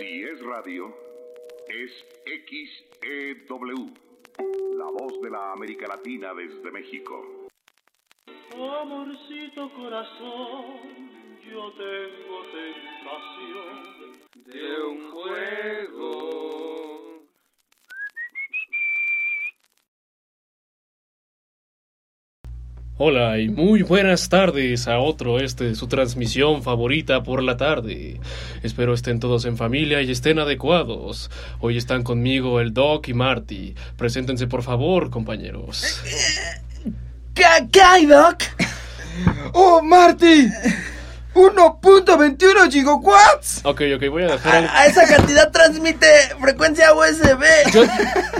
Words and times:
Si 0.00 0.22
es 0.22 0.40
radio, 0.40 0.96
es 1.68 1.92
XEW, 2.24 3.92
la 4.78 4.86
voz 4.86 5.20
de 5.20 5.28
la 5.28 5.52
América 5.52 5.86
Latina 5.88 6.32
desde 6.32 6.70
México. 6.70 7.22
Amorcito 8.54 9.70
corazón, 9.74 11.10
yo 11.44 11.72
tengo 11.72 12.42
tentación 12.56 13.74
de 14.46 14.82
un 14.84 15.10
juego. 15.10 16.69
Hola 23.02 23.38
y 23.38 23.48
muy 23.48 23.80
buenas 23.80 24.28
tardes 24.28 24.86
a 24.86 24.98
otro 24.98 25.40
este 25.40 25.74
su 25.74 25.86
transmisión 25.86 26.62
favorita 26.62 27.22
por 27.22 27.42
la 27.42 27.56
tarde. 27.56 28.20
Espero 28.62 28.92
estén 28.92 29.20
todos 29.20 29.46
en 29.46 29.56
familia 29.56 30.02
y 30.02 30.10
estén 30.10 30.38
adecuados. 30.38 31.30
Hoy 31.60 31.78
están 31.78 32.02
conmigo 32.02 32.60
el 32.60 32.74
Doc 32.74 33.08
y 33.08 33.14
Marty. 33.14 33.74
Preséntense 33.96 34.48
por 34.48 34.62
favor, 34.62 35.08
compañeros. 35.08 36.02
¿Qué, 37.32 37.44
qué 37.72 37.80
hay, 37.80 38.04
Doc? 38.04 38.42
¡Oh, 39.54 39.80
Marty! 39.82 40.50
1.21 41.34 42.70
gigawatts. 42.70 43.60
Ok, 43.64 43.82
ok, 43.96 44.08
voy 44.10 44.24
a 44.24 44.28
dejar 44.32 44.62
el... 44.64 44.68
A, 44.68 44.80
a 44.80 44.86
esa 44.86 45.06
cantidad 45.06 45.50
transmite 45.50 46.06
frecuencia 46.40 46.92
USB. 46.94 47.44
Yo, 47.72 47.82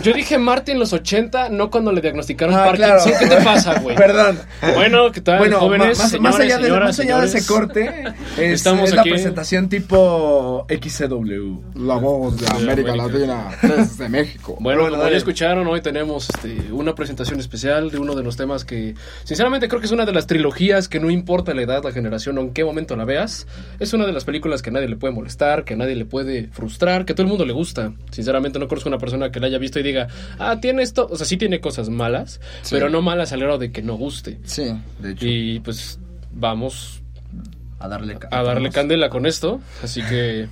yo 0.03 0.13
dije 0.13 0.39
Marty 0.39 0.73
en 0.73 0.79
los 0.79 0.93
80, 0.93 1.51
no 1.51 1.71
cuando 1.71 1.93
le 1.93 2.01
diagnosticaron 2.01 2.55
Ah, 2.55 2.65
Parkinson. 2.66 2.99
claro. 3.13 3.19
¿Qué 3.19 3.27
te 3.27 3.37
pasa, 3.43 3.79
güey? 3.80 3.97
Perdón. 3.97 4.41
Bueno, 4.75 5.13
¿qué 5.13 5.21
tal, 5.21 5.39
Bueno, 5.39 5.61
jóvenes? 5.61 5.99
más, 5.99 6.11
señores, 6.11 6.21
más 6.21 6.41
allá, 6.41 6.57
de, 6.59 6.63
señoras, 6.65 6.89
más 6.89 7.01
allá 7.01 7.21
de 7.21 7.27
ese 7.27 7.47
corte, 7.47 8.05
es, 8.37 8.53
Estamos 8.55 8.89
es 8.89 8.95
la 8.95 9.02
aquí. 9.02 9.11
presentación 9.11 9.69
tipo 9.69 10.66
XCW. 10.69 11.60
La 11.87 11.95
voz 11.97 12.37
de 12.38 12.47
De 12.47 12.52
América 12.52 12.93
América. 12.93 12.97
Latina 12.97 13.51
desde 13.77 14.09
México. 14.09 14.57
Bueno, 14.60 14.80
Bueno, 14.80 14.91
como 14.91 15.02
dale. 15.04 15.13
ya 15.15 15.19
escucharon, 15.19 15.66
hoy 15.66 15.80
tenemos 15.80 16.29
este, 16.30 16.73
una 16.73 16.95
presentación 16.95 17.38
especial 17.41 17.91
de 17.91 17.99
uno 17.99 18.15
de 18.15 18.23
los 18.23 18.37
temas 18.37 18.65
que, 18.65 18.95
sinceramente, 19.25 19.69
creo 19.69 19.80
que 19.80 19.87
es 19.87 19.93
una 19.93 20.04
de 20.07 20.13
las 20.13 20.27
trilogías 20.27 20.88
que 20.88 20.99
no 21.01 21.10
importa 21.10 21.54
la 21.54 21.63
edad, 21.63 21.85
la 21.85 21.93
generación 21.93 22.38
o 22.38 22.41
en 22.41 22.52
qué 22.52 22.65
momento 22.65 22.79
la 22.96 23.04
veas. 23.04 23.46
Es 23.78 23.92
una 23.92 24.06
de 24.06 24.12
las 24.12 24.24
películas 24.24 24.62
que 24.62 24.70
a 24.70 24.73
nadie 24.73 24.88
le 24.88 24.96
puede 24.96 25.12
molestar, 25.14 25.64
que 25.64 25.76
nadie 25.76 25.95
le 25.96 26.04
puede 26.04 26.48
frustrar, 26.48 27.04
que 27.04 27.14
todo 27.14 27.23
el 27.23 27.28
mundo 27.28 27.45
le 27.45 27.52
gusta. 27.52 27.92
Sinceramente, 28.10 28.59
no 28.59 28.68
conozco 28.68 28.88
una 28.88 28.98
persona 28.98 29.30
que 29.30 29.40
la 29.40 29.46
haya 29.46 29.59
visto 29.59 29.78
y 29.80 29.82
diga, 29.82 30.09
ah, 30.38 30.59
tiene 30.60 30.82
esto. 30.82 31.06
O 31.10 31.16
sea, 31.16 31.26
sí 31.26 31.36
tiene 31.36 31.60
cosas 31.60 31.88
malas, 31.88 32.40
Sí. 32.62 32.74
pero 32.74 32.88
no 32.90 33.02
malas 33.02 33.32
al 33.32 33.40
grado 33.40 33.58
de 33.58 33.73
que 33.73 33.82
no 33.82 33.95
guste. 33.95 34.38
Sí, 34.45 34.73
de 35.01 35.12
hecho. 35.12 35.26
Y 35.26 35.60
pues 35.60 35.98
vamos 36.32 37.02
A 37.78 37.88
darle 37.88 38.18
a 38.30 38.42
darle 38.42 38.70
candela 38.70 39.08
con 39.08 39.26
esto. 39.26 39.60
Así 39.82 40.02
que. 40.02 40.48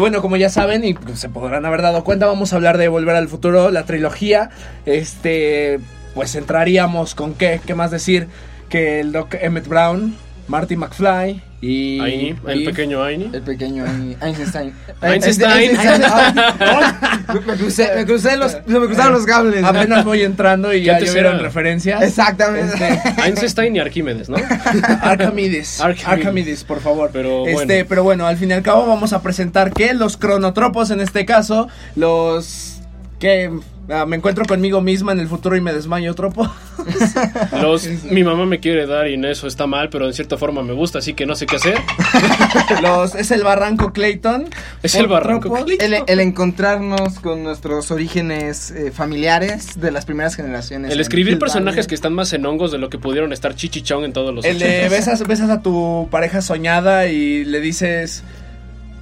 Bueno, 0.00 0.22
como 0.22 0.38
ya 0.38 0.48
saben, 0.48 0.82
y 0.82 0.96
se 1.14 1.28
podrán 1.28 1.66
haber 1.66 1.82
dado 1.82 2.04
cuenta, 2.04 2.24
vamos 2.24 2.52
a 2.52 2.56
hablar 2.56 2.78
de 2.78 2.88
Volver 2.88 3.16
al 3.16 3.28
Futuro, 3.28 3.70
la 3.70 3.84
trilogía. 3.84 4.48
Este, 4.86 5.78
pues 6.14 6.34
entraríamos 6.36 7.14
con 7.14 7.34
qué, 7.34 7.60
qué 7.66 7.74
más 7.74 7.90
decir 7.90 8.26
que 8.70 9.00
el 9.00 9.12
Doc 9.12 9.34
Emmett 9.34 9.68
Brown, 9.68 10.16
Marty 10.50 10.74
McFly 10.76 11.40
y... 11.60 12.00
Aini, 12.00 12.34
el 12.48 12.62
y- 12.62 12.64
pequeño 12.64 13.04
Aini. 13.04 13.30
El 13.32 13.42
pequeño 13.42 13.84
Einstein. 14.20 14.72
Einstein. 15.00 15.76
me, 17.32 17.40
me 17.40 17.56
crucé, 17.56 17.90
me 17.94 18.04
crucé 18.04 18.36
los, 18.36 18.56
me 18.66 18.78
cruzaron 18.86 19.12
los 19.12 19.24
cables. 19.26 19.62
Apenas 19.62 20.04
voy 20.04 20.22
entrando 20.22 20.74
y 20.74 20.82
ya 20.82 20.94
antes 20.96 21.14
vieron 21.14 21.34
era- 21.34 21.42
referencias. 21.42 22.02
Exactamente. 22.02 22.74
Este, 22.74 23.22
Einstein 23.22 23.76
y 23.76 23.78
Arquímedes, 23.78 24.28
¿no? 24.28 24.38
Archimedes, 25.02 25.80
Archimedes. 25.80 26.64
Por 26.64 26.80
favor. 26.80 27.10
Pero 27.12 27.46
este, 27.46 27.64
bueno. 27.64 27.86
pero 27.88 28.02
bueno, 28.02 28.26
al 28.26 28.36
fin 28.36 28.50
y 28.50 28.54
al 28.54 28.62
cabo 28.62 28.86
vamos 28.88 29.12
a 29.12 29.22
presentar 29.22 29.72
que 29.72 29.94
los 29.94 30.16
cronotropos 30.16 30.90
en 30.90 31.00
este 31.00 31.24
caso, 31.24 31.68
los 31.94 32.80
que 33.20 33.50
ah, 33.90 34.06
me 34.06 34.16
encuentro 34.16 34.44
conmigo 34.44 34.80
misma 34.80 35.12
en 35.12 35.20
el 35.20 35.28
futuro 35.28 35.56
y 35.56 35.60
me 35.60 35.72
desmayo 35.72 36.14
tropo. 36.14 36.50
Los, 37.60 37.86
mi 38.04 38.24
mamá 38.24 38.46
me 38.46 38.60
quiere 38.60 38.86
dar 38.86 39.08
y 39.08 39.14
en 39.14 39.24
eso 39.24 39.46
está 39.46 39.66
mal, 39.66 39.90
pero 39.90 40.06
en 40.06 40.14
cierta 40.14 40.36
forma 40.36 40.62
me 40.62 40.72
gusta, 40.72 40.98
así 40.98 41.14
que 41.14 41.26
no 41.26 41.34
sé 41.34 41.46
qué 41.46 41.56
hacer. 41.56 41.78
los 42.82 43.14
es 43.14 43.30
el 43.30 43.42
barranco 43.42 43.92
Clayton. 43.92 44.48
Es 44.82 44.94
el 44.94 45.06
barranco. 45.06 45.52
Clayton. 45.52 45.92
El, 45.94 46.02
el 46.06 46.20
encontrarnos 46.20 47.20
con 47.20 47.42
nuestros 47.42 47.90
orígenes 47.90 48.70
eh, 48.70 48.90
familiares 48.92 49.80
de 49.80 49.90
las 49.90 50.04
primeras 50.06 50.34
generaciones. 50.34 50.90
El 50.92 51.00
escribir 51.00 51.34
Hill 51.34 51.38
personajes 51.38 51.76
Valley. 51.76 51.88
que 51.88 51.94
están 51.94 52.14
más 52.14 52.32
en 52.32 52.46
hongos 52.46 52.72
de 52.72 52.78
lo 52.78 52.88
que 52.90 52.98
pudieron 52.98 53.32
estar 53.32 53.54
chichichón 53.54 54.04
en 54.04 54.12
todos 54.12 54.34
los 54.34 54.44
El 54.44 54.58
de 54.58 54.86
80s. 54.86 54.90
besas, 54.90 55.26
besas 55.26 55.50
a 55.50 55.62
tu 55.62 56.08
pareja 56.10 56.42
soñada 56.42 57.06
y 57.06 57.44
le 57.44 57.60
dices 57.60 58.22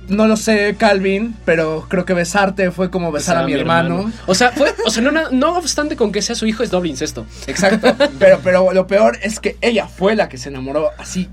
no 0.09 0.27
lo 0.27 0.37
sé, 0.37 0.77
Calvin, 0.79 1.37
pero 1.45 1.87
creo 1.89 2.05
que 2.05 2.15
besarte 2.15 2.71
fue 2.71 2.91
como 2.91 3.13
besar, 3.13 3.37
a 3.37 3.45
mi 3.45 3.53
hermano. 3.53 4.11
O 4.27 4.35
sea, 4.35 4.53
fue, 4.53 4.75
o 4.85 4.91
sea 4.91 5.03
no, 5.03 5.57
obstante 5.57 5.97
con 5.97 6.13
que 6.13 6.23
sea 6.23 6.35
su 6.35 6.47
hijo, 6.47 6.63
es 6.63 6.71
doble 6.71 6.91
incesto. 6.91 7.27
Exacto. 7.47 7.95
Pero, 8.19 8.41
pero 8.43 8.73
lo 8.73 8.87
peor 8.87 9.19
es 9.23 9.39
que 9.39 9.57
ella 9.61 9.87
fue 9.87 10.17
la 10.17 10.29
que 10.29 10.39
se 10.39 10.49
enamoró 10.49 10.91
así. 10.99 11.29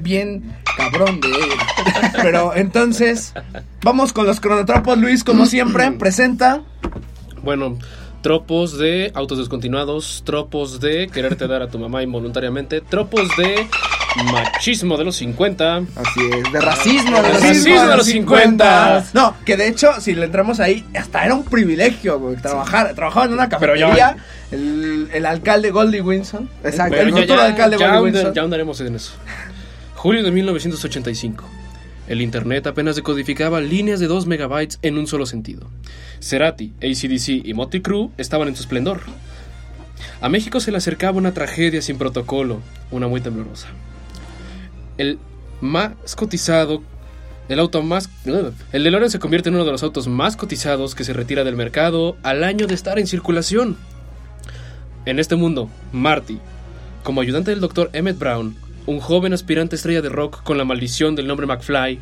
Bien 0.00 0.56
cabrón 0.76 1.20
de 1.20 1.28
él. 1.28 1.50
Pero 2.22 2.54
entonces, 2.54 3.34
vamos 3.82 4.12
con 4.12 4.26
los 4.26 4.40
cronotropos. 4.40 4.96
Luis, 4.98 5.24
como 5.24 5.46
siempre, 5.46 5.90
presenta. 5.98 6.62
Bueno, 7.42 7.78
tropos 8.22 8.78
de 8.78 9.10
autos 9.14 9.38
descontinuados, 9.38 10.22
tropos 10.24 10.80
de 10.80 11.08
quererte 11.08 11.46
dar 11.46 11.62
a 11.62 11.68
tu 11.68 11.78
mamá 11.78 12.02
involuntariamente, 12.02 12.80
tropos 12.80 13.28
de 13.36 13.66
machismo 14.24 14.96
de 14.96 15.04
los 15.04 15.16
50. 15.16 15.76
Así 15.76 16.20
es, 16.32 16.52
de 16.52 16.60
racismo, 16.60 17.16
de 17.16 17.22
De 17.22 17.32
racismo, 17.34 17.48
racismo 17.74 17.90
de 17.90 17.96
los 17.96 18.06
50. 18.06 19.04
No, 19.14 19.34
que 19.44 19.56
de 19.56 19.68
hecho, 19.68 20.00
si 20.00 20.14
le 20.14 20.26
entramos 20.26 20.60
ahí, 20.60 20.84
hasta 20.96 21.24
era 21.24 21.34
un 21.34 21.44
privilegio, 21.44 22.18
güey, 22.18 22.36
trabajar. 22.36 22.94
Trabajaba 22.94 23.26
en 23.26 23.32
una 23.32 23.48
cafetería. 23.48 24.16
El, 24.50 25.08
el 25.12 25.26
alcalde 25.26 25.70
Goldie 25.70 26.00
Winson. 26.00 26.48
Exacto. 26.64 26.94
El, 26.96 27.06
Pero 27.06 27.16
el 27.16 27.22
futuro 27.22 27.40
alcalde 27.42 27.78
ya, 27.78 27.96
Goldie 27.96 28.12
Winson. 28.14 28.34
ya 28.34 28.40
ahondaremos 28.40 28.80
en 28.80 28.94
eso. 28.94 29.12
Julio 29.94 30.22
de 30.22 30.30
1985. 30.30 31.44
El 32.08 32.22
Internet 32.22 32.66
apenas 32.66 32.96
decodificaba 32.96 33.60
líneas 33.60 34.00
de 34.00 34.06
2 34.06 34.26
megabytes 34.26 34.78
en 34.80 34.96
un 34.96 35.06
solo 35.06 35.26
sentido. 35.26 35.68
Cerati, 36.20 36.72
ACDC 36.78 37.46
y 37.46 37.52
Motley 37.52 37.82
Crue 37.82 38.08
estaban 38.16 38.48
en 38.48 38.56
su 38.56 38.62
esplendor. 38.62 39.00
A 40.22 40.28
México 40.30 40.60
se 40.60 40.70
le 40.70 40.78
acercaba 40.78 41.18
una 41.18 41.34
tragedia 41.34 41.82
sin 41.82 41.98
protocolo, 41.98 42.60
una 42.90 43.08
muy 43.08 43.20
temblorosa. 43.20 43.68
El 44.98 45.18
más 45.60 46.14
cotizado, 46.16 46.82
el 47.48 47.58
auto 47.58 47.82
más... 47.82 48.10
El 48.72 48.84
DeLorean 48.84 49.10
se 49.10 49.18
convierte 49.18 49.48
en 49.48 49.54
uno 49.54 49.64
de 49.64 49.72
los 49.72 49.82
autos 49.82 50.06
más 50.06 50.36
cotizados 50.36 50.94
que 50.94 51.04
se 51.04 51.14
retira 51.14 51.44
del 51.44 51.56
mercado 51.56 52.16
al 52.22 52.44
año 52.44 52.66
de 52.66 52.74
estar 52.74 52.98
en 52.98 53.06
circulación. 53.06 53.76
En 55.06 55.18
este 55.18 55.36
mundo, 55.36 55.70
Marty, 55.92 56.38
como 57.02 57.22
ayudante 57.22 57.50
del 57.50 57.60
Dr. 57.60 57.88
Emmett 57.94 58.18
Brown, 58.18 58.54
un 58.84 59.00
joven 59.00 59.32
aspirante 59.32 59.76
estrella 59.76 60.02
de 60.02 60.08
rock 60.08 60.42
con 60.42 60.58
la 60.58 60.64
maldición 60.64 61.14
del 61.14 61.26
nombre 61.26 61.46
McFly, 61.46 62.00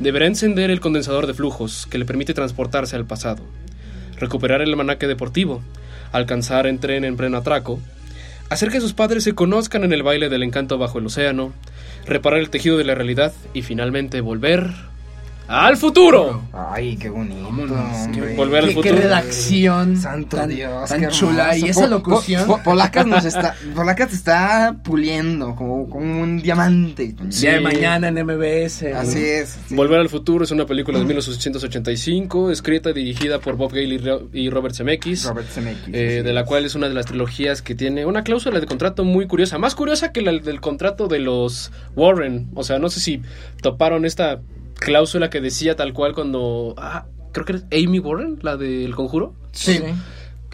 deberá 0.00 0.26
encender 0.26 0.70
el 0.70 0.80
condensador 0.80 1.26
de 1.26 1.34
flujos 1.34 1.86
que 1.86 1.98
le 1.98 2.04
permite 2.04 2.34
transportarse 2.34 2.96
al 2.96 3.06
pasado, 3.06 3.42
recuperar 4.18 4.62
el 4.62 4.70
almanaque 4.70 5.06
deportivo, 5.06 5.62
alcanzar 6.12 6.66
en 6.66 6.78
tren 6.78 7.04
en 7.04 7.16
pleno 7.16 7.38
atraco, 7.38 7.80
hacer 8.50 8.70
que 8.70 8.80
sus 8.80 8.92
padres 8.92 9.24
se 9.24 9.34
conozcan 9.34 9.84
en 9.84 9.92
el 9.92 10.02
baile 10.02 10.28
del 10.28 10.42
encanto 10.42 10.78
bajo 10.78 10.98
el 10.98 11.06
océano, 11.06 11.52
reparar 12.06 12.40
el 12.40 12.50
tejido 12.50 12.78
de 12.78 12.84
la 12.84 12.94
realidad 12.94 13.32
y 13.52 13.62
finalmente 13.62 14.20
volver 14.20 14.70
al 15.48 15.76
futuro. 15.76 16.42
Ay, 16.52 16.96
qué 16.96 17.08
bonito. 17.08 17.42
Vámonos. 17.44 18.08
Volver 18.36 18.64
al 18.64 18.68
¿Qué, 18.70 18.74
qué 18.74 18.82
futuro. 18.90 18.96
redacción 18.96 19.96
Santo 19.96 20.36
tan, 20.36 20.48
Dios, 20.50 20.88
tan 20.88 21.00
qué 21.00 21.08
chula. 21.08 21.56
Y 21.56 21.64
esa 21.68 21.86
locución. 21.86 22.46
po- 22.46 22.56
po- 22.58 22.62
Polacas 22.64 23.06
nos 23.06 23.24
está, 23.24 23.54
Polacas 23.74 24.08
te 24.10 24.16
está 24.16 24.76
puliendo 24.82 25.54
como, 25.54 25.88
como 25.88 26.22
un 26.22 26.42
diamante. 26.42 27.14
Sí. 27.30 27.42
Día 27.42 27.52
de 27.54 27.60
mañana 27.60 28.08
en 28.08 28.14
MBS. 28.26 28.82
Así 28.94 29.24
es. 29.24 29.58
sí. 29.68 29.74
Volver 29.74 30.00
al 30.00 30.08
futuro 30.08 30.44
es 30.44 30.50
una 30.50 30.66
película 30.66 30.98
de 30.98 31.04
1885, 31.04 32.50
escrita 32.50 32.90
y 32.90 32.94
dirigida 32.94 33.38
por 33.40 33.56
Bob 33.56 33.70
Gale 33.70 33.94
y 33.94 33.98
Ro- 33.98 34.28
y 34.32 34.50
Robert 34.50 34.74
Zemeckis. 34.74 35.24
Robert 35.24 35.48
Zemeckis. 35.48 35.94
eh, 35.94 36.22
de 36.24 36.32
la 36.32 36.44
cual 36.44 36.64
es 36.64 36.74
una 36.74 36.88
de 36.88 36.94
las 36.94 37.06
trilogías 37.06 37.62
que 37.62 37.74
tiene 37.74 38.04
una 38.06 38.22
cláusula 38.22 38.60
de 38.60 38.66
contrato 38.66 39.04
muy 39.04 39.26
curiosa, 39.26 39.58
más 39.58 39.74
curiosa 39.74 40.12
que 40.12 40.22
la 40.22 40.32
del 40.32 40.60
contrato 40.60 41.08
de 41.08 41.20
los 41.20 41.70
Warren. 41.94 42.48
O 42.54 42.64
sea, 42.64 42.78
no 42.78 42.88
sé 42.88 43.00
si 43.00 43.22
toparon 43.62 44.04
esta 44.04 44.40
cláusula 44.78 45.30
que 45.30 45.40
decía 45.40 45.76
tal 45.76 45.92
cual 45.92 46.14
cuando... 46.14 46.74
Ah, 46.76 47.06
creo 47.32 47.44
que 47.44 47.52
es 47.52 47.64
Amy 47.72 47.98
Warren, 47.98 48.38
la 48.42 48.56
del 48.56 48.94
conjuro. 48.94 49.34
Sí. 49.52 49.80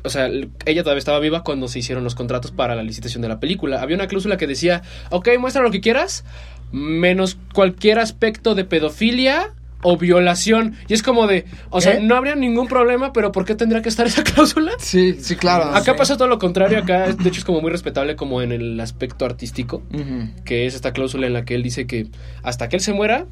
O 0.04 0.08
sea, 0.08 0.28
ella 0.66 0.82
todavía 0.82 0.98
estaba 0.98 1.20
viva 1.20 1.44
cuando 1.44 1.69
se 1.69 1.78
hicieron 1.78 2.02
los 2.02 2.14
contratos 2.14 2.50
para 2.50 2.74
la 2.74 2.82
licitación 2.82 3.22
de 3.22 3.28
la 3.28 3.38
película. 3.38 3.80
Había 3.80 3.96
una 3.96 4.08
cláusula 4.08 4.36
que 4.36 4.46
decía, 4.46 4.82
ok, 5.10 5.28
muestra 5.38 5.62
lo 5.62 5.70
que 5.70 5.80
quieras, 5.80 6.24
menos 6.72 7.38
cualquier 7.54 7.98
aspecto 8.00 8.54
de 8.54 8.64
pedofilia 8.64 9.52
o 9.82 9.96
violación. 9.96 10.76
Y 10.88 10.94
es 10.94 11.02
como 11.02 11.26
de, 11.26 11.44
o 11.70 11.80
sea, 11.80 12.00
no 12.00 12.16
habría 12.16 12.34
ningún 12.34 12.69
problema, 12.69 13.12
pero 13.12 13.32
¿por 13.32 13.44
qué 13.44 13.54
tendría 13.54 13.82
que 13.82 13.88
estar 13.88 14.06
esa 14.06 14.24
cláusula? 14.24 14.72
Sí, 14.78 15.16
sí, 15.20 15.36
claro. 15.36 15.64
Acá 15.64 15.92
sí. 15.92 15.98
pasa 15.98 16.16
todo 16.16 16.28
lo 16.28 16.38
contrario, 16.38 16.78
acá 16.78 17.12
de 17.12 17.28
hecho 17.28 17.40
es 17.40 17.44
como 17.44 17.60
muy 17.60 17.70
respetable 17.70 18.16
como 18.16 18.42
en 18.42 18.52
el 18.52 18.80
aspecto 18.80 19.24
artístico, 19.24 19.82
que 20.44 20.66
es 20.66 20.74
esta 20.74 20.92
cláusula 20.92 21.26
en 21.26 21.32
la 21.32 21.44
que 21.44 21.54
él 21.54 21.62
dice 21.62 21.86
que 21.86 22.08
hasta 22.42 22.69
que 22.69 22.76
él 22.76 22.82
se 22.82 22.92
muera, 22.92 23.26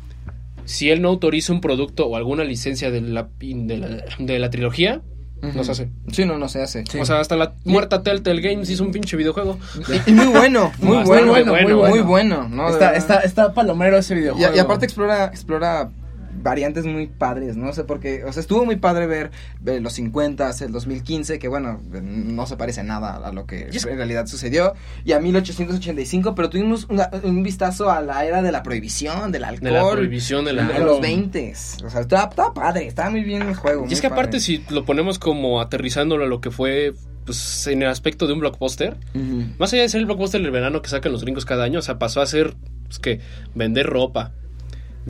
si 0.65 0.91
él 0.91 1.03
no 1.03 1.09
autoriza 1.09 1.53
un 1.53 1.61
producto 1.61 2.07
o 2.07 2.17
alguna 2.17 2.45
licencia 2.45 2.91
de 2.91 3.01
la, 3.01 3.29
de 3.41 3.77
la, 3.79 4.05
de 4.19 4.39
la 4.39 4.51
trilogía, 4.51 5.03
no 5.43 5.65
se 5.65 5.73
hace. 5.73 5.89
Sí, 6.13 6.27
no, 6.27 6.37
no 6.39 6.49
se 6.51 6.61
hace. 6.63 6.85
O 7.01 7.05
sea, 7.07 7.19
hasta 7.19 7.35
la 7.37 7.55
muerta 7.65 8.03
Telltale 8.03 8.43
Games 8.43 8.69
hizo 8.69 8.85
un 8.85 8.93
pinche 8.93 9.17
videojuego. 9.17 9.59
Y, 10.07 10.11
y 10.11 10.13
muy 10.13 10.27
bueno, 10.27 10.71
muy 10.81 10.99
No, 10.99 11.05
bueno, 11.05 11.33
muy 11.33 11.43
bueno, 11.45 11.77
muy 11.79 11.89
muy 11.91 12.01
bueno, 12.01 12.49
¿no? 12.49 12.67
De 12.67 12.73
Está, 12.73 12.95
está, 12.95 13.21
está 13.21 13.55
palomero 13.55 13.97
ese 13.97 14.15
Y, 14.15 14.19
videojuego. 14.19 14.55
y 14.55 14.59
aparte 14.59 14.85
explora, 14.85 15.27
explora 15.27 15.91
variantes 16.43 16.87
muy 16.87 17.07
padres, 17.07 17.57
¿no? 17.57 17.73
sé 17.73 17.85
por 17.85 18.01
qué, 18.01 18.25
o 18.25 18.33
sea, 18.33 18.41
estuvo 18.41 18.65
muy 18.65 18.77
padre 18.77 19.07
ver, 19.07 19.31
ver 19.61 19.81
los 19.83 19.93
50, 19.95 20.51
el 20.61 20.73
2015, 20.73 21.39
que 21.39 21.49
bueno, 21.49 21.81
no 21.91 22.47
se 22.47 22.57
parece 22.57 22.83
nada 22.83 23.17
a 23.17 23.33
lo 23.33 23.47
que 23.47 23.69
en 23.91 23.97
realidad 23.97 24.27
sucedió, 24.27 24.75
y 25.05 25.13
a 25.13 25.21
1885, 25.21 26.35
pero 26.35 26.51
tuvimos 26.51 26.87
una- 26.89 27.11
un 27.23 27.43
vistazo 27.43 27.91
a 27.91 28.01
la 28.01 28.25
era 28.25 28.43
de 28.43 28.53
la 28.53 28.63
prohibición, 28.63 29.33
del 29.33 29.45
alcohol. 29.45 29.65
De 29.65 29.71
la 29.73 29.91
prohibición 29.91 30.45
de 30.45 30.53
la... 30.53 30.65
de 30.67 30.79
los 30.81 31.01
20 31.01 31.53
O 31.85 31.91
sea, 31.91 32.01
estaba, 32.01 32.29
estaba 32.31 32.55
padre, 32.55 32.87
estaba 32.87 33.11
muy 33.11 33.23
bien 33.25 33.43
el 33.43 33.55
juego. 33.55 33.87
Y 33.89 33.93
es 33.93 34.01
que 34.01 34.07
aparte 34.09 34.41
si 34.41 34.65
lo 34.71 34.85
ponemos 34.85 35.19
como 35.19 35.61
aterrizándolo 35.61 36.25
a 36.25 36.27
lo 36.27 36.41
que 36.41 36.51
fue 36.51 36.95
pues, 37.25 37.67
en 37.67 37.83
el 37.83 37.89
aspecto 37.89 38.27
de 38.27 38.33
un 38.33 38.41
blockbuster, 38.41 38.97
más 39.59 39.73
allá 39.73 39.83
de 39.83 39.89
ser 39.89 40.01
el 40.01 40.07
blockbuster 40.07 40.41
del 40.43 40.51
verano 40.51 40.83
que 40.83 40.89
sacan 40.89 41.13
los 41.13 41.23
gringos 41.23 41.45
cada 41.45 41.65
año, 41.65 41.79
o 41.79 41.83
sea, 41.83 41.99
pasó 41.99 42.21
a 42.21 42.27
ser 42.27 42.55
pues, 42.87 42.99
que 42.99 43.21
vender 43.55 43.87
ropa, 43.87 44.33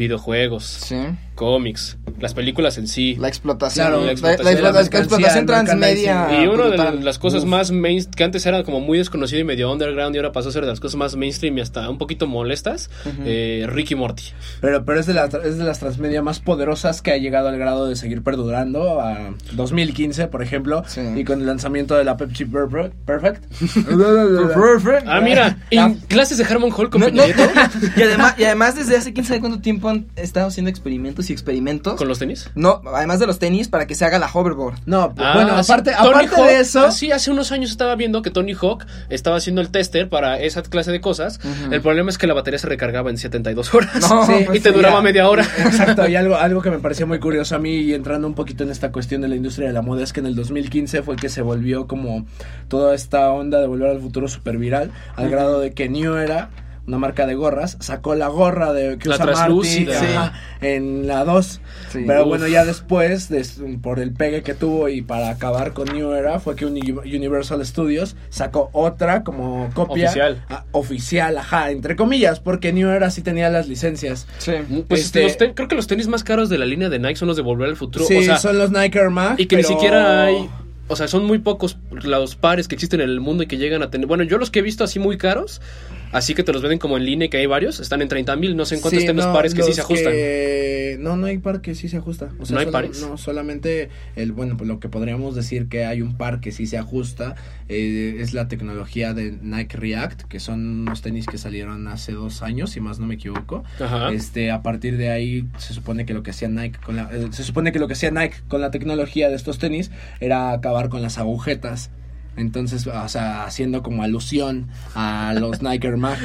videojuegos, 0.01 0.65
Sí. 0.65 0.97
Cómics, 1.41 1.97
las 2.21 2.35
películas 2.35 2.77
en 2.77 2.87
sí. 2.87 3.17
La 3.19 3.29
explotación. 3.29 3.87
Claro, 3.87 4.05
la, 4.05 4.13
explotación 4.13 4.63
la- 4.63 4.81
explotación 4.83 5.47
transmedia. 5.47 6.43
Y 6.43 6.47
una 6.49 6.67
de 6.67 7.01
las 7.03 7.19
cosas 7.19 7.45
Uf. 7.45 7.49
más 7.49 7.71
main, 7.71 8.05
que 8.15 8.25
antes 8.25 8.45
era 8.45 8.63
como 8.63 8.81
muy 8.81 8.99
desconocido 8.99 9.41
y 9.41 9.45
medio 9.45 9.73
underground 9.73 10.15
y 10.15 10.19
ahora 10.19 10.33
pasó 10.33 10.51
a 10.51 10.53
ser 10.53 10.61
de 10.65 10.69
las 10.69 10.81
cosas 10.81 10.97
más 10.97 11.17
mainstream 11.17 11.57
y 11.57 11.63
hasta 11.63 11.89
un 11.89 11.97
poquito 11.97 12.27
molestas, 12.27 12.91
Ujú. 13.07 13.23
eh, 13.25 13.65
Ricky 13.71 13.95
Morty. 13.95 14.25
Pero, 14.61 14.85
pero 14.85 15.01
es, 15.01 15.07
de 15.07 15.15
la- 15.15 15.25
es 15.43 15.57
de 15.57 15.65
las 15.65 15.79
transmedia 15.79 16.21
más 16.21 16.41
poderosas 16.41 17.01
que 17.01 17.11
ha 17.13 17.17
llegado 17.17 17.49
al 17.49 17.57
grado 17.57 17.87
de 17.89 17.97
seguir 17.97 18.23
perdurando 18.23 19.01
a 19.01 19.35
2015, 19.53 20.27
por 20.27 20.43
ejemplo, 20.43 20.83
Sí. 20.89 21.01
y 21.17 21.25
con 21.25 21.41
el 21.41 21.47
lanzamiento 21.47 21.95
de 21.95 22.05
la 22.05 22.19
Pepsi 22.19 22.45
Perfect. 22.45 22.95
Perfect. 23.07 23.45
Perfect. 23.51 25.07
Ah, 25.07 25.21
mira, 25.23 25.59
en 25.71 25.95
clases 25.95 26.37
de 26.37 26.45
Harmon 26.45 26.71
Hall 26.77 26.91
con 26.91 27.01
No, 27.01 27.09
no, 27.11 27.23
y, 27.97 28.03
además, 28.03 28.35
y 28.39 28.45
además 28.45 28.75
desde 28.77 28.97
hace 28.99 29.15
quién 29.15 29.25
sabe 29.25 29.41
cuánto 29.41 29.61
tiempo 29.61 29.89
han 29.89 30.07
estado 30.17 30.49
haciendo 30.49 30.69
experimentos 30.71 31.30
y 31.31 31.33
experimentos. 31.33 31.95
con 31.97 32.09
los 32.09 32.19
tenis. 32.19 32.51
No, 32.55 32.83
además 32.95 33.19
de 33.21 33.27
los 33.27 33.39
tenis 33.39 33.69
para 33.69 33.87
que 33.87 33.95
se 33.95 34.05
haga 34.05 34.19
la 34.19 34.29
hoverboard. 34.33 34.75
No, 34.87 35.15
Ah, 35.19 35.33
bueno, 35.35 35.53
aparte, 35.57 35.93
Tony 35.97 36.09
aparte 36.11 36.37
Hawk, 36.37 36.47
de 36.47 36.61
eso, 36.61 36.87
ah, 36.87 36.91
sí, 36.93 37.13
hace 37.13 37.31
unos 37.31 37.53
años 37.53 37.71
estaba 37.71 37.95
viendo 37.95 38.23
que 38.23 38.31
Tony 38.31 38.53
Hawk 38.61 38.85
estaba 39.09 39.37
haciendo 39.37 39.61
el 39.61 39.71
tester 39.71 40.09
para 40.09 40.39
esa 40.41 40.63
clase 40.63 40.91
de 40.93 41.01
cosas. 41.01 41.41
El 41.71 41.81
problema 41.81 42.11
es 42.11 42.19
que 42.19 42.27
la 42.27 42.35
batería 42.35 42.59
se 42.59 42.67
recargaba 42.69 43.11
en 43.11 43.19
72 43.19 43.75
horas. 43.75 43.91
No, 44.11 44.27
Sí, 44.27 44.33
pues 44.47 44.59
y 44.59 44.61
te 44.63 44.71
sí, 44.71 44.75
duraba 44.75 44.97
ya. 44.97 45.03
media 45.03 45.29
hora. 45.29 45.45
Exacto, 45.59 46.09
y 46.09 46.17
algo, 46.17 46.37
algo 46.37 46.63
que 46.63 46.71
me 46.71 46.79
pareció 46.79 47.07
muy 47.07 47.19
curioso 47.21 47.55
a 47.57 47.59
mí, 47.59 47.77
y 47.77 47.95
entrando 47.95 48.27
un 48.27 48.35
poquito 48.35 48.65
en 48.65 48.71
esta 48.71 48.91
cuestión 48.93 49.21
de 49.23 49.29
la 49.29 49.37
industria 49.37 49.69
de 49.69 49.73
la 49.75 49.83
moda, 49.83 50.03
es 50.03 50.13
que 50.13 50.21
en 50.21 50.27
el 50.27 50.35
2015 50.35 51.03
fue 51.03 51.17
que 51.17 51.29
se 51.29 51.43
volvió 51.43 51.87
como 51.87 52.27
toda 52.69 52.95
esta 52.95 53.31
onda 53.31 53.61
de 53.61 53.67
volver 53.67 53.91
al 53.91 54.01
futuro 54.01 54.27
super 54.29 54.57
viral, 54.59 54.91
al 55.17 55.31
grado 55.31 55.61
de 55.61 55.73
que 55.73 55.89
New 55.89 56.15
Era, 56.17 56.51
una 56.91 56.99
marca 56.99 57.27
de 57.27 57.35
gorras, 57.35 57.77
sacó 57.81 58.15
la 58.15 58.29
gorra 58.29 58.73
de 58.73 58.99
que 58.99 59.09
La 59.09 59.15
usa 59.17 59.27
Marty 59.49 59.89
ajá, 59.91 60.33
en 60.61 61.07
la 61.07 61.25
2. 61.25 61.61
Sí. 61.91 62.05
Pero 62.07 62.23
Uf. 62.23 62.29
bueno, 62.29 62.47
ya 62.49 62.65
después, 62.65 63.29
des- 63.29 63.61
por 63.83 63.99
el 64.01 64.13
pegue 64.13 64.43
que 64.43 64.55
tuvo 64.55 64.89
y 64.89 65.03
para 65.03 65.31
acabar 65.31 65.73
con 65.73 65.89
New 65.89 66.13
Era, 66.13 66.41
fue 66.41 66.57
que 66.57 66.67
Uni- 66.67 66.93
Universal 66.93 67.65
Studios 67.65 68.17
sacó 68.29 68.71
otra 68.73 69.23
como 69.25 69.71
copia 69.75 70.07
Oficial. 70.07 70.45
oficial, 70.73 71.39
ajá, 71.39 71.71
entre 71.71 71.97
comillas, 71.97 72.41
porque 72.41 72.73
New 72.73 72.89
Era 72.91 73.11
sí 73.11 73.23
tenía 73.23 73.49
las 73.51 73.69
licencias. 73.69 74.27
Sí. 74.39 74.53
Pues 74.89 75.03
Este- 75.07 75.23
los 75.23 75.37
ten- 75.37 75.55
creo 75.55 75.69
que 75.69 75.77
los 75.77 75.87
tenis 75.87 76.09
más 76.09 76.25
caros 76.25 76.49
de 76.49 76.59
la 76.59 76.67
línea 76.67 76.89
de 76.89 76.99
Nike 76.99 77.17
son 77.17 77.29
los 77.29 77.37
de 77.37 77.43
Volver 77.43 77.69
al 77.69 77.77
Futuro. 77.77 78.05
Sí, 78.05 78.17
o 78.19 78.23
sea, 78.23 78.37
son 78.39 78.59
los 78.59 78.71
Nike 78.71 78.99
Air 78.99 79.11
Max. 79.11 79.41
y 79.41 79.47
que 79.47 79.57
ni 79.57 79.63
siquiera 79.63 80.25
hay. 80.25 80.49
O 80.89 80.97
sea, 80.97 81.07
son 81.07 81.25
muy 81.25 81.39
pocos 81.39 81.79
los 81.93 82.35
pares 82.35 82.67
que 82.67 82.75
existen 82.75 83.01
en 83.01 83.11
el 83.11 83.21
mundo 83.21 83.45
y 83.45 83.47
que 83.47 83.59
llegan 83.59 83.81
a 83.85 83.91
tener. 83.91 84.09
Bueno, 84.09 84.25
yo 84.25 84.39
los 84.39 84.51
que 84.51 84.59
he 84.59 84.63
visto 84.63 84.83
así 84.83 84.99
muy 84.99 85.17
caros, 85.19 85.61
así 86.13 86.35
que 86.35 86.43
te 86.43 86.53
los 86.53 86.63
venden 86.63 86.79
como 86.79 86.97
en 86.97 87.05
línea 87.05 87.27
y 87.27 87.29
que 87.29 87.37
hay 87.39 87.47
varios, 87.47 87.81
están 87.81 88.03
en 88.03 88.09
30 88.09 88.37
mil. 88.37 88.57
No 88.57 88.65
sé 88.65 88.77
en 88.77 88.81
cuántos 88.81 88.99
Sí, 89.01 89.05
estén 89.05 89.17
los 89.17 89.27
no, 89.27 89.33
pares 89.33 89.55
que 89.55 89.63
sí 89.63 89.73
se 89.73 89.81
ajustan. 89.81 90.13
que- 90.13 90.97
No, 91.01 91.17
no 91.17 91.27
hay 91.27 91.39
par 91.39 91.61
que 91.61 91.75
sí 91.75 91.89
se 91.89 91.97
ajusta. 91.97 92.31
O 92.39 92.45
sea, 92.47 92.55
¿No 92.55 92.61
hay 92.61 92.67
solo- 92.67 92.73
pares? 92.73 93.01
No, 93.01 93.17
solamente 93.17 93.89
el, 94.17 94.33
bueno, 94.33 94.57
pues 94.57 94.69
lo 94.69 94.81
que 94.81 94.89
podríamos 94.89 95.35
decir 95.35 95.69
que 95.69 95.85
hay 95.87 96.03
un 96.03 96.17
par 96.17 96.41
que 96.41 96.53
sí 96.53 96.67
se 96.67 96.77
ajusta 96.79 97.37
eh, 97.69 98.17
es 98.19 98.35
la 98.35 98.49
tecnología 98.49 99.15
de 99.15 99.33
Nike 99.41 99.77
React, 99.77 100.23
que 100.23 100.41
son 100.41 100.81
unos 100.81 101.01
tenis 101.03 101.27
que 101.27 101.39
salieron 101.39 101.87
hace 101.89 102.13
dos 102.13 102.43
años, 102.43 102.71
si 102.71 102.81
más 102.81 102.99
no 102.99 103.07
me 103.07 103.15
equivoco. 103.15 103.63
Ajá. 103.81 104.13
Este, 104.13 104.51
a 104.51 104.63
partir 104.63 104.97
de 104.97 105.11
ahí 105.11 105.47
se 105.59 105.73
supone 105.73 106.05
que 106.05 106.13
lo 106.15 106.23
que 106.23 106.31
hacía 106.33 106.49
Nike 106.49 106.79
con 106.85 106.97
la, 106.97 107.09
eh, 107.13 107.29
se 107.31 107.45
supone 107.45 107.73
que 107.73 107.79
lo 107.79 107.87
que 107.87 107.95
hacía 107.95 108.11
Nike 108.11 108.37
con 108.49 108.61
la 108.61 108.71
tecnología 108.71 109.29
de 109.29 109.37
estos 109.37 109.59
tenis 109.59 109.91
era 110.21 110.53
acabar 110.53 110.89
con 110.89 111.01
las 111.03 111.19
agujetas. 111.19 111.91
Entonces, 112.37 112.87
o 112.87 113.09
sea, 113.09 113.45
haciendo 113.45 113.83
como 113.83 114.03
alusión 114.03 114.69
a 114.95 115.35
los 115.39 115.63
Nike 115.63 115.89
Air 115.89 115.97
Max. 115.97 116.21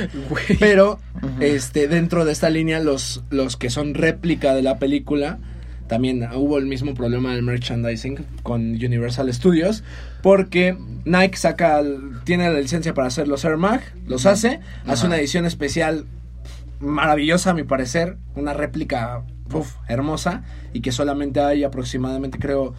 Pero, 0.59 0.99
este, 1.39 1.87
dentro 1.87 2.25
de 2.25 2.31
esta 2.31 2.49
línea, 2.49 2.79
los, 2.79 3.23
los 3.29 3.57
que 3.57 3.69
son 3.69 3.93
réplica 3.93 4.53
de 4.53 4.61
la 4.61 4.77
película, 4.77 5.39
también 5.87 6.27
hubo 6.33 6.57
el 6.57 6.65
mismo 6.65 6.93
problema 6.93 7.33
del 7.33 7.43
merchandising 7.43 8.25
con 8.43 8.61
Universal 8.71 9.31
Studios, 9.33 9.83
porque 10.21 10.77
Nike 11.05 11.37
saca, 11.37 11.81
tiene 12.23 12.49
la 12.49 12.59
licencia 12.59 12.93
para 12.93 13.07
hacer 13.07 13.27
los 13.27 13.45
Air 13.45 13.57
Mag, 13.57 13.81
los 14.07 14.25
hace, 14.25 14.59
hace 14.85 14.91
Ajá. 14.91 15.07
una 15.07 15.17
edición 15.17 15.45
especial 15.45 16.05
maravillosa 16.79 17.51
a 17.51 17.53
mi 17.53 17.63
parecer, 17.63 18.17
una 18.35 18.53
réplica 18.53 19.23
uf, 19.53 19.75
hermosa 19.87 20.43
y 20.73 20.81
que 20.81 20.91
solamente 20.91 21.39
hay 21.39 21.63
aproximadamente 21.63 22.39
creo 22.39 22.73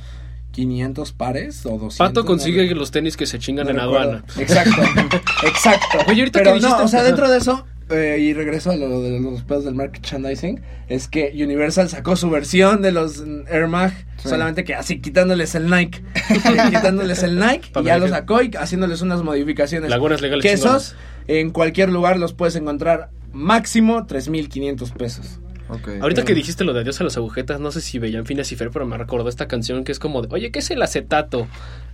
500 0.56 1.12
pares 1.12 1.66
o 1.66 1.70
200. 1.78 1.98
Pato 1.98 2.20
no 2.20 2.26
consigue 2.26 2.66
re- 2.66 2.74
los 2.74 2.90
tenis 2.90 3.14
que 3.18 3.26
se 3.26 3.38
chingan 3.38 3.66
no 3.66 3.72
en 3.72 3.76
recuerdo. 3.76 3.98
aduana. 4.00 4.24
Exacto, 4.38 4.82
exacto. 5.46 5.98
Oye, 6.08 6.22
ahorita 6.22 6.38
Pero 6.40 6.52
que 6.54 6.58
dijiste- 6.60 6.78
no, 6.78 6.84
o 6.84 6.88
sea, 6.88 7.02
dentro 7.02 7.28
de 7.28 7.36
eso, 7.38 7.66
eh, 7.90 8.16
y 8.20 8.32
regreso 8.32 8.70
a 8.70 8.76
lo 8.76 9.02
de 9.02 9.20
los 9.20 9.42
pedos 9.42 9.64
del 9.66 9.74
merchandising, 9.74 10.60
es 10.88 11.08
que 11.08 11.30
Universal 11.34 11.88
sacó 11.90 12.16
su 12.16 12.30
versión 12.30 12.80
de 12.80 12.90
los 12.90 13.22
Air 13.50 13.68
Mag, 13.68 13.92
Sí. 14.16 14.30
solamente 14.30 14.64
que 14.64 14.74
así 14.74 14.98
quitándoles 15.02 15.54
el 15.54 15.68
Nike, 15.70 16.02
quitándoles 16.70 17.22
el 17.22 17.38
Nike, 17.38 17.70
y 17.80 17.84
ya 17.84 17.98
lo 17.98 18.08
sacó 18.08 18.40
y 18.42 18.50
haciéndoles 18.58 19.02
unas 19.02 19.22
modificaciones. 19.22 19.90
Lagunas 19.90 20.22
legales 20.22 20.42
Que 20.42 20.52
esos 20.52 20.96
en 21.28 21.50
cualquier 21.50 21.90
lugar 21.90 22.18
los 22.18 22.32
puedes 22.32 22.56
encontrar 22.56 23.10
máximo 23.32 24.06
3.500 24.06 24.92
pesos. 24.94 25.38
Ahorita 26.00 26.24
que 26.24 26.34
dijiste 26.34 26.64
lo 26.64 26.72
de 26.72 26.80
adiós 26.80 27.00
a 27.00 27.04
las 27.04 27.16
agujetas, 27.16 27.58
no 27.60 27.70
sé 27.72 27.80
si 27.80 27.98
veían 27.98 28.24
Phineas 28.26 28.50
y 28.52 28.56
Fer, 28.56 28.70
pero 28.70 28.86
me 28.86 28.96
recordó 28.96 29.28
esta 29.28 29.48
canción 29.48 29.82
que 29.84 29.92
es 29.92 29.98
como 29.98 30.22
de, 30.22 30.28
oye, 30.30 30.50
¿qué 30.50 30.60
es 30.60 30.70
el 30.70 30.80
acetato? 30.82 31.46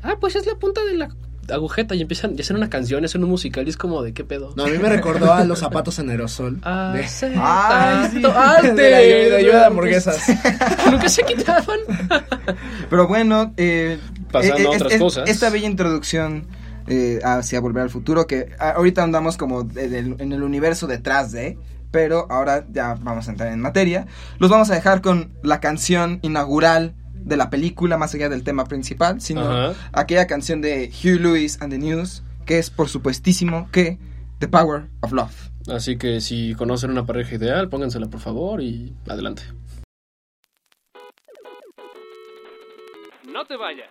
Ah, 0.02 0.16
pues 0.20 0.36
es 0.36 0.46
la 0.46 0.54
punta 0.56 0.82
de 0.84 0.94
la 0.94 1.08
agujeta 1.48 1.94
y 1.94 2.00
empiezan, 2.02 2.34
y 2.36 2.40
hacen 2.40 2.56
una 2.56 2.70
canción, 2.70 3.04
hacen 3.04 3.24
un 3.24 3.30
musical 3.30 3.66
y 3.66 3.70
es 3.70 3.76
como 3.76 4.02
de, 4.02 4.12
¿qué 4.12 4.24
pedo? 4.24 4.52
No, 4.56 4.64
a 4.64 4.68
mí 4.68 4.78
me 4.78 4.88
recordó 4.88 5.32
a 5.32 5.44
los 5.44 5.58
zapatos 5.58 5.98
en 5.98 6.10
aerosol. 6.10 6.58
Ah, 6.62 6.92
de- 6.94 7.02
Ay, 7.02 8.08
sí. 8.12 8.16
de 8.76 8.90
la, 8.90 8.98
de 8.98 9.42
lluvia 9.42 9.58
de 9.58 9.64
hamburguesas. 9.64 10.18
Nunca 10.90 11.08
se 11.08 11.22
quitaban. 11.24 11.78
Pero 12.90 13.08
bueno, 13.08 13.52
eh, 13.56 13.98
Pasando 14.30 14.62
eh, 14.62 14.66
a 14.66 14.70
otras 14.70 14.92
es- 14.92 15.00
cosas. 15.00 15.28
Esta 15.28 15.50
bella 15.50 15.66
introducción 15.66 16.46
eh, 16.86 17.20
hacia 17.24 17.60
Volver 17.60 17.84
al 17.84 17.90
Futuro, 17.90 18.26
que 18.26 18.50
ah, 18.58 18.74
ahorita 18.76 19.02
andamos 19.02 19.36
como 19.36 19.62
de- 19.64 19.98
en 19.98 20.32
el 20.32 20.42
universo 20.42 20.86
detrás 20.86 21.32
de, 21.32 21.58
pero 21.92 22.26
ahora 22.30 22.66
ya 22.72 22.96
vamos 23.00 23.28
a 23.28 23.30
entrar 23.30 23.52
en 23.52 23.60
materia. 23.60 24.08
Los 24.38 24.50
vamos 24.50 24.70
a 24.70 24.74
dejar 24.74 25.00
con 25.00 25.32
la 25.44 25.60
canción 25.60 26.18
inaugural 26.22 26.94
de 27.14 27.36
la 27.36 27.50
película, 27.50 27.98
más 27.98 28.12
allá 28.14 28.28
del 28.28 28.42
tema 28.42 28.64
principal, 28.64 29.20
sino 29.20 29.72
aquella 29.92 30.26
canción 30.26 30.60
de 30.60 30.90
Hugh 30.90 31.20
Lewis 31.20 31.60
and 31.62 31.72
the 31.72 31.78
News, 31.78 32.24
que 32.46 32.58
es 32.58 32.70
por 32.70 32.88
supuestísimo 32.88 33.68
que 33.70 33.98
The 34.40 34.48
Power 34.48 34.88
of 35.02 35.12
Love. 35.12 35.50
Así 35.68 35.96
que 35.96 36.20
si 36.20 36.54
conocen 36.54 36.90
una 36.90 37.06
pareja 37.06 37.36
ideal, 37.36 37.68
póngansela 37.68 38.08
por 38.08 38.18
favor 38.18 38.60
y 38.60 38.96
adelante. 39.08 39.42
No 43.32 43.44
te 43.44 43.56
vayas. 43.56 43.90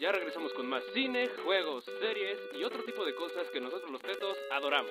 Ya 0.00 0.10
regresamos 0.10 0.52
con 0.54 0.68
más 0.68 0.82
cine, 0.92 1.28
juegos, 1.44 1.84
series 2.00 2.36
y 2.58 2.64
otro 2.64 2.82
tipo 2.84 3.04
de 3.04 3.14
cosas 3.14 3.46
que 3.52 3.60
nosotros 3.60 3.88
los 3.92 4.02
tetos 4.02 4.36
adoramos. 4.52 4.90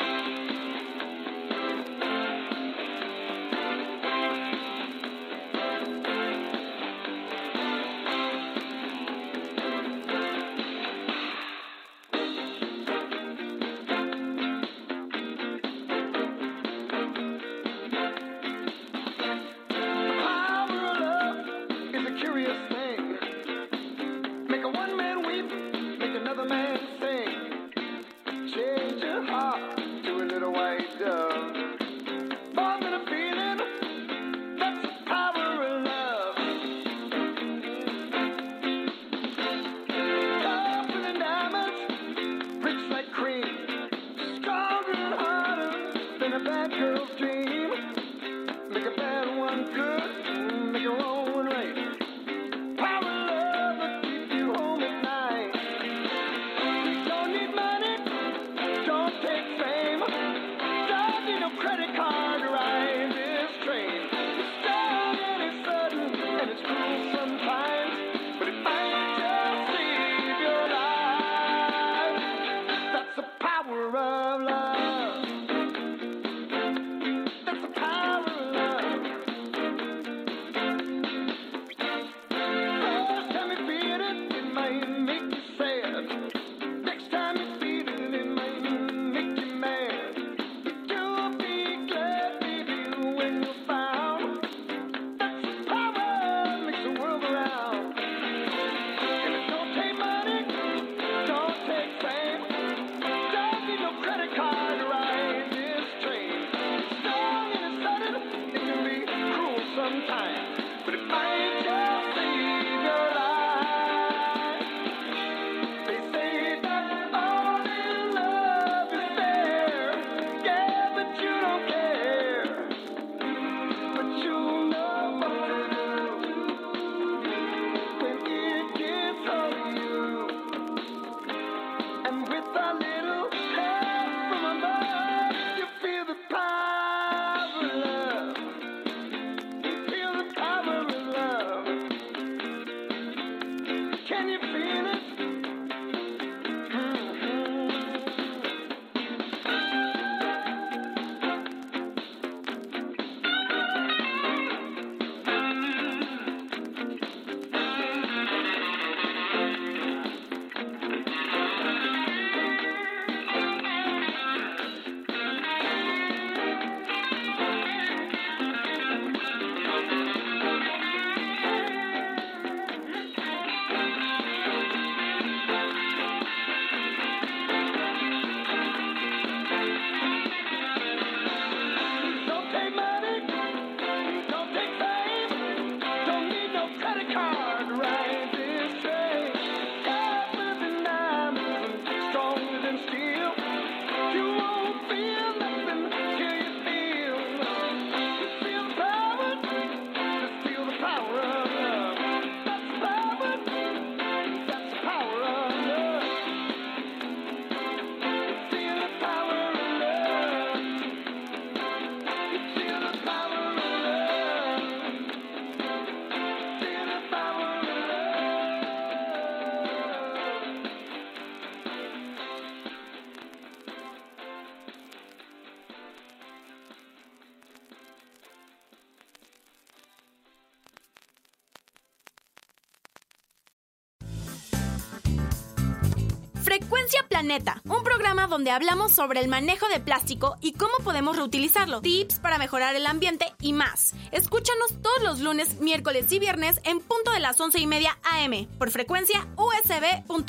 Un 237.63 237.83
programa 237.83 238.27
donde 238.27 238.51
hablamos 238.51 238.91
sobre 238.91 239.21
el 239.21 239.29
manejo 239.29 239.65
de 239.69 239.79
plástico 239.79 240.35
y 240.41 240.51
cómo 240.51 240.73
podemos 240.83 241.15
reutilizarlo, 241.15 241.79
tips 241.79 242.19
para 242.19 242.37
mejorar 242.37 242.75
el 242.75 242.85
ambiente 242.85 243.25
y 243.39 243.53
más. 243.53 243.93
Escúchanos 244.11 244.81
todos 244.81 245.01
los 245.01 245.21
lunes, 245.21 245.61
miércoles 245.61 246.11
y 246.11 246.19
viernes 246.19 246.59
en 246.65 246.81
punto 246.81 247.11
de 247.11 247.21
las 247.21 247.39
11 247.39 247.57
y 247.59 247.67
media 247.67 247.97
AM 248.03 248.47
por 248.57 248.69
frecuencia 248.69 249.25
usb.com.mx. 249.37 250.25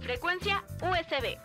Frecuencia 0.00 0.64
USB. 0.82 1.38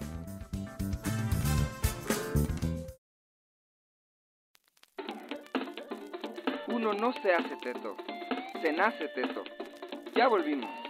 Uno 6.69 6.93
no 6.93 7.13
se 7.21 7.35
hace 7.35 7.55
teto, 7.57 7.95
se 8.63 8.73
nace 8.73 9.07
teto. 9.09 9.43
Ya 10.15 10.27
volvimos. 10.27 10.80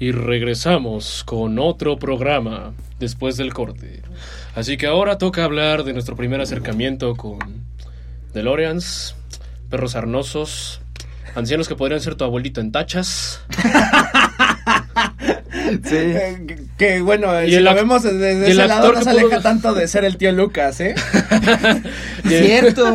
Y 0.00 0.12
regresamos 0.12 1.22
con 1.24 1.58
otro 1.58 1.98
programa 1.98 2.72
después 2.98 3.36
del 3.36 3.52
corte. 3.52 4.02
Así 4.56 4.76
que 4.76 4.86
ahora 4.86 5.18
toca 5.18 5.44
hablar 5.44 5.84
de 5.84 5.92
nuestro 5.92 6.16
primer 6.16 6.40
acercamiento 6.40 7.14
con 7.16 7.38
DeLoreans, 8.34 9.14
perros 9.68 9.94
arnosos, 9.96 10.80
ancianos 11.34 11.68
que 11.68 11.76
podrían 11.76 12.00
ser 12.00 12.14
tu 12.16 12.24
abuelito 12.24 12.60
en 12.60 12.72
tachas. 12.72 13.40
Sí. 15.84 15.94
Eh, 15.96 16.44
que, 16.46 16.58
que, 16.76 17.00
bueno, 17.00 17.42
Y 17.44 17.50
si 17.50 17.54
el 17.56 17.64
lo 17.64 17.74
vemos 17.74 18.02
desde 18.02 18.32
y 18.32 18.36
el 18.36 18.42
ese 18.44 18.54
lado 18.66 18.88
actor 18.88 18.94
no 18.98 19.04
se 19.04 19.10
pudo- 19.10 19.20
aleja 19.26 19.40
tanto 19.40 19.72
de 19.74 19.86
ser 19.86 20.04
el 20.04 20.16
tío 20.16 20.32
Lucas, 20.32 20.80
¿eh? 20.80 20.94
Cierto. 22.26 22.92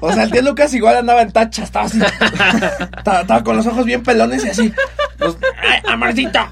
O 0.00 0.12
sea, 0.12 0.24
el 0.24 0.30
tío 0.30 0.42
Lucas 0.42 0.72
igual 0.74 0.96
andaba 0.96 1.22
en 1.22 1.32
tacha, 1.32 1.64
estaba 1.64 1.86
así. 1.86 1.98
estaba, 2.98 3.20
estaba 3.22 3.42
con 3.42 3.56
los 3.56 3.66
ojos 3.66 3.84
bien 3.84 4.02
pelones 4.02 4.44
y 4.44 4.48
así. 4.48 4.72
Los, 5.24 5.36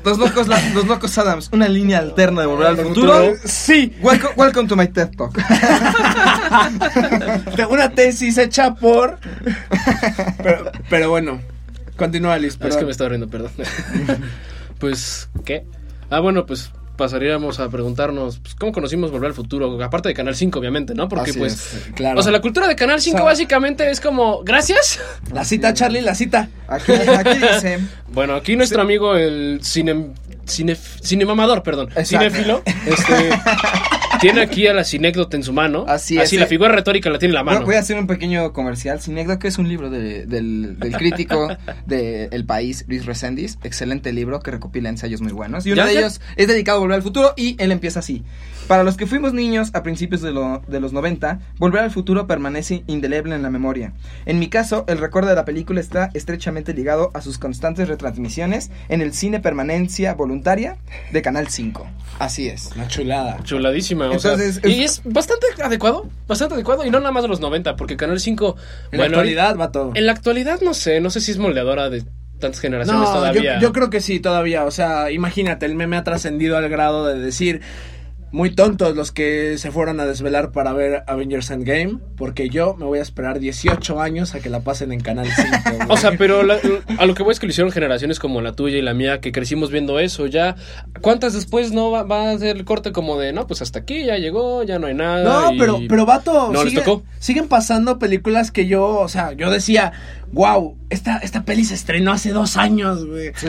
los 0.04 0.18
locos, 0.18 0.48
la- 0.48 0.68
los 0.70 0.86
locos 0.86 1.16
Adams, 1.18 1.50
una 1.52 1.68
línea 1.68 1.98
alterna 1.98 2.40
de 2.42 2.46
volver 2.46 2.68
al 2.68 2.76
futuro. 2.78 3.32
Sí, 3.44 3.94
Welcome, 4.00 4.34
welcome 4.36 4.68
to 4.68 4.76
my 4.76 4.86
TED 4.88 5.10
Talk. 5.16 5.34
de 7.56 7.66
una 7.66 7.90
tesis 7.90 8.38
hecha 8.38 8.74
por. 8.74 9.18
Pero, 10.42 10.72
pero 10.88 11.10
bueno, 11.10 11.40
continúa 11.96 12.38
Liz. 12.38 12.58
Ah, 12.60 12.68
es 12.68 12.76
que 12.76 12.84
me 12.84 12.90
estaba 12.90 13.10
riendo, 13.10 13.28
perdón. 13.28 13.52
pues, 14.78 15.28
¿qué? 15.44 15.64
Ah, 16.10 16.20
bueno, 16.20 16.46
pues 16.46 16.70
pasaríamos 17.02 17.58
a 17.58 17.68
preguntarnos 17.68 18.38
pues, 18.38 18.54
cómo 18.54 18.70
conocimos 18.70 19.10
Volver 19.10 19.30
al 19.30 19.34
Futuro, 19.34 19.82
aparte 19.82 20.08
de 20.08 20.14
Canal 20.14 20.36
5, 20.36 20.56
obviamente, 20.56 20.94
¿no? 20.94 21.08
Porque 21.08 21.30
Así 21.30 21.38
pues... 21.40 21.52
es. 21.74 21.90
Claro. 21.96 22.20
O 22.20 22.22
sea, 22.22 22.30
la 22.30 22.40
cultura 22.40 22.68
de 22.68 22.76
Canal 22.76 23.00
5 23.00 23.16
O 23.16 23.18
sea- 23.18 23.24
básicamente 23.24 23.90
es 23.90 24.00
como, 24.00 24.44
gracias. 24.44 25.00
La 25.32 25.44
cita, 25.44 25.74
Charlie, 25.74 26.00
la 26.00 26.14
cita. 26.14 26.48
Aquí, 26.68 26.92
aquí 26.92 27.38
dice. 27.38 27.80
Bueno, 28.12 28.34
aquí 28.36 28.54
nuestro 28.56 28.82
amigo 28.82 29.16
el 29.16 29.58
cine, 29.62 30.10
cine, 30.44 30.76
cinemamador, 30.76 31.62
perdón, 31.64 31.88
Exacto. 31.96 32.06
cinéfilo, 32.30 32.62
este, 32.86 33.30
tiene 34.22 34.40
aquí 34.40 34.66
a 34.66 34.72
la 34.72 34.84
cinécdota 34.84 35.36
en 35.36 35.42
su 35.42 35.52
mano. 35.52 35.84
Así 35.86 36.18
es, 36.18 36.32
la 36.32 36.44
eh. 36.44 36.46
figura 36.46 36.70
retórica 36.72 37.10
la 37.10 37.18
tiene 37.18 37.32
en 37.32 37.34
la 37.36 37.44
mano. 37.44 37.64
voy 37.66 37.74
a 37.74 37.80
hacer 37.80 37.98
un 37.98 38.06
pequeño 38.06 38.52
comercial. 38.52 39.00
Cinécdoque 39.00 39.48
es 39.48 39.58
un 39.58 39.68
libro 39.68 39.90
de- 39.90 40.24
del, 40.26 40.78
del 40.78 40.92
crítico 40.96 41.48
de 41.86 42.26
El 42.32 42.44
País, 42.46 42.84
Luis 42.88 43.04
Reséndiz. 43.04 43.58
Excelente 43.62 44.12
libro 44.12 44.40
que 44.40 44.50
recopila 44.52 44.88
ensayos 44.88 45.20
muy 45.20 45.32
buenos. 45.32 45.66
Y 45.66 45.72
uno 45.72 45.82
Ya, 45.82 45.86
de 45.86 45.98
ellos 45.98 46.20
es 46.36 46.48
dedicado 46.48 46.78
a 46.78 46.80
Volver 46.80 46.96
al 46.96 47.02
Futuro 47.02 47.34
y 47.36 47.56
él 47.58 47.72
empieza 47.72 47.98
así. 48.00 48.22
Para 48.68 48.84
los 48.84 48.96
que 48.96 49.06
fuimos 49.06 49.34
niños 49.34 49.70
a 49.74 49.82
principios 49.82 50.22
de, 50.22 50.30
lo- 50.32 50.62
de 50.66 50.80
los 50.80 50.92
90, 50.92 51.40
Volver 51.58 51.82
al 51.82 51.90
Futuro 51.90 52.26
permanece 52.26 52.84
indeleble 52.86 53.34
en 53.34 53.42
la 53.42 53.50
memoria. 53.50 53.92
En 54.24 54.38
mi 54.38 54.48
caso, 54.48 54.84
el 54.88 54.98
recuerdo 54.98 55.28
de 55.28 55.34
la 55.34 55.44
película 55.44 55.80
está 55.80 56.10
estrechamente 56.14 56.72
ligado 56.72 57.10
a 57.12 57.20
sus 57.20 57.38
constantes 57.38 57.88
retransmisiones 57.88 58.70
en 58.88 59.02
el 59.02 59.12
cine 59.12 59.40
permanencia 59.40 60.14
voluntaria 60.14 60.76
de 61.12 61.22
Canal 61.22 61.48
5. 61.48 61.86
Así 62.18 62.48
es. 62.48 62.70
Una 62.74 62.88
chulada. 62.88 63.38
Chuladísima, 63.42 64.08
o 64.08 64.12
Entonces, 64.12 64.54
sea, 64.56 64.70
es- 64.70 64.76
y 64.78 64.84
es 64.84 65.02
bastante 65.04 65.46
adecuado, 65.62 66.08
bastante 66.26 66.54
adecuado, 66.54 66.86
y 66.86 66.90
no 66.90 66.98
nada 67.00 67.12
más 67.12 67.24
de 67.24 67.28
los 67.28 67.40
90, 67.40 67.76
porque 67.76 67.96
Canal 67.96 68.20
5, 68.20 68.56
En 68.92 69.00
la 69.00 69.06
actualidad 69.06 69.56
va 69.58 69.70
todo. 69.72 69.92
en 69.94 70.06
la 70.06 70.12
actualidad 70.12 70.60
no 70.62 70.72
sé, 70.72 71.00
no 71.00 71.10
sé 71.10 71.20
si 71.20 71.32
es 71.32 71.38
moldeadora 71.38 71.90
de 71.90 72.04
tantas 72.38 72.60
generaciones 72.60 73.00
No, 73.00 73.06
yo, 73.06 73.12
todavía. 73.14 73.60
yo 73.60 73.72
creo 73.72 73.88
que 73.90 74.00
sí, 74.00 74.18
todavía. 74.18 74.64
O 74.64 74.70
sea, 74.72 75.10
imagínate, 75.12 75.64
el 75.66 75.76
meme 75.76 75.96
ha 75.96 76.02
trascendido 76.04 76.56
al 76.56 76.68
grado 76.68 77.06
de 77.06 77.20
decir. 77.20 77.60
Muy 78.32 78.54
tontos 78.54 78.96
los 78.96 79.12
que 79.12 79.58
se 79.58 79.70
fueron 79.70 80.00
a 80.00 80.06
desvelar 80.06 80.52
para 80.52 80.72
ver 80.72 81.04
Avengers 81.06 81.50
Endgame, 81.50 81.98
porque 82.16 82.48
yo 82.48 82.74
me 82.76 82.86
voy 82.86 82.98
a 82.98 83.02
esperar 83.02 83.38
18 83.40 84.00
años 84.00 84.34
a 84.34 84.40
que 84.40 84.48
la 84.48 84.60
pasen 84.60 84.90
en 84.90 85.00
Canal 85.00 85.28
5. 85.34 85.48
güey. 85.76 85.88
O 85.90 85.96
sea, 85.98 86.12
pero 86.16 86.42
la- 86.42 86.56
a 86.98 87.04
lo 87.04 87.14
que 87.14 87.22
voy 87.22 87.32
es 87.32 87.40
que 87.40 87.46
lo 87.46 87.50
hicieron 87.50 87.70
generaciones 87.72 88.18
como 88.18 88.40
la 88.40 88.52
tuya 88.54 88.78
y 88.78 88.82
la 88.82 88.94
mía, 88.94 89.20
que 89.20 89.32
crecimos 89.32 89.70
viendo 89.70 89.98
eso, 89.98 90.26
ya. 90.28 90.56
¿Cuántas 91.02 91.34
después 91.34 91.72
no 91.72 91.90
va, 91.90 92.04
va 92.04 92.30
a 92.30 92.38
ser 92.38 92.56
el 92.56 92.64
corte 92.64 92.90
como 92.90 93.18
de, 93.18 93.34
no, 93.34 93.46
pues 93.46 93.60
hasta 93.60 93.80
aquí 93.80 94.04
ya 94.06 94.16
llegó, 94.16 94.62
ya 94.62 94.78
no 94.78 94.86
hay 94.86 94.94
nada? 94.94 95.22
No, 95.24 95.52
y- 95.52 95.58
pero, 95.58 95.80
pero 95.86 96.06
vato, 96.06 96.50
No 96.52 96.64
les 96.64 96.72
tocó. 96.72 97.02
siguen 97.18 97.48
pasando 97.48 97.98
películas 97.98 98.50
que 98.50 98.66
yo, 98.66 98.98
o 98.98 99.08
sea, 99.08 99.32
yo 99.32 99.50
decía, 99.50 99.92
wow, 100.32 100.76
esta, 100.90 101.18
esta 101.18 101.44
peli 101.44 101.64
se 101.64 101.74
estrenó 101.74 102.10
hace 102.12 102.30
dos 102.30 102.56
años, 102.56 103.04
güey. 103.06 103.32
Sí. 103.36 103.48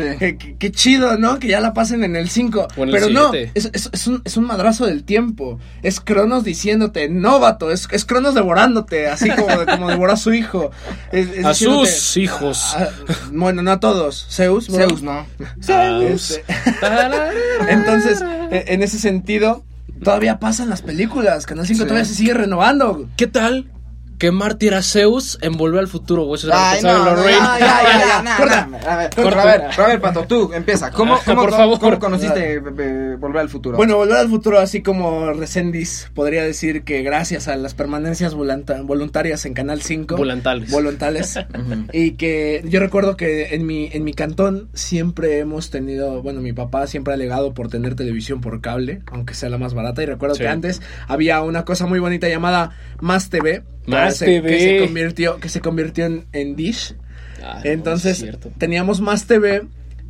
Qué, 0.59 0.71
chido, 0.71 1.17
¿no? 1.17 1.39
Que 1.39 1.47
ya 1.47 1.59
la 1.61 1.73
pasen 1.73 2.03
en 2.03 2.15
el 2.15 2.29
5. 2.29 2.67
O 2.77 2.83
en 2.83 2.89
el 2.89 2.93
Pero 2.95 3.09
no, 3.09 3.33
es, 3.33 3.69
es- 3.73 3.89
es 3.91 4.07
un, 4.07 4.21
es 4.25 4.37
un 4.37 4.45
madrazo 4.45 4.85
del 4.85 5.03
tiempo. 5.03 5.59
Es 5.81 5.99
Cronos 6.01 6.43
diciéndote, 6.43 7.09
no, 7.09 7.39
vato, 7.39 7.71
es, 7.71 7.87
es 7.91 8.05
Cronos 8.05 8.35
devorándote, 8.35 9.07
así 9.07 9.29
como, 9.29 9.47
como 9.65 9.89
devoró 9.89 10.13
a 10.13 10.17
su 10.17 10.33
hijo. 10.33 10.71
Es- 11.11 11.29
es 11.29 11.45
A 11.45 11.53
sus 11.53 12.17
hijos. 12.17 12.73
Ah, 12.77 12.89
bueno, 13.31 13.61
no 13.63 13.71
a 13.71 13.79
todos. 13.79 14.27
Zeus, 14.29 14.67
bro. 14.67 14.87
Zeus, 14.87 15.01
¿no? 15.03 15.25
Zeus. 15.61 16.31
Este, 16.31 16.43
Entonces, 17.69 18.21
e- 18.51 18.65
en 18.67 18.83
ese 18.83 18.99
sentido, 18.99 19.63
todavía 20.03 20.39
pasan 20.39 20.69
las 20.69 20.81
películas. 20.81 21.45
Canal 21.45 21.65
5 21.65 21.77
Sí. 21.79 21.83
todavía 21.87 22.05
se 22.05 22.15
sigue 22.15 22.33
renovando. 22.33 23.07
¿Qué 23.17 23.27
tal 23.27 23.69
que 24.17 24.31
Marty 24.31 24.67
era 24.67 24.81
Zeus 24.81 25.37
en 25.41 25.53
Volver 25.57 25.79
al 25.81 25.87
Futuro? 25.87 26.23
güey? 26.25 26.37
Eso 26.39 26.47
era 26.47 26.57
lo 26.57 26.63
que 26.71 26.77
Ay, 26.77 26.83
no, 26.83 26.97
no, 26.99 27.05
Lorraine. 27.15 27.31
ya, 27.39 27.59
ya, 27.59 27.81
ya, 27.83 28.07
ya, 28.07 28.21
no, 28.23 28.37
Corta. 28.37 28.65
no, 28.67 28.77
A 28.77 28.95
ver, 28.97 29.09
Corta. 29.15 29.41
a 29.41 29.45
ver, 29.45 29.61
a 29.79 29.87
ver, 29.87 30.01
Pato, 30.01 30.23
tú, 30.27 30.51
empieza. 30.53 30.91
¿Cómo, 30.91 31.17
cómo, 31.25 31.41
por 31.41 31.49
cómo- 31.49 31.57
favor. 31.57 31.79
cómo 31.79 31.99
conociste 31.99 32.53
eh, 32.55 32.61
eh, 32.79 33.15
Volver 33.19 33.41
al 33.41 33.49
Futuro? 33.49 33.77
Bueno, 33.77 33.97
Volver 33.97 34.17
al 34.17 34.29
Futuro, 34.29 34.59
así 34.59 34.81
como 34.81 35.31
Resendiz, 35.33 36.09
podría 36.13 36.43
decir 36.43 36.83
que 36.83 37.01
gracias 37.03 37.47
a 37.47 37.55
las 37.55 37.73
permanencias 37.73 38.33
voluntarias 38.33 39.45
en 39.45 39.53
Canal 39.53 39.81
5. 39.81 40.15
Volantales. 40.17 40.71
Voluntales. 40.71 41.39
y 41.93 42.11
que 42.11 42.63
yo 42.65 42.79
recuerdo 42.79 43.17
que 43.17 43.55
en 43.55 43.65
mi, 43.65 43.89
en 43.91 44.03
mi 44.03 44.13
cantón 44.13 44.69
siempre 44.73 45.39
hemos 45.39 45.69
tenido, 45.69 46.21
bueno, 46.21 46.41
mi 46.41 46.53
papá 46.53 46.87
siempre 46.87 47.13
ha 47.13 47.17
legado 47.17 47.53
por 47.53 47.67
tener 47.69 47.95
televisión 47.95 48.41
por 48.41 48.61
cable, 48.61 49.01
aunque 49.11 49.33
sea 49.33 49.49
la 49.49 49.57
más 49.57 49.73
barata. 49.73 50.01
Y 50.03 50.05
recuerdo 50.05 50.35
Sí. 50.35 50.41
que 50.41 50.47
antes 50.47 50.81
había 51.07 51.41
una 51.41 51.65
cosa 51.65 51.85
muy 51.85 51.99
bonita 51.99 52.27
llamada 52.27 52.71
Más 52.99 53.29
TV. 53.29 53.63
Más 53.85 54.02
que 54.09 54.15
se- 54.15 54.25
TV. 54.25 54.49
Que 54.49 54.59
se 54.59 54.85
convirtió, 54.85 55.37
que 55.39 55.49
se 55.49 55.61
convirtió 55.61 56.05
en, 56.05 56.25
en 56.33 56.55
Dish. 56.55 56.95
Ah, 57.43 57.59
Entonces 57.63 58.25
teníamos 58.57 59.01
Más 59.01 59.25
TV 59.25 59.63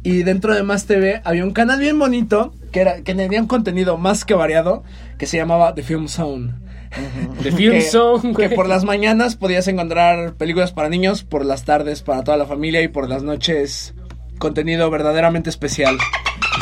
y 0.04 0.24
dentro 0.24 0.54
de 0.54 0.64
Más 0.64 0.86
TV 0.86 1.22
había 1.24 1.44
un 1.44 1.52
canal 1.54 1.80
bien 1.80 1.98
bonito 1.98 2.54
que 2.72 2.82
era 2.82 3.02
que 3.02 3.16
tenía 3.16 3.40
un 3.42 3.48
contenido 3.48 3.98
más 3.98 4.26
que 4.26 4.34
variado 4.34 4.84
que 5.18 5.26
se 5.26 5.38
llamaba 5.38 5.74
The 5.74 5.84
Film 5.84 6.08
Zone. 6.08 6.54
The 7.42 7.52
Film 7.52 7.74
que, 7.74 7.82
Zone, 7.82 8.36
que 8.36 8.50
por 8.50 8.68
las 8.68 8.84
mañanas 8.84 9.36
podías 9.36 9.68
encontrar 9.68 10.36
películas 10.36 10.72
para 10.74 10.90
niños, 10.90 11.24
por 11.24 11.44
las 11.44 11.64
tardes 11.66 12.04
para 12.04 12.24
toda 12.24 12.38
la 12.38 12.46
familia 12.46 12.82
y 12.84 12.88
por 12.88 13.10
las 13.10 13.24
noches 13.24 13.96
contenido 14.38 14.92
verdaderamente 14.92 15.50
especial. 15.50 15.98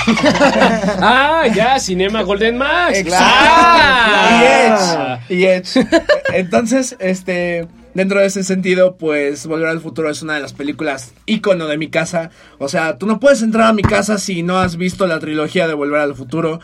Ah, 1.03 1.43
ya, 1.53 1.79
Cinema 1.79 2.21
Golden 2.23 2.57
Max. 2.57 3.01
Y 3.03 3.09
Ah. 3.13 5.19
Edge. 5.27 5.35
Y 5.35 5.45
Edge. 5.45 5.87
Entonces, 6.33 6.95
este. 6.99 7.67
Dentro 7.93 8.21
de 8.21 8.27
ese 8.27 8.45
sentido, 8.45 8.95
pues 8.95 9.45
Volver 9.47 9.67
al 9.67 9.81
Futuro 9.81 10.09
es 10.09 10.21
una 10.21 10.35
de 10.35 10.39
las 10.39 10.53
películas 10.53 11.13
ícono 11.25 11.67
de 11.67 11.77
mi 11.77 11.89
casa. 11.89 12.29
O 12.57 12.69
sea, 12.69 12.97
tú 12.97 13.05
no 13.05 13.19
puedes 13.19 13.41
entrar 13.41 13.67
a 13.67 13.73
mi 13.73 13.81
casa 13.81 14.17
si 14.17 14.43
no 14.43 14.59
has 14.59 14.77
visto 14.77 15.07
la 15.07 15.19
trilogía 15.19 15.67
de 15.67 15.73
Volver 15.73 15.99
al 15.99 16.15
Futuro. 16.15 16.61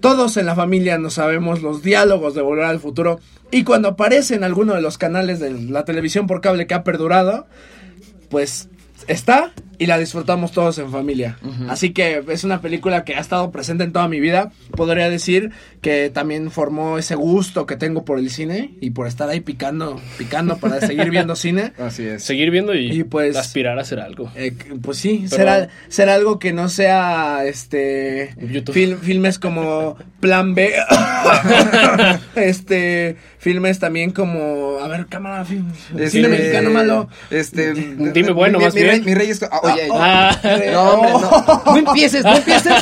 Todos 0.00 0.36
en 0.36 0.46
la 0.46 0.54
familia 0.54 0.96
nos 0.96 1.14
sabemos 1.14 1.60
los 1.60 1.82
diálogos 1.82 2.34
de 2.34 2.42
Volver 2.42 2.66
al 2.66 2.78
Futuro. 2.78 3.18
Y 3.50 3.64
cuando 3.64 3.88
aparece 3.88 4.36
en 4.36 4.44
alguno 4.44 4.74
de 4.74 4.80
los 4.80 4.96
canales 4.96 5.40
de 5.40 5.50
la 5.50 5.84
televisión 5.84 6.28
por 6.28 6.40
cable 6.40 6.68
que 6.68 6.74
ha 6.74 6.84
perdurado, 6.84 7.48
pues 8.28 8.68
está 9.10 9.50
y 9.78 9.86
la 9.86 9.96
disfrutamos 9.98 10.52
todos 10.52 10.78
en 10.78 10.90
familia. 10.90 11.38
Así 11.68 11.90
que 11.94 12.22
es 12.28 12.44
una 12.44 12.60
película 12.60 13.02
que 13.04 13.14
ha 13.14 13.20
estado 13.20 13.50
presente 13.50 13.82
en 13.82 13.92
toda 13.92 14.08
mi 14.08 14.20
vida. 14.20 14.52
Podría 14.72 15.08
decir 15.08 15.52
que 15.80 16.10
también 16.10 16.50
formó 16.50 16.98
ese 16.98 17.14
gusto 17.14 17.64
que 17.64 17.76
tengo 17.76 18.04
por 18.04 18.18
el 18.18 18.28
cine 18.28 18.74
y 18.82 18.90
por 18.90 19.06
estar 19.06 19.30
ahí 19.30 19.40
picando, 19.40 19.98
picando 20.18 20.58
para 20.58 20.80
seguir 20.86 21.08
viendo 21.10 21.34
cine. 21.34 21.72
Así 21.78 22.04
es. 22.04 22.22
Seguir 22.22 22.50
viendo 22.50 22.74
y, 22.74 22.92
Y, 23.00 23.04
pues, 23.04 23.36
aspirar 23.36 23.78
a 23.78 23.80
hacer 23.80 24.00
algo. 24.00 24.30
Eh, 24.36 24.52
pues 24.82 24.98
sí, 24.98 25.24
Pero- 25.30 25.36
será, 25.36 25.68
será 25.88 26.14
algo 26.14 26.38
que 26.38 26.52
no 26.52 26.68
sea 26.68 27.44
este 27.46 28.34
YouTube. 28.38 28.74
fil- 28.74 28.98
filmes 28.98 29.38
como 29.38 29.96
Plan 30.20 30.54
B. 30.54 30.74
este 32.36 33.16
filmes 33.38 33.78
también 33.78 34.10
como 34.10 34.78
a 34.80 34.88
ver, 34.88 35.06
cámara 35.06 35.44
film- 35.44 35.72
Este, 35.92 36.10
cine 36.10 36.28
mexicano 36.28 36.70
malo. 36.70 37.08
Este, 37.30 37.72
Dime 37.72 38.32
bueno, 38.32 38.58
mi, 38.58 38.64
más 38.64 38.74
mi 38.74 38.82
bien. 38.82 38.99
Rey, 39.00 39.06
mi 39.06 39.14
rey 39.14 39.30
es. 39.30 39.42
ah, 39.42 39.60
oye, 39.62 39.88
Ah, 39.92 40.36
no, 40.72 40.82
hombre, 40.92 41.12
no. 41.12 41.62
No 41.66 41.76
empieces, 41.76 42.24
no 42.24 42.36
empieces. 42.36 42.72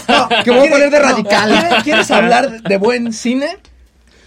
que 0.45 0.51
voy 0.51 0.67
a 0.69 0.71
poner 0.71 0.91
de 0.91 0.99
No, 0.99 1.05
radical. 1.05 1.51
¿quieres- 1.51 1.83
¿Quieres 1.85 2.11
hablar 2.11 2.63
de 2.63 2.77
buen 2.77 3.13
cine? 3.13 3.57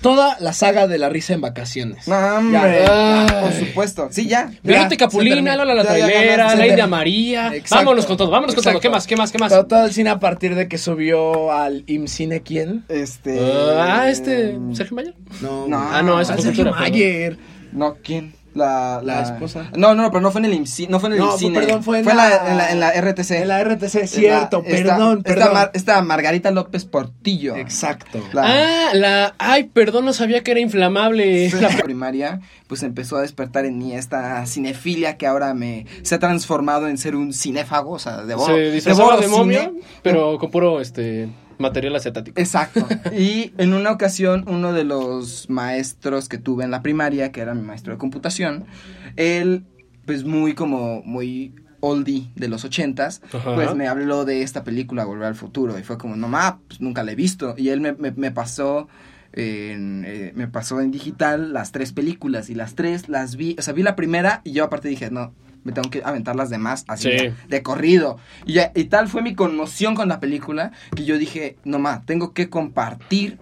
Toda 0.02 0.36
la 0.40 0.52
saga 0.52 0.88
de 0.88 0.98
la 0.98 1.10
risa 1.10 1.34
en 1.36 1.42
vacaciones. 1.42 2.08
No, 2.08 2.18
hombre. 2.18 2.60
Ya. 2.88 3.28
ya, 3.28 3.42
por 3.42 3.54
supuesto. 3.54 4.08
Sí, 4.10 4.28
ya. 4.28 4.50
Violeta 4.64 4.98
Capulina. 4.98 5.56
Lola 5.56 5.76
la 5.76 5.84
trailera, 5.84 6.50
se 6.50 6.56
la 6.58 6.66
India 6.66 6.76
terminó. 6.78 6.88
María. 6.88 7.48
Exacto. 7.54 7.76
Vámonos 7.86 8.06
con 8.08 8.18
todo, 8.18 8.32
vámonos 8.32 8.56
con 8.56 8.64
todo. 8.64 8.72
Exacto. 8.72 8.82
¿Qué 8.82 8.90
más? 8.90 9.06
¿Qué 9.06 9.16
más? 9.16 9.32
¿Qué 9.32 9.38
más? 9.38 9.52
Todo, 9.52 9.68
todo 9.68 9.86
el 9.86 9.94
cine 9.94 10.10
a 10.10 10.20
partir 10.20 10.56
de 10.56 10.68
que 10.68 10.80
subió 10.80 11.52
al 11.54 11.84
IMCINE, 11.86 12.42
¿quién? 12.42 12.84
Este. 12.90 13.40
Ah, 13.80 14.10
este, 14.10 14.58
Sergio 14.74 14.96
Mayer. 14.96 15.14
No, 15.40 15.68
No. 15.68 15.78
Ah, 15.80 16.02
no, 16.02 16.18
al 16.18 16.26
fue 16.26 16.42
Sergio. 16.42 16.72
Mayer. 16.74 17.38
No, 17.72 17.98
¿quién? 18.04 18.34
La, 18.54 19.00
La 19.04 19.22
esposa. 19.22 19.70
No, 19.78 19.96
no, 19.96 20.10
pero 20.12 20.20
no 20.20 20.30
fue 20.32 20.40
en 20.42 20.46
el 20.46 20.54
IMCI, 20.56 20.88
no 20.88 21.00
fue 21.00 21.08
en 21.08 21.14
el 21.14 21.20
No, 21.20 21.32
IMCINE. 21.34 21.60
perdón, 21.60 21.84
fue 21.84 22.00
en 22.00 22.06
la- 22.06 22.50
en 22.52 22.58
la, 22.58 22.72
en 22.72 22.80
la 22.82 22.92
RTC. 22.92 23.32
En 23.42 23.48
la 23.48 23.64
RTC, 23.64 24.08
cierto, 24.08 24.62
La- 24.66 24.70
esta- 24.76 24.92
perdón, 24.98 25.18
esta, 25.20 25.34
perdón. 25.34 25.54
Mar- 25.54 25.72
esta 25.74 26.02
Margarita 26.02 26.52
López 26.52 26.84
Portillo. 26.84 27.56
Exacto. 27.56 28.20
La- 28.34 28.44
Ah, 28.46 28.94
la. 28.94 29.36
Ay, 29.38 29.66
perdón, 29.66 30.04
no 30.06 30.12
sabía 30.14 30.44
que 30.44 30.52
era 30.52 30.60
inflamable. 30.60 31.50
Sí, 31.50 31.58
La- 31.62 31.70
primaria, 31.70 32.42
pues 32.68 32.84
empezó 32.84 33.16
a 33.18 33.22
despertar 33.22 33.64
en 33.66 33.78
mí 33.78 33.94
esta 33.96 34.46
cinefilia 34.46 35.16
que 35.18 35.28
ahora 35.28 35.54
me 35.54 35.86
se 36.04 36.16
ha 36.16 36.20
transformado 36.20 36.88
en 36.90 36.98
ser 36.98 37.16
un 37.16 37.34
cinéfago, 37.34 37.92
o 37.92 38.00
sea, 38.00 38.24
de 38.24 38.38
Se 38.38 38.72
disfrazaba 38.72 39.16
de 39.16 39.24
cine. 39.24 39.38
momia, 39.38 39.72
pero 40.04 40.38
con 40.38 40.52
puro 40.52 40.82
este 40.82 41.30
material 41.62 41.96
acetático. 41.96 42.40
Exacto. 42.40 42.86
Y 43.18 43.54
en 43.58 43.74
una 43.74 43.92
ocasión, 43.92 44.44
uno 44.48 44.74
de 44.74 44.84
los 44.84 45.50
maestros 45.50 46.28
que 46.28 46.38
tuve 46.38 46.64
en 46.66 46.72
la 46.72 46.82
primaria, 46.82 47.32
que 47.32 47.40
era 47.42 47.54
mi 47.54 47.62
maestro 47.62 47.94
de 47.94 47.98
computación, 48.00 48.66
él, 49.16 49.64
pues 50.06 50.24
muy 50.26 50.54
como, 50.54 51.02
muy 51.04 51.54
oldie 51.80 52.30
de 52.36 52.48
los 52.48 52.64
ochentas, 52.66 53.22
Ajá. 53.34 53.56
pues 53.56 53.74
me 53.76 53.88
habló 53.88 54.26
de 54.26 54.42
esta 54.44 54.64
película 54.64 55.06
Volver 55.06 55.28
al 55.28 55.36
Futuro. 55.36 55.80
Y 55.80 55.84
fue 55.84 55.98
como, 55.98 56.16
no 56.16 56.28
ma, 56.28 56.60
pues 56.68 56.82
nunca 56.82 57.04
la 57.04 57.12
he 57.14 57.16
visto. 57.16 57.56
Y 57.58 57.70
él 57.70 57.80
me, 57.82 57.94
me- 57.94 58.12
me 58.12 58.32
pasó... 58.32 58.88
En, 59.34 60.04
eh, 60.06 60.34
me 60.36 60.50
pasó 60.50 60.82
en 60.82 60.92
digital 60.92 61.54
las 61.54 61.72
tres 61.72 61.94
películas 61.94 62.50
y 62.50 62.54
las 62.56 62.76
tres 62.76 63.08
las 63.08 63.38
vi, 63.38 63.56
o 63.58 63.62
sea, 63.62 63.74
vi 63.74 63.82
la 63.82 63.96
primera 63.96 64.42
y 64.44 64.52
yo 64.52 64.66
aparte 64.66 64.90
dije, 64.90 65.10
no, 65.10 65.34
me 65.64 65.72
tengo 65.72 65.90
que 65.90 66.02
aventar 66.04 66.36
las 66.36 66.50
demás 66.50 66.86
así 66.88 67.04
Sí. 67.04 67.10
de- 67.18 67.34
de 67.48 67.64
corrido. 67.64 68.18
Y, 68.46 68.54
ya- 68.54 68.72
y 68.76 68.86
tal 68.86 69.08
fue 69.08 69.22
mi 69.22 69.36
conmoción 69.36 69.96
con 69.96 70.10
la 70.10 70.20
película 70.20 70.72
que 70.96 71.06
yo 71.06 71.18
dije, 71.18 71.58
no 71.64 71.80
más, 71.80 72.06
tengo 72.06 72.34
que 72.34 72.50
compartir 72.50 73.38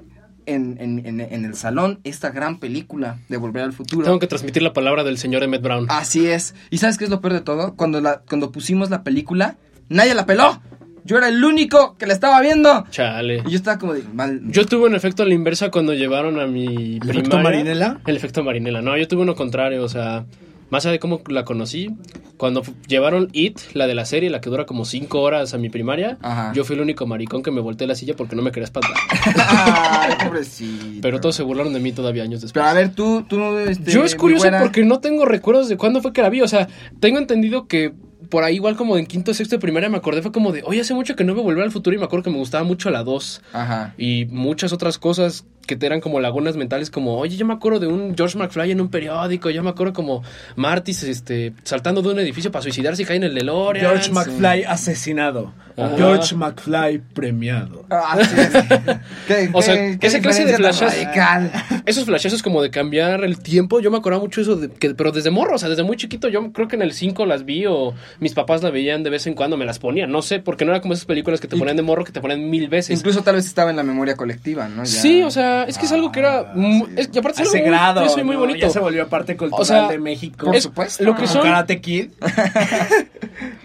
en, 0.46 0.78
en- 0.80 1.06
en- 1.06 1.22
en 1.22 1.46
el 1.46 1.54
salón 1.56 2.00
esta 2.04 2.32
gran 2.32 2.60
película 2.60 3.20
de 3.30 3.38
Volver 3.38 3.64
al 3.64 3.74
Futuro. 3.74 4.04
Tengo 4.06 4.20
que 4.20 4.28
transmitir 4.28 4.64
la 4.64 4.74
palabra 4.74 5.04
del 5.04 5.18
señor 5.18 5.44
Emmett 5.44 5.62
Brown. 5.62 5.86
Así 5.90 6.28
es. 6.28 6.56
¿Y 6.72 6.80
sabes 6.80 6.98
qué 6.98 7.04
es 7.04 7.10
lo 7.10 7.22
peor 7.22 7.34
de 7.34 7.42
todo? 7.42 7.76
Cuando, 7.76 8.02
la, 8.02 8.22
cuando 8.28 8.52
pusimos 8.52 8.90
la 8.90 9.04
película, 9.04 9.58
nadie 9.90 10.16
la 10.16 10.26
peló. 10.26 10.62
Yo 11.06 11.18
era 11.18 11.30
el 11.30 11.44
único 11.44 11.96
que 11.98 12.06
la 12.08 12.14
estaba 12.14 12.42
viendo. 12.42 12.84
Chale. 12.92 13.44
Y 13.48 13.52
yo 13.52 13.56
estaba 13.58 13.78
como 13.80 13.94
de, 13.94 14.04
mal. 14.14 14.42
Yo 14.48 14.66
tuve 14.66 14.88
un 14.88 14.96
efecto 14.96 15.24
a 15.24 15.26
la 15.26 15.34
inversa 15.34 15.72
cuando 15.72 15.94
llevaron 15.94 16.40
a 16.40 16.46
mi 16.48 16.66
¿El 16.96 17.00
primaria. 17.00 17.12
efecto 17.22 17.38
Marinela? 17.40 18.00
El 18.06 18.18
efecto 18.18 18.44
Marinela. 18.44 18.82
No, 18.82 18.98
yo 18.98 19.08
tuve 19.08 19.22
uno 19.22 19.36
contrario, 19.36 19.84
o 19.84 19.90
sea, 19.90 20.26
más 20.70 20.86
allá 20.86 20.94
de 20.94 21.00
cómo 21.00 21.22
la 21.28 21.44
conocí, 21.46 21.90
cuando 22.38 22.64
llevaron 22.88 23.30
It, 23.34 23.60
la 23.74 23.86
de 23.88 23.96
la 23.96 24.06
serie, 24.06 24.30
la 24.30 24.40
que 24.40 24.50
dura 24.50 24.66
como 24.66 24.86
cinco 24.86 25.22
horas 25.22 25.54
a 25.54 25.58
mi 25.58 25.70
primaria, 25.70 26.18
Ajá. 26.22 26.54
yo 26.54 26.64
fui 26.64 26.76
el 26.76 26.82
único 26.82 27.06
maricón 27.06 27.44
que 27.44 27.52
me 27.52 27.60
volteé 27.60 27.86
la 27.86 27.96
silla 27.96 28.16
porque 28.16 28.36
no 28.36 28.42
me 28.42 28.52
quería 28.52 28.66
espantar. 28.66 28.94
Ay, 29.36 30.14
pobrecito. 30.24 31.02
Pero 31.02 31.20
todos 31.20 31.36
se 31.36 31.44
burlaron 31.44 31.74
de 31.74 31.80
mí 31.80 31.92
todavía 31.92 32.24
años 32.24 32.42
después. 32.42 32.54
Pero 32.54 32.66
a 32.66 32.74
ver, 32.74 32.94
tú, 32.96 33.26
tú, 33.28 33.58
este, 33.58 33.92
Yo 33.92 34.04
es 34.04 34.16
curioso 34.16 34.48
porque 34.60 34.86
no 34.86 35.00
tengo 35.00 35.26
recuerdos 35.26 35.68
de 35.70 35.78
cuándo 35.78 36.02
fue 36.02 36.14
que 36.14 36.22
la 36.22 36.30
vi. 36.30 36.42
O 36.42 36.48
sea, 36.48 36.68
tengo 37.00 37.18
entendido 37.18 37.68
que 37.68 37.94
por 38.30 38.44
ahí, 38.44 38.56
igual 38.56 38.76
como 38.76 38.98
en 38.98 39.06
quinto, 39.06 39.34
sexto 39.34 39.56
de 39.56 39.60
primaria, 39.60 39.90
me 39.90 39.98
acordé, 39.98 40.22
fue 40.22 40.32
como 40.32 40.52
de, 40.52 40.62
oye, 40.66 40.82
hace 40.82 40.94
mucho 40.94 41.16
que 41.16 41.24
no 41.24 41.34
me 41.36 41.42
volví 41.42 41.62
al 41.62 41.72
futuro 41.72 41.96
y 41.96 42.00
me 42.00 42.06
acuerdo 42.06 42.24
que 42.24 42.30
me 42.30 42.38
gustaba 42.38 42.64
mucho 42.64 42.90
la 42.90 43.04
2 43.04 43.42
Ajá. 43.54 43.94
y 43.98 44.26
muchas 44.26 44.72
otras 44.74 44.98
cosas 44.98 45.46
que 45.68 45.76
te 45.76 45.86
eran 45.86 46.02
como 46.02 46.20
lagunas 46.20 46.56
mentales, 46.58 46.90
como, 46.90 47.18
oye, 47.20 47.38
yo 47.38 47.46
me 47.46 47.54
acuerdo 47.54 47.80
de 47.80 47.86
un 47.88 48.16
George 48.18 48.38
McFly 48.40 48.72
en 48.72 48.82
un 48.82 48.90
periódico, 48.90 49.52
yo 49.52 49.62
me 49.62 49.70
acuerdo 49.70 49.94
como 49.94 50.24
Martis 50.56 51.04
este, 51.04 51.54
saltando 51.64 52.02
de 52.02 52.10
un 52.10 52.18
edificio 52.20 52.52
para 52.52 52.64
suicidarse 52.64 53.04
y 53.04 53.06
cae 53.06 53.18
en 53.18 53.24
el 53.24 53.36
DeLorean. 53.36 53.86
George 53.86 54.12
McFly 54.12 54.64
asesinado. 54.64 55.54
Ajá. 55.78 55.96
George 55.96 56.36
McFly 56.36 56.98
premiado. 57.14 57.86
Ah, 57.92 58.18
sí, 58.20 58.36
sí. 58.36 58.78
¿Qué- 59.28 59.50
O 59.54 59.62
sea, 59.62 59.76
qué- 59.76 59.98
qué 60.00 60.08
esa 60.08 60.20
clase 60.22 60.46
de 60.46 60.58
radical? 60.58 61.52
Esos 61.90 62.06
flashazos 62.06 62.44
como 62.44 62.62
de 62.62 62.70
cambiar 62.70 63.24
el 63.24 63.40
tiempo, 63.40 63.80
yo 63.80 63.90
me 63.92 63.98
acordaba 63.98 64.22
mucho 64.24 64.42
eso, 64.42 64.56
de 64.56 64.70
que, 64.70 64.92
pero 64.94 65.12
desde 65.12 65.32
morro, 65.32 65.56
o 65.56 65.58
sea, 65.58 65.70
desde 65.70 65.84
muy 65.84 65.98
chiquito, 65.98 66.28
yo 66.30 66.52
creo 66.54 66.68
que 66.68 66.76
en 66.76 66.82
el 66.84 66.94
5 66.94 67.26
las 67.26 67.46
vi 67.46 67.66
o 67.66 67.94
mis 68.20 68.34
papás 68.34 68.62
la 68.64 68.70
veían 68.70 69.02
de 69.04 69.10
vez 69.10 69.26
en 69.28 69.34
cuando, 69.34 69.58
me 69.58 69.66
las 69.66 69.80
ponían, 69.80 70.12
no 70.12 70.22
sé, 70.22 70.40
porque 70.40 70.66
no 70.66 70.72
era 70.72 70.82
como 70.82 70.94
esas 70.94 71.06
películas 71.06 71.40
que 71.42 71.48
te 71.48 71.58
ponían 71.58 71.76
de 71.76 71.82
morro 71.82 72.04
que 72.04 72.12
te 72.12 72.22
ponían 72.22 72.50
mil 72.50 72.68
veces. 72.70 72.98
Incluso 73.00 73.24
tal 73.24 73.36
vez 73.36 73.46
estaba 73.46 73.70
en 73.72 73.76
la 73.78 73.84
memoria 73.84 74.16
colectiva, 74.16 74.70
¿no? 74.70 74.84
Ya. 74.84 75.02
Sí, 75.02 75.24
o 75.24 75.32
sea, 75.32 75.64
es 75.64 75.78
que 75.78 75.86
es 75.88 75.92
algo 75.92 76.12
que 76.12 76.20
era... 76.20 76.52
mu- 76.56 76.88
es- 76.96 77.10
y 77.14 77.18
aparte 77.18 77.42
es 77.42 77.48
algo 77.50 77.60
muy, 77.60 77.68
grado. 77.70 78.02
eso 78.04 78.20
y 78.20 78.24
muy 78.24 78.36
¿no? 78.36 78.42
bonito. 78.42 78.60
Ya 78.60 78.70
se 78.70 78.80
volvió 78.80 79.08
parte 79.08 79.36
cultural 79.36 79.62
O 79.62 79.66
sea, 79.66 79.88
de 79.88 79.98
México. 79.98 80.46
por 80.46 80.56
Es- 80.56 80.64
supuesto. 80.64 81.04
Lo 81.04 81.16
que 81.16 81.26
son... 81.28 81.42
Karate 81.42 81.82
Kid. 81.82 82.10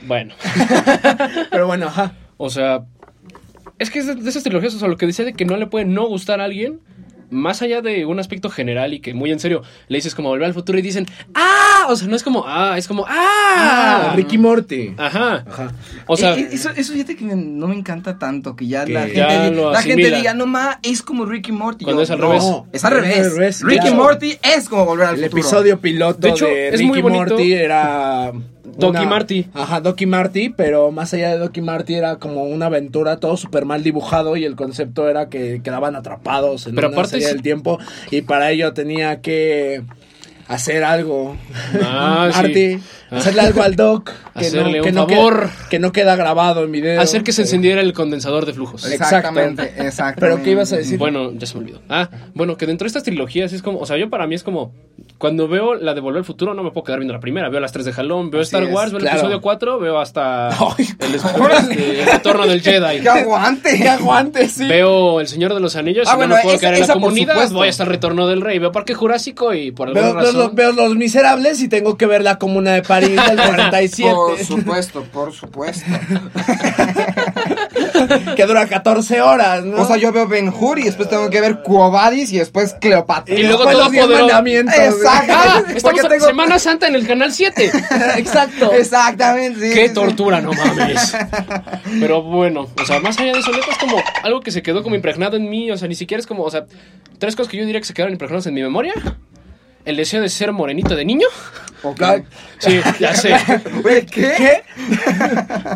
Bueno, 0.07 0.35
Pero 1.51 1.67
bueno, 1.67 1.87
ajá. 1.87 2.13
o 2.37 2.51
sea, 2.51 2.85
es 3.79 3.91
que 3.91 3.99
es 4.01 4.07
de, 4.07 4.15
de 4.15 4.29
esas 4.29 4.43
trilogías, 4.43 4.75
o 4.75 4.79
sea, 4.79 4.89
lo 4.89 4.97
que 4.97 5.07
dice 5.07 5.25
de 5.25 5.33
que 5.33 5.45
no 5.45 5.57
le 5.57 5.67
puede 5.67 5.85
no 5.85 6.07
gustar 6.07 6.41
a 6.41 6.45
alguien, 6.45 6.81
más 7.35 7.61
allá 7.63 7.83
de 7.83 8.07
un 8.07 8.19
aspecto 8.21 8.49
general 8.49 8.95
y 8.95 9.01
que 9.01 9.13
muy 9.15 9.31
en 9.31 9.39
serio 9.41 9.63
le 9.89 9.99
dices 9.99 10.15
como 10.15 10.29
volver 10.31 10.47
al 10.47 10.55
futuro 10.55 10.79
y 10.79 10.83
dicen, 10.83 11.07
¡ah! 11.35 11.87
O 11.89 11.97
sea, 11.97 12.09
no 12.09 12.17
es 12.17 12.23
como, 12.23 12.45
¡ah! 12.47 12.77
Es 12.79 12.89
como, 12.89 13.05
¡ah! 13.07 13.13
Ah, 14.11 14.13
Ricky 14.17 14.39
Morty. 14.39 14.95
Ajá. 14.97 15.45
Ajá. 15.47 15.73
O 16.07 16.17
sea, 16.17 16.35
Eh, 16.37 16.41
eh, 16.41 16.49
eso, 16.53 16.71
eso 16.71 16.93
fíjate 16.93 17.17
que 17.17 17.25
no 17.25 17.69
me 17.69 17.75
encanta 17.75 18.19
tanto, 18.19 18.57
que 18.57 18.67
ya 18.67 18.85
Que 18.85 18.93
la, 18.93 19.03
gente, 19.03 19.17
ya 19.17 20.11
la 20.11 20.17
diga, 20.19 20.35
no 20.35 20.47
ma, 20.47 20.79
es 20.83 21.03
como 21.03 21.25
Ricky 21.27 21.53
Morty. 21.53 21.85
Cuando 21.85 22.01
Yo, 22.01 22.05
es 22.05 22.11
al 22.11 22.21
no, 22.21 22.29
revés. 22.29 22.45
Es 22.73 22.85
al 22.85 22.93
revés. 22.93 23.63
Ricky 23.63 23.81
Claro. 23.81 23.97
Morty 23.97 24.39
es 24.43 24.69
como 24.69 24.85
volver 24.87 25.09
al 25.09 25.15
El 25.17 25.25
futuro. 25.25 25.41
episodio 25.43 25.81
piloto 25.81 26.19
De 26.21 26.31
hecho, 26.31 26.47
de 26.47 26.69
es 26.69 26.81
Ricky 26.81 26.87
muy. 26.87 27.03
Morty 27.03 27.53
era. 27.53 28.33
Doc 28.65 28.95
y 28.95 28.99
una- 28.99 29.09
Marty. 29.09 29.47
Ajá, 29.55 29.81
Doc 29.81 30.01
y 30.01 30.07
Marty, 30.07 30.49
pero 30.49 30.91
más 30.91 31.13
allá 31.15 31.31
de 31.31 31.39
Doc 31.39 31.57
y 31.57 31.61
Marty 31.61 31.95
era 31.95 32.17
como 32.17 32.45
una 32.45 32.67
aventura 32.67 33.19
todo 33.19 33.37
súper 33.37 33.65
mal 33.67 33.83
dibujado 33.83 34.37
y 34.37 34.45
el 34.45 34.57
concepto 34.57 35.09
era 35.09 35.29
que 35.29 35.61
quedaban 35.63 35.97
atrapados 35.97 36.67
en 36.67 36.75
Pero 36.75 36.89
una 36.89 36.97
aparte 36.97 37.11
serie 37.13 37.27
sí- 37.27 37.33
del 37.35 37.43
tiempo 37.43 37.79
y 38.11 38.23
para 38.23 38.51
ello 38.51 38.73
tenía 38.73 39.21
que 39.21 39.83
hacer 40.49 40.85
algo. 40.85 41.37
Ah, 41.83 42.31
sí. 42.45 42.79
hacerle 43.21 43.41
algo 43.43 43.63
al 43.63 43.77
Doc 43.77 44.11
que 44.37 44.47
Hacerle 44.47 44.79
no, 44.81 44.85
un 44.87 44.95
no 44.95 45.07
favor. 45.09 45.41
queda- 45.49 45.69
que 45.71 45.79
no 45.79 45.93
queda 45.93 46.17
grabado 46.17 46.65
en 46.65 46.73
video. 46.73 47.01
hacer 47.01 47.23
que 47.23 47.33
se 47.33 47.43
encendiera 47.43 47.81
el 47.81 47.93
condensador 47.93 48.47
de 48.47 48.53
flujos. 48.53 48.85
Exactamente, 48.91 49.63
Exacto. 49.63 49.83
exactamente. 49.87 50.21
Pero 50.21 50.43
¿qué 50.43 50.51
ibas 50.51 50.73
a 50.73 50.77
decir? 50.77 50.99
Bueno, 50.99 51.33
ya 51.33 51.47
se 51.47 51.55
me 51.55 51.61
olvidó. 51.65 51.81
Ah, 51.89 52.09
bueno, 52.35 52.57
que 52.57 52.67
dentro 52.67 52.85
de 52.85 52.89
estas 52.89 53.03
trilogías 53.05 53.53
es 53.53 53.63
como, 53.63 53.79
o 53.79 53.87
sea, 53.87 53.97
yo 53.97 54.11
para 54.11 54.27
mí 54.27 54.35
es 54.35 54.43
como, 54.43 54.73
cuando 55.19 55.49
veo 55.49 55.75
la 55.75 55.95
de 55.95 56.01
Volver 56.01 56.19
al 56.19 56.25
Futuro 56.25 56.55
no 56.55 56.63
me 56.63 56.71
puedo 56.71 56.85
quedar 56.85 56.99
viendo 56.99 57.15
la 57.15 57.21
primera, 57.21 57.49
veo 57.49 57.61
las 57.61 57.73
tres 57.73 57.87
de 57.87 57.93
Jalón, 57.93 58.31
veo 58.31 58.41
Así 58.41 58.49
Star 58.49 58.65
es, 58.65 58.73
Wars, 58.75 58.91
veo 58.91 58.99
el 58.99 59.05
claro. 59.05 59.19
episodio 59.19 59.41
4, 59.41 59.79
veo 59.79 59.99
hasta 59.99 60.49
Ay, 60.49 60.87
el, 60.99 61.15
este, 61.15 62.01
el 62.01 62.07
retorno 62.07 62.47
del 62.47 62.61
Jedi. 62.61 63.01
¡Que 63.01 63.09
aguante! 63.09 63.79
Que 63.79 63.89
aguante, 63.89 64.49
sí. 64.49 64.67
Veo 64.67 65.21
El 65.21 65.29
Señor 65.29 65.55
de 65.55 65.61
los 65.61 65.77
Anillos, 65.77 66.09
Ah, 66.09 66.15
y 66.15 66.17
bueno, 66.17 66.31
no 66.31 66.37
me 66.37 66.43
puedo 66.43 66.55
esa- 66.57 66.61
quedar 66.69 66.75
en 66.75 66.87
la 66.89 66.95
comunidad, 66.95 67.35
supuesto. 67.35 67.55
voy 67.57 67.69
hasta 67.69 67.83
el 67.85 67.89
Retorno 67.91 68.27
del 68.27 68.41
Rey, 68.41 68.59
veo 68.59 68.73
Parque 68.73 68.95
Jurásico 68.95 69.55
y 69.55 69.71
por 69.71 69.89
alguna 69.89 70.07
Veo, 70.07 70.15
veo 70.15 70.23
razón... 70.25 70.41
los, 70.41 70.55
veo 70.55 70.73
Los 70.73 70.97
miserables 70.97 71.61
y 71.63 71.69
tengo 71.69 71.97
que 71.97 72.07
ver 72.07 72.23
la 72.23 72.39
comuna 72.39 72.73
de 72.73 72.83
París 72.83 73.04
del 73.11 73.37
47. 73.37 74.15
Por 74.15 74.39
supuesto, 74.45 75.03
por 75.05 75.33
supuesto. 75.33 75.85
que 78.37 78.47
dura 78.47 78.67
14 78.67 79.21
horas, 79.21 79.65
¿no? 79.65 79.83
O 79.83 79.87
sea, 79.87 79.97
yo 79.97 80.13
veo 80.13 80.27
Ben 80.27 80.49
Hur 80.49 80.79
y 80.79 80.85
después 80.85 81.09
tengo 81.09 81.31
que 81.31 81.41
ver 81.41 81.63
Quo 81.63 81.91
Vadis 81.91 82.33
y 82.33 82.39
después 82.39 82.75
Cleopatra. 82.81 83.35
Y 83.35 83.43
luego 83.45 83.65
todo 83.65 83.89
los 83.91 84.09
mandamientos. 84.09 84.75
Exacto. 84.75 85.33
¡Ah! 85.35 85.63
Estamos 85.75 86.05
en 86.05 86.11
tengo- 86.11 86.27
Semana 86.27 86.59
Santa 86.59 86.89
en 86.89 86.95
el 86.95 87.07
Canal 87.07 87.33
7. 87.33 87.71
Exacto. 88.17 88.73
Exactamente. 88.73 89.69
sí, 89.69 89.75
¡Qué 89.75 89.83
sí, 89.83 89.89
sí. 89.89 89.95
tortura, 89.95 90.41
no 90.41 90.53
mames! 90.53 91.15
Pero 92.01 92.23
bueno, 92.23 92.69
o 92.81 92.87
sea, 92.87 93.01
más 93.01 93.19
allá 93.19 93.33
de 93.33 93.39
eso, 93.41 93.53
neta 93.53 93.71
es 93.71 93.79
como 93.79 93.97
algo 94.23 94.41
que 94.41 94.51
se 94.51 94.63
quedó 94.63 94.83
como 94.83 94.97
impregnado 94.97 95.37
en 95.37 95.49
mí. 95.49 95.71
O 95.71 95.79
sea, 95.79 95.89
ni 95.89 95.95
siquiera 95.95 96.21
es 96.21 96.27
como, 96.27 96.43
o 96.45 96.51
sea, 96.51 96.67
tres 97.19 97.37
cosas 97.37 97.51
que 97.51 97.57
yo 97.59 97.65
diría 97.65 97.81
que 97.81 97.87
se 97.87 97.95
quedaron 97.95 98.13
impregnadas 98.13 98.47
en 98.47 98.55
mi 98.55 98.63
memoria. 98.63 98.95
El 99.85 99.97
deseo 99.97 100.23
de 100.23 100.29
ser 100.31 100.53
morenito 100.53 100.97
de 100.97 101.05
niño. 101.05 101.27
Ok. 101.83 102.03
Sí, 102.59 102.81
ya 102.99 103.15
sé. 103.15 103.35
Oye, 103.85 104.07
¿qué? 104.07 104.63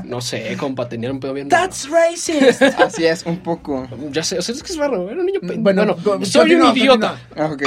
No 0.05 0.21
sé, 0.23 0.57
compa, 0.57 0.88
tenía 0.88 1.11
un 1.12 1.21
pedo 1.21 1.35
bien. 1.35 1.49
That's 1.49 1.88
racist. 1.90 2.62
Así 2.62 3.05
es, 3.05 3.25
un 3.27 3.38
poco. 3.40 3.87
Ya 4.11 4.23
sé, 4.23 4.38
o 4.38 4.42
sea, 4.42 4.55
es 4.55 4.62
que 4.62 4.73
es 4.73 4.79
raro, 4.79 5.11
era 5.11 5.21
un 5.21 5.27
niño. 5.27 5.40
pe- 5.40 5.57
Bueno, 5.59 5.85
Bueno, 5.85 5.97
co- 6.03 6.25
soy 6.25 6.55
un 6.55 6.75
idiota. 6.77 7.18
Ah, 7.37 7.51
Ok. 7.53 7.62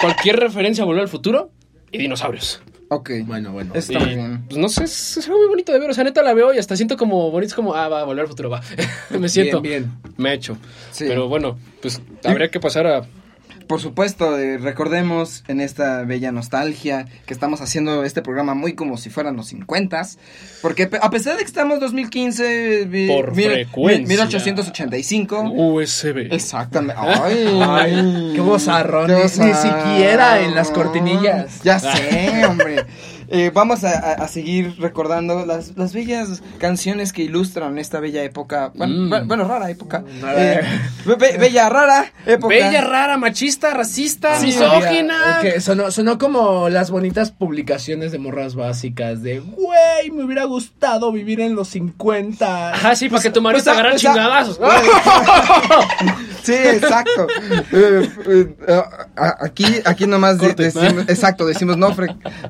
Cualquier 0.00 0.36
referencia 0.38 0.82
a 0.82 0.86
volver 0.86 1.02
al 1.02 1.08
futuro 1.08 1.50
y 1.90 1.96
dinosaurios. 1.98 2.60
Ok. 2.90 3.10
Bueno, 3.24 3.52
bueno. 3.52 3.72
Está 3.74 3.98
Y, 4.00 4.04
bien. 4.04 4.44
Pues 4.46 4.58
no 4.58 4.68
sé, 4.68 4.84
es, 4.84 5.16
es 5.16 5.26
algo 5.26 5.38
muy 5.38 5.48
bonito 5.48 5.72
de 5.72 5.78
ver. 5.78 5.88
O 5.90 5.94
sea, 5.94 6.04
neta 6.04 6.22
la 6.22 6.34
veo 6.34 6.52
y 6.52 6.58
hasta 6.58 6.76
siento 6.76 6.98
como 6.98 7.30
bonito. 7.30 7.48
Es 7.48 7.54
como, 7.54 7.74
ah, 7.74 7.88
va, 7.88 8.04
volver 8.04 8.22
al 8.22 8.28
futuro, 8.28 8.50
va. 8.50 8.60
Me 9.18 9.28
siento. 9.30 9.62
Bien, 9.62 9.90
Me 10.18 10.30
he 10.30 10.34
hecho. 10.34 10.58
Sí. 10.90 11.06
Pero 11.08 11.28
bueno, 11.28 11.58
pues 11.80 12.02
habría 12.24 12.50
que 12.50 12.60
pasar 12.60 12.86
a. 12.86 13.06
Por 13.66 13.80
supuesto, 13.80 14.38
eh, 14.38 14.58
recordemos 14.58 15.42
en 15.48 15.60
esta 15.60 16.02
bella 16.02 16.32
nostalgia 16.32 17.06
que 17.26 17.32
estamos 17.34 17.60
haciendo 17.60 18.04
este 18.04 18.20
programa 18.22 18.54
muy 18.54 18.74
como 18.74 18.96
si 18.96 19.10
fueran 19.10 19.36
los 19.36 19.46
50 19.48 20.02
porque 20.62 20.88
a 21.00 21.10
pesar 21.10 21.34
de 21.34 21.40
que 21.40 21.46
estamos 21.46 21.80
2015 21.80 22.84
vi- 22.86 23.06
Por 23.08 23.34
mil- 23.34 23.46
frecuencia. 23.50 24.06
1885 24.08 25.42
USB. 25.50 26.28
Exactamente. 26.32 26.94
Ay, 26.98 27.60
Ay, 27.62 28.32
qué 28.34 28.40
bozarrón. 28.40 29.10
Ni, 29.10 29.28
siquiera 29.28 30.40
en 30.40 30.54
las 30.54 30.70
cortinillas. 30.70 31.60
Ya 31.62 31.78
sé, 31.78 32.44
hombre. 32.46 32.84
Eh, 33.28 33.50
vamos 33.52 33.84
a, 33.84 34.26
seguir 34.28 34.76
recordando 34.78 35.44
las, 35.46 35.76
las 35.76 35.92
bellas 35.92 36.42
canciones 36.58 37.12
que 37.12 37.22
ilustran 37.22 37.78
esta 37.78 38.00
bella 38.00 38.22
época. 38.22 38.72
Bueno, 38.74 38.94
Mm. 39.22 39.28
bueno, 39.28 39.44
rara 39.48 39.70
época. 39.70 40.04
Rara. 40.20 40.42
Eh, 40.60 40.60
be- 41.04 41.16
be- 41.16 41.38
bella, 41.38 41.68
rara 41.68 42.12
época. 42.26 42.54
Bella, 42.54 42.80
rara, 42.82 43.16
machista, 43.16 43.72
racista, 43.74 44.38
Sí, 44.38 44.46
misógina. 44.46 45.38
Que 45.42 45.60
sonó, 45.60 45.90
sonó 45.90 46.18
como 46.18 46.68
las 46.68 46.90
bonitas 46.90 47.30
publicaciones 47.32 48.12
de 48.12 48.18
morras 48.18 48.54
básicas 48.54 49.22
de, 49.22 49.40
güey, 49.40 50.10
me 50.12 50.24
hubiera 50.24 50.44
gustado 50.44 51.12
vivir 51.12 51.40
en 51.40 51.54
los 51.54 51.68
50. 51.68 52.74
Ajá, 52.74 52.94
sí, 52.94 53.08
para 53.08 53.22
que 53.22 53.30
tu 53.30 53.40
marido 53.42 53.64
pues, 53.64 53.64
te 53.64 53.70
agarre 53.80 53.90
pues, 53.92 54.04
ah, 54.04 54.08
chingadazos. 54.12 54.60
Sí, 56.44 56.52
exacto. 56.52 57.26
Eh, 57.72 58.08
eh, 58.28 58.54
eh, 58.68 58.82
a- 59.16 59.36
aquí, 59.40 59.64
aquí 59.84 60.06
nomás 60.06 60.38
de- 60.38 60.54
decimos, 60.54 61.04
exacto, 61.08 61.46
decimos 61.46 61.76
no, 61.76 61.94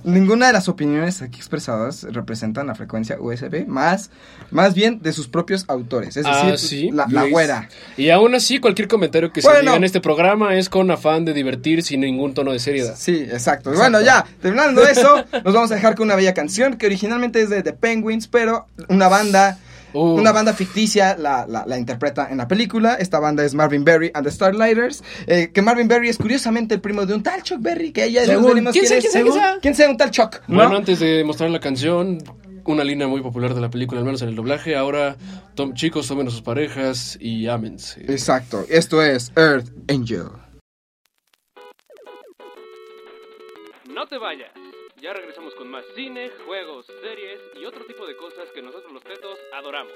ninguna 0.03 0.49
de 0.49 0.53
las 0.53 0.64
opiniones 0.69 1.23
aquí 1.23 1.39
expresadas 1.39 2.05
representan 2.05 2.67
la 2.67 2.75
frecuencia 2.75 3.17
USB, 3.21 3.67
más, 3.67 4.11
más 4.51 4.75
bien 4.75 5.01
de 5.03 5.13
sus 5.13 5.29
propios 5.29 5.65
autores, 5.69 6.17
es 6.17 6.25
decir, 6.25 6.53
Ah, 6.53 6.57
sí. 6.57 6.91
la, 6.93 7.07
la 7.09 7.25
güera. 7.29 7.69
Y 7.97 8.11
aún 8.11 8.35
así, 8.35 8.59
cualquier 8.59 8.89
comentario 8.89 9.33
que 9.33 9.43
se 9.43 9.49
diga 9.61 9.77
en 9.77 9.85
este 9.85 10.01
programa 10.01 10.57
es 10.57 10.69
con 10.69 10.91
afán 10.91 11.25
de 11.25 11.33
divertir 11.33 11.83
sin 11.83 12.01
ningún 12.01 12.35
tono 12.35 12.53
de 12.53 12.59
seriedad. 12.59 12.95
Sí, 12.97 13.17
exacto. 13.31 13.73
Y 13.73 13.77
Bueno, 13.77 14.01
ya, 14.01 14.25
terminando 14.41 14.83
eso, 14.87 15.25
nos 15.45 15.55
vamos 15.55 15.71
a 15.71 15.75
dejar 15.75 15.95
con 15.95 16.07
una 16.07 16.17
bella 16.17 16.35
canción 16.35 16.77
que 16.77 16.87
originalmente 16.87 17.41
es 17.43 17.51
de 17.51 17.63
The 17.63 17.73
Penguins, 17.73 18.27
pero 18.29 18.67
una 18.89 19.09
banda, 19.09 19.59
Uh. 19.95 20.15
una 20.19 20.33
banda 20.33 20.53
ficticia 20.53 21.17
la, 21.17 21.47
la- 21.49 21.65
la 21.67 21.79
interpreta 21.79 22.29
en 22.31 22.39
la 22.39 22.49
película. 22.49 22.95
Esta 22.97 23.19
banda 23.21 23.45
es 23.45 23.55
Marvin 23.55 23.85
Berry 23.85 24.11
and 24.13 24.27
the 24.27 24.31
Starlighters, 24.31 25.03
eh, 25.27 25.51
que 25.55 25.63
Marvin 25.63 25.89
Berry 25.89 26.09
es 26.09 26.19
curiosamente 26.19 26.75
el 26.75 26.81
primo 26.81 27.07
de 27.07 27.15
un 27.15 27.23
tal 27.23 27.43
Chuck 27.43 27.61
Berry, 27.61 27.93
que 27.93 28.05
ella 28.05 28.25
¿quién 28.25 28.43
quién 28.73 28.87
sea, 28.87 28.99
quién 29.01 29.33
sea? 29.33 29.59
¿Quién 29.63 29.75
sea 29.75 29.89
un 29.89 29.97
tal 29.97 30.11
Chuck? 30.11 30.41
¿no? 30.49 30.57
Bueno, 30.57 30.77
antes 30.77 30.99
de 31.01 31.23
mostrar 31.25 31.49
la 31.51 31.61
canción, 31.61 32.19
una 32.67 32.83
línea 32.83 33.07
muy 33.07 33.21
popular 33.23 33.55
de 33.55 33.61
la 33.61 33.71
película, 33.71 34.01
al 34.01 34.05
menos 34.07 34.23
en 34.23 34.29
el 34.31 34.35
doblaje. 34.37 34.75
Ahora, 34.77 35.17
tom- 35.55 35.75
chicos, 35.75 36.09
tomen 36.09 36.27
a 36.29 36.31
sus 36.31 36.43
parejas 36.43 37.17
y 37.21 37.47
ámense. 37.47 38.01
Exacto, 38.13 38.65
esto 38.69 39.03
es 39.03 39.33
Earth 39.37 39.69
Angel. 39.89 40.25
No 43.95 44.07
te 44.07 44.19
vayas. 44.19 44.51
Ya 45.05 45.13
regresamos 45.13 45.55
con 45.55 45.69
más 45.69 45.85
cine, 45.95 46.31
juegos, 46.47 46.87
series 47.03 47.39
y 47.61 47.67
otro 47.67 47.85
tipo 47.85 48.07
de 48.07 48.17
cosas 48.17 48.51
que 48.55 48.63
nosotros 48.63 48.91
los 48.91 49.03
tetos 49.03 49.39
adoramos. 49.53 49.93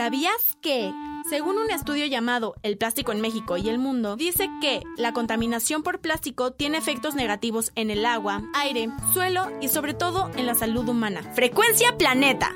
¿Sabías 0.00 0.56
que? 0.62 0.94
Según 1.28 1.58
un 1.58 1.70
estudio 1.70 2.06
llamado 2.06 2.54
El 2.62 2.78
plástico 2.78 3.12
en 3.12 3.20
México 3.20 3.58
y 3.58 3.68
el 3.68 3.78
mundo, 3.78 4.16
dice 4.16 4.48
que 4.62 4.80
la 4.96 5.12
contaminación 5.12 5.82
por 5.82 6.00
plástico 6.00 6.52
tiene 6.52 6.78
efectos 6.78 7.14
negativos 7.14 7.70
en 7.74 7.90
el 7.90 8.06
agua, 8.06 8.40
aire, 8.54 8.88
suelo 9.12 9.50
y 9.60 9.68
sobre 9.68 9.92
todo 9.92 10.30
en 10.38 10.46
la 10.46 10.54
salud 10.54 10.88
humana. 10.88 11.22
Frecuencia 11.34 11.98
Planeta. 11.98 12.54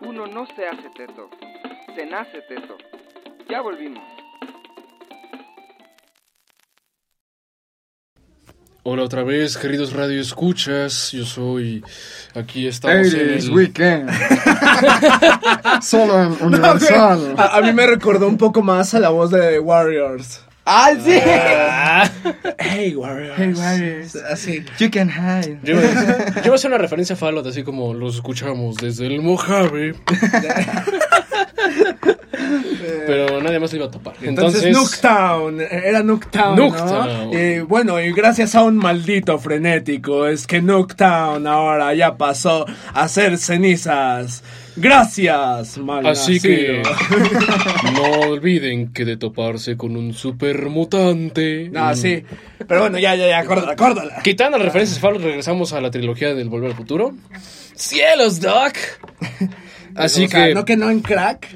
Uno 0.00 0.26
no 0.26 0.46
se 0.56 0.66
hace 0.66 0.88
teto, 0.96 1.28
se 1.94 2.06
nace 2.06 2.40
teto. 2.48 2.78
Ya 3.50 3.60
volvimos. 3.60 4.13
Hola 8.86 9.02
otra 9.04 9.22
vez, 9.22 9.56
queridos 9.56 9.94
radio 9.94 10.20
escuchas. 10.20 11.12
Yo 11.12 11.24
soy. 11.24 11.82
Aquí 12.34 12.66
estamos 12.66 13.14
en 13.14 13.28
Ladies 13.28 13.46
el. 13.46 13.52
Weekend. 13.52 14.10
Solo 15.82 16.22
en 16.22 16.36
Universal. 16.42 17.34
A, 17.38 17.56
a 17.56 17.62
mí 17.62 17.72
me 17.72 17.86
recordó 17.86 18.28
un 18.28 18.36
poco 18.36 18.60
más 18.60 18.92
a 18.92 19.00
la 19.00 19.08
voz 19.08 19.30
de 19.30 19.58
Warriors. 19.58 20.42
¡Ah, 20.66 20.92
sí! 21.04 21.18
Ah, 21.26 22.10
Hey, 22.58 22.94
Warriors. 22.96 23.34
Hey, 23.36 23.52
Warriors. 23.54 24.16
Así. 24.16 24.64
You 24.78 24.90
can 24.90 25.08
hide. 25.10 25.58
yo, 25.62 25.74
yo 25.74 25.80
voy 26.42 26.50
a 26.52 26.54
hacer 26.54 26.70
una 26.70 26.78
referencia 26.78 27.14
a 27.14 27.16
Fallout, 27.16 27.46
así 27.46 27.62
como 27.62 27.92
los 27.94 28.16
escuchamos 28.16 28.76
desde 28.76 29.06
el 29.06 29.20
Mojave. 29.20 29.94
Pero 33.06 33.40
nadie 33.40 33.58
más 33.58 33.72
lo 33.72 33.78
iba 33.78 33.86
a 33.86 33.90
topar. 33.90 34.14
Entonces, 34.22 34.64
Entonces. 34.64 35.02
Nooktown, 35.02 35.60
era 35.60 36.02
Nooktown, 36.02 36.56
¿no? 36.56 36.68
Nooktown. 36.70 37.32
Y 37.32 37.60
bueno, 37.60 38.00
y 38.00 38.12
gracias 38.12 38.54
a 38.54 38.62
un 38.62 38.76
maldito 38.76 39.38
frenético 39.38 40.26
es 40.26 40.46
que 40.46 40.60
Nooktown 40.62 41.46
ahora 41.46 41.94
ya 41.94 42.16
pasó 42.16 42.66
a 42.92 43.08
ser 43.08 43.38
cenizas. 43.38 44.42
Gracias, 44.76 45.78
mal 45.78 46.04
Así 46.06 46.40
que 46.40 46.82
no 47.94 48.28
olviden 48.28 48.92
que 48.92 49.04
de 49.04 49.16
toparse 49.16 49.76
con 49.76 49.96
un 49.96 50.12
super 50.12 50.68
mutante. 50.68 51.68
No, 51.70 51.94
sí. 51.94 52.24
Pero 52.66 52.80
bueno, 52.80 52.98
ya, 52.98 53.14
ya, 53.14 53.28
ya, 53.28 53.44
córdala, 53.44 53.76
córdala. 53.76 54.22
Quitando 54.22 54.58
las 54.58 54.66
referencias 54.66 54.98
Fallout, 54.98 55.22
regresamos 55.22 55.72
a 55.72 55.80
la 55.80 55.90
trilogía 55.90 56.34
del 56.34 56.48
Volver 56.48 56.70
al 56.70 56.76
Futuro. 56.76 57.14
¡Cielos, 57.74 58.40
Doc! 58.40 58.76
Así 59.94 60.24
O 60.24 60.28
sea, 60.28 60.46
que. 60.48 60.54
no 60.54 60.64
que 60.64 60.76
no 60.76 60.90
en 60.90 61.00
crack. 61.00 61.48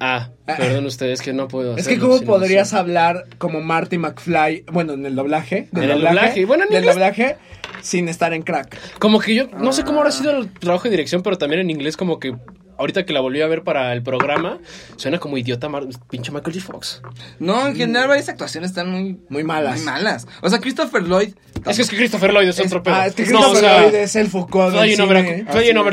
Ah, 0.00 0.30
perdón 0.46 0.86
ustedes 0.86 1.20
que 1.22 1.32
no 1.32 1.48
puedo 1.48 1.76
Es 1.76 1.88
que 1.88 1.98
cómo 1.98 2.20
podrías 2.22 2.74
hablar 2.74 3.24
como 3.38 3.60
Marty 3.62 3.98
McFly, 3.98 4.64
bueno, 4.72 4.92
en 4.92 5.06
el 5.06 5.14
doblaje, 5.14 5.68
del 5.72 5.84
En 5.84 5.90
el 5.90 6.00
doblaje, 6.02 6.44
bueno, 6.44 6.64
en 6.64 6.70
del 6.70 6.78
inglés- 6.84 6.94
doblaje 6.94 7.36
sin 7.82 8.08
estar 8.08 8.32
en 8.32 8.42
crack. 8.42 8.76
Como 8.98 9.20
que 9.20 9.34
yo, 9.34 9.48
no 9.58 9.72
sé 9.72 9.84
cómo 9.84 9.98
habrá 9.98 10.10
sido 10.10 10.30
el 10.38 10.48
trabajo 10.52 10.84
de 10.84 10.90
dirección, 10.90 11.22
pero 11.22 11.36
también 11.38 11.60
en 11.60 11.70
inglés 11.70 11.96
como 11.96 12.18
que 12.18 12.34
ahorita 12.76 13.04
que 13.06 13.12
la 13.12 13.20
volví 13.20 13.40
a 13.40 13.46
ver 13.46 13.62
para 13.62 13.92
el 13.92 14.02
programa, 14.02 14.58
suena 14.96 15.18
como 15.18 15.38
idiota 15.38 15.68
Mar- 15.68 15.84
pinche 16.10 16.32
Michael 16.32 16.54
J. 16.60 16.66
Fox. 16.72 17.02
No, 17.38 17.66
en 17.66 17.76
general 17.76 18.08
varias 18.08 18.28
actuaciones 18.28 18.70
están 18.70 18.90
muy, 18.90 19.18
Muy 19.28 19.44
malas. 19.44 19.76
muy 19.76 19.84
malas. 19.84 20.26
O 20.42 20.48
sea, 20.50 20.60
Christopher 20.60 21.02
Lloyd. 21.04 21.34
Es 21.66 21.76
que 21.76 21.82
es 21.82 21.90
que 21.90 21.96
Christopher 21.96 22.32
Lloyd 22.32 22.48
es 22.48 22.58
otro 22.60 22.82
pedo. 22.82 22.94
Ah, 22.96 23.06
es 23.06 23.14
que 23.14 23.22
no, 23.26 23.38
o 23.38 23.42
Christopher 23.52 23.60
sea, 23.60 23.82
Lloyd 23.82 23.94
es 23.94 24.16
el 24.16 24.26
Foucault 24.28 24.74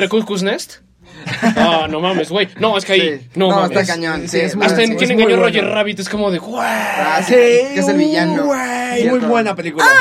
es. 0.05 0.09
Cuckoo's 0.09 0.43
Nest. 0.43 0.77
Ah, 1.55 1.87
no 1.89 1.99
mames, 1.99 2.29
güey. 2.29 2.47
No, 2.59 2.77
es 2.77 2.85
que 2.85 2.93
ahí. 2.93 3.19
Sí. 3.21 3.27
No, 3.35 3.49
No, 3.49 3.55
mames. 3.61 3.77
está 3.79 3.93
cañón. 3.93 4.27
Sí, 4.27 4.39
es 4.39 4.55
muy- 4.55 4.65
Hasta 4.65 4.83
en 4.83 4.91
es 4.93 4.97
quien 4.97 5.11
engañó 5.11 5.29
bueno. 5.37 5.43
Roger 5.47 5.65
Rabbit 5.65 5.99
es 5.99 6.09
como 6.09 6.31
de. 6.31 6.39
"Guau". 6.39 6.61
Ah, 6.63 7.21
sí, 7.25 7.33
que 7.33 7.75
es 7.79 7.87
el 7.87 7.97
villano. 7.97 8.45
güey, 8.45 9.09
muy 9.09 9.19
buena 9.19 9.55
película. 9.55 9.85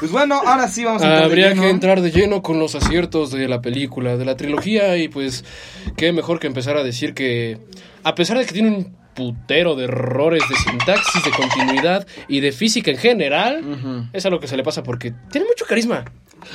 Pues 0.00 0.12
bueno, 0.12 0.40
ahora 0.46 0.68
sí 0.68 0.84
vamos 0.84 1.02
a 1.02 1.06
entrar 1.06 1.18
de 1.22 1.24
Habría 1.26 1.48
lleno. 1.48 1.62
que 1.62 1.70
entrar 1.70 2.00
de 2.00 2.10
lleno 2.12 2.40
con 2.40 2.60
los 2.60 2.76
aciertos 2.76 3.32
de 3.32 3.48
la 3.48 3.60
película, 3.60 4.16
de 4.16 4.24
la 4.24 4.36
trilogía, 4.36 4.96
y 4.96 5.08
pues, 5.08 5.44
qué 5.96 6.12
mejor 6.12 6.38
que 6.38 6.46
empezar 6.46 6.76
a 6.76 6.84
decir 6.84 7.14
que, 7.14 7.58
a 8.04 8.14
pesar 8.14 8.38
de 8.38 8.46
que 8.46 8.52
tiene 8.52 8.68
un 8.68 8.96
putero 9.18 9.74
de 9.74 9.84
errores 9.84 10.44
de 10.48 10.54
sintaxis, 10.54 11.24
de 11.24 11.32
continuidad 11.32 12.06
y 12.28 12.38
de 12.38 12.52
física 12.52 12.92
en 12.92 12.98
general, 12.98 14.08
es 14.12 14.24
algo 14.24 14.38
que 14.38 14.46
se 14.46 14.56
le 14.56 14.62
pasa 14.62 14.84
porque 14.84 15.12
tiene 15.32 15.48
mucho 15.48 15.66
carisma. 15.66 16.04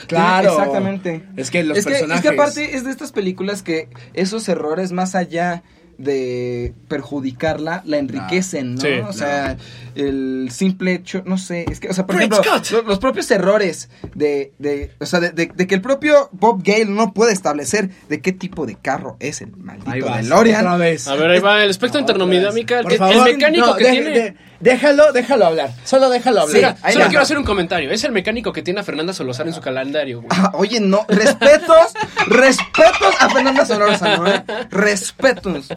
Claro. 0.08 0.52
Exactamente. 0.52 1.23
Es 1.36 1.52
que 1.52 1.62
los 1.63 1.78
es 1.78 1.86
que, 1.86 1.91
personajes. 1.91 2.23
Es 2.23 2.30
que 2.32 2.36
aparte 2.36 2.76
es 2.78 2.86
de 2.86 2.91
estas 2.91 3.12
películas 3.12 3.63
que 3.63 3.89
esos 4.13 4.47
errores 4.47 4.93
más 4.93 5.13
allá 5.13 5.63
de 6.04 6.74
perjudicarla, 6.88 7.82
la 7.86 7.98
enriquecen, 7.98 8.76
¿no? 8.76 8.82
Sí. 8.82 8.88
o 9.08 9.13
sea, 9.13 9.58
el 9.96 10.50
simple 10.52 10.94
hecho, 10.94 11.24
no 11.26 11.38
sé, 11.38 11.66
es 11.70 11.80
que, 11.80 11.89
o 11.89 11.94
sea, 11.94 12.06
por 12.06 12.16
ejemplo, 12.16 12.42
los 12.86 13.00
propios 13.00 13.30
errores 13.32 13.89
de, 14.16 14.54
de 14.60 14.92
o 15.00 15.06
sea, 15.06 15.20
de, 15.20 15.32
de- 15.32 15.52
de 15.54 15.68
que 15.68 15.76
el 15.76 15.82
propio 15.82 16.30
Bob 16.32 16.62
Gale 16.63 16.86
no 16.86 17.13
puede 17.13 17.32
establecer 17.34 17.89
de 18.10 18.22
qué 18.22 18.32
tipo 18.32 18.66
de 18.66 18.76
carro 18.76 19.18
es 19.20 19.42
el 19.42 19.50
Ahí 19.50 19.62
maldito 20.02 20.13
DeLorean. 20.16 20.66
otra 20.66 20.78
vez. 20.78 21.08
A 21.08 21.16
ver, 21.16 21.30
ahí 21.32 21.39
va 21.39 21.63
el 21.63 21.70
espectro 21.70 22.02
Otra 22.02 22.13
internomidámica, 22.13 22.80
el, 22.80 22.86
mecánico 23.24 23.66
no, 23.68 23.76
que 23.76 23.84
de- 23.86 23.92
tiene... 23.92 24.10
de- 24.12 24.36
déjalo, 24.60 25.12
déjalo 25.12 25.46
hablar. 25.46 25.74
Solo 25.84 26.10
déjalo 26.10 26.42
hablar. 26.42 26.56
Mira, 26.56 26.78
ahí 26.82 26.94
solo 26.94 27.06
va. 27.06 27.10
quiero 27.10 27.22
hacer 27.24 27.38
un 27.38 27.44
comentario. 27.44 27.92
Es 27.92 28.04
el 28.06 28.12
mecánico 28.13 28.52
que 28.54 28.62
tiene 28.62 28.80
a 28.80 28.84
Fernanda 28.84 29.13
Solozar 29.13 29.46
en 29.48 29.54
su 29.54 29.62
calendario, 29.62 30.22
güey. 30.22 30.28
Ah, 30.32 30.52
Oye, 30.56 30.80
no, 30.80 31.06
respetos, 31.10 31.94
respetos 32.28 33.13
a 33.20 33.30
Fernanda 33.30 33.66
Solórzano, 33.66 34.28
¿eh? 34.28 34.44
Respetos. 34.70 35.68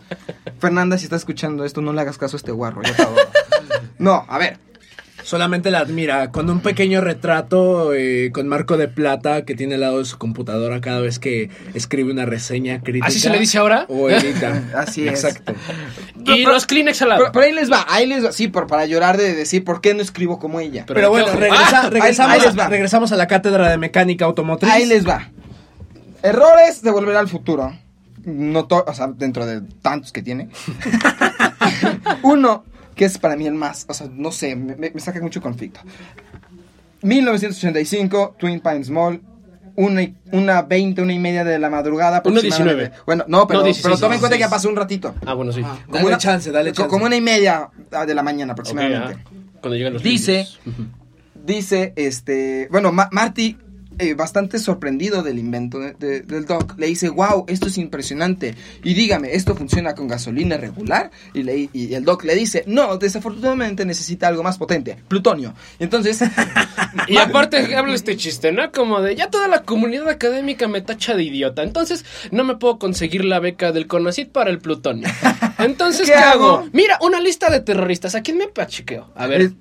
Fernanda, 0.58 0.98
si 0.98 1.04
estás 1.04 1.20
escuchando 1.22 1.64
esto, 1.64 1.80
no 1.82 1.92
le 1.92 2.00
hagas 2.00 2.18
caso 2.18 2.36
a 2.36 2.38
este 2.38 2.52
guarro, 2.52 2.82
adoro. 2.84 3.16
No, 3.98 4.24
a 4.28 4.38
ver, 4.38 4.58
Solamente 5.22 5.72
la 5.72 5.80
admira 5.80 6.30
con 6.30 6.48
un 6.50 6.60
pequeño 6.60 7.00
retrato 7.00 7.92
eh, 7.94 8.30
con 8.32 8.46
marco 8.46 8.76
de 8.76 8.86
plata 8.86 9.44
que 9.44 9.56
tiene 9.56 9.74
al 9.74 9.80
lado 9.80 9.98
de 9.98 10.04
su 10.04 10.18
computadora 10.18 10.80
cada 10.80 11.00
vez 11.00 11.18
que 11.18 11.50
escribe 11.74 12.12
una 12.12 12.26
reseña 12.26 12.80
crítica. 12.80 13.08
¿Así 13.08 13.18
se 13.18 13.30
le 13.30 13.40
dice 13.40 13.58
ahora? 13.58 13.86
O 13.88 14.08
edita. 14.08 14.62
Así 14.76 15.08
es. 15.08 15.24
Exacto. 15.24 15.52
Y 16.24 16.44
los 16.44 16.66
Kleenex 16.66 17.02
al 17.02 17.08
lado. 17.08 17.20
pero, 17.22 17.32
pero 17.32 17.44
ahí 17.46 17.52
les 17.52 17.72
va, 17.72 17.84
ahí 17.88 18.06
les 18.06 18.24
va, 18.24 18.30
sí, 18.30 18.46
por, 18.46 18.68
para 18.68 18.86
llorar 18.86 19.16
de 19.16 19.34
decir 19.34 19.64
por 19.64 19.80
qué 19.80 19.94
no 19.94 20.02
escribo 20.02 20.38
como 20.38 20.60
ella. 20.60 20.84
Pero- 20.86 20.94
Pero 20.98 21.10
bueno, 21.10 21.26
Ah, 21.26 21.88
regresamos, 21.90 22.32
ahí 22.36 22.40
les 22.42 22.56
va. 22.56 22.68
regresamos 22.68 23.10
a 23.10 23.16
la 23.16 23.26
cátedra 23.26 23.68
de 23.68 23.78
mecánica 23.78 24.26
automotriz. 24.26 24.70
Ahí 24.72 24.86
les 24.86 25.04
va. 25.08 25.28
Errores 26.22 26.82
de 26.82 26.90
volver 26.92 27.16
al 27.16 27.26
futuro. 27.26 27.76
No 28.26 28.66
o 28.68 28.92
sea, 28.92 29.06
dentro 29.08 29.46
de 29.46 29.62
tantos 29.80 30.12
que 30.12 30.20
tiene. 30.22 30.48
Uno, 32.22 32.64
que 32.94 33.04
es 33.04 33.18
para 33.18 33.36
mí 33.36 33.46
el 33.46 33.54
más, 33.54 33.86
o 33.88 33.94
sea, 33.94 34.08
no 34.12 34.32
sé, 34.32 34.54
me, 34.56 34.92
saca 35.00 35.20
mucho 35.20 35.40
conflicto. 35.40 35.80
1985, 37.02 38.36
Twin 38.38 38.60
Pines 38.60 38.90
Mall. 38.90 39.20
Una, 39.78 40.02
y- 40.02 40.16
una 40.32 40.62
20, 40.62 41.02
una 41.02 41.12
y 41.12 41.18
media 41.18 41.44
de 41.44 41.58
la 41.58 41.68
madrugada. 41.68 42.22
Una 42.24 42.40
aproximadamente. 42.40 42.74
19. 42.84 42.92
Bueno, 43.04 43.24
no, 43.28 43.46
pero, 43.46 43.60
No, 43.60 43.64
16, 43.66 43.82
pero 43.84 43.98
toma 44.00 44.14
en 44.14 44.20
cuenta 44.20 44.36
que 44.36 44.40
ya 44.40 44.46
16. 44.46 44.50
pasó 44.50 44.68
un 44.70 44.76
ratito. 44.76 45.14
Ah, 45.26 45.34
bueno, 45.34 45.52
sí. 45.52 45.60
Ah, 45.62 45.78
dale 45.88 46.16
chance, 46.16 46.50
dale 46.50 46.70
co- 46.70 46.76
chance. 46.76 46.88
Como 46.90 47.04
una 47.04 47.14
y 47.16 47.20
media 47.20 47.68
de 48.06 48.14
la 48.14 48.22
mañana 48.22 48.54
aproximadamente. 48.54 49.16
ah, 49.26 49.30
Cuando 49.60 49.76
llegan 49.76 49.92
los 49.92 50.02
Dice, 50.02 50.46
dice, 51.44 51.92
este, 51.96 52.68
bueno, 52.70 52.90
Ma- 52.90 53.10
Marty, 53.12 53.58
eh, 53.98 54.14
bastante 54.14 54.58
sorprendido 54.58 55.22
del 55.22 55.38
invento 55.38 55.78
de- 55.78 55.94
de- 55.94 56.20
del 56.20 56.44
Doc, 56.46 56.74
le 56.78 56.86
dice, 56.86 57.08
wow, 57.08 57.44
esto 57.48 57.68
es 57.68 57.78
impresionante. 57.78 58.54
Y 58.84 58.94
dígame, 58.94 59.34
¿esto 59.34 59.54
funciona 59.54 59.94
con 59.94 60.08
gasolina 60.08 60.56
regular? 60.56 61.10
Y, 61.34 61.42
le- 61.42 61.68
y 61.72 61.94
el 61.94 62.04
Doc 62.04 62.24
le 62.24 62.34
dice, 62.34 62.64
no, 62.66 62.96
desafortunadamente 62.98 63.84
necesita 63.84 64.28
algo 64.28 64.42
más 64.42 64.58
potente, 64.58 64.96
plutonio. 65.08 65.54
Y 65.78 65.84
entonces, 65.84 66.20
Y 67.08 67.16
aparte 67.18 67.74
habla 67.76 67.94
este 67.94 68.16
chiste, 68.16 68.52
¿no? 68.52 68.70
Como 68.72 69.00
de, 69.00 69.14
ya 69.16 69.30
toda 69.30 69.48
la 69.48 69.62
comunidad 69.62 70.08
académica 70.08 70.66
me 70.68 70.80
tacha 70.80 71.14
de 71.14 71.22
idiota, 71.24 71.62
entonces 71.62 72.04
no 72.30 72.44
me 72.44 72.56
puedo 72.56 72.78
conseguir 72.78 73.24
la 73.24 73.38
beca 73.40 73.72
del 73.72 73.86
CONACYT 73.86 74.30
para 74.30 74.50
el 74.50 74.58
plutonio. 74.58 75.08
Entonces, 75.58 76.06
¿Qué 76.06 76.12
¿qué, 76.12 76.18
hago? 76.18 76.58
hago? 76.58 76.68
Mira, 76.72 76.98
una 77.00 77.18
lista 77.20 77.50
de 77.50 77.60
terroristas, 77.60 78.14
¿a 78.14 78.22
quién 78.22 78.36
me 78.38 78.46
pachiqueo? 78.48 79.10
A 79.14 79.26
ver. 79.26 79.52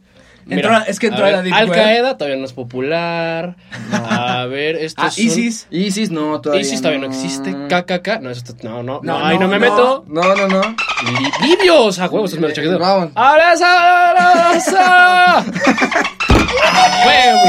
Entró- 0.47 0.84
es 0.88 0.99
que 0.99 1.08
entró 1.08 1.25
a 1.25 1.29
a 1.29 1.31
la 1.31 1.41
Deep 1.41 1.53
Al 1.53 1.69
Web. 1.69 1.79
Qaeda 1.84 2.17
todavía 2.17 2.38
no 2.39 2.45
es 2.45 2.53
popular. 2.53 3.55
A 3.91 4.45
ver, 4.49 4.75
esto 4.75 5.01
Ah, 5.03 5.08
es 5.08 5.17
ISIS. 5.17 5.67
ISIS 5.71 6.12
no, 6.12 6.39
todavía 6.41 6.62
ISIS 6.62 6.81
todavía 6.81 6.99
no 7.01 7.08
existe. 7.08 7.51
KKK, 7.67 8.21
no, 8.21 8.29
esto, 8.29 8.53
no, 8.63 8.84
no, 8.84 9.01
no, 9.01 9.19
No, 9.19 9.25
ahí 9.25 9.38
no, 9.39 9.47
no, 9.47 9.47
me 9.49 9.60
no. 9.60 9.71
meto. 9.71 10.05
No, 10.08 10.36
no, 10.36 10.47
no. 10.47 10.62
Li- 10.62 11.47
Libios, 11.49 11.97
a 11.99 12.08
huevos, 12.08 12.31
es 12.34 12.39
me 12.39 12.47
lo 12.47 12.53
chequeo. 12.53 12.77
Vamos. 12.77 13.10
¡Abraza, 13.15 14.10
abraza! 14.12 15.38
¡A 15.39 15.43
huevo! 17.08 17.41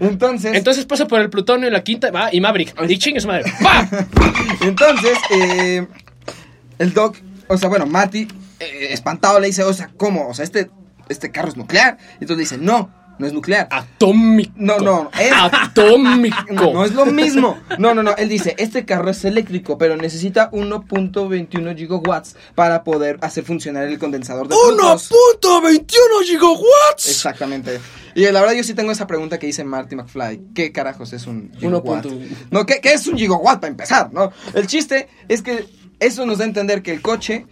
Entonces, 0.00 0.54
Entonces 0.54 0.84
pasa 0.86 1.06
por 1.06 1.20
el 1.20 1.30
plutonio 1.30 1.68
y 1.68 1.70
la 1.70 1.82
quinta, 1.84 2.10
va, 2.10 2.28
y 2.32 2.40
Maverick. 2.40 2.74
Y 2.88 2.98
chingue 2.98 3.20
su 3.20 3.28
madre. 3.28 3.44
Entonces, 4.60 5.16
eh, 5.30 5.86
el 6.78 6.92
Doc, 6.92 7.16
o 7.48 7.56
sea, 7.56 7.68
bueno, 7.68 7.86
Marty, 7.86 8.26
eh, 8.60 8.88
espantado, 8.90 9.38
le 9.40 9.46
dice, 9.46 9.62
o 9.62 9.72
sea, 9.72 9.90
¿cómo? 9.96 10.28
O 10.28 10.34
sea, 10.34 10.44
este, 10.44 10.68
este 11.08 11.30
carro 11.30 11.48
es 11.48 11.56
nuclear. 11.56 11.98
Y 12.20 12.24
entonces 12.24 12.36
le 12.36 12.42
dice, 12.42 12.58
no, 12.58 12.90
no 13.18 13.26
es 13.26 13.32
nuclear. 13.32 13.68
Atómico. 13.70 14.52
No, 14.56 14.78
no, 14.78 15.10
Atómico. 15.34 16.36
No, 16.50 16.72
no 16.72 16.84
es 16.84 16.92
lo 16.92 17.06
mismo. 17.06 17.58
No, 17.78 17.94
no, 17.94 18.02
no. 18.02 18.16
Él 18.16 18.28
dice, 18.28 18.54
este 18.58 18.84
carro 18.84 19.10
es 19.10 19.24
eléctrico, 19.24 19.78
pero 19.78 19.96
necesita 19.96 20.50
1.21 20.50 21.76
gigawatts 21.76 22.36
para 22.54 22.82
poder 22.82 23.18
hacer 23.22 23.44
funcionar 23.44 23.84
el 23.84 23.98
condensador 23.98 24.48
de 24.48 24.54
flujo. 24.54 24.96
1.21 24.96 26.24
gigawatts. 26.24 27.08
Exactamente. 27.08 27.80
Y 28.16 28.22
la 28.30 28.40
verdad 28.40 28.54
yo 28.54 28.64
sí 28.64 28.74
tengo 28.74 28.92
esa 28.92 29.06
pregunta 29.06 29.38
que 29.38 29.46
dice 29.46 29.64
Marty 29.64 29.96
McFly. 29.96 30.48
¿Qué 30.54 30.72
carajos 30.72 31.12
es 31.12 31.26
un 31.26 31.52
gigawatt? 31.58 32.06
1.1. 32.06 32.28
No, 32.50 32.66
¿qué, 32.66 32.80
qué 32.80 32.92
es 32.94 33.06
un 33.06 33.16
gigawatt 33.16 33.60
para 33.60 33.70
empezar? 33.70 34.12
¿no? 34.12 34.32
El 34.54 34.66
chiste 34.66 35.08
es 35.28 35.42
que 35.42 35.66
eso 36.06 36.26
nos 36.26 36.38
da 36.38 36.44
a 36.44 36.48
entender 36.48 36.82
que 36.82 36.92
el 36.92 37.02
coche, 37.02 37.46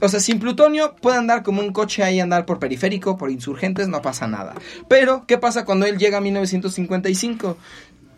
o 0.00 0.08
sea, 0.08 0.20
sin 0.20 0.38
plutonio 0.38 0.96
puede 1.00 1.16
andar 1.18 1.42
como 1.42 1.60
un 1.60 1.72
coche 1.72 2.02
ahí, 2.02 2.20
andar 2.20 2.46
por 2.46 2.58
periférico, 2.58 3.16
por 3.16 3.30
insurgentes, 3.30 3.88
no 3.88 4.02
pasa 4.02 4.26
nada. 4.26 4.54
Pero, 4.88 5.24
¿qué 5.26 5.38
pasa 5.38 5.64
cuando 5.64 5.86
él 5.86 5.98
llega 5.98 6.18
a 6.18 6.20
1955? 6.20 7.56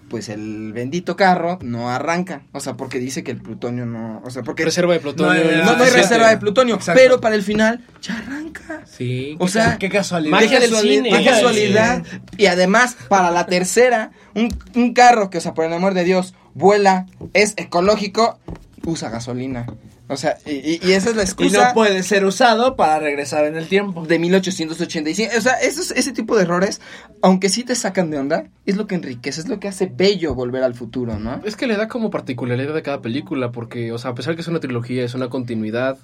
Pues 0.08 0.30
el 0.30 0.72
bendito 0.72 1.16
carro 1.16 1.58
no 1.60 1.90
arranca. 1.90 2.40
O 2.52 2.60
sea, 2.60 2.78
porque 2.78 2.98
dice 2.98 3.22
que 3.22 3.30
el 3.30 3.42
plutonio 3.42 3.84
no. 3.84 4.22
O 4.24 4.30
sea, 4.30 4.42
porque. 4.42 4.64
Reserva 4.64 4.94
de 4.94 5.00
plutonio. 5.00 5.34
No 5.44 5.50
hay- 5.50 5.56
no, 5.58 5.76
no 5.76 5.84
hay 5.84 5.90
sí, 5.90 5.96
reserva 5.96 6.30
de 6.30 6.38
plutonio. 6.38 6.76
Exacto. 6.76 6.98
Pero 7.02 7.20
para 7.20 7.34
el 7.34 7.42
final, 7.42 7.84
ya 8.00 8.16
arranca. 8.16 8.84
Sí. 8.86 9.36
O 9.38 9.48
sea, 9.48 9.76
qué 9.76 9.90
casualidad. 9.90 10.30
Magia 10.30 10.60
del 10.60 10.74
cine. 10.76 11.10
qué 11.10 11.24
casualidad. 11.26 12.02
Y 12.38 12.46
además, 12.46 12.96
para 13.10 13.30
la 13.30 13.44
tercera, 13.44 14.12
un, 14.34 14.48
un 14.74 14.94
carro 14.94 15.28
que, 15.28 15.36
o 15.38 15.40
sea, 15.42 15.52
por 15.52 15.66
el 15.66 15.74
amor 15.74 15.92
de 15.92 16.04
Dios, 16.04 16.32
vuela, 16.54 17.06
es 17.34 17.54
ecológico, 17.56 18.38
usa 18.84 19.10
gasolina. 19.10 19.66
O 20.10 20.16
sea, 20.16 20.38
y, 20.46 20.52
y- 20.52 20.80
y 20.82 20.92
esa 20.92 21.10
es 21.10 21.16
la 21.16 21.22
Y 21.22 21.24
excusa 21.26 21.68
no 21.68 21.74
puede 21.74 22.02
ser 22.02 22.24
usado 22.24 22.76
para 22.76 22.98
regresar 22.98 23.44
en 23.44 23.56
el 23.56 23.68
tiempo. 23.68 24.06
de 24.06 24.18
1885. 24.18 25.32
O 25.36 25.40
sea, 25.42 25.52
esos, 25.60 25.90
ese 25.90 26.12
tipo 26.12 26.34
de 26.34 26.44
errores, 26.44 26.80
aunque 27.20 27.50
sí 27.50 27.62
te 27.62 27.74
sacan 27.74 28.10
de 28.10 28.18
onda, 28.18 28.44
es 28.64 28.76
lo 28.76 28.86
que 28.86 28.94
enriquece, 28.94 29.42
es 29.42 29.48
lo 29.48 29.60
que 29.60 29.68
hace 29.68 29.84
bello 29.94 30.34
volver 30.34 30.62
al 30.62 30.74
futuro, 30.74 31.18
¿no? 31.18 31.42
Es 31.44 31.56
que 31.56 31.66
le 31.66 31.76
da 31.76 31.88
como 31.88 32.08
particularidad 32.10 32.74
a 32.74 32.82
cada 32.82 33.02
película, 33.02 33.52
porque, 33.52 33.92
o 33.92 33.98
sea, 33.98 34.12
a 34.12 34.14
pesar 34.14 34.34
que 34.34 34.40
es 34.40 34.48
una 34.48 34.60
trilogía, 34.60 35.04
es 35.04 35.12
una 35.14 35.28
continuidad, 35.28 35.98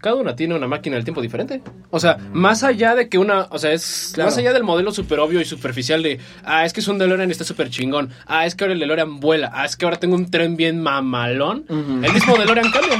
cada 0.00 0.16
una 0.16 0.36
tiene 0.36 0.54
una 0.54 0.66
máquina 0.68 0.96
del 0.96 1.04
tiempo 1.04 1.20
diferente. 1.22 1.62
O 1.90 1.98
sea, 2.00 2.16
más 2.32 2.62
allá 2.62 2.94
de 2.94 3.08
que 3.08 3.18
una, 3.18 3.48
o 3.50 3.58
sea, 3.58 3.72
es 3.72 4.10
Claro. 4.14 4.30
más 4.30 4.38
allá 4.38 4.52
del 4.52 4.62
modelo 4.64 4.92
súper 4.92 5.18
obvio 5.20 5.40
y 5.40 5.44
superficial 5.44 6.02
de, 6.02 6.18
ah, 6.44 6.64
es 6.64 6.72
que 6.72 6.80
es 6.80 6.88
un 6.88 6.98
DeLorean 6.98 7.28
y 7.28 7.32
está 7.32 7.44
súper 7.44 7.70
chingón, 7.70 8.10
ah, 8.26 8.46
es 8.46 8.54
que 8.54 8.64
ahora 8.64 8.74
el 8.74 8.80
DeLorean 8.80 9.20
vuela, 9.20 9.50
ah, 9.54 9.64
es 9.64 9.76
que 9.76 9.84
ahora 9.84 9.98
tengo 9.98 10.14
un 10.14 10.30
tren 10.30 10.56
bien 10.56 10.80
mamalón, 10.82 11.64
el 11.68 12.12
mismo 12.12 12.36
DeLorean 12.36 12.70
cambia. 12.70 12.98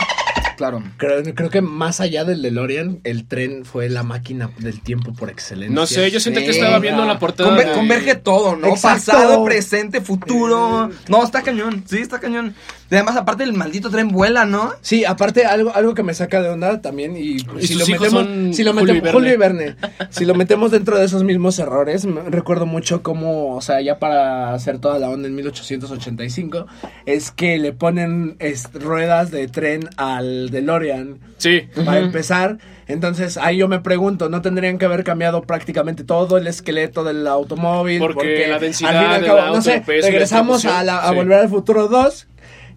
Claro. 0.56 0.82
Creo, 0.96 1.22
creo 1.34 1.50
que 1.50 1.60
más 1.60 2.00
allá 2.00 2.24
del 2.24 2.40
DeLorean, 2.40 3.00
el 3.04 3.26
tren 3.28 3.66
fue 3.66 3.90
la 3.90 4.02
máquina 4.02 4.50
del 4.58 4.80
tiempo 4.80 5.12
por 5.12 5.28
excelencia. 5.28 5.74
No 5.74 5.84
sé, 5.86 6.10
yo 6.10 6.18
siento 6.18 6.40
que 6.40 6.48
estaba 6.48 6.78
viendo 6.78 7.04
la 7.04 7.18
portada. 7.18 7.50
Conver- 7.50 7.66
de- 7.68 7.72
converge 7.74 8.14
todo, 8.14 8.56
¿no? 8.56 8.68
Exacto. 8.68 9.12
Pasado, 9.12 9.44
presente, 9.44 10.00
futuro. 10.00 10.90
No, 11.08 11.22
está 11.22 11.42
cañón. 11.42 11.84
Sí, 11.86 11.98
está 11.98 12.20
cañón. 12.20 12.54
Además, 12.90 13.16
aparte, 13.16 13.42
el 13.44 13.52
maldito 13.52 13.90
tren 13.90 14.08
vuela, 14.08 14.44
¿no? 14.44 14.72
Sí, 14.80 15.04
aparte 15.04 15.44
algo, 15.44 15.74
algo 15.74 15.94
que 15.94 16.02
me 16.02 16.14
saca 16.14 16.40
de 16.40 16.48
onda 16.50 16.80
también 16.80 17.16
y, 17.16 17.36
Y 17.60 17.66
si, 17.66 17.74
lo 17.74 17.86
metemos, 17.86 18.56
si 18.56 18.62
lo 18.64 18.72
Julio 18.72 18.94
metemos 18.94 19.12
Julio 19.12 19.32
y 19.34 19.36
Verne, 19.36 19.76
si 20.10 20.24
lo 20.24 20.34
metemos 20.34 20.70
dentro 20.70 20.96
de 20.98 21.04
esos 21.04 21.24
mismos 21.24 21.58
errores, 21.58 22.06
recuerdo 22.28 22.64
mucho 22.66 23.02
cómo, 23.02 23.54
o 23.56 23.60
sea, 23.60 23.80
ya 23.80 23.98
para 23.98 24.54
hacer 24.54 24.78
toda 24.78 24.98
la 24.98 25.08
onda 25.10 25.26
en 25.28 25.34
1885, 25.34 26.66
es 27.06 27.30
que 27.30 27.58
le 27.58 27.72
ponen 27.72 28.36
es, 28.38 28.70
ruedas 28.72 29.30
de 29.30 29.48
tren 29.48 29.88
al 29.96 30.50
DeLorean 30.50 31.18
Sí. 31.38 31.62
para 31.84 31.98
empezar. 31.98 32.58
Entonces 32.88 33.36
ahí 33.36 33.56
yo 33.58 33.66
me 33.68 33.80
pregunto, 33.80 34.28
¿no 34.28 34.42
tendrían 34.42 34.78
que 34.78 34.84
haber 34.84 35.02
cambiado 35.02 35.42
prácticamente 35.42 36.04
todo 36.04 36.38
el 36.38 36.46
esqueleto 36.46 37.02
del 37.02 37.26
automóvil? 37.26 37.98
Porque 37.98 38.46
la 38.48 38.58
densidad 38.60 38.96
al 38.96 39.02
fin 39.04 39.10
y 39.10 39.14
al 39.14 39.24
cabo, 39.40 39.54
no 39.56 39.60
sé, 39.62 39.82
peso 39.84 40.06
regresamos 40.06 40.64
a, 40.66 40.84
la- 40.84 41.00
a 41.00 41.08
sí. 41.10 41.14
volver 41.16 41.40
al 41.40 41.48
futuro 41.48 41.88
2 41.88 42.28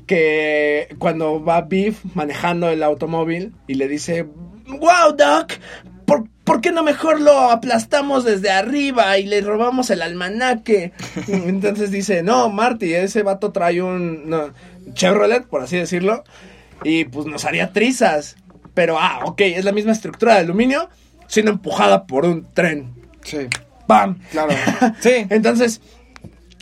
que 0.09 0.87
cuando 0.97 1.43
va 1.43 1.61
Biff 1.61 2.03
manejando 2.15 2.67
el 2.69 2.81
automóvil 2.81 3.53
y 3.67 3.75
le 3.75 3.87
dice, 3.87 4.23
wow, 4.65 5.15
Doc, 5.15 5.53
¿por, 6.07 6.27
por 6.43 6.61
qué 6.61 6.71
no 6.71 6.81
mejor 6.81 7.21
lo 7.21 7.51
aplastamos 7.51 8.23
desde 8.23 8.49
arriba 8.49 9.19
y 9.19 9.27
le 9.27 9.41
robamos 9.41 9.91
el 9.91 10.01
almanaque? 10.01 10.93
Entonces 11.27 11.91
dice, 11.91 12.23
no, 12.23 12.49
Marty, 12.49 12.91
ese 12.95 13.21
vato 13.21 13.51
trae 13.51 13.83
un 13.83 14.27
no, 14.27 14.51
Chevrolet, 14.93 15.45
por 15.45 15.61
así 15.61 15.77
decirlo, 15.77 16.23
y 16.83 17.05
pues 17.05 17.27
nos 17.27 17.45
haría 17.45 17.71
trizas. 17.71 18.35
Pero, 18.73 18.97
ah, 18.99 19.19
ok, 19.25 19.41
es 19.41 19.63
la 19.63 19.73
misma 19.73 19.91
estructura 19.91 20.33
de 20.33 20.39
aluminio, 20.39 20.89
siendo 21.27 21.51
empujada 21.51 22.07
por 22.07 22.25
un 22.25 22.51
tren. 22.51 22.95
Sí. 23.23 23.47
¡Pam! 23.85 24.17
Claro. 24.31 24.55
Sí. 25.01 25.27
Entonces, 25.29 25.81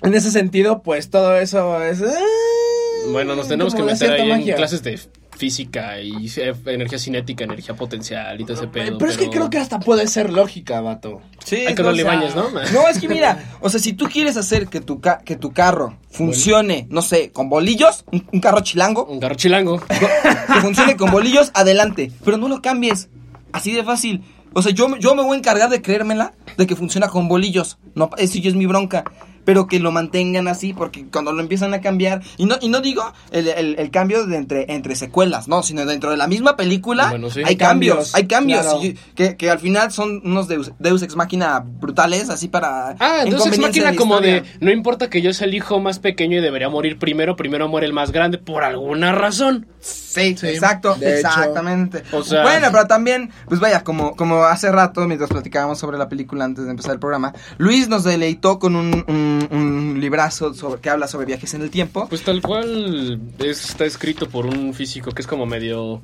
en 0.03 0.15
ese 0.15 0.31
sentido, 0.31 0.81
pues 0.83 1.09
todo 1.09 1.37
eso 1.37 1.81
es... 1.81 2.01
ah, 2.01 2.66
Bueno, 3.11 3.35
nos 3.35 3.47
tenemos 3.47 3.73
que 3.75 3.83
meter 3.83 4.19
en 4.19 4.43
clases 4.55 4.83
de 4.83 4.99
física 5.37 6.01
y 6.01 6.25
eh, 6.37 6.53
energía 6.65 6.97
cinética, 6.97 7.43
energía 7.43 7.75
potencial 7.75 8.41
y 8.41 8.43
todo 8.43 8.57
ese 8.57 8.67
pedo. 8.67 8.97
Pero 8.97 9.11
es 9.11 9.17
que 9.17 9.29
creo 9.29 9.49
que 9.51 9.59
hasta 9.59 9.79
puede 9.79 10.07
ser 10.07 10.31
lógica, 10.33 10.81
vato. 10.81 11.21
Sí, 11.45 11.57
Hay 11.57 11.75
que 11.75 11.83
no, 11.83 11.89
darle 11.89 12.03
o 12.03 12.05
sea, 12.07 12.15
baños, 12.15 12.35
¿no? 12.35 12.49
No, 12.73 12.87
es 12.87 12.99
que 12.99 13.07
mira, 13.07 13.43
o 13.61 13.69
sea, 13.69 13.79
si 13.79 13.93
tú 13.93 14.05
quieres 14.11 14.35
hacer 14.35 14.67
que 14.67 14.81
tu, 14.81 14.99
ca- 14.99 15.19
que 15.23 15.35
tu 15.35 15.51
carro 15.51 15.97
funcione, 16.09 16.87
no 16.89 17.01
sé, 17.03 17.31
con 17.31 17.49
bolillos, 17.49 18.03
un, 18.11 18.27
un 18.33 18.39
carro 18.39 18.61
chilango, 18.61 19.05
Un 19.05 19.19
carro 19.19 19.35
chilango. 19.35 19.79
que 20.53 20.59
funcione 20.61 20.97
con 20.97 21.11
bolillos, 21.11 21.51
adelante. 21.53 22.11
Pero 22.25 22.37
no 22.37 22.47
lo 22.47 22.61
cambies. 22.61 23.09
Así 23.51 23.71
de 23.73 23.83
fácil. 23.83 24.23
O 24.53 24.61
sea, 24.63 24.71
yo, 24.71 24.97
yo 24.97 25.13
me 25.13 25.21
voy 25.21 25.35
a 25.35 25.37
encargar 25.39 25.69
de 25.69 25.83
creérmela 25.83 26.33
de 26.57 26.65
que 26.65 26.75
funciona 26.75 27.09
con 27.09 27.27
bolillos. 27.27 27.77
No, 27.93 28.09
eso 28.17 28.39
ya 28.39 28.49
es 28.49 28.55
mi 28.55 28.65
bronca. 28.65 29.03
Pero 29.47 29.65
que 29.65 29.79
lo 29.79 29.93
mantengan 29.93 30.49
así, 30.49 30.73
porque 30.73 31.05
cuando 31.09 31.31
lo 31.31 31.39
empiezan 31.41 31.73
a 31.73 31.79
cambiar. 31.79 32.21
Y 32.35 32.45
no, 32.47 32.57
y 32.59 32.67
no 32.67 32.81
digo 32.81 33.01
el, 33.31 33.47
el- 33.47 33.75
el 33.79 33.91
cambio 33.91 34.27
de 34.27 34.35
entre, 34.35 34.65
entre 34.73 34.93
secuelas, 34.97 35.47
no, 35.47 35.63
sino 35.63 35.85
dentro 35.85 36.11
de 36.11 36.17
la 36.17 36.27
misma 36.27 36.57
película. 36.57 37.07
Bueno, 37.11 37.29
sí. 37.29 37.41
Hay 37.45 37.55
cambios, 37.55 38.11
Cambios, 38.11 38.15
hay 38.15 38.27
cambios. 38.27 38.61
claro. 38.63 38.83
y- 38.83 38.93
que, 39.15 39.37
que 39.37 39.49
al 39.49 39.59
final 39.59 39.93
son 39.93 40.21
unos 40.25 40.49
Deus, 40.49 40.73
Deus 40.79 41.01
ex 41.01 41.15
máquina 41.15 41.63
brutales, 41.65 42.29
así 42.29 42.49
para. 42.49 42.89
Ah, 42.99 43.21
entonces 43.23 43.53
es 43.53 43.57
inconveniencia 43.57 43.83
máquina 43.85 43.95
como 43.95 44.19
de, 44.19 44.43
no 44.59 44.69
importa 44.69 45.09
que 45.09 45.21
yo 45.21 45.31
sea 45.33 45.47
el 45.47 45.53
hijo 45.55 45.79
más 45.79 45.99
pequeño 45.99 46.37
y 46.39 46.41
debería 46.41 46.67
morir 46.67 46.99
primero, 46.99 47.37
primero 47.37 47.69
muere 47.69 47.87
el 47.87 47.93
más 47.93 48.11
grande 48.11 48.37
por 48.39 48.65
alguna 48.65 49.13
razón. 49.13 49.65
Sí, 49.79 50.35
Sí, 50.35 50.47
exacto, 50.47 50.97
exactamente. 50.99 52.03
O 52.11 52.23
sea- 52.23 52.41
bueno, 52.43 52.67
pero 52.71 52.87
también, 52.87 53.29
pues 53.47 53.59
vaya, 53.59 53.83
como, 53.83 54.15
como 54.15 54.43
hace 54.43 54.71
rato, 54.71 55.05
mientras 55.07 55.29
platicábamos 55.29 55.79
sobre 55.79 55.97
la 55.97 56.09
película 56.09 56.43
antes 56.45 56.65
de 56.65 56.71
empezar 56.71 56.93
el 56.93 56.99
programa, 56.99 57.33
Luis 57.57 57.87
nos 57.87 58.03
deleitó 58.03 58.59
con 58.59 58.75
un, 58.75 59.05
un, 59.07 59.36
un 59.51 59.97
librazo 59.99 60.53
sobre, 60.53 60.81
que 60.81 60.89
habla 60.89 61.07
sobre 61.07 61.25
viajes 61.25 61.53
en 61.53 61.61
el 61.61 61.69
tiempo. 61.69 62.07
Pues 62.09 62.23
tal 62.23 62.41
cual 62.41 63.19
es- 63.39 63.69
está 63.71 63.85
escrito 63.85 64.29
por 64.29 64.45
un 64.45 64.73
físico 64.73 65.11
que 65.11 65.21
es 65.21 65.27
como 65.27 65.45
medio... 65.45 66.01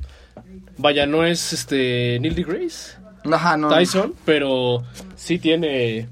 Vaya, 0.77 1.05
no 1.05 1.23
es 1.25 1.53
este 1.53 2.17
Neil 2.19 2.33
deGrasse 2.35 2.97
Ajá, 3.31 3.55
no. 3.57 3.69
Tyson, 3.69 4.13
pero 4.25 4.83
sí 5.15 5.37
tiene 5.39 6.07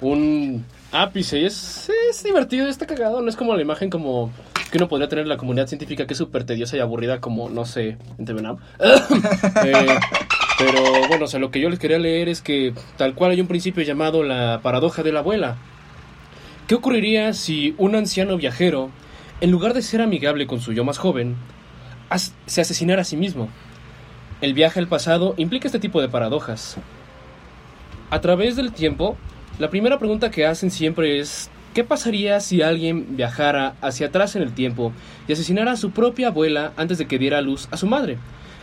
un 0.00 0.64
ápice 0.90 1.38
y 1.38 1.44
es, 1.46 1.90
es 2.10 2.22
divertido, 2.24 2.66
está 2.68 2.86
cagado, 2.86 3.22
no 3.22 3.28
es 3.30 3.36
como 3.36 3.54
la 3.54 3.62
imagen 3.62 3.88
como 3.88 4.30
que 4.70 4.76
uno 4.78 4.88
podría 4.88 5.08
tener 5.08 5.22
en 5.22 5.28
la 5.28 5.36
comunidad 5.36 5.66
científica 5.68 6.06
que 6.06 6.14
es 6.14 6.18
súper 6.18 6.44
tediosa 6.44 6.76
y 6.76 6.80
aburrida 6.80 7.20
como, 7.20 7.48
no 7.48 7.64
sé, 7.64 7.96
en 8.18 8.24
TV 8.24 8.42
Now. 8.42 8.58
Eh, 9.64 9.86
pero 10.58 10.82
bueno, 11.08 11.24
o 11.24 11.28
sea, 11.28 11.40
lo 11.40 11.50
que 11.50 11.60
yo 11.60 11.68
les 11.70 11.78
quería 11.78 11.98
leer 11.98 12.28
es 12.28 12.40
que 12.42 12.74
tal 12.96 13.14
cual 13.14 13.30
hay 13.32 13.40
un 13.40 13.46
principio 13.48 13.82
llamado 13.82 14.22
la 14.22 14.60
paradoja 14.62 15.02
de 15.02 15.12
la 15.12 15.20
abuela. 15.20 15.56
¿Qué 16.72 16.76
ocurriría 16.76 17.34
si 17.34 17.74
un 17.76 17.94
anciano 17.94 18.38
viajero, 18.38 18.88
en 19.42 19.50
lugar 19.50 19.74
de 19.74 19.82
ser 19.82 20.00
amigable 20.00 20.46
con 20.46 20.58
su 20.58 20.72
yo 20.72 20.84
más 20.84 20.96
joven, 20.96 21.36
se 22.46 22.62
asesinara 22.62 23.02
a 23.02 23.04
sí 23.04 23.14
mismo? 23.14 23.50
El 24.40 24.54
viaje 24.54 24.80
al 24.80 24.88
pasado 24.88 25.34
implica 25.36 25.68
este 25.68 25.80
tipo 25.80 26.00
de 26.00 26.08
paradojas. 26.08 26.78
A 28.08 28.22
través 28.22 28.56
del 28.56 28.72
tiempo, 28.72 29.18
la 29.58 29.68
primera 29.68 29.98
pregunta 29.98 30.30
que 30.30 30.46
hacen 30.46 30.70
siempre 30.70 31.18
es, 31.18 31.50
¿qué 31.74 31.84
pasaría 31.84 32.40
si 32.40 32.62
alguien 32.62 33.18
viajara 33.18 33.74
hacia 33.82 34.06
atrás 34.06 34.34
en 34.34 34.40
el 34.40 34.54
tiempo 34.54 34.94
y 35.28 35.34
asesinara 35.34 35.72
a 35.72 35.76
su 35.76 35.90
propia 35.90 36.28
abuela 36.28 36.72
antes 36.78 36.96
de 36.96 37.06
que 37.06 37.18
diera 37.18 37.42
luz 37.42 37.68
a 37.70 37.76
su 37.76 37.86
madre? 37.86 38.16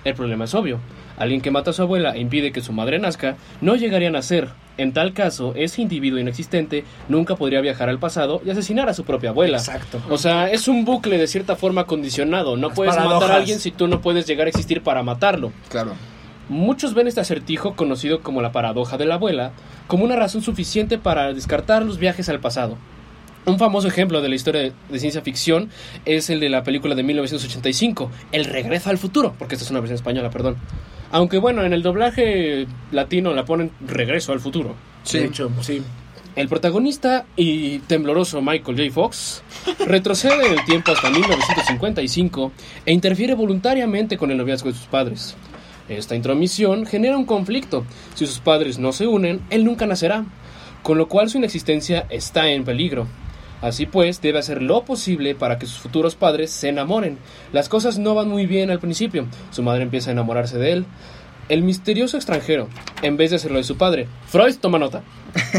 El 0.04 0.16
problema 0.16 0.46
es 0.46 0.56
obvio. 0.56 0.80
Alguien 1.16 1.42
que 1.42 1.52
mata 1.52 1.70
a 1.70 1.74
su 1.74 1.84
abuela 1.84 2.16
e 2.16 2.22
impide 2.22 2.52
que 2.52 2.62
su 2.62 2.74
madre 2.74 2.98
nazca 2.98 3.38
no 3.62 3.76
llegaría 3.76 4.08
a 4.08 4.14
nacer. 4.14 4.50
En 4.80 4.94
tal 4.94 5.12
caso, 5.12 5.54
ese 5.58 5.82
individuo 5.82 6.20
inexistente 6.20 6.86
nunca 7.10 7.36
podría 7.36 7.60
viajar 7.60 7.90
al 7.90 8.00
pasado 8.00 8.42
y 8.46 8.50
asesinar 8.50 8.88
a 8.88 8.94
su 8.94 9.04
propia 9.04 9.32
abuela. 9.32 9.58
Exacto. 9.58 10.02
O 10.10 10.18
sea, 10.18 10.50
es 10.50 10.70
un 10.70 10.86
bucle 10.86 11.18
de 11.18 11.28
cierta 11.28 11.58
forma 11.58 11.84
condicionado. 11.84 12.56
No 12.56 12.70
Las 12.70 12.76
puedes 12.78 12.96
matar 12.96 13.30
a 13.30 13.36
alguien 13.36 13.60
si 13.60 13.72
tú 13.72 13.90
no 13.90 14.00
puedes 14.00 14.26
llegar 14.26 14.48
a 14.48 14.50
existir 14.50 14.82
para 14.82 15.04
matarlo. 15.04 15.52
Claro. 15.68 15.96
Muchos 16.48 16.94
ven 16.94 17.08
este 17.08 17.20
acertijo, 17.20 17.76
conocido 17.76 18.22
como 18.22 18.42
la 18.42 18.54
paradoja 18.54 18.98
de 18.98 19.06
la 19.06 19.16
abuela, 19.16 19.52
como 19.88 20.06
una 20.06 20.16
razón 20.16 20.42
suficiente 20.42 20.98
para 20.98 21.34
descartar 21.34 21.84
los 21.84 21.98
viajes 21.98 22.30
al 22.30 22.40
pasado. 22.40 22.78
Un 23.46 23.60
famoso 23.60 23.90
ejemplo 23.90 24.22
de 24.22 24.30
la 24.30 24.36
historia 24.36 24.62
de, 24.62 24.74
de 24.90 25.00
ciencia 25.00 25.22
ficción 25.22 25.70
es 26.06 26.30
el 26.30 26.40
de 26.40 26.48
la 26.48 26.64
película 26.64 26.96
de 26.96 27.04
1985, 27.04 28.10
El 28.32 28.46
regreso 28.46 28.90
al 28.90 28.98
futuro, 28.98 29.36
porque 29.38 29.56
esta 29.56 29.66
es 29.66 29.72
una 29.72 29.82
versión 29.82 29.96
española, 29.96 30.30
perdón. 30.30 30.56
Aunque 31.12 31.38
bueno, 31.38 31.64
en 31.64 31.74
el 31.74 31.82
doblaje 31.82 32.68
latino 32.92 33.34
la 33.34 33.46
ponen 33.46 33.72
Regreso 33.86 34.32
al 34.32 34.40
futuro. 34.40 34.76
De 35.12 35.26
hecho, 35.26 35.52
sí. 35.62 35.82
El 36.36 36.48
protagonista 36.48 37.26
y 37.36 37.80
tembloroso 37.80 38.42
Michael 38.42 38.78
J. 38.78 38.94
Fox 38.94 39.44
retrocede 39.86 40.46
en 40.46 40.54
el 40.54 40.66
tiempo 40.66 40.92
hasta 40.92 41.10
1955 41.10 42.52
e 42.86 42.94
interfiere 42.94 43.34
voluntariamente 43.34 44.18
con 44.18 44.32
el 44.32 44.38
noviazgo 44.38 44.70
de 44.70 44.76
sus 44.76 44.86
padres. 44.86 45.36
Esta 45.90 46.16
intromisión 46.16 46.86
genera 46.86 47.18
un 47.18 47.26
conflicto. 47.26 47.84
Si 48.14 48.28
sus 48.28 48.40
padres 48.40 48.78
no 48.78 48.94
se 48.94 49.08
unen, 49.08 49.42
él 49.50 49.66
nunca 49.66 49.88
nacerá, 49.88 50.26
con 50.84 51.00
lo 51.00 51.08
cual 51.08 51.30
su 51.30 51.40
inexistencia 51.40 52.06
está 52.10 52.50
en 52.50 52.64
peligro. 52.64 53.08
Así 53.62 53.86
pues, 53.86 54.22
debe 54.22 54.40
hacer 54.40 54.62
lo 54.62 54.86
posible 54.86 55.36
para 55.36 55.60
que 55.60 55.66
sus 55.66 55.80
futuros 55.80 56.16
padres 56.16 56.52
se 56.52 56.70
enamoren. 56.70 57.18
Las 57.52 57.70
cosas 57.70 57.98
no 58.00 58.16
van 58.16 58.30
muy 58.30 58.46
bien 58.46 58.72
al 58.72 58.80
principio. 58.80 59.28
Su 59.52 59.64
madre 59.64 59.84
empieza 59.84 60.10
a 60.10 60.14
enamorarse 60.14 60.58
de 60.58 60.72
él. 60.72 60.86
El 61.50 61.64
misterioso 61.64 62.16
extranjero, 62.16 62.68
en 63.02 63.18
vez 63.18 63.32
de 63.32 63.38
hacerlo 63.38 63.58
de 63.58 63.64
su 63.64 63.76
padre, 63.76 64.08
Freud 64.28 64.56
toma 64.62 64.78
nota. 64.78 65.02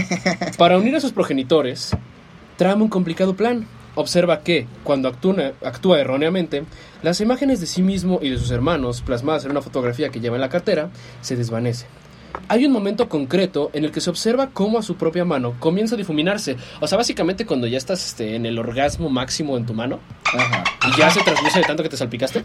Para 0.59 0.79
unir 0.79 0.95
a 0.95 1.01
sus 1.01 1.13
progenitores, 1.13 1.91
trama 2.57 2.85
un 2.85 2.89
complicado 2.89 3.35
plan. 3.35 3.67
Observa 3.97 4.41
que, 4.41 4.69
cuando 4.85 5.09
actúa, 5.09 5.53
actúa 5.65 6.01
erróneamente, 6.01 6.63
las 7.03 7.21
imágenes 7.21 7.61
de 7.61 7.67
sí 7.67 7.83
mismo 7.83 8.21
y 8.23 8.31
de 8.31 8.39
sus 8.39 8.53
hermanos, 8.53 9.03
plasmadas 9.03 9.45
en 9.45 9.51
una 9.51 9.63
fotografía 9.63 10.11
que 10.11 10.21
lleva 10.21 10.37
en 10.37 10.43
la 10.43 10.49
cartera, 10.49 10.91
se 11.23 11.35
desvanecen. 11.35 11.89
Hay 12.49 12.67
un 12.67 12.73
momento 12.73 13.09
concreto 13.09 13.71
en 13.73 13.85
el 13.85 13.93
que 13.93 14.01
se 14.01 14.11
observa 14.11 14.51
cómo 14.53 14.79
a 14.79 14.83
su 14.83 14.97
propia 14.97 15.25
mano 15.25 15.55
comienza 15.59 15.95
a 15.95 15.99
difuminarse. 15.99 16.57
O 16.81 16.87
sea, 16.87 16.99
básicamente 16.99 17.47
cuando 17.47 17.67
ya 17.67 17.79
estás 17.79 18.05
este, 18.07 18.35
en 18.37 18.47
el 18.47 18.59
orgasmo 18.59 19.09
máximo 19.09 19.57
en 19.57 19.67
tu 19.67 19.75
mano 19.75 20.01
Ajá. 20.37 20.65
y 20.89 20.99
ya 20.99 21.11
se 21.11 21.21
transluce 21.23 21.59
de 21.61 21.65
tanto 21.65 21.83
que 21.83 21.89
te 21.89 21.97
salpicaste, 21.97 22.45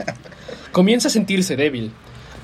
comienza 0.72 1.08
a 1.08 1.10
sentirse 1.10 1.56
débil. 1.56 1.92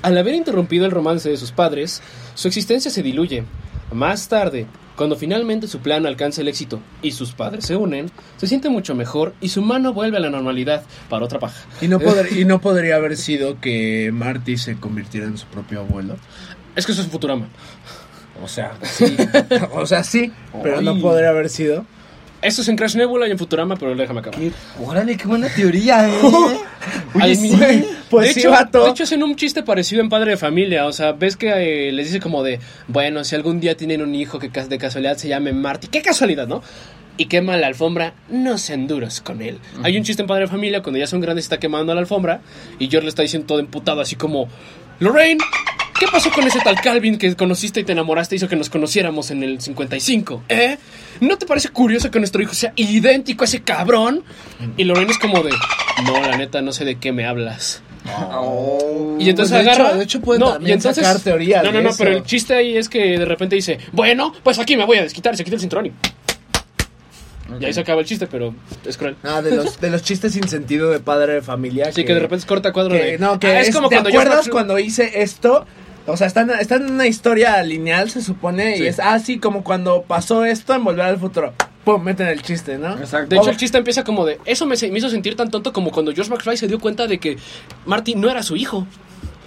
Al 0.01 0.17
haber 0.17 0.35
interrumpido 0.35 0.85
el 0.85 0.91
romance 0.91 1.29
de 1.29 1.37
sus 1.37 1.51
padres, 1.51 2.01
su 2.35 2.47
existencia 2.47 2.91
se 2.91 3.03
diluye. 3.03 3.43
Más 3.91 4.27
tarde, 4.27 4.65
cuando 4.95 5.15
finalmente 5.15 5.67
su 5.67 5.79
plan 5.79 6.05
alcanza 6.05 6.41
el 6.41 6.47
éxito 6.47 6.79
y 7.01 7.11
sus 7.11 7.31
padres 7.33 7.65
se 7.65 7.75
unen, 7.75 8.11
se 8.37 8.47
siente 8.47 8.69
mucho 8.69 8.95
mejor 8.95 9.33
y 9.39 9.49
su 9.49 9.61
mano 9.61 9.93
vuelve 9.93 10.17
a 10.17 10.19
la 10.19 10.29
normalidad 10.29 10.83
para 11.09 11.23
otra 11.25 11.39
paja. 11.39 11.63
Y 11.79 11.87
no, 11.87 11.99
poder- 11.99 12.35
y 12.37 12.43
no 12.43 12.59
podría 12.61 12.95
haber 12.95 13.15
sido 13.15 13.59
que 13.61 14.11
Marty 14.13 14.57
se 14.57 14.75
convirtiera 14.77 15.27
en 15.27 15.37
su 15.37 15.45
propio 15.45 15.81
abuelo. 15.81 16.17
Es 16.75 16.85
que 16.85 16.91
eso 16.91 17.01
es 17.01 17.07
Futurama. 17.07 17.47
O 18.43 18.47
sea, 18.47 18.73
sí. 18.81 19.15
o 19.73 19.85
sea, 19.85 20.03
sí, 20.03 20.31
pero 20.61 20.81
no 20.81 20.91
Ay. 20.91 21.01
podría 21.01 21.29
haber 21.29 21.49
sido. 21.49 21.85
Esto 22.41 22.61
es 22.61 22.67
en 22.67 22.75
Crash 22.75 22.95
Nebula 22.97 23.25
y 23.27 23.31
en 23.31 23.37
Futurama, 23.37 23.77
pero 23.77 23.95
déjame 23.95 24.19
acabar. 24.19 24.37
Qué- 24.37 24.51
órale, 24.83 25.15
qué 25.15 25.27
buena 25.27 25.47
teoría, 25.47 26.09
¿eh? 26.09 26.13
Oye, 27.15 27.23
Al 27.23 27.35
sí. 27.37 27.85
Pues 28.09 28.27
de 28.27 28.33
sí, 28.33 28.39
hecho, 28.41 28.51
vato. 28.51 28.83
De 28.83 28.89
hecho, 28.89 29.03
hacen 29.03 29.23
un 29.23 29.35
chiste 29.37 29.63
parecido 29.63 30.01
en 30.01 30.09
Padre 30.09 30.31
de 30.31 30.37
Familia. 30.37 30.85
O 30.85 30.91
sea, 30.91 31.13
ves 31.13 31.37
que 31.37 31.87
eh, 31.87 31.91
les 31.93 32.07
dice 32.07 32.19
como 32.19 32.43
de, 32.43 32.59
bueno, 32.89 33.23
si 33.23 33.35
algún 33.35 33.61
día 33.61 33.77
tienen 33.77 34.01
un 34.01 34.13
hijo 34.13 34.39
que 34.39 34.49
de 34.49 34.77
casualidad 34.77 35.15
se 35.15 35.29
llame 35.29 35.53
Marty. 35.53 35.87
¡Qué 35.87 36.01
casualidad, 36.01 36.45
no! 36.47 36.61
Y 37.15 37.27
quema 37.27 37.55
la 37.55 37.67
alfombra, 37.67 38.13
no 38.27 38.57
sean 38.57 38.87
duros 38.87 39.21
con 39.21 39.41
él. 39.41 39.59
Hay 39.83 39.95
un 39.97 40.03
chiste 40.03 40.23
en 40.23 40.27
Padre 40.27 40.41
de 40.45 40.47
Familia 40.49 40.81
cuando 40.81 40.99
ya 40.99 41.07
son 41.07 41.21
grandes 41.21 41.43
y 41.43 41.45
está 41.45 41.59
quemando 41.59 41.93
la 41.93 42.01
alfombra. 42.01 42.41
Y 42.77 42.89
George 42.89 43.05
le 43.05 43.09
está 43.09 43.21
diciendo 43.21 43.45
todo 43.47 43.59
emputado, 43.59 44.01
así 44.01 44.15
como, 44.17 44.49
Lorraine, 44.99 45.39
¿qué 46.05 46.11
pasó 46.11 46.31
con 46.31 46.43
ese 46.45 46.59
tal 46.59 46.75
Calvin 46.81 47.17
que 47.17 47.35
conociste 47.35 47.79
y 47.79 47.83
te 47.83 47.91
enamoraste? 47.93 48.35
Hizo 48.35 48.47
que 48.49 48.55
nos 48.55 48.69
conociéramos 48.69 49.31
en 49.31 49.43
el 49.43 49.61
55. 49.61 50.43
¿Eh? 50.49 50.77
¿No 51.21 51.37
te 51.37 51.45
parece 51.45 51.69
curioso 51.69 52.11
que 52.11 52.19
nuestro 52.19 52.41
hijo 52.41 52.53
sea 52.53 52.73
idéntico 52.75 53.43
a 53.43 53.45
ese 53.45 53.61
cabrón? 53.61 54.23
Y 54.77 54.83
Lorraine 54.83 55.11
es 55.11 55.17
como 55.17 55.41
de, 55.43 55.51
no, 56.05 56.19
la 56.21 56.37
neta, 56.37 56.61
no 56.61 56.71
sé 56.73 56.85
de 56.85 56.95
qué 56.97 57.11
me 57.11 57.25
hablas. 57.25 57.81
Oh. 58.31 59.15
Y 59.19 59.29
entonces 59.29 59.53
Pues 59.55 59.63
de 59.65 59.71
agarra. 59.71 59.89
hecho- 59.89 59.97
de 59.97 60.03
hecho 60.03 60.21
pueden 60.21 60.41
no, 60.41 60.53
también 60.53 60.81
sacar 60.81 61.19
teorías 61.19 61.63
No, 61.63 61.71
no, 61.71 61.81
no, 61.81 61.89
eso. 61.89 61.97
pero 62.03 62.17
el 62.17 62.23
chiste 62.23 62.53
ahí 62.53 62.75
es 62.75 62.89
que 62.89 63.17
de 63.17 63.25
repente 63.25 63.55
dice, 63.55 63.79
bueno, 63.93 64.33
pues 64.43 64.59
aquí 64.59 64.75
me 64.75 64.85
voy 64.85 64.97
a 64.97 65.03
desquitar, 65.03 65.33
y 65.33 65.37
se 65.37 65.43
quita 65.45 65.55
el 65.55 65.61
cinturón 65.61 65.85
y. 65.87 65.91
Y 67.59 67.65
ahí 67.65 67.73
se 67.73 67.81
acaba 67.81 68.01
el 68.01 68.07
chiste, 68.07 68.25
pero 68.25 68.55
es 68.85 68.97
cruel. 68.97 69.15
Ah, 69.23 69.41
de 69.41 69.55
los, 69.55 69.79
de 69.79 69.89
los 69.91 70.01
chistes 70.01 70.33
sin 70.33 70.47
sentido 70.47 70.89
de 70.89 70.99
padre 70.99 71.33
de 71.33 71.41
familia. 71.41 71.85
Así 71.89 72.03
que 72.03 72.13
de 72.13 72.19
repente 72.19 72.47
corta 72.47 72.73
cuadro 72.73 72.95
que- 72.95 73.03
de. 73.03 73.17
no, 73.19 73.39
que 73.39 73.47
Ah, 73.47 73.61
es, 73.61 73.75
como 73.75 73.89
¿te 73.89 73.95
cuando 73.95 74.09
acuerdas 74.09 74.49
cuando 74.49 74.79
hice 74.79 75.21
esto? 75.21 75.65
O 76.05 76.17
sea, 76.17 76.27
están, 76.27 76.49
están 76.51 76.85
en 76.85 76.93
una 76.93 77.07
historia 77.07 77.61
lineal, 77.63 78.09
se 78.09 78.21
supone, 78.21 78.77
Sí. 78.77 78.83
y 78.83 78.87
es 78.87 78.99
así 78.99 79.39
como 79.39 79.63
cuando 79.63 80.03
pasó 80.03 80.43
esto 80.43 80.73
en 80.73 80.83
Volver 80.83 81.05
al 81.05 81.17
Futuro. 81.17 81.53
Pum, 81.85 82.01
meten 82.03 82.27
el 82.27 82.41
chiste, 82.41 82.77
¿no? 82.77 82.97
Exacto. 82.97 83.29
De 83.29 83.37
hecho, 83.37 83.49
el 83.49 83.57
chiste 83.57 83.77
empieza 83.77 84.03
como 84.03 84.25
de. 84.25 84.39
Eso 84.45 84.65
me, 84.65 84.75
hizo 84.75 85.09
sentir 85.09 85.35
tan 85.35 85.49
tonto 85.51 85.71
como 85.73 85.91
cuando 85.91 86.13
George 86.13 86.31
McFly 86.31 86.57
se 86.57 86.67
dio 86.67 86.79
cuenta 86.79 87.07
de 87.07 87.19
que 87.19 87.37
Marty 87.85 88.15
no 88.15 88.29
era 88.29 88.41
su 88.43 88.55
hijo. 88.55 88.85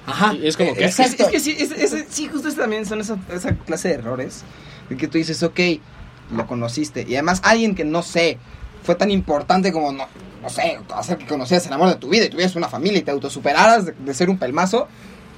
Ajá. 0.07 0.34
Y 0.34 0.46
es 0.46 0.57
como 0.57 0.74
que- 0.74 0.84
Es, 0.84 0.98
es 1.00 1.14
que 1.14 1.40
sí, 1.40 1.57
es- 1.59 1.72
es- 1.72 2.04
sí, 2.11 2.28
justo 2.28 2.52
también 2.54 2.86
son 2.86 3.00
esa, 3.00 3.18
esa 3.32 3.54
clase 3.54 3.88
de 3.88 3.94
errores. 3.94 4.42
De 4.88 4.96
que 4.96 5.09
tú 5.09 5.18
dices, 5.18 5.42
ok, 5.42 5.59
lo 6.34 6.46
conociste. 6.46 7.04
Y 7.09 7.14
además 7.14 7.40
alguien 7.42 7.74
que 7.74 7.84
no 7.84 8.02
sé, 8.02 8.38
fue 8.82 8.94
tan 8.94 9.11
importante 9.11 9.72
como, 9.72 9.90
no, 9.92 10.07
no 10.42 10.48
sé, 10.50 10.78
hacer 10.94 11.18
que 11.18 11.26
conocieras 11.26 11.66
el 11.66 11.72
amor 11.72 11.88
de 11.88 11.96
tu 11.96 12.09
vida 12.09 12.24
y 12.26 12.28
tuvieras 12.28 12.54
una 12.54 12.68
familia 12.68 12.98
y 13.00 13.02
te 13.02 13.11
autosuperaras 13.11 13.86
de, 13.86 13.92
de 13.92 14.14
ser 14.14 14.30
un 14.30 14.38
pelmazo. 14.38 14.88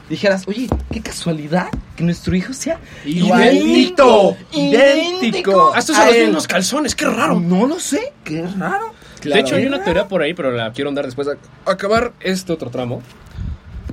Dijeras, 0.09 0.49
oye, 0.49 0.69
qué 0.91 1.03
casualidad 1.03 1.69
que 1.97 2.03
nuestro 2.03 2.35
hijo 2.35 2.53
sea 2.53 2.81
idéntico. 3.05 4.43
Hasta 5.75 5.93
a 5.93 5.95
usa 5.95 6.07
los 6.07 6.15
él. 6.15 6.25
mismos 6.27 6.47
calzones, 6.47 6.95
qué 6.95 7.05
raro. 7.05 7.39
No 7.41 7.67
lo 7.67 7.79
sé, 7.79 8.13
qué 8.25 8.47
raro. 8.47 8.95
De 9.23 9.39
hecho, 9.39 9.57
hay 9.57 9.67
una 9.67 9.83
teoría 9.83 10.09
por 10.09 10.23
ahí, 10.23 10.33
pero 10.33 10.51
la 10.51 10.73
quiero 10.73 10.89
andar 10.89 11.05
después 11.05 11.27
de 11.27 11.37
acabar 11.67 12.13
este 12.21 12.53
otro 12.53 12.71
tramo. 12.71 13.03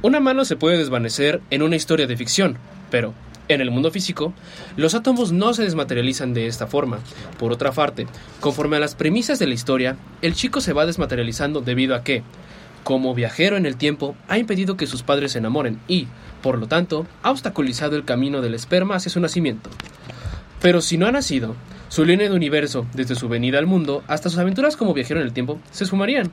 Una 0.02 0.20
mano 0.20 0.46
se 0.46 0.56
puede 0.56 0.78
desvanecer 0.78 1.42
en 1.50 1.64
una 1.64 1.76
historia 1.76 2.06
de 2.08 2.16
ficción, 2.16 2.58
pero 2.92 3.14
en 3.48 3.62
el 3.62 3.72
mundo 3.72 3.92
físico, 3.92 4.34
los 4.76 4.96
átomos 4.96 5.32
no 5.32 5.54
se 5.54 5.64
desmaterializan 5.64 6.34
de 6.34 6.48
esta 6.48 6.68
forma. 6.68 7.00
Por 7.38 7.52
otra 7.52 7.72
parte, 7.72 8.08
conforme 8.40 8.78
a 8.78 8.80
las 8.80 8.96
premisas 8.96 9.40
de 9.40 9.48
la 9.48 9.54
historia, 9.54 9.98
el 10.22 10.36
chico 10.36 10.62
se 10.62 10.74
va 10.74 10.86
desmaterializando 10.86 11.62
debido 11.62 11.96
a 11.96 12.04
que, 12.04 12.24
como 12.86 13.16
viajero 13.16 13.58
en 13.58 13.66
el 13.66 13.78
tiempo, 13.78 14.16
ha 14.28 14.38
impedido 14.38 14.78
que 14.78 14.86
sus 14.86 15.02
padres 15.02 15.32
se 15.32 15.40
enamoren 15.40 15.80
y, 15.88 16.08
por 16.44 16.60
lo 16.60 16.68
tanto, 16.68 17.08
ha 17.24 17.32
obstaculizado 17.32 17.96
el 17.96 18.06
camino 18.06 18.42
del 18.42 18.54
esperma 18.54 18.94
hacia 18.94 19.10
su 19.10 19.20
nacimiento. 19.20 19.72
Pero 20.62 20.82
si 20.82 20.96
no 20.96 21.08
ha 21.08 21.12
nacido, 21.12 21.56
su 21.90 22.06
línea 22.06 22.30
de 22.30 22.36
universo, 22.36 22.86
desde 22.94 23.16
su 23.16 23.28
venida 23.28 23.58
al 23.58 23.66
mundo 23.66 24.04
hasta 24.08 24.30
sus 24.30 24.38
aventuras 24.38 24.78
como 24.78 24.94
viajero 24.94 25.20
en 25.20 25.26
el 25.26 25.34
tiempo, 25.34 25.60
se 25.72 25.88
sumarían. 25.88 26.32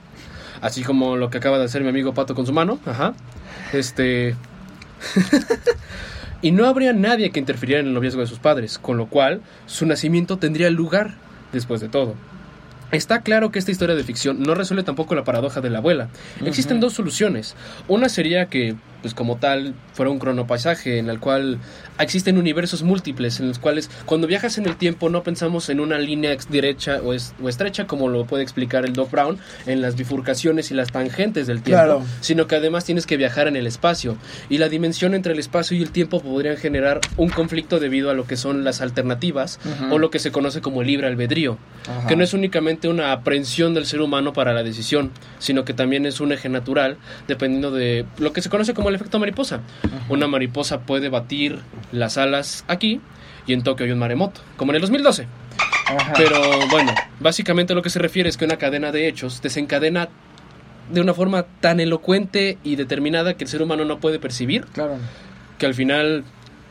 Así 0.61 0.83
como 0.83 1.17
lo 1.17 1.31
que 1.31 1.39
acaba 1.39 1.59
de 1.59 1.65
hacer 1.65 1.83
mi 1.85 1.89
amigo 1.89 2.13
Pato 2.13 2.35
con 2.35 2.45
su 2.45 2.53
mano, 2.53 2.79
ajá. 2.85 3.15
Este. 3.73 4.37
y 6.43 6.51
no 6.51 6.67
habría 6.67 6.93
nadie 6.93 7.31
que 7.31 7.41
interfiriera 7.41 7.81
en 7.81 7.87
el 7.87 7.95
noviazgo 7.95 8.21
de 8.21 8.27
sus 8.27 8.41
padres, 8.41 8.77
con 8.79 8.99
lo 8.99 9.07
cual 9.07 9.41
su 9.65 9.87
nacimiento 9.87 10.37
tendría 10.37 10.69
lugar 10.69 11.15
después 11.51 11.81
de 11.81 11.89
todo. 11.89 12.15
Está 12.93 13.23
claro 13.23 13.51
que 13.51 13.59
esta 13.59 13.71
historia 13.71 13.95
de 13.95 14.05
ficción 14.05 14.43
no 14.43 14.55
resuelve 14.55 14.83
tampoco 14.83 15.15
la 15.15 15.25
paradoja 15.25 15.63
de 15.63 15.71
la 15.71 15.79
abuela. 15.79 16.09
Existen 16.45 16.79
dos 16.79 16.93
soluciones. 16.93 17.57
Una 17.89 18.11
sería 18.11 18.47
que, 18.47 18.77
pues 19.03 19.13
como 19.15 19.37
tal, 19.37 19.75
fuera 19.93 20.11
un 20.11 20.19
cronopasaje 20.19 20.99
en 20.99 21.09
el 21.11 21.19
cual 21.21 21.59
existen 21.99 22.39
universos 22.39 22.83
múltiples, 22.83 23.39
en 23.41 23.49
los 23.49 23.59
cuales 23.59 23.91
cuando 24.07 24.27
viajas 24.27 24.57
en 24.59 24.67
el 24.67 24.77
tiempo 24.77 25.11
no 25.11 25.23
pensamos 25.23 25.69
en 25.69 25.81
una 25.81 25.99
línea 25.99 26.35
derecha 26.49 27.01
o, 27.03 27.13
es- 27.13 27.35
o 27.43 27.49
estrecha, 27.49 27.87
como 27.87 28.09
lo 28.09 28.25
puede 28.25 28.43
explicar 28.43 28.85
el 28.87 28.93
Doc 28.95 29.11
Brown, 29.11 29.39
en 29.67 29.83
las 29.83 29.97
bifurcaciones 29.97 30.71
y 30.71 30.75
las 30.75 30.91
tangentes 30.93 31.47
del 31.47 31.63
tiempo, 31.63 31.83
Claro. 31.83 32.03
sino 32.21 32.47
que 32.47 32.57
además 32.57 32.85
tienes 32.85 33.07
que 33.07 33.17
viajar 33.17 33.49
en 33.49 33.57
el 33.57 33.67
espacio. 33.67 34.17
Y 34.49 34.59
la 34.59 34.69
dimensión 34.69 35.15
entre 35.15 35.33
el 35.33 35.39
espacio 35.39 35.77
y 35.77 35.83
el 35.83 35.91
tiempo 35.91 36.21
podrían 36.21 36.57
generar 36.57 37.01
un 37.17 37.29
conflicto 37.29 37.81
debido 37.81 38.11
a 38.11 38.15
lo 38.15 38.25
que 38.27 38.37
son 38.37 38.63
las 38.65 38.81
alternativas 38.81 39.59
o 39.91 39.99
lo 39.99 40.11
que 40.11 40.19
se 40.21 40.31
conoce 40.31 40.61
como 40.61 40.81
el 40.83 40.87
libre 40.87 41.09
albedrío 41.09 41.59
Ajá. 41.89 42.07
que 42.07 42.17
no 42.17 42.23
es 42.25 42.33
únicamente 42.35 42.89
una 42.89 43.13
aprehensión 43.13 43.75
del 43.75 43.87
ser 43.87 44.01
humano 44.01 44.33
para 44.33 44.53
la 44.53 44.63
decisión, 44.63 45.11
sino 45.41 45.65
que 45.65 45.75
también 45.75 46.07
es 46.07 46.21
un 46.21 46.31
eje 46.33 46.49
natural 46.49 46.97
dependiendo 47.27 47.71
de 47.73 48.07
lo 48.19 48.33
que 48.33 48.41
se 48.43 48.49
conoce 48.49 48.75
como 48.75 48.91
el 48.93 48.97
efecto 48.97 49.19
mariposa. 49.19 49.61
Una 50.09 50.27
mariposa 50.29 50.81
puede 50.83 51.09
batir 51.09 51.59
las 51.93 52.17
alas 52.19 52.65
aquí 52.69 53.01
y 53.47 53.53
en 53.55 53.63
Tokio 53.63 53.87
hay 53.87 53.93
un 53.93 53.99
maremoto, 53.99 54.41
como 54.57 54.73
en 54.73 54.77
el 54.77 54.81
2012. 54.83 55.27
Ajá. 55.87 56.13
Pero 56.17 56.41
bueno, 56.71 56.95
básicamente 57.21 57.75
lo 57.75 57.83
que 57.83 57.91
se 57.91 57.99
refiere 57.99 58.29
es 58.29 58.37
que 58.37 58.45
una 58.45 58.57
cadena 58.57 58.93
de 58.93 59.09
hechos 59.09 59.43
desencadena 59.43 60.09
de 60.91 61.01
una 61.01 61.15
forma 61.15 61.45
tan 61.61 61.81
elocuente 61.81 62.59
y 62.63 62.77
determinada 62.77 63.35
que 63.35 63.45
el 63.45 63.49
ser 63.51 63.63
humano 63.63 63.85
no 63.85 63.99
puede 63.99 64.19
percibir, 64.19 64.67
Claro. 64.73 64.97
que 65.59 65.67
al 65.67 65.75
final 65.75 66.25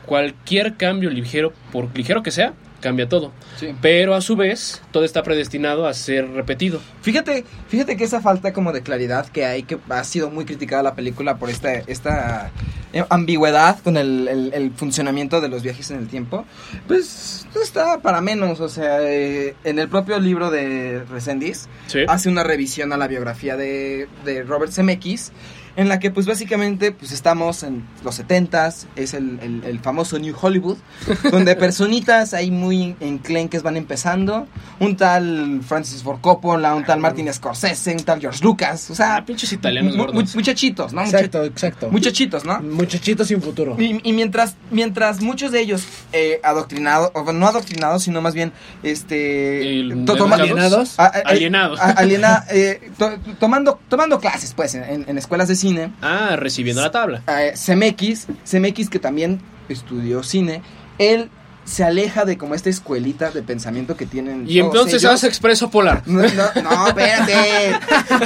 cualquier 0.06 0.76
cambio 0.78 1.10
ligero, 1.10 1.54
por 1.72 1.96
ligero 1.96 2.24
que 2.24 2.32
sea, 2.32 2.54
cambia 2.82 3.08
todo. 3.08 3.32
Sí. 3.58 3.74
Pero 3.82 4.14
a 4.16 4.20
su 4.22 4.36
vez, 4.36 4.82
todo 4.92 5.06
está 5.06 5.24
predestinado 5.24 5.88
a 5.88 5.94
ser 5.94 6.28
repetido. 6.32 6.82
Fíjate, 7.02 7.46
fíjate 7.70 7.96
que 7.96 8.04
esa 8.04 8.20
falta 8.22 8.52
como 8.52 8.74
de 8.74 8.82
claridad 8.82 9.28
que 9.28 9.46
hay, 9.46 9.64
que 9.64 9.78
ha 9.90 10.04
sido 10.04 10.30
muy 10.30 10.44
criticada 10.46 10.84
la 10.84 10.96
película 10.96 11.38
por 11.38 11.50
esta, 11.50 11.74
esta 11.74 12.52
eh, 12.94 13.06
ambigüedad 13.10 13.80
con 13.80 13.96
el, 13.96 14.28
el- 14.28 14.54
el 14.54 14.72
funcionamiento 14.74 15.40
de 15.40 15.48
los 15.48 15.64
viajes 15.64 15.92
en 15.92 15.98
el 16.00 16.08
tiempo, 16.08 16.46
pues 16.88 17.48
no 17.56 17.62
está 17.62 18.00
para 18.02 18.20
menos. 18.22 18.60
O 18.60 18.68
sea, 18.70 19.02
eh, 19.02 19.56
en 19.64 19.80
el 19.80 19.88
propio 19.88 20.20
libro 20.20 20.50
de 20.52 21.04
Resendiz 21.10 21.68
Sí. 21.88 22.00
hace 22.08 22.28
una 22.30 22.44
revisión 22.44 22.92
a 22.94 22.98
la 22.98 23.08
biografía 23.08 23.56
de, 23.56 24.08
de 24.26 24.44
Robert 24.44 24.72
Zemeckis, 24.74 25.32
en 25.76 25.88
la 25.90 26.00
que 26.00 26.12
pues 26.12 26.26
básicamente 26.26 26.92
pues 26.92 27.12
estamos 27.12 27.64
en 27.64 27.84
los 28.04 28.20
70s, 28.20 28.86
es 28.96 29.14
el, 29.14 29.40
el- 29.42 29.64
el 29.66 29.80
famoso 29.80 30.20
New 30.20 30.36
Hollywood, 30.40 30.78
donde 31.32 31.56
personitas 31.56 32.34
ahí 32.34 32.52
muy 32.52 32.96
enclenques 33.00 33.64
van 33.64 33.78
empezando, 33.78 34.48
un 34.80 34.98
tal 34.98 35.62
Francis 35.68 36.04
Ford 36.04 36.20
Coppola, 36.22 36.76
un 36.76 36.84
tal 36.84 37.00
Martin 37.00 37.32
Scorsese, 37.34 37.92
un 37.94 38.04
tal 38.04 38.20
George 38.20 38.44
Lucas, 38.44 38.90
o 38.92 38.96
sea, 38.96 39.16
Ah, 39.18 39.26
pinches 39.26 39.52
italianos 39.54 39.96
mu- 39.96 40.06
gordos. 40.06 40.36
muchachitos, 40.36 40.94
¿no? 40.94 41.02
Exacto, 41.04 41.44
exacto. 41.44 41.90
Muchachitos, 41.92 42.46
¿no? 42.46 42.60
Muchachitos 42.62 43.28
sin 43.28 43.42
futuro. 43.42 43.76
Y, 43.80 44.00
y 44.08 44.14
mientras, 44.14 44.56
mientras 44.72 45.22
muchos 45.22 45.52
de 45.52 45.62
ellos 45.62 45.84
eh, 46.14 46.40
adoctrinados, 46.44 47.12
o 47.14 47.32
no 47.34 47.48
adoctrinados, 47.48 48.04
sino 48.04 48.22
más 48.22 48.34
bien 48.34 48.52
este 48.84 49.80
educados. 49.82 50.32
Alienados. 50.32 51.00
a- 51.00 51.06
a- 51.06 51.10
Alienados. 51.26 51.80
a- 51.80 51.92
aliena- 51.92 52.46
eh, 52.52 52.92
to- 52.98 53.18
tomando, 53.40 53.80
tomando 53.90 54.20
clases, 54.20 54.54
pues, 54.54 54.76
en, 54.76 55.06
en 55.08 55.18
escuelas 55.18 55.48
de 55.48 55.56
cine. 55.62 55.92
Ah, 56.02 56.36
recibiendo 56.38 56.82
la 56.82 56.92
tabla. 56.92 57.24
Eh, 57.28 57.54
CMX, 57.56 58.28
CMX 58.44 58.90
que 58.90 59.00
también 59.00 59.40
estudió 59.70 60.24
cine, 60.24 60.62
él 60.98 61.30
se 61.64 61.84
aleja 61.84 62.26
de 62.26 62.38
como 62.38 62.56
esta 62.56 62.70
escuelita 62.70 63.30
de 63.32 63.44
pensamiento 63.44 63.96
que 63.96 64.06
tienen. 64.06 64.46
Y 64.50 64.60
entonces 64.60 65.06
hace 65.06 65.28
Expreso 65.28 65.70
Polar. 65.70 66.02
No, 66.08 66.22
no, 66.22 66.62
no, 66.64 66.88
espérate. 66.88 67.70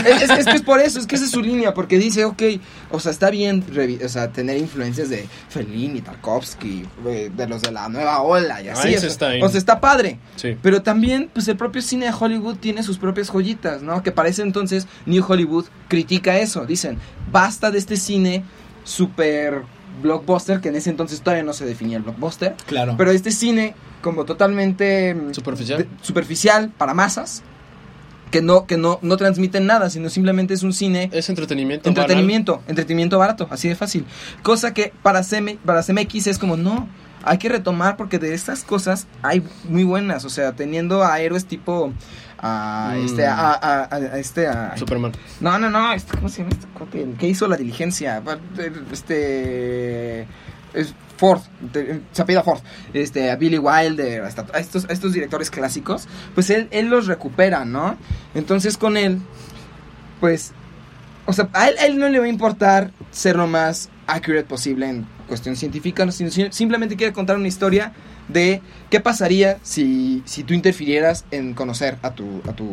es, 0.10 0.22
es- 0.24 0.30
es 0.40 0.46
que 0.46 0.52
es 0.54 0.62
por 0.62 0.80
eso, 0.80 1.00
es 1.00 1.06
que 1.08 1.16
esa 1.16 1.26
es 1.26 1.32
su 1.32 1.42
línea, 1.42 1.74
porque 1.74 1.98
dice, 1.98 2.24
ok, 2.26 2.42
o 2.92 3.00
sea, 3.00 3.12
está 3.12 3.30
bien 3.30 3.64
o 4.04 4.10
sea, 4.10 4.32
tener 4.32 4.58
influencias 4.58 5.10
de 5.10 5.28
Fellini, 5.50 6.02
Tarkovsky, 6.02 6.86
eh, 7.08 7.32
de 7.36 7.48
los 7.48 7.62
de 7.62 7.72
la 7.72 7.90
nueva 7.90 8.22
ola 8.22 8.62
y 8.62 8.70
así. 8.70 8.88
o 8.96 9.00
sea, 9.00 9.02
Einstein. 9.10 9.44
o 9.44 9.50
sea, 9.50 9.58
está 9.58 9.80
padre. 9.82 10.18
Sí. 10.38 10.58
Pero 10.62 10.82
también, 10.82 11.30
pues 11.34 11.48
el 11.48 11.58
propio 11.58 11.82
cine 11.82 12.06
de 12.08 12.14
Hollywood 12.18 12.56
tiene 12.58 12.84
sus 12.84 12.98
propias 12.98 13.30
joyitas, 13.30 13.82
¿no? 13.82 14.02
Que 14.02 14.12
para 14.12 14.30
ese 14.30 14.42
entonces 14.42 14.88
New 15.06 15.24
Hollywood 15.28 15.66
critica 15.90 16.38
eso. 16.40 16.66
Dicen, 16.66 16.98
basta 17.32 17.70
de 17.70 17.80
este 17.80 17.98
cine 17.98 18.44
super 18.84 19.64
blockbuster, 20.02 20.62
que 20.62 20.70
en 20.70 20.76
ese 20.76 20.90
entonces 20.90 21.22
todavía 21.22 21.44
no 21.44 21.54
se 21.54 21.66
definía 21.66 21.98
el 21.98 22.04
blockbuster. 22.04 22.56
Claro. 22.66 22.96
Pero 22.98 23.12
este 23.12 23.32
cine 23.32 23.74
como 24.02 24.26
totalmente 24.26 25.14
mm, 25.16 25.34
Superficial. 25.34 25.80
de- 25.80 25.88
superficial 26.02 26.70
para 26.78 26.94
masas, 26.94 27.42
que 28.32 28.42
no 28.42 28.66
que 28.66 28.78
no 28.78 29.00
no 29.02 29.18
transmiten 29.18 29.66
nada, 29.66 29.90
sino 29.90 30.10
simplemente 30.10 30.54
es 30.54 30.64
un 30.64 30.74
cine 30.74 31.10
Es 31.14 31.30
entretenimiento. 31.30 31.88
entretenimiento, 31.90 32.62
entretenimiento 32.68 33.18
barato, 33.18 33.48
así 33.50 33.68
de 33.70 33.76
fácil. 33.76 34.06
Cosa 34.44 34.74
que 34.74 34.92
para 35.04 35.24
CM, 35.24 35.58
para 35.66 35.82
CMX 35.84 36.28
es 36.28 36.38
como 36.38 36.58
no, 36.58 36.88
hay 37.24 37.38
que 37.38 37.50
retomar 37.50 37.98
porque 37.98 38.20
de 38.20 38.34
estas 38.34 38.64
cosas 38.64 39.08
hay 39.22 39.42
muy 39.70 39.84
buenas, 39.84 40.26
o 40.26 40.30
sea, 40.30 40.52
teniendo 40.54 41.04
a 41.04 41.20
héroes 41.22 41.46
tipo 41.46 41.92
a 42.40 42.94
Mm. 42.96 43.06
este 43.06 43.26
a, 43.26 43.52
a- 43.54 43.88
a- 43.96 44.20
este 44.20 44.48
a. 44.48 44.76
Superman. 44.78 45.12
no, 45.40 45.58
no, 45.58 45.70
no, 45.70 45.94
este, 45.94 46.16
¿cómo 46.18 46.30
se 46.30 46.40
llama 46.44 46.52
este 46.54 46.68
cuate? 46.68 47.08
¿Qué 47.18 47.28
hizo 47.28 47.48
la 47.48 47.58
diligencia? 47.58 48.22
Este. 48.92 50.22
Es 50.74 50.94
Ford, 51.18 51.40
se 52.12 52.22
apellida 52.22 52.44
Ford. 52.44 52.60
Este, 52.94 53.32
a 53.32 53.38
Billy 53.38 53.58
Wilder, 53.58 54.24
hasta 54.24 54.46
a 54.54 54.60
estos, 54.60 54.86
a 54.90 54.92
estos 54.92 55.14
directores 55.14 55.50
clásicos, 55.50 56.10
pues 56.34 56.50
él, 56.50 56.68
él 56.72 56.88
los 56.88 57.08
recupera, 57.08 57.64
¿no? 57.64 57.96
Entonces 58.34 58.78
con 58.78 58.98
él, 58.98 59.22
pues. 60.20 60.52
O 61.28 61.34
sea, 61.34 61.48
a 61.54 61.70
él, 61.70 61.76
a 61.80 61.86
él 61.86 61.98
no 61.98 62.10
le 62.10 62.20
va 62.20 62.26
a 62.26 62.28
importar 62.28 62.92
ser 63.12 63.38
lo 63.38 63.48
más 63.48 63.90
accurate 64.08 64.44
posible 64.46 64.88
en 64.90 65.08
cuestión 65.28 65.56
científica, 65.56 66.10
sino 66.12 66.30
sim- 66.32 66.52
simplemente 66.52 66.96
quiere 66.96 67.14
contar 67.14 67.36
una 67.38 67.48
historia 67.48 67.94
de 68.28 68.62
qué 68.90 69.00
pasaría 69.00 69.58
si, 69.64 70.22
si 70.26 70.44
tú 70.44 70.54
interfirieras 70.54 71.26
en 71.32 71.54
conocer 71.54 71.98
a 72.02 72.12
tu, 72.12 72.42
a 72.48 72.54
tu, 72.54 72.68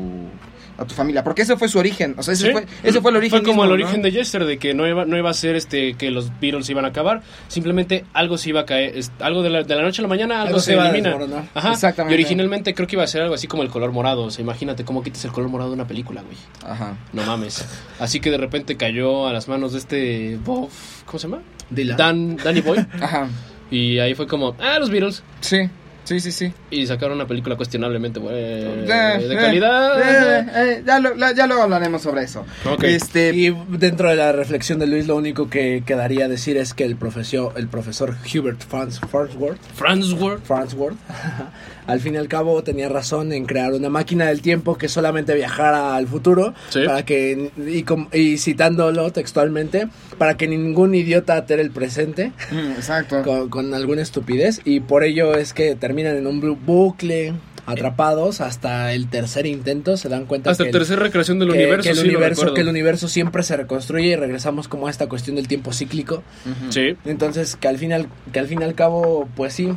a 0.78 0.84
tu 0.86 0.94
familia. 0.94 1.22
Porque 1.22 1.42
ese 1.42 1.56
fue 1.58 1.68
su 1.68 1.78
origen. 1.78 2.14
O 2.16 2.22
sea, 2.22 2.32
ese, 2.32 2.46
Sí. 2.46 2.52
fue, 2.52 2.66
ese 2.82 3.00
fue 3.02 3.10
el 3.10 3.18
origen. 3.18 3.40
Fue 3.40 3.46
como 3.46 3.62
mismo, 3.62 3.74
el 3.74 3.80
¿no? 3.80 3.86
origen 3.86 4.02
de 4.02 4.10
Jester, 4.12 4.44
de 4.46 4.58
que 4.58 4.72
no 4.72 4.88
iba, 4.88 5.04
no 5.04 5.16
iba 5.18 5.28
a 5.28 5.34
ser 5.34 5.54
este 5.56 5.94
que 5.94 6.10
los 6.10 6.30
Beatles 6.40 6.68
iban 6.70 6.86
a 6.86 6.88
acabar, 6.88 7.22
simplemente 7.48 8.06
algo 8.14 8.38
se 8.38 8.48
iba 8.48 8.60
a 8.60 8.66
caer, 8.66 8.98
algo 9.20 9.42
de 9.42 9.50
la, 9.50 9.62
de 9.62 9.74
la 9.76 9.82
noche 9.82 10.00
a 10.00 10.04
la 10.04 10.08
mañana, 10.08 10.36
algo, 10.36 10.46
Algo 10.48 10.60
se, 10.60 10.72
se 10.72 10.78
a 10.80 10.84
elimina. 10.88 11.10
desmoronar. 11.10 11.44
Ajá. 11.54 11.72
Exactamente. 11.72 12.14
Y 12.14 12.22
originalmente 12.22 12.72
creo 12.74 12.86
que 12.88 12.96
iba 12.96 13.04
a 13.04 13.06
ser 13.06 13.20
algo 13.22 13.34
así 13.34 13.46
como 13.46 13.62
el 13.62 13.68
color 13.68 13.92
morado. 13.92 14.22
O 14.24 14.30
sea, 14.30 14.42
imagínate 14.42 14.84
cómo 14.84 15.02
quitas 15.02 15.22
el 15.26 15.32
color 15.32 15.50
morado 15.50 15.70
de 15.70 15.74
una 15.74 15.86
película, 15.86 16.22
güey. 16.22 16.36
Ajá. 16.64 16.96
No 17.12 17.22
mames. 17.24 17.64
Así 18.00 18.20
que 18.20 18.30
de 18.30 18.38
repente 18.38 18.76
cayó 18.78 19.26
a 19.28 19.32
las 19.34 19.48
manos 19.48 19.72
de 19.72 19.78
este 19.78 20.38
Bob, 20.42 20.70
¿cómo 21.04 21.18
se 21.18 21.28
llama? 21.28 21.42
Dylan. 21.74 21.96
Dan, 21.96 22.36
Danny 22.36 22.60
Boy. 22.60 22.78
Ajá. 23.00 23.28
y 23.70 23.98
ahí 23.98 24.14
fue 24.14 24.26
como, 24.26 24.54
ah, 24.60 24.78
los 24.78 24.90
Beatles. 24.90 25.22
Sí. 25.40 25.68
Sí, 26.04 26.18
sí, 26.18 26.32
sí. 26.32 26.52
Y 26.68 26.84
sacaron 26.88 27.14
una 27.14 27.28
película 27.28 27.54
cuestionablemente 27.56 28.18
buena, 28.18 28.36
Eh, 28.36 29.18
de 29.28 29.34
eh, 29.34 29.36
calidad. 29.38 30.00
eh, 30.00 30.46
eh, 30.52 30.82
ya, 30.84 30.98
lo- 30.98 31.14
la- 31.14 31.32
ya 31.32 31.46
luego 31.46 31.62
hablaremos 31.62 32.02
sobre 32.02 32.24
eso. 32.24 32.44
Ok. 32.68 32.82
Este. 32.82 33.32
Y 33.32 33.54
dentro 33.68 34.10
de 34.10 34.16
la 34.16 34.32
reflexión 34.32 34.80
de 34.80 34.88
Luis, 34.88 35.06
lo 35.06 35.14
único 35.14 35.48
que 35.48 35.84
quedaría 35.86 36.26
decir 36.26 36.56
es 36.56 36.74
que 36.74 36.84
el 36.84 36.96
profesor, 36.96 37.52
el 37.56 37.68
profesor 37.68 38.16
Hubert 38.34 38.60
Farns- 38.68 38.98
Farnsworth, 39.08 39.60
Farnsworth. 39.76 40.44
Farnsworth, 40.44 40.96
al 41.86 42.00
fin 42.00 42.14
y 42.14 42.18
al 42.18 42.28
cabo 42.28 42.62
tenía 42.62 42.88
razón 42.88 43.32
en 43.32 43.44
crear 43.44 43.72
una 43.72 43.88
máquina 43.88 44.26
del 44.26 44.40
tiempo 44.42 44.76
que 44.78 44.88
solamente 44.88 45.34
viajara 45.34 45.96
al 45.96 46.06
futuro, 46.06 46.54
Sí. 46.70 46.80
para 46.86 47.04
que, 47.04 47.50
y, 47.66 47.82
com- 47.82 48.08
y 48.12 48.38
citándolo 48.38 49.10
textualmente, 49.12 49.88
para 50.18 50.36
que 50.36 50.46
ningún 50.48 50.94
idiota 50.94 51.34
altere 51.34 51.62
el 51.62 51.70
presente 51.70 52.32
Mm, 52.50 52.72
exacto. 52.72 53.22
con, 53.24 53.48
con 53.48 53.74
alguna 53.74 54.02
estupidez, 54.02 54.60
y 54.64 54.80
por 54.80 55.04
ello 55.04 55.34
es 55.34 55.52
que 55.52 55.74
terminan 55.74 56.16
en 56.16 56.26
un 56.26 56.40
bu- 56.42 56.58
bucle, 56.64 57.34
atrapados 57.64 58.40
hasta 58.40 58.92
el 58.92 59.08
tercer 59.08 59.46
intento, 59.46 59.96
se 59.96 60.08
dan 60.08 60.26
cuenta 60.26 60.50
Hasta 60.50 60.64
que 60.64 60.72
la 60.72 60.78
tercera 60.80 61.00
recreación 61.02 61.38
del 61.38 61.48
que- 61.52 61.58
universo, 61.58 61.82
que 61.84 61.90
el 61.90 61.96
sí, 61.96 62.02
lo 62.04 62.08
universo, 62.10 62.40
recuerdo. 62.42 62.54
que 62.54 62.60
el 62.62 62.68
universo 62.68 63.08
siempre 63.08 63.42
se 63.44 63.56
reconstruye 63.56 64.08
y 64.08 64.16
regresamos 64.16 64.66
como 64.68 64.88
a 64.88 64.90
esta 64.90 65.08
cuestión 65.08 65.36
del 65.36 65.46
tiempo 65.48 65.72
cíclico. 65.72 66.22
Sí. 66.70 66.96
Entonces, 67.04 67.54
que 67.56 67.68
al 67.68 67.78
final, 67.78 68.08
que 68.32 68.40
al 68.40 68.48
fin 68.48 68.60
y 68.60 68.64
al 68.64 68.74
cabo, 68.74 69.28
pues 69.36 69.52
sí, 69.54 69.72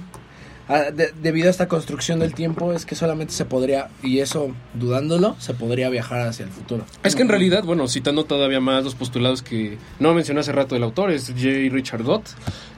ah, 0.70 0.92
de- 0.94 1.12
debido 1.22 1.48
a 1.48 1.52
esta 1.52 1.68
construcción 1.68 2.20
del 2.20 2.34
tiempo 2.34 2.74
es 2.74 2.86
que 2.86 2.96
solamente 2.96 3.34
se 3.34 3.46
podría, 3.46 3.90
y 4.04 4.20
eso 4.20 4.54
dudándolo, 4.74 5.36
se 5.40 5.54
podría 5.54 5.90
viajar 5.90 6.28
hacia 6.28 6.44
el 6.46 6.52
futuro. 6.52 6.86
Es 7.04 7.16
que 7.16 7.22
en 7.22 7.30
realidad, 7.30 7.64
bueno, 7.64 7.88
citando 7.88 8.26
todavía 8.26 8.60
más 8.60 8.84
los 8.84 8.96
postulados 8.96 9.42
que 9.42 9.78
no 10.00 10.14
mencioné 10.14 10.42
hace 10.42 10.52
rato 10.52 10.76
el 10.76 10.84
autor, 10.84 11.12
es 11.12 11.28
J. 11.28 11.48
Richard 11.72 12.04
Gott. 12.04 12.28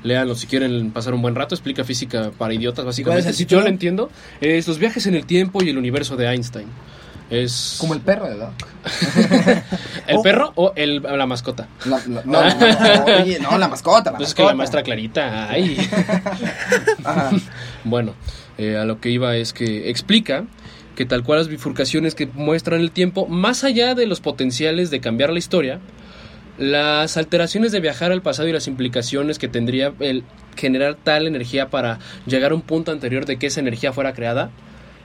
Léanlo 0.04 0.36
si 0.36 0.48
quieren 0.48 0.92
pasar 0.92 1.14
un 1.14 1.22
buen 1.22 1.36
rato, 1.36 1.56
explica 1.56 1.84
física 1.84 2.32
para 2.38 2.54
idiotas, 2.54 2.84
¿Cuál 2.84 2.90
es 2.90 2.98
básicamente. 2.98 3.34
Si 3.34 3.46
yo 3.46 3.62
lo 3.62 3.68
entiendo, 3.68 4.10
es 4.42 4.68
Los 4.68 4.78
viajes 4.80 5.06
en 5.08 5.16
el 5.16 5.26
tiempo 5.26 5.64
y 5.64 5.70
el 5.70 5.78
universo 5.78 6.16
de 6.16 6.28
Einstein. 6.28 6.68
Es 7.30 7.78
Como 7.80 7.94
el 7.94 8.00
perro 8.02 8.28
de 8.30 8.36
Doc. 8.38 8.54
¿El 10.08 10.18
Oh. 10.18 10.22
perro 10.24 10.54
o 10.56 10.72
el, 10.76 11.02
la 11.02 11.26
mascota. 11.26 11.68
La- 11.86 11.98
la- 12.08 12.22
no, 12.24 12.42
no, 12.42 13.06
no, 13.06 13.22
oye, 13.24 13.40
no, 13.40 13.58
la 13.58 13.68
mascota. 13.68 14.12
La 14.12 14.18
Entonces 14.18 14.34
que 14.34 14.42
la 14.44 14.54
mascota. 14.54 14.56
maestra 14.56 14.84
Clarita, 14.84 15.50
ay. 15.50 15.78
Ajá. 17.04 17.32
Bueno, 17.84 18.14
eh, 18.58 18.78
a 18.78 18.86
lo 18.86 19.00
que 19.02 19.10
iba 19.10 19.36
es 19.36 19.52
que 19.54 19.90
explica 19.90 20.46
que 20.96 21.06
tal 21.06 21.24
cual 21.24 21.40
las 21.40 21.48
bifurcaciones 21.48 22.16
que 22.16 22.28
muestran 22.28 22.80
el 22.82 22.92
tiempo, 22.92 23.28
más 23.28 23.64
allá 23.64 23.94
de 23.94 24.08
los 24.08 24.20
potenciales 24.22 24.90
de 24.90 25.00
cambiar 25.02 25.32
la 25.32 25.40
historia, 25.40 25.80
las 26.58 27.18
alteraciones 27.18 27.72
de 27.72 27.80
viajar 27.82 28.12
al 28.12 28.22
pasado 28.24 28.48
y 28.48 28.54
las 28.54 28.68
implicaciones 28.68 29.38
que 29.38 29.48
tendría 29.48 29.94
el 30.00 30.24
generar 30.56 30.96
tal 30.96 31.28
energía 31.28 31.70
para 31.70 32.00
llegar 32.26 32.52
a 32.52 32.56
un 32.56 32.62
punto 32.62 32.92
anterior 32.92 33.26
de 33.26 33.38
que 33.38 33.48
esa 33.48 33.60
energía 33.60 33.94
fuera 33.94 34.14
creada, 34.14 34.50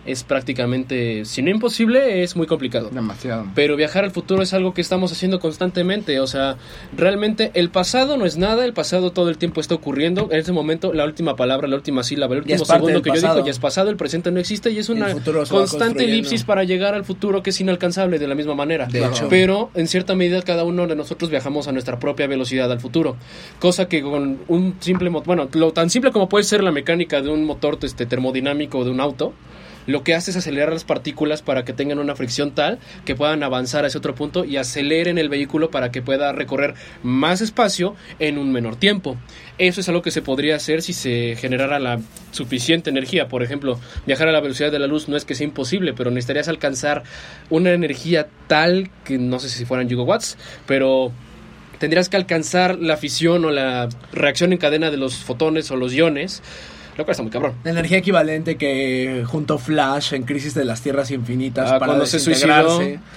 es 0.04 0.24
prácticamente, 0.24 1.24
si 1.24 1.42
no 1.42 1.50
imposible, 1.50 2.22
es 2.22 2.34
muy 2.36 2.46
complicado. 2.46 2.90
Demasiado. 2.90 3.46
Pero 3.54 3.76
viajar 3.76 4.04
al 4.04 4.10
futuro 4.10 4.42
es 4.42 4.52
algo 4.52 4.74
que 4.74 4.80
estamos 4.80 5.12
haciendo 5.12 5.38
constantemente. 5.40 6.18
O 6.20 6.26
sea, 6.26 6.56
realmente 6.96 7.50
el 7.54 7.70
pasado 7.70 8.16
no 8.16 8.26
es 8.26 8.36
nada, 8.36 8.64
el 8.64 8.72
pasado 8.72 9.12
todo 9.12 9.28
el 9.30 9.38
tiempo 9.38 9.60
está 9.60 9.74
ocurriendo. 9.74 10.28
En 10.30 10.38
ese 10.40 10.52
momento, 10.52 10.92
la 10.92 11.04
última 11.04 11.36
palabra, 11.36 11.68
la 11.68 11.76
última 11.76 12.02
sílaba, 12.02 12.34
el 12.34 12.40
último 12.40 12.64
segundo 12.64 13.02
que 13.02 13.10
yo 13.10 13.14
digo 13.34 13.44
ya 13.46 13.50
es 13.50 13.58
pasado, 13.58 13.90
el 13.90 13.96
presente 13.96 14.30
no 14.30 14.40
existe 14.40 14.70
y 14.70 14.78
es 14.78 14.88
una 14.88 15.06
constante 15.48 16.04
elipsis 16.04 16.44
para 16.44 16.64
llegar 16.64 16.94
al 16.94 17.04
futuro 17.04 17.42
que 17.42 17.50
es 17.50 17.60
inalcanzable 17.60 18.18
de 18.18 18.26
la 18.26 18.34
misma 18.34 18.54
manera. 18.54 18.86
De 18.86 19.04
hecho. 19.04 19.28
Pero 19.28 19.70
en 19.74 19.86
cierta 19.88 20.14
medida 20.14 20.42
cada 20.42 20.64
uno 20.64 20.86
de 20.86 20.96
nosotros 20.96 21.30
viajamos 21.30 21.68
a 21.68 21.72
nuestra 21.72 21.98
propia 21.98 22.26
velocidad 22.26 22.70
al 22.72 22.80
futuro. 22.80 23.16
Cosa 23.60 23.88
que 23.88 24.02
con 24.02 24.38
un 24.48 24.74
simple, 24.80 25.10
mo- 25.10 25.22
bueno, 25.22 25.48
lo 25.52 25.72
tan 25.72 25.90
simple 25.90 26.10
como 26.12 26.28
puede 26.28 26.44
ser 26.44 26.62
la 26.62 26.72
mecánica 26.72 27.20
de 27.22 27.30
un 27.30 27.44
motor 27.44 27.78
este, 27.82 28.06
termodinámico 28.06 28.84
de 28.84 28.90
un 28.90 29.00
auto, 29.00 29.32
lo 29.86 30.02
que 30.04 30.14
hace 30.14 30.30
es 30.30 30.36
acelerar 30.36 30.72
las 30.72 30.84
partículas 30.84 31.42
para 31.42 31.64
que 31.64 31.72
tengan 31.72 31.98
una 31.98 32.16
fricción 32.16 32.52
tal 32.52 32.78
que 33.04 33.14
puedan 33.14 33.42
avanzar 33.42 33.84
a 33.84 33.88
ese 33.88 33.98
otro 33.98 34.14
punto 34.14 34.44
y 34.44 34.56
aceleren 34.56 35.18
el 35.18 35.28
vehículo 35.28 35.70
para 35.70 35.90
que 35.90 36.02
pueda 36.02 36.32
recorrer 36.32 36.74
más 37.02 37.40
espacio 37.40 37.94
en 38.18 38.38
un 38.38 38.52
menor 38.52 38.76
tiempo. 38.76 39.16
Eso 39.58 39.80
es 39.80 39.88
algo 39.88 40.02
que 40.02 40.10
se 40.10 40.22
podría 40.22 40.56
hacer 40.56 40.82
si 40.82 40.92
se 40.92 41.36
generara 41.36 41.78
la 41.78 42.00
suficiente 42.30 42.90
energía. 42.90 43.28
Por 43.28 43.42
ejemplo, 43.42 43.78
viajar 44.06 44.28
a 44.28 44.32
la 44.32 44.40
velocidad 44.40 44.72
de 44.72 44.78
la 44.78 44.86
luz 44.86 45.08
no 45.08 45.16
es 45.16 45.24
que 45.24 45.34
sea 45.34 45.46
imposible, 45.46 45.92
pero 45.92 46.10
necesitarías 46.10 46.48
alcanzar 46.48 47.02
una 47.50 47.72
energía 47.72 48.28
tal 48.46 48.90
que 49.04 49.18
no 49.18 49.38
sé 49.38 49.48
si 49.48 49.64
fueran 49.64 49.88
gigawatts, 49.88 50.38
pero 50.66 51.12
tendrías 51.78 52.08
que 52.08 52.16
alcanzar 52.16 52.78
la 52.78 52.96
fisión 52.96 53.44
o 53.44 53.50
la 53.50 53.88
reacción 54.12 54.52
en 54.52 54.58
cadena 54.58 54.90
de 54.90 54.96
los 54.96 55.16
fotones 55.16 55.70
o 55.70 55.76
los 55.76 55.92
iones, 55.92 56.42
lo 56.96 57.04
cual 57.04 57.12
está 57.12 57.22
muy 57.22 57.32
cabrón. 57.32 57.54
La 57.64 57.70
energía 57.70 57.98
equivalente 57.98 58.56
que 58.56 59.24
junto 59.26 59.58
Flash 59.58 60.14
en 60.14 60.24
Crisis 60.24 60.54
de 60.54 60.64
las 60.64 60.82
Tierras 60.82 61.10
Infinitas 61.10 61.70
Ah, 61.70 61.78
para 61.78 61.86
cuando 61.92 62.06
se 62.06 62.18
desintegrarse. 62.18 63.00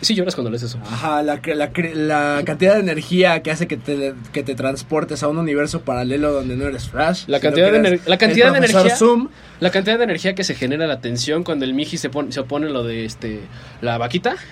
Sí, 0.00 0.14
lloras 0.14 0.34
cuando 0.34 0.50
lees 0.50 0.62
eso. 0.62 0.78
Ajá, 0.84 1.22
la, 1.22 1.40
cantidad 1.40 2.74
de 2.74 2.80
energía 2.80 3.42
que 3.42 3.50
hace 3.50 3.66
que 3.66 3.76
te, 3.76 4.14
que 4.32 4.42
te 4.42 4.54
transportes 4.54 5.22
a 5.22 5.28
un 5.28 5.38
universo 5.38 5.82
paralelo 5.82 6.32
donde 6.32 6.56
no 6.56 6.66
eres 6.66 6.88
Flash. 6.88 7.24
La 7.26 7.40
cantidad 7.40 7.70
de 7.70 8.00
la 8.06 8.18
cantidad 8.18 8.52
de 8.52 8.58
energía- 8.58 8.96
Zoom. 8.96 9.28
La 9.60 9.70
cantidad 9.70 9.98
de 9.98 10.04
energía 10.04 10.34
que 10.34 10.44
se 10.44 10.54
genera 10.54 10.86
la 10.86 11.00
tensión 11.00 11.44
cuando 11.44 11.64
el 11.64 11.74
Miji 11.74 11.96
se, 11.96 12.10
pone, 12.10 12.32
se 12.32 12.40
opone 12.40 12.66
a 12.66 12.70
lo 12.70 12.82
de 12.84 13.04
este 13.04 13.40
la 13.80 13.98
vaquita. 13.98 14.34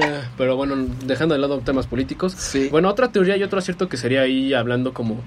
Eh, 0.00 0.20
Pero 0.38 0.56
bueno, 0.56 0.76
dejando 1.04 1.34
de 1.34 1.40
lado 1.40 1.58
temas 1.58 1.86
políticos. 1.86 2.32
Sí. 2.38 2.68
Bueno, 2.70 2.88
otra 2.88 3.08
teoría 3.10 3.36
y 3.36 3.42
otro 3.42 3.58
acierto 3.58 3.88
que 3.88 3.96
sería 3.96 4.20
ahí 4.22 4.54
hablando 4.54 4.94
como 4.94 5.20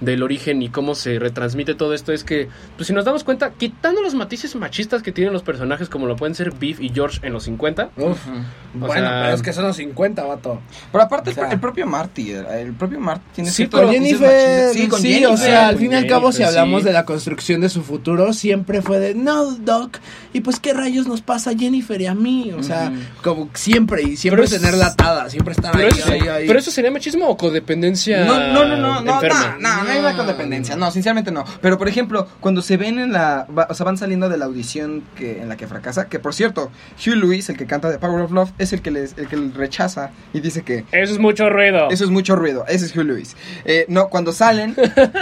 del 0.00 0.22
origen 0.22 0.62
y 0.62 0.68
cómo 0.70 0.94
se 0.94 1.18
retransmite 1.18 1.74
todo 1.74 1.92
esto 1.94 2.12
es 2.12 2.24
que, 2.24 2.48
pues 2.76 2.86
si 2.86 2.92
nos 2.94 3.04
damos 3.04 3.22
cuenta, 3.22 3.50
quitando 3.50 4.00
los 4.02 4.14
matices 4.14 4.54
machistas 4.56 5.02
que 5.02 5.12
tienen 5.12 5.32
los 5.32 5.42
personajes 5.42 5.88
como 5.90 6.06
lo 6.06 6.16
pueden 6.16 6.34
ser 6.34 6.52
Beef 6.52 6.80
y 6.80 6.88
George 6.88 7.18
en 7.22 7.32
los 7.34 7.44
50, 7.44 7.90
Uf. 7.96 8.18
O 8.26 8.78
Bueno, 8.86 8.94
sea- 9.08 9.22
pero 9.24 9.34
es 9.34 9.42
que 9.42 9.52
son 9.52 9.64
los 9.64 9.76
50, 9.76 10.22
vato. 10.24 10.60
Pero 10.92 11.04
aparte, 11.04 11.30
O 11.30 11.34
sea- 11.34 11.46
el, 11.46 11.52
el 11.52 11.60
propio 11.60 11.86
Marty, 11.86 12.30
el, 12.32 12.72
propio 12.74 13.00
Marty 13.00 13.22
tiene 13.34 13.50
Sí, 13.50 13.66
con 13.66 13.90
Jennifer. 13.90 14.72
Sí, 14.72 14.88
con 14.88 15.00
sí, 15.02 15.08
Jennifer. 15.14 15.34
o 15.34 15.36
sea, 15.36 15.68
al 15.68 15.76
fin 15.76 15.92
y 15.92 15.96
al 15.96 16.06
cabo, 16.06 16.32
si 16.32 16.42
hablamos 16.44 16.82
sí. 16.82 16.86
de 16.86 16.92
la 16.92 17.04
construcción 17.04 17.60
de 17.60 17.68
su 17.68 17.82
futuro, 17.82 18.32
siempre 18.32 18.80
fue 18.82 19.00
de, 19.00 19.14
no, 19.14 19.52
Doc, 19.56 19.98
y 20.32 20.40
pues 20.40 20.60
qué 20.60 20.72
rayos 20.72 21.06
nos 21.08 21.20
pasa 21.20 21.50
a 21.50 21.54
Jennifer 21.56 22.00
y 22.00 22.06
a 22.06 22.14
mí, 22.14 22.52
o 22.56 22.62
sea, 22.62 22.92
como 23.22 23.50
siempre, 23.54 24.02
y 24.02 24.16
siempre 24.16 24.44
Pero 24.44 24.54
es- 24.56 24.60
tenerla 24.62 24.86
atada, 24.86 25.28
siempre 25.28 25.52
estar 25.52 25.72
pero, 25.72 25.88
ahí, 25.92 25.98
eso, 25.98 26.12
ahí, 26.12 26.20
ahí. 26.28 26.46
pero 26.46 26.58
eso 26.58 26.70
sería 26.70 26.90
machismo 26.90 27.26
o 27.28 27.36
codependencia 27.36 28.24
No, 28.24 28.38
no, 28.52 28.64
no, 28.64 28.76
no, 28.76 29.00
no, 29.02 29.14
enferma. 29.14 29.56
no, 29.60 29.76
no, 29.76 29.84
no 29.84 29.89
hay 29.90 29.98
una 30.00 30.16
codependencia, 30.16 30.76
no, 30.76 30.90
sinceramente 30.90 31.30
no. 31.30 31.44
Pero 31.60 31.78
por 31.78 31.88
ejemplo, 31.88 32.26
cuando 32.40 32.62
se 32.62 32.76
ven 32.76 32.98
en 32.98 33.12
la, 33.12 33.46
va- 33.56 33.66
o 33.70 33.74
sea, 33.74 33.84
van 33.84 33.96
saliendo 33.98 34.28
de 34.28 34.36
la 34.38 34.44
audición 34.46 35.02
que 35.16 35.40
en 35.42 35.48
la 35.48 35.56
que 35.56 35.66
fracasa, 35.66 36.08
que 36.08 36.18
por 36.18 36.34
cierto, 36.34 36.70
Hugh 37.04 37.14
Lewis, 37.16 37.48
el 37.48 37.56
que 37.56 37.66
canta 37.66 37.90
The 37.90 37.98
Power 37.98 38.20
of 38.22 38.32
Love, 38.32 38.50
es 38.58 38.72
el 38.72 38.82
que 38.82 38.90
les, 38.90 39.16
el 39.18 39.28
que 39.28 39.36
rechaza 39.54 40.10
y 40.32 40.40
dice 40.40 40.62
que 40.62 40.84
Eso 40.92 41.12
es 41.12 41.18
mucho 41.18 41.48
ruido. 41.50 41.90
eso 41.90 42.04
es 42.04 42.10
mucho 42.10 42.36
ruido. 42.36 42.64
Ese 42.68 42.86
es 42.86 42.96
Hugh 42.96 43.04
Lewis. 43.04 43.36
Eh, 43.64 43.84
no, 43.88 44.08
cuando 44.08 44.32
salen, 44.32 44.74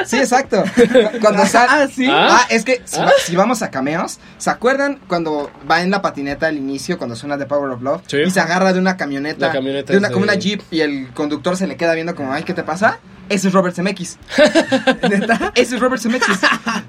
sí, 0.06 0.16
exacto. 0.18 0.62
Cu- 0.76 1.18
Cuando 1.20 1.44
salen, 1.46 1.68
Ah, 1.70 1.86
sí. 1.92 2.06
Ah. 2.10 2.38
Ah, 2.40 2.46
es 2.50 2.64
que 2.64 2.82
si, 2.84 2.98
Ah. 3.00 3.04
va- 3.06 3.12
si 3.24 3.36
vamos 3.36 3.62
a 3.62 3.70
cameos, 3.70 4.18
¿se 4.38 4.50
acuerdan 4.50 4.98
cuando 5.08 5.50
va 5.70 5.82
en 5.82 5.90
la 5.90 6.02
patineta 6.02 6.46
al 6.46 6.56
inicio, 6.56 6.98
cuando 6.98 7.16
suena 7.16 7.36
The 7.38 7.46
Power 7.46 7.70
of 7.70 7.82
Love? 7.82 8.02
Sí. 8.06 8.18
Y 8.26 8.30
se 8.30 8.40
agarra 8.40 8.72
de 8.72 8.78
una 8.78 8.96
camioneta, 8.96 9.46
La 9.46 9.52
camioneta 9.52 9.92
de 9.92 9.98
una, 9.98 10.08
es 10.08 10.12
como 10.12 10.26
de- 10.26 10.32
una 10.32 10.40
jeep 10.40 10.62
y 10.70 10.80
el 10.80 11.08
conductor 11.14 11.56
se 11.56 11.66
le 11.66 11.76
queda 11.76 11.94
viendo 11.94 12.14
como, 12.14 12.32
ay, 12.32 12.42
¿qué 12.44 12.54
te 12.54 12.62
pasa? 12.62 12.98
Ese 13.28 13.48
es 13.48 13.54
Robert 13.54 13.74
Zemeckis. 13.76 14.18
¿Neta? 15.10 15.52
Ese 15.54 15.76
es 15.76 15.80
Robert 15.80 16.00
Zemeckis. 16.02 16.38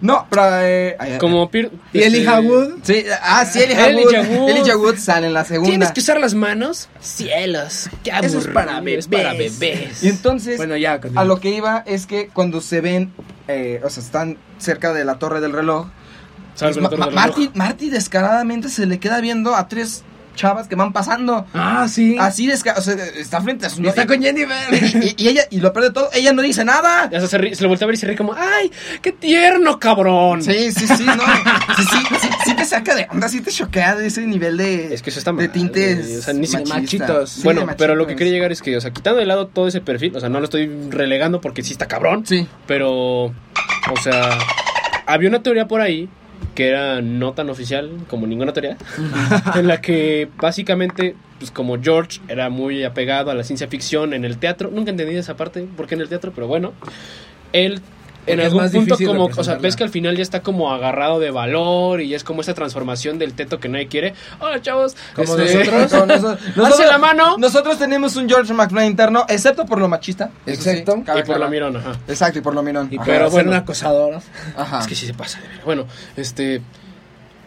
No, 0.01 0.25
pero... 0.29 0.43
eh, 0.61 0.95
ay, 0.99 1.17
Como 1.19 1.49
Pir- 1.51 1.71
¿Y 1.93 2.01
Elijah 2.03 2.39
este, 2.39 2.47
Wood? 2.49 2.69
Sí, 2.83 3.03
ah, 3.21 3.45
sí, 3.45 3.59
Elijah 3.61 3.87
Wood. 3.87 3.89
Elijah 3.89 4.21
Wood. 4.39 4.49
Elijah 4.49 4.77
Wood 4.77 4.95
sale 4.97 5.27
en 5.27 5.33
la 5.33 5.45
segunda. 5.45 5.69
¿Tienes 5.69 5.91
que 5.91 5.99
usar 5.99 6.19
las 6.19 6.33
manos? 6.33 6.89
Cielos, 7.01 7.89
qué 8.03 8.11
Eso 8.11 8.19
es 8.25 8.33
aburrido, 8.33 8.53
para 8.53 8.79
es 8.89 9.07
para 9.07 9.31
bebés. 9.33 9.59
bebés. 9.59 10.03
Y 10.03 10.09
entonces, 10.09 10.57
Bueno, 10.57 10.77
ya, 10.77 10.99
continúa. 11.01 11.21
a 11.23 11.25
lo 11.25 11.39
que 11.39 11.49
iba 11.51 11.83
es 11.85 12.05
que 12.05 12.27
cuando 12.29 12.61
se 12.61 12.81
ven, 12.81 13.11
eh, 13.47 13.81
o 13.83 13.89
sea, 13.89 14.01
están 14.03 14.37
cerca 14.57 14.93
de 14.93 15.03
la 15.05 15.19
torre 15.19 15.41
del 15.41 15.51
reloj, 15.53 15.87
reloj. 16.59 17.13
Marty, 17.13 17.51
Marty 17.53 17.89
descaradamente 17.89 18.69
se 18.69 18.85
le 18.85 18.99
queda 18.99 19.21
viendo 19.21 19.55
a 19.55 19.67
tres 19.67 20.03
chavas 20.39 20.67
que 20.69 20.75
van 20.75 20.93
pasando. 20.93 21.45
Ah, 21.53 21.87
sí. 21.89 22.15
Así 22.19 22.49
o 22.49 22.55
sea, 22.81 22.95
está 23.17 23.41
frente 23.41 23.65
a 23.65 23.69
su 23.69 23.81
Y 23.81 23.87
está 23.87 24.07
con 24.07 24.21
Jennifer. 24.21 24.55
y, 24.71 25.21
y 25.23 25.27
ella, 25.27 25.43
y 25.49 25.59
lo 25.59 25.73
peor 25.73 25.85
de 25.87 25.91
todo, 25.91 26.09
ella 26.13 26.31
no 26.31 26.41
dice 26.41 26.63
nada. 26.63 27.09
Ya 27.11 27.19
se, 27.27 27.37
ríe- 27.37 27.53
se 27.53 27.63
lo 27.63 27.69
voltea 27.69 27.85
a 27.85 27.87
ver 27.87 27.95
y 27.95 27.97
se 27.97 28.07
ríe 28.07 28.15
como, 28.15 28.33
¡ay, 28.33 28.71
qué 29.01 29.11
tierno, 29.11 29.79
cabrón! 29.79 30.41
Sí, 30.41 30.71
sí, 30.71 30.87
sí, 30.87 31.03
no. 31.03 31.13
Sí, 31.75 31.83
sí, 31.91 32.15
sí, 32.21 32.29
sí 32.45 32.55
te 32.55 32.63
saca 32.65 32.95
de 32.95 33.07
onda, 33.11 33.27
sí 33.27 33.41
te 33.41 33.51
choquea 33.51 33.95
de 33.95 34.07
ese 34.07 34.25
nivel 34.25 34.57
de. 34.57 34.93
Es 34.93 35.01
que 35.01 35.09
eso 35.09 35.19
está 35.19 35.31
De 35.31 35.37
mal, 35.47 35.51
tintes. 35.51 36.05
güey, 36.07 36.17
o 36.17 36.21
sea, 36.21 36.33
ni 36.33 36.47
machitos. 36.47 37.29
Sí, 37.31 37.41
bueno, 37.43 37.65
de 37.65 37.73
pero 37.75 37.95
lo 37.95 38.07
que 38.07 38.15
quería 38.15 38.31
llegar 38.33 38.51
es 38.53 38.61
que, 38.61 38.77
o 38.77 38.81
sea, 38.81 38.91
quitando 38.91 39.19
de 39.19 39.25
lado 39.25 39.47
todo 39.47 39.67
ese 39.67 39.81
perfil, 39.81 40.15
o 40.15 40.19
sea, 40.19 40.29
no 40.29 40.39
lo 40.39 40.45
estoy 40.45 40.69
relegando 40.89 41.41
porque 41.41 41.63
sí 41.63 41.73
está 41.73 41.87
cabrón, 41.87 42.25
Sí. 42.25 42.47
pero, 42.65 43.25
o 43.25 43.33
sea, 44.01 44.37
había 45.05 45.27
una 45.29 45.43
teoría 45.43 45.67
por 45.67 45.81
ahí 45.81 46.07
que 46.59 46.67
era 46.67 47.01
no 47.01 47.31
tan 47.31 47.49
oficial 47.49 47.89
como 48.09 48.27
ninguna 48.27 48.51
teoría, 48.51 48.75
en 49.55 49.65
la 49.65 49.79
que 49.79 50.27
básicamente, 50.41 51.15
pues 51.37 51.51
como 51.51 51.81
George 51.81 52.19
era 52.27 52.49
muy 52.49 52.83
apegado 52.83 53.31
a 53.31 53.33
la 53.33 53.45
ciencia 53.45 53.69
ficción 53.69 54.13
en 54.13 54.25
el 54.25 54.37
teatro, 54.39 54.69
nunca 54.69 54.91
entendí 54.91 55.15
esa 55.15 55.37
parte, 55.37 55.65
por 55.77 55.87
qué 55.87 55.95
en 55.95 56.01
el 56.01 56.09
teatro, 56.09 56.33
pero 56.35 56.47
bueno, 56.47 56.73
él 57.53 57.79
en 58.27 58.39
algún 58.41 58.61
más 58.61 58.71
punto 58.71 58.95
como, 59.05 59.25
o 59.25 59.43
sea, 59.43 59.55
ves 59.55 59.75
que 59.75 59.83
al 59.83 59.89
final 59.89 60.15
ya 60.15 60.21
está 60.21 60.41
como 60.41 60.71
agarrado 60.71 61.19
de 61.19 61.31
valor 61.31 62.01
y 62.01 62.13
es 62.13 62.23
como 62.23 62.41
esa 62.41 62.53
transformación 62.53 63.17
del 63.17 63.33
teto 63.33 63.59
que 63.59 63.69
nadie 63.69 63.87
quiere. 63.87 64.13
Hola, 64.39 64.61
chavos. 64.61 64.95
Como 65.15 65.35
Este, 65.37 65.65
nosotros. 65.65 65.91
Nosotros, 66.55 66.65
Alce 66.65 66.85
la 66.85 66.97
mano. 66.97 67.37
Nosotros 67.37 67.79
tenemos 67.79 68.15
un 68.17 68.29
George 68.29 68.53
McFly 68.53 68.85
interno, 68.85 69.25
excepto 69.29 69.65
por 69.65 69.79
lo 69.79 69.87
machista. 69.87 70.29
sí, 70.45 70.51
Exacto. 70.51 70.97
y 70.97 71.01
por 71.03 71.17
aclarar. 71.17 71.49
mirona, 71.49 71.79
ajá. 71.79 71.91
Exacto, 72.07 72.39
y 72.39 72.41
por 72.41 72.53
lo 72.53 72.61
mirón. 72.61 72.87
Y 72.91 72.97
Ajá. 72.97 73.05
pero 73.05 73.29
bueno. 73.31 73.55
acosador. 73.55 74.19
Ajá. 74.55 74.79
Es 74.81 74.87
que 74.87 74.95
sí 74.95 75.05
se 75.07 75.13
pasa 75.13 75.39
de 75.41 75.47
ver. 75.47 75.61
Bueno, 75.65 75.85
este. 76.15 76.61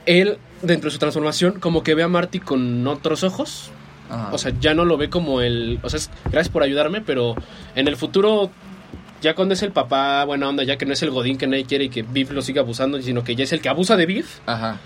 Él, 0.06 0.38
dentro 0.62 0.88
de 0.88 0.92
su 0.92 0.98
transformación, 0.98 1.60
como 1.60 1.82
que 1.84 1.94
ve 1.94 2.02
a 2.02 2.08
Marty 2.08 2.40
con 2.40 2.84
otros 2.88 3.22
ojos. 3.22 3.70
Ajá. 4.10 4.30
O 4.32 4.38
sea, 4.38 4.52
ya 4.60 4.74
no 4.74 4.84
lo 4.84 4.96
ve 4.96 5.08
como 5.10 5.40
el. 5.40 5.78
O 5.82 5.88
sea, 5.90 5.98
es- 5.98 6.10
gracias 6.24 6.48
por 6.48 6.62
ayudarme, 6.62 7.00
pero 7.02 7.34
en 7.76 7.86
el 7.88 7.96
futuro. 7.96 8.50
Ya 9.22 9.34
cuando 9.34 9.54
es 9.54 9.62
el 9.62 9.70
papá, 9.70 10.24
buena 10.24 10.48
onda, 10.48 10.64
ya 10.64 10.76
que 10.76 10.84
no 10.84 10.92
es 10.92 11.02
el 11.02 11.10
godín 11.10 11.38
que 11.38 11.46
nadie 11.46 11.64
quiere 11.64 11.84
y 11.84 11.88
que 11.90 12.02
Biff 12.02 12.32
lo 12.32 12.42
siga 12.42 12.60
abusando, 12.62 13.00
sino 13.00 13.22
que 13.22 13.36
ya 13.36 13.44
es 13.44 13.52
el 13.52 13.60
que 13.60 13.68
abusa 13.68 13.96
de 13.96 14.04
Biff, 14.04 14.40
Ajá. 14.46 14.80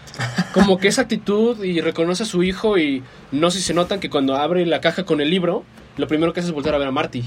como 0.52 0.76
que 0.76 0.88
esa 0.88 1.02
actitud 1.02 1.64
y 1.64 1.80
reconoce 1.80 2.24
a 2.24 2.26
su 2.26 2.42
hijo 2.42 2.76
y 2.76 3.02
no 3.32 3.50
sé 3.50 3.58
si 3.58 3.64
se 3.64 3.72
notan 3.74 3.98
que 3.98 4.10
cuando 4.10 4.36
abre 4.36 4.66
la 4.66 4.82
caja 4.82 5.04
con 5.04 5.22
el 5.22 5.30
libro, 5.30 5.64
lo 5.96 6.06
primero 6.06 6.34
que 6.34 6.40
hace 6.40 6.50
es 6.50 6.54
volver 6.54 6.74
a 6.74 6.78
ver 6.78 6.88
a 6.88 6.90
Marty. 6.92 7.24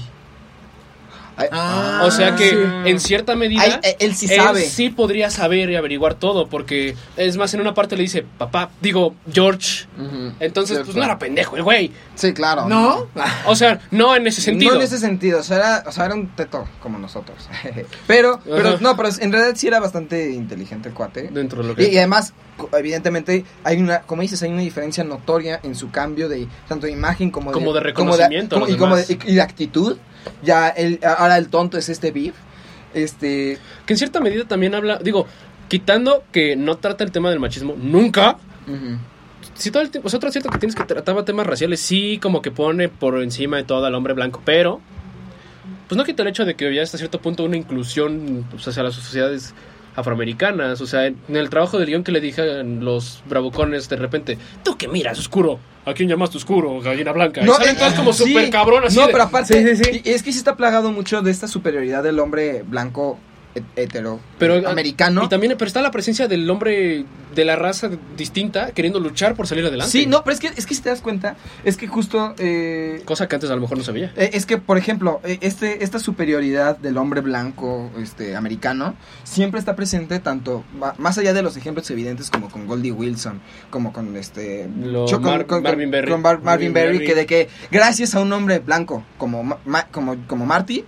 Ah, 1.52 2.02
o 2.04 2.10
sea 2.10 2.36
que 2.36 2.50
sí. 2.50 2.56
en 2.84 3.00
cierta 3.00 3.36
medida 3.36 3.62
Ay, 3.62 3.72
eh, 3.82 3.96
él 4.00 4.14
sí 4.14 4.28
sabe. 4.28 4.62
sí 4.62 4.90
podría 4.90 5.30
saber 5.30 5.70
y 5.70 5.76
averiguar 5.76 6.14
todo 6.14 6.48
porque 6.48 6.94
es 7.16 7.36
más 7.36 7.54
en 7.54 7.60
una 7.60 7.74
parte 7.74 7.96
le 7.96 8.02
dice 8.02 8.24
papá 8.38 8.70
digo 8.80 9.14
George 9.32 9.86
entonces 10.40 10.78
Sí, 10.78 10.82
pues 10.84 10.94
claro. 10.94 10.98
no 10.98 11.04
era 11.04 11.18
pendejo 11.18 11.56
el 11.56 11.62
güey 11.62 11.92
Sí, 12.14 12.32
claro. 12.32 12.68
¿No? 12.68 13.06
o 13.46 13.56
sea 13.56 13.80
no 13.90 14.14
en 14.16 14.26
ese 14.26 14.40
sentido 14.42 14.72
No 14.72 14.80
en 14.80 14.86
ese 14.86 14.98
sentido, 14.98 15.40
o 15.40 15.42
sea, 15.42 15.56
era, 15.56 15.84
o 15.86 15.92
sea, 15.92 16.06
era 16.06 16.14
un 16.14 16.28
teto 16.28 16.66
como 16.82 16.98
nosotros. 16.98 17.48
pero, 18.06 18.40
pero, 18.44 18.78
no, 18.80 18.96
pero 18.96 19.08
en 19.20 19.32
realidad 19.32 19.54
sí 19.56 19.66
era 19.66 19.80
bastante 19.80 20.30
inteligente 20.32 20.88
el 20.88 20.94
cuate. 20.94 21.28
dentro 21.32 21.62
de 21.62 21.68
lo 21.68 21.74
que 21.74 21.88
y 21.90 21.96
además, 21.98 22.32
evidentemente, 22.72 23.44
hay 23.64 23.78
una, 23.78 24.02
como 24.02 24.22
dices, 24.22 24.42
hay 24.42 24.50
una 24.50 24.62
diferencia 24.62 25.04
notoria 25.04 25.60
en 25.62 25.74
su 25.74 25.90
cambio 25.90 26.28
de 26.28 26.46
tanto 26.68 26.86
de 26.86 26.92
imagen 26.92 27.30
como 27.30 27.50
de, 27.50 27.54
Como 27.54 27.72
de 27.72 27.80
reconocimiento 27.80 28.60
como 28.60 28.68
y, 28.68 28.76
como 28.76 28.96
de, 28.96 29.18
y 29.26 29.34
de 29.34 29.40
actitud. 29.42 29.96
Ya, 30.42 30.68
el, 30.68 31.00
ahora 31.04 31.36
el 31.36 31.48
tonto 31.48 31.78
es 31.78 31.88
este 31.88 32.10
Viv. 32.10 32.34
Este, 32.92 33.58
que 33.86 33.92
en 33.92 33.98
cierta 33.98 34.20
medida 34.20 34.44
también 34.46 34.74
habla 34.74 34.98
digo 34.98 35.24
quitando 35.68 36.24
que 36.32 36.56
no 36.56 36.78
trata 36.78 37.04
el 37.04 37.12
tema 37.12 37.30
del 37.30 37.38
machismo 37.38 37.76
nunca 37.80 38.36
ujú. 38.66 38.98
si 39.54 39.70
todo 39.70 39.84
el 39.84 39.90
tiempo, 39.90 40.08
o 40.08 40.10
sea, 40.10 40.16
otro 40.16 40.32
cierto 40.32 40.50
que 40.50 40.58
tienes 40.58 40.74
que 40.74 40.82
tratar 40.82 41.24
temas 41.24 41.46
raciales, 41.46 41.78
sí, 41.78 42.18
como 42.20 42.42
que 42.42 42.50
pone 42.50 42.88
por 42.88 43.22
encima 43.22 43.58
de 43.58 43.62
todo 43.62 43.86
al 43.86 43.94
hombre 43.94 44.12
blanco, 44.12 44.42
pero 44.44 44.80
pues 45.86 45.96
no 45.96 46.04
quita 46.04 46.22
el 46.22 46.28
hecho 46.30 46.44
de 46.44 46.56
que 46.56 46.74
ya 46.74 46.82
hasta 46.82 46.98
cierto 46.98 47.20
punto 47.20 47.44
una 47.44 47.56
inclusión 47.56 48.44
pues, 48.50 48.66
hacia 48.66 48.82
las 48.82 48.94
sociedades 48.94 49.54
afroamericanas, 49.96 50.80
o 50.80 50.86
sea, 50.86 51.06
en 51.06 51.16
el 51.28 51.50
trabajo 51.50 51.78
del 51.78 51.86
guion 51.88 52.04
que 52.04 52.12
le 52.12 52.20
dije 52.20 52.42
a 52.42 52.62
los 52.62 53.22
bravucones 53.28 53.88
de 53.88 53.96
repente, 53.96 54.38
tú 54.62 54.76
que 54.76 54.88
miras 54.88 55.18
oscuro, 55.18 55.58
¿a 55.84 55.94
quién 55.94 56.08
llamaste 56.08 56.36
oscuro? 56.38 56.80
Gallina 56.80 57.12
blanca. 57.12 57.42
No, 57.42 57.52
y 57.52 57.56
salen 57.56 57.76
eh, 57.76 57.96
como 57.96 58.12
sí. 58.12 58.24
súper 58.28 58.50
cabrón 58.50 58.84
así 58.86 58.96
No, 58.96 59.06
de- 59.06 59.12
pero 59.12 59.24
aparte, 59.24 59.54
Sí, 59.74 59.76
sí, 59.76 59.84
sí. 59.84 60.02
y- 60.04 60.10
es 60.10 60.22
que 60.22 60.32
sí 60.32 60.38
está 60.38 60.56
plagado 60.56 60.90
mucho 60.92 61.22
de 61.22 61.30
esta 61.30 61.48
superioridad 61.48 62.02
del 62.02 62.18
hombre 62.18 62.62
blanco 62.66 63.18
hetero 63.76 64.20
pero 64.38 64.68
americano. 64.68 65.24
Y 65.24 65.28
también 65.28 65.54
pero 65.58 65.66
está 65.66 65.82
la 65.82 65.90
presencia 65.90 66.28
del 66.28 66.48
hombre 66.48 67.04
de 67.34 67.44
la 67.44 67.54
raza 67.56 67.90
distinta 68.16 68.72
queriendo 68.72 68.98
luchar 69.00 69.34
por 69.36 69.46
salir 69.46 69.64
adelante. 69.64 69.90
Sí, 69.92 70.06
no, 70.06 70.24
pero 70.24 70.34
es 70.34 70.40
que, 70.40 70.48
es 70.48 70.66
que 70.66 70.74
si 70.74 70.82
te 70.82 70.88
das 70.88 71.00
cuenta, 71.00 71.36
es 71.64 71.76
que 71.76 71.86
justo... 71.86 72.34
eh, 72.38 73.02
Cosa 73.04 73.28
que 73.28 73.36
antes 73.36 73.50
a 73.50 73.54
lo 73.54 73.60
mejor 73.60 73.78
no 73.78 73.84
se 73.84 73.92
veía. 73.92 74.12
Eh, 74.16 74.30
Es 74.32 74.46
que, 74.46 74.58
por 74.58 74.78
ejemplo, 74.78 75.20
eh, 75.24 75.38
este, 75.40 75.84
esta 75.84 75.98
superioridad 76.00 76.76
del 76.78 76.96
hombre 76.98 77.20
blanco 77.20 77.90
este, 78.00 78.34
americano 78.36 78.94
siempre 79.24 79.60
está 79.60 79.76
presente 79.76 80.18
tanto, 80.18 80.64
más 80.98 81.18
allá 81.18 81.32
de 81.32 81.42
los 81.42 81.56
ejemplos 81.56 81.88
evidentes 81.90 82.30
como 82.30 82.48
con 82.50 82.66
Goldie 82.66 82.92
Wilson, 82.92 83.40
como 83.70 83.92
con 83.92 84.16
este... 84.16 84.68
Lo 84.82 85.06
Mar- 85.20 85.46
Marvin 85.62 85.90
Berry. 85.90 86.10
con 86.10 86.22
Bar- 86.22 86.42
Marvin 86.42 86.44
Marvin 86.44 86.72
Berry, 86.72 86.92
Berry. 86.98 87.06
que 87.06 87.14
de 87.14 87.26
que 87.26 87.48
gracias 87.70 88.14
a 88.16 88.20
un 88.20 88.32
hombre 88.32 88.58
blanco 88.58 89.04
como, 89.18 89.44
Ma- 89.44 89.86
como, 89.92 90.16
como 90.26 90.46
Marty, 90.46 90.84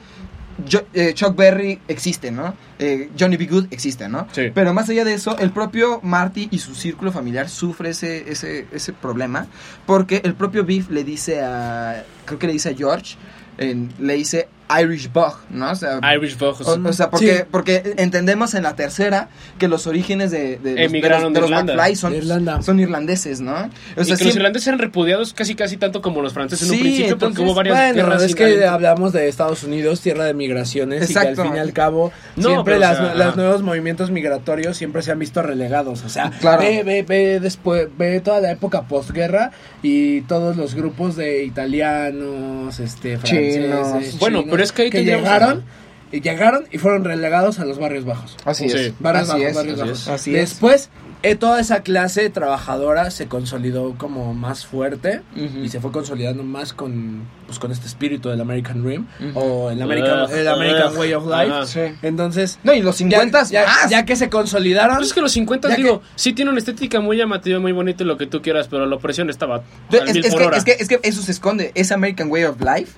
yo- 0.66 0.82
eh, 0.94 1.12
Chuck 1.14 1.36
Berry 1.36 1.78
existe, 1.88 2.30
¿no? 2.30 2.54
Eh, 2.78 3.10
Johnny 3.18 3.36
B. 3.36 3.46
Good 3.46 3.66
existe, 3.70 4.08
¿no? 4.08 4.26
Sí. 4.32 4.50
Pero 4.54 4.72
más 4.74 4.88
allá 4.88 5.04
de 5.04 5.14
eso, 5.14 5.38
el 5.38 5.50
propio 5.50 6.00
Marty 6.02 6.48
y 6.50 6.58
su 6.58 6.74
círculo 6.74 7.12
familiar 7.12 7.48
sufre 7.48 7.90
ese, 7.90 8.30
ese, 8.30 8.66
ese 8.72 8.92
problema 8.92 9.46
porque 9.86 10.20
el 10.24 10.34
propio 10.34 10.64
Biff 10.64 10.90
le 10.90 11.04
dice 11.04 11.40
a, 11.42 12.04
creo 12.24 12.38
que 12.38 12.46
le 12.46 12.52
dice 12.54 12.70
a 12.70 12.74
George, 12.74 13.16
le 13.58 14.14
dice 14.14 14.48
Irish 14.80 15.12
Bug, 15.12 15.34
¿no? 15.50 15.70
O 15.70 15.74
sea, 15.74 16.00
Irish 16.14 16.38
Bug. 16.38 16.56
o, 16.64 16.88
o 16.88 16.92
sea, 16.92 17.10
porque, 17.10 17.36
Sí. 17.38 17.42
porque 17.50 17.94
entendemos 17.98 18.54
en 18.54 18.62
la 18.62 18.74
tercera 18.76 19.28
que 19.58 19.68
los 19.68 19.86
orígenes 19.86 20.30
de, 20.30 20.58
de 20.58 20.70
los, 20.70 20.74
de 20.76 20.84
Emigraron 20.84 21.22
los, 21.24 21.32
de 21.32 21.34
de 21.34 21.40
los 21.40 21.50
Irlanda. 21.50 21.74
McFly 21.74 21.96
son, 21.96 22.12
De 22.12 22.18
Irlanda. 22.18 22.62
son 22.62 22.80
irlandeses, 22.80 23.40
¿no? 23.40 23.52
O 23.52 23.54
sea, 23.56 23.64
y 23.64 23.68
que 23.94 23.96
los 23.96 24.06
siempre- 24.18 24.28
irlandeses 24.36 24.66
eran 24.68 24.78
repudiados 24.80 25.34
casi 25.34 25.54
casi 25.54 25.76
tanto 25.76 26.00
como 26.02 26.22
los 26.22 26.32
franceses 26.32 26.68
en 26.68 26.74
Sí, 26.74 26.76
un 26.76 26.82
principio 26.82 27.10
porque 27.18 27.24
entonces, 27.26 27.44
hubo 27.44 27.54
varias 27.54 27.76
Bueno, 27.76 27.94
guerras 27.94 28.22
es 28.22 28.34
que 28.34 28.64
hablamos 28.66 29.12
de 29.12 29.28
Estados 29.28 29.62
Unidos, 29.64 30.00
tierra 30.00 30.24
de 30.24 30.34
migraciones, 30.34 31.02
y 31.10 31.12
que 31.14 31.18
Exacto. 31.20 31.42
al 31.42 31.48
fin 31.48 31.56
y 31.56 31.60
al 31.60 31.72
cabo 31.72 32.12
No, 32.36 32.48
siempre 32.48 32.74
pero, 32.74 32.80
las, 32.80 33.00
o 33.00 33.04
sea, 33.04 33.14
los 33.14 33.36
nuevos 33.36 33.62
movimientos 33.62 34.10
migratorios 34.10 34.76
siempre 34.76 35.02
se 35.02 35.12
han 35.12 35.18
visto 35.18 35.42
relegados. 35.42 36.02
O 36.04 36.08
sea, 36.08 36.30
Claro. 36.40 36.62
ve, 36.62 36.82
ve, 36.84 37.02
ve 37.06 37.40
después, 37.40 37.88
ve 37.98 38.20
toda 38.20 38.40
la 38.40 38.50
época 38.52 38.82
posguerra 38.82 39.50
y 39.82 40.22
todos 40.22 40.56
los 40.56 40.74
grupos 40.74 41.16
de 41.16 41.44
italianos, 41.44 42.78
este, 42.80 43.18
franceses, 43.18 43.54
Chinos. 43.64 44.18
Bueno, 44.18 44.38
chinos, 44.40 44.50
pero 44.62 44.64
es 44.64 44.72
que 44.72 44.82
ahí 44.82 44.90
tendríamos- 44.90 45.24
llegaron 45.24 45.64
y 46.10 46.20
llegaron 46.20 46.64
y 46.70 46.78
fueron 46.78 47.04
relegados 47.04 47.58
a 47.58 47.64
los 47.64 47.78
barrios 47.78 48.04
bajos. 48.04 48.36
Así 48.44 48.68
Sí. 48.68 48.76
es. 48.78 48.94
Barrios 49.00 49.30
así 49.30 49.40
bajos, 49.40 49.46
es. 49.50 49.56
barrios 49.56 49.80
así 49.80 49.88
bajos. 49.88 50.02
es. 50.02 50.08
Así 50.08 50.34
es. 50.36 50.50
Después, 50.50 50.90
eh, 51.22 51.36
toda 51.36 51.58
esa 51.60 51.82
clase 51.84 52.28
trabajadora 52.30 53.10
se 53.12 53.28
consolidó 53.28 53.94
como 53.96 54.34
más 54.34 54.66
fuerte 54.66 55.22
Ujú. 55.36 55.60
y 55.64 55.68
se 55.70 55.80
fue 55.80 55.90
consolidando 55.92 56.42
más 56.42 56.72
con, 56.74 57.22
pues, 57.46 57.58
con 57.60 57.70
este 57.72 57.86
espíritu 57.86 58.28
del 58.28 58.40
American 58.42 58.82
Dream 58.82 59.06
Ujú. 59.30 59.38
o 59.38 59.70
el 59.70 59.80
American, 59.80 60.24
Ugh, 60.24 60.32
el 60.32 60.48
American 60.48 60.96
Way 60.98 61.14
of 61.14 61.24
Life. 61.26 61.66
Sí. 61.66 61.94
Entonces, 62.02 62.58
No, 62.64 62.74
y 62.74 62.82
los 62.82 62.96
ya, 62.96 63.04
50 63.04 63.44
ya, 63.44 63.64
más. 63.64 63.88
ya 63.90 64.04
que 64.04 64.14
se 64.16 64.28
consolidaron, 64.28 64.96
Pues 64.96 65.08
es 65.08 65.14
que 65.14 65.20
los 65.22 65.32
50, 65.32 65.68
Ya 65.70 65.76
digo, 65.76 66.02
sí 66.16 66.34
tiene 66.34 66.50
una 66.50 66.58
estética 66.58 67.00
muy 67.00 67.16
llamativa, 67.16 67.58
muy 67.60 67.72
bonita 67.72 68.02
y 68.02 68.06
lo 68.06 68.18
que 68.18 68.26
tú 68.26 68.42
quieras, 68.42 68.66
pero 68.68 68.84
la 68.84 68.96
opresión 68.96 69.30
estaba 69.30 69.56
al 69.56 69.62
Es, 70.08 70.12
mil 70.14 70.24
es 70.26 70.30
por 70.32 70.40
que, 70.42 70.46
hora. 70.48 70.56
es, 70.58 70.64
que, 70.64 70.72
es 70.72 70.88
que 70.88 71.00
eso 71.04 71.22
se 71.22 71.30
esconde. 71.32 71.70
Ese 71.74 71.94
American 71.94 72.30
Way 72.30 72.44
of 72.44 72.56
Life 72.60 72.92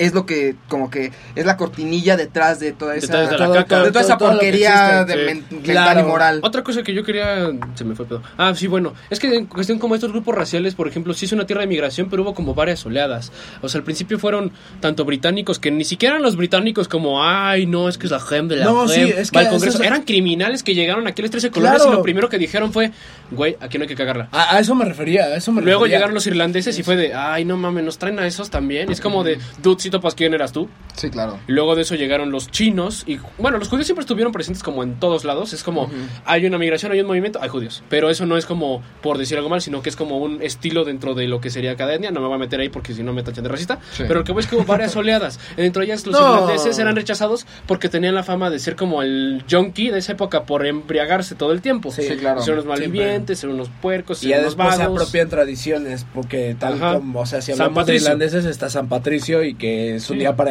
es 0.00 0.14
lo 0.14 0.26
que, 0.26 0.56
como 0.68 0.90
que, 0.90 1.12
es 1.36 1.46
la 1.46 1.56
cortinilla 1.56 2.16
detrás 2.16 2.58
de 2.58 2.72
toda 2.72 2.96
esa, 2.96 3.06
Detrás 3.06 3.30
de 3.30 3.38
la 3.38 3.44
todo- 3.46 3.54
caca. 3.54 3.82
de 3.84 3.88
toda 3.92 4.00
esa 4.04 4.18
Todo 4.18 4.32
lo 4.32 4.40
que 4.40 4.46
porquería 4.46 5.02
existe, 5.02 5.16
de 5.16 5.28
sí. 5.28 5.34
mental 5.34 5.60
Claro. 5.62 6.00
y 6.00 6.02
moral. 6.04 6.40
Otra 6.42 6.62
cosa 6.64 6.82
que 6.82 6.94
yo 6.94 7.04
quería. 7.04 7.50
Se 7.74 7.84
me 7.84 7.94
fue 7.94 8.06
pedo. 8.06 8.22
Ah, 8.36 8.52
sí, 8.56 8.66
bueno. 8.66 8.94
Es 9.10 9.20
que 9.20 9.34
en 9.34 9.46
cuestión 9.46 9.78
como 9.78 9.94
estos 9.94 10.10
grupos 10.10 10.34
raciales, 10.34 10.74
por 10.74 10.88
ejemplo, 10.88 11.14
sí 11.14 11.26
es 11.26 11.32
una 11.32 11.46
tierra 11.46 11.60
de 11.62 11.68
migración, 11.68 12.08
pero 12.10 12.22
hubo 12.22 12.34
como 12.34 12.54
varias 12.54 12.84
oleadas. 12.86 13.30
O 13.62 13.68
sea, 13.68 13.78
al 13.78 13.84
principio 13.84 14.18
fueron 14.18 14.52
tanto 14.80 15.04
británicos 15.04 15.58
que 15.58 15.70
ni 15.70 15.84
siquiera 15.84 16.14
eran 16.14 16.22
los 16.22 16.36
británicos 16.36 16.88
como, 16.88 17.22
ay, 17.24 17.66
no, 17.66 17.88
es 17.88 17.98
que 17.98 18.06
es 18.06 18.10
la 18.10 18.20
gem 18.20 18.48
de 18.48 18.56
la 18.56 18.64
No, 18.64 18.88
sí, 18.88 19.00
es 19.02 19.30
que 19.30 19.40
eso 19.40 19.50
Congreso. 19.50 19.78
es- 19.82 19.86
Eran 19.86 20.02
criminales 20.02 20.62
que 20.62 20.74
llegaron 20.74 21.06
aquí 21.06 21.20
a 21.20 21.24
las 21.24 21.30
13 21.30 21.50
colonias 21.50 21.76
Claro. 21.82 21.92
y 21.92 21.96
lo 21.96 22.02
primero 22.02 22.28
que 22.28 22.38
dijeron 22.38 22.72
fue, 22.72 22.90
güey, 23.30 23.56
aquí 23.60 23.76
no 23.78 23.82
hay 23.82 23.88
que 23.88 23.94
cagarla. 23.96 24.28
a, 24.32 24.56
a 24.56 24.60
eso 24.60 24.74
me 24.74 24.84
refería, 24.86 25.24
a 25.24 25.36
eso 25.36 25.52
me 25.52 25.60
Luego 25.62 25.80
refería. 25.82 25.98
llegaron 25.98 26.14
los 26.14 26.26
irlandeses 26.26 26.78
y 26.78 26.82
fue 26.82 26.96
de, 26.96 27.12
ay, 27.14 27.44
no 27.44 27.56
mames, 27.56 27.84
nos 27.84 27.98
traen 27.98 28.18
a 28.18 28.26
esos 28.26 28.48
también. 28.50 28.88
Y 28.88 28.92
es 28.92 29.00
como 29.00 29.22
de, 29.24 29.38
dude, 29.62 29.89
si 29.90 29.92
topas 29.92 30.14
quién 30.14 30.32
eras 30.34 30.52
tú. 30.52 30.68
Sí, 31.00 31.10
claro. 31.10 31.38
Luego 31.46 31.76
de 31.76 31.82
eso 31.82 31.94
llegaron 31.94 32.30
los 32.30 32.50
chinos 32.50 33.04
y 33.06 33.18
bueno, 33.38 33.58
los 33.58 33.68
judíos 33.68 33.86
siempre 33.86 34.02
estuvieron 34.02 34.32
presentes 34.32 34.62
como 34.62 34.82
en 34.82 35.00
todos 35.00 35.24
lados. 35.24 35.52
Es 35.52 35.62
como 35.62 35.88
hay 36.26 36.44
una 36.46 36.58
migración, 36.58 36.92
hay 36.92 37.00
un 37.00 37.06
movimiento, 37.06 37.38
hay 37.42 37.48
judíos. 37.48 37.82
Pero 37.88 38.10
eso 38.10 38.26
no 38.26 38.36
es 38.36 38.44
como 38.46 38.82
por 39.02 39.16
decir 39.18 39.36
algo 39.38 39.48
mal, 39.48 39.62
sino 39.62 39.80
que 39.82 39.88
es 39.88 39.96
como 39.96 40.18
un 40.18 40.42
estilo 40.42 40.84
dentro 40.84 41.14
de 41.14 41.26
lo 41.26 41.40
que 41.40 41.48
sería 41.50 41.76
cada 41.76 41.94
etnia. 41.94 42.10
No 42.10 42.20
me 42.20 42.26
voy 42.26 42.36
a 42.36 42.38
meter 42.38 42.60
ahí 42.60 42.68
porque 42.68 42.92
si 42.92 43.02
no 43.02 43.12
me 43.12 43.22
tachan 43.22 43.44
de 43.44 43.50
racista. 43.50 43.78
Sí. 43.92 44.04
Pero 44.06 44.20
lo 44.20 44.24
que 44.24 44.32
voy 44.32 44.42
es 44.42 44.46
que 44.46 44.56
hubo 44.56 44.64
varias 44.64 44.94
oleadas. 44.96 45.40
Dentro 45.56 45.80
de 45.80 45.86
ellas 45.86 46.06
los 46.06 46.20
No. 46.20 46.34
irlandeses 46.34 46.78
eran 46.78 46.94
rechazados 46.96 47.46
porque 47.66 47.88
tenían 47.88 48.14
la 48.14 48.22
fama 48.22 48.50
de 48.50 48.58
ser 48.58 48.76
como 48.76 49.02
el 49.02 49.42
junkie 49.50 49.90
de 49.90 49.98
esa 50.00 50.12
época 50.12 50.44
por 50.44 50.66
embriagarse 50.66 51.34
todo 51.34 51.52
el 51.52 51.60
tiempo. 51.62 51.90
Sí, 51.90 52.02
Sí, 52.02 52.16
claro. 52.16 52.42
Ser 52.42 52.54
unos 52.54 52.66
malvivientes, 52.66 53.38
ser 53.38 53.48
unos 53.50 53.68
puercos, 53.80 54.18
Y 54.18 54.20
ser 54.22 54.30
ya 54.30 54.38
unos 54.40 54.56
después 54.56 54.74
se 54.76 54.82
vagos. 54.82 55.00
apropian 55.00 55.28
tradiciones, 55.28 56.06
porque 56.12 56.56
tal 56.58 56.74
Ajá. 56.74 56.94
como, 56.96 57.20
o 57.20 57.26
sea, 57.26 57.40
si 57.40 57.52
San 57.52 57.60
hablamos 57.62 57.74
de 57.74 57.80
Patricio. 57.92 58.06
irlandeses 58.08 58.44
está 58.44 58.68
San 58.68 58.88
Patricio 58.88 59.42
y 59.44 59.54
que 59.54 59.94
es 59.96 60.10
un 60.10 60.16
Sí. 60.16 60.20
día 60.20 60.36
para 60.36 60.50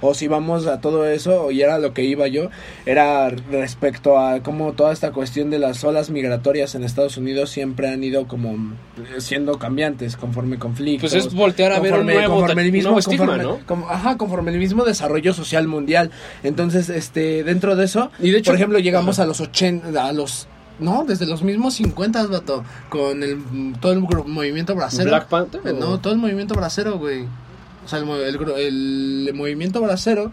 o 0.00 0.14
si 0.14 0.28
vamos 0.28 0.66
a 0.66 0.80
todo 0.80 1.06
eso, 1.06 1.50
y 1.50 1.62
era 1.62 1.78
lo 1.78 1.92
que 1.94 2.04
iba 2.04 2.26
yo, 2.28 2.50
era 2.86 3.28
respecto 3.50 4.18
a 4.18 4.42
cómo 4.42 4.72
toda 4.72 4.92
esta 4.92 5.12
cuestión 5.12 5.50
de 5.50 5.58
las 5.58 5.82
olas 5.84 6.10
migratorias 6.10 6.74
en 6.74 6.84
Estados 6.84 7.16
Unidos 7.16 7.50
siempre 7.50 7.88
han 7.88 8.02
ido 8.04 8.26
como 8.28 8.50
eh, 8.52 9.20
siendo 9.20 9.58
cambiantes 9.58 10.16
conforme 10.16 10.58
conflictos. 10.58 11.10
Pues 11.12 11.26
es 11.26 11.34
voltear 11.34 11.72
a 11.72 11.80
ver 11.80 11.94
un 11.94 12.06
nuevo 12.06 12.36
conforme 12.36 12.62
el 12.62 12.72
mismo, 12.72 12.88
nuevo 12.90 12.98
estigma, 13.00 13.26
conforme- 13.36 13.42
¿no? 13.42 13.58
como- 13.66 13.88
ajá, 13.90 14.16
conforme 14.16 14.50
el 14.52 14.58
mismo 14.58 14.84
desarrollo 14.84 15.32
social 15.34 15.66
mundial. 15.68 16.10
Entonces, 16.42 16.88
este, 16.88 17.44
dentro 17.44 17.76
de 17.76 17.84
eso, 17.84 18.10
Y 18.18 18.30
de 18.30 18.38
hecho- 18.38 18.50
por 18.50 18.56
ejemplo, 18.56 18.78
llegamos 18.78 19.18
Ajá. 19.18 19.24
a 19.24 19.26
los 19.26 19.40
80, 19.40 20.06
a 20.06 20.12
los 20.12 20.46
no, 20.78 21.04
desde 21.06 21.26
los 21.26 21.42
mismos 21.42 21.74
50, 21.74 22.26
vato, 22.28 22.64
con 22.88 23.22
el 23.22 23.38
todo 23.80 23.92
el 23.92 24.00
movimiento 24.00 24.74
bracero. 24.74 25.10
Black 25.10 25.26
Panther, 25.28 25.60
o- 25.66 25.72
No, 25.74 26.00
todo 26.00 26.14
el 26.14 26.18
movimiento 26.18 26.54
bracero, 26.54 26.98
güey. 26.98 27.24
O 27.84 27.88
sea, 27.88 27.98
el, 27.98 28.08
el 28.08 29.26
el 29.28 29.34
movimiento 29.34 29.80
bracero 29.80 30.32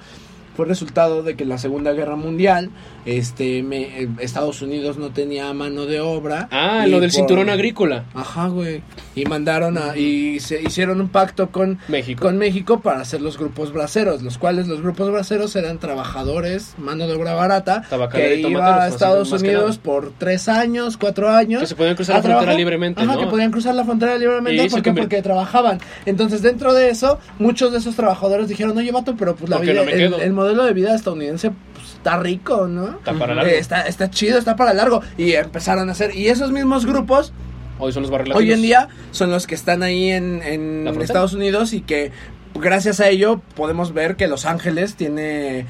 fue 0.58 0.66
resultado 0.66 1.24
de 1.24 1.36
que 1.38 1.46
la 1.46 1.58
Segunda 1.58 1.94
Guerra 1.94 2.16
Mundial, 2.18 2.72
este, 3.06 3.64
me- 3.64 4.02
eh, 4.02 4.10
Estados 4.20 4.62
Unidos 4.62 4.98
no 4.98 5.12
tenía 5.12 5.54
mano 5.54 5.86
de 5.86 6.02
obra. 6.02 6.50
Ah, 6.52 6.86
lo 6.88 7.00
del 7.00 7.12
por- 7.12 7.16
cinturón 7.16 7.50
agrícola. 7.50 8.04
Ajá, 8.14 8.48
güey. 8.48 8.82
Y 9.16 9.24
mandaron 9.26 9.78
a 9.78 9.96
y 9.96 10.40
se 10.40 10.62
hicieron 10.62 11.00
un 11.00 11.10
pacto 11.10 11.50
con 11.52 11.80
México. 11.88 12.22
con 12.22 12.38
México 12.38 12.82
para 12.82 13.00
hacer 13.02 13.22
los 13.22 13.38
grupos 13.38 13.72
braceros, 13.72 14.22
los 14.24 14.38
cuales 14.38 14.68
los 14.68 14.82
grupos 14.82 15.10
braceros 15.12 15.56
eran 15.56 15.78
trabajadores, 15.80 16.74
mano 16.78 17.08
de 17.08 17.14
obra 17.14 17.34
barata, 17.34 17.84
Tabacalera 17.90 18.30
que 18.36 18.42
y 18.42 18.48
iba 18.48 18.84
a 18.84 18.88
Estados 18.88 19.32
Unidos 19.32 19.78
por 19.78 20.12
tres 20.18 20.50
años, 20.50 20.98
cuatro 20.98 21.30
años. 21.30 21.62
Que 21.62 21.68
se 21.68 21.76
podían 21.76 21.96
cruzar 21.96 22.16
la 22.18 22.22
frontera 22.24 22.54
libremente, 22.54 23.02
Ajá, 23.04 23.14
¿no? 23.14 23.20
que 23.20 23.28
podían 23.28 23.52
cruzar 23.52 23.76
la 23.76 23.86
frontera 23.86 24.18
libremente 24.18 24.66
Y 24.66 24.70
se 24.70 24.82
porque, 24.82 25.22
trabajaban. 25.22 25.80
Entonces, 26.06 26.42
dentro 26.42 26.74
de 26.74 26.90
eso, 26.90 27.20
muchos 27.40 27.72
de 27.72 27.78
esos 27.78 27.96
trabajadores 27.96 28.48
dijeron, 28.48 28.78
oye, 28.78 28.92
vato, 28.92 29.16
pero 29.18 29.36
pues 29.36 29.50
la 29.50 29.58
¿Por 29.58 29.66
qué 29.66 29.72
vida, 29.74 29.84
no 29.84 29.90
el, 30.18 30.22
el 30.22 30.34
modelo 30.48 30.66
de 30.66 30.74
vida 30.74 30.96
estadounidense 30.96 31.52
pues, 31.74 31.94
está 31.94 32.18
rico, 32.18 32.68
¿no? 32.68 32.90
Está 32.90 33.14
para 33.14 33.36
largo. 33.36 33.52
Eh, 33.52 33.60
está, 33.60 33.82
está 33.82 34.10
chido, 34.10 34.38
está 34.38 34.56
para 34.56 34.74
largo. 34.74 35.02
Y 35.18 35.34
empezaron 35.34 35.90
a 35.90 35.92
hacer, 35.92 36.16
y 36.16 36.28
esos 36.28 36.52
mismos 36.52 36.86
grupos 36.86 37.34
Hoy 37.80 37.92
son 37.92 38.02
los 38.02 38.12
barrios 38.12 38.36
hoy 38.36 38.52
en 38.52 38.64
día 38.64 38.88
son 39.12 39.30
los 39.30 39.46
que 39.46 39.54
están 39.54 39.84
ahí 39.84 40.10
en. 40.10 40.88
Estados 41.00 41.34
Unidos 41.34 41.74
y 41.74 41.82
que 41.82 42.12
gracias 42.56 43.00
a 43.00 43.08
ello 43.08 43.40
podemos 43.56 43.94
ver 43.94 44.16
que 44.16 44.28
Los 44.28 44.46
Ángeles 44.46 44.96
tiene 44.96 45.68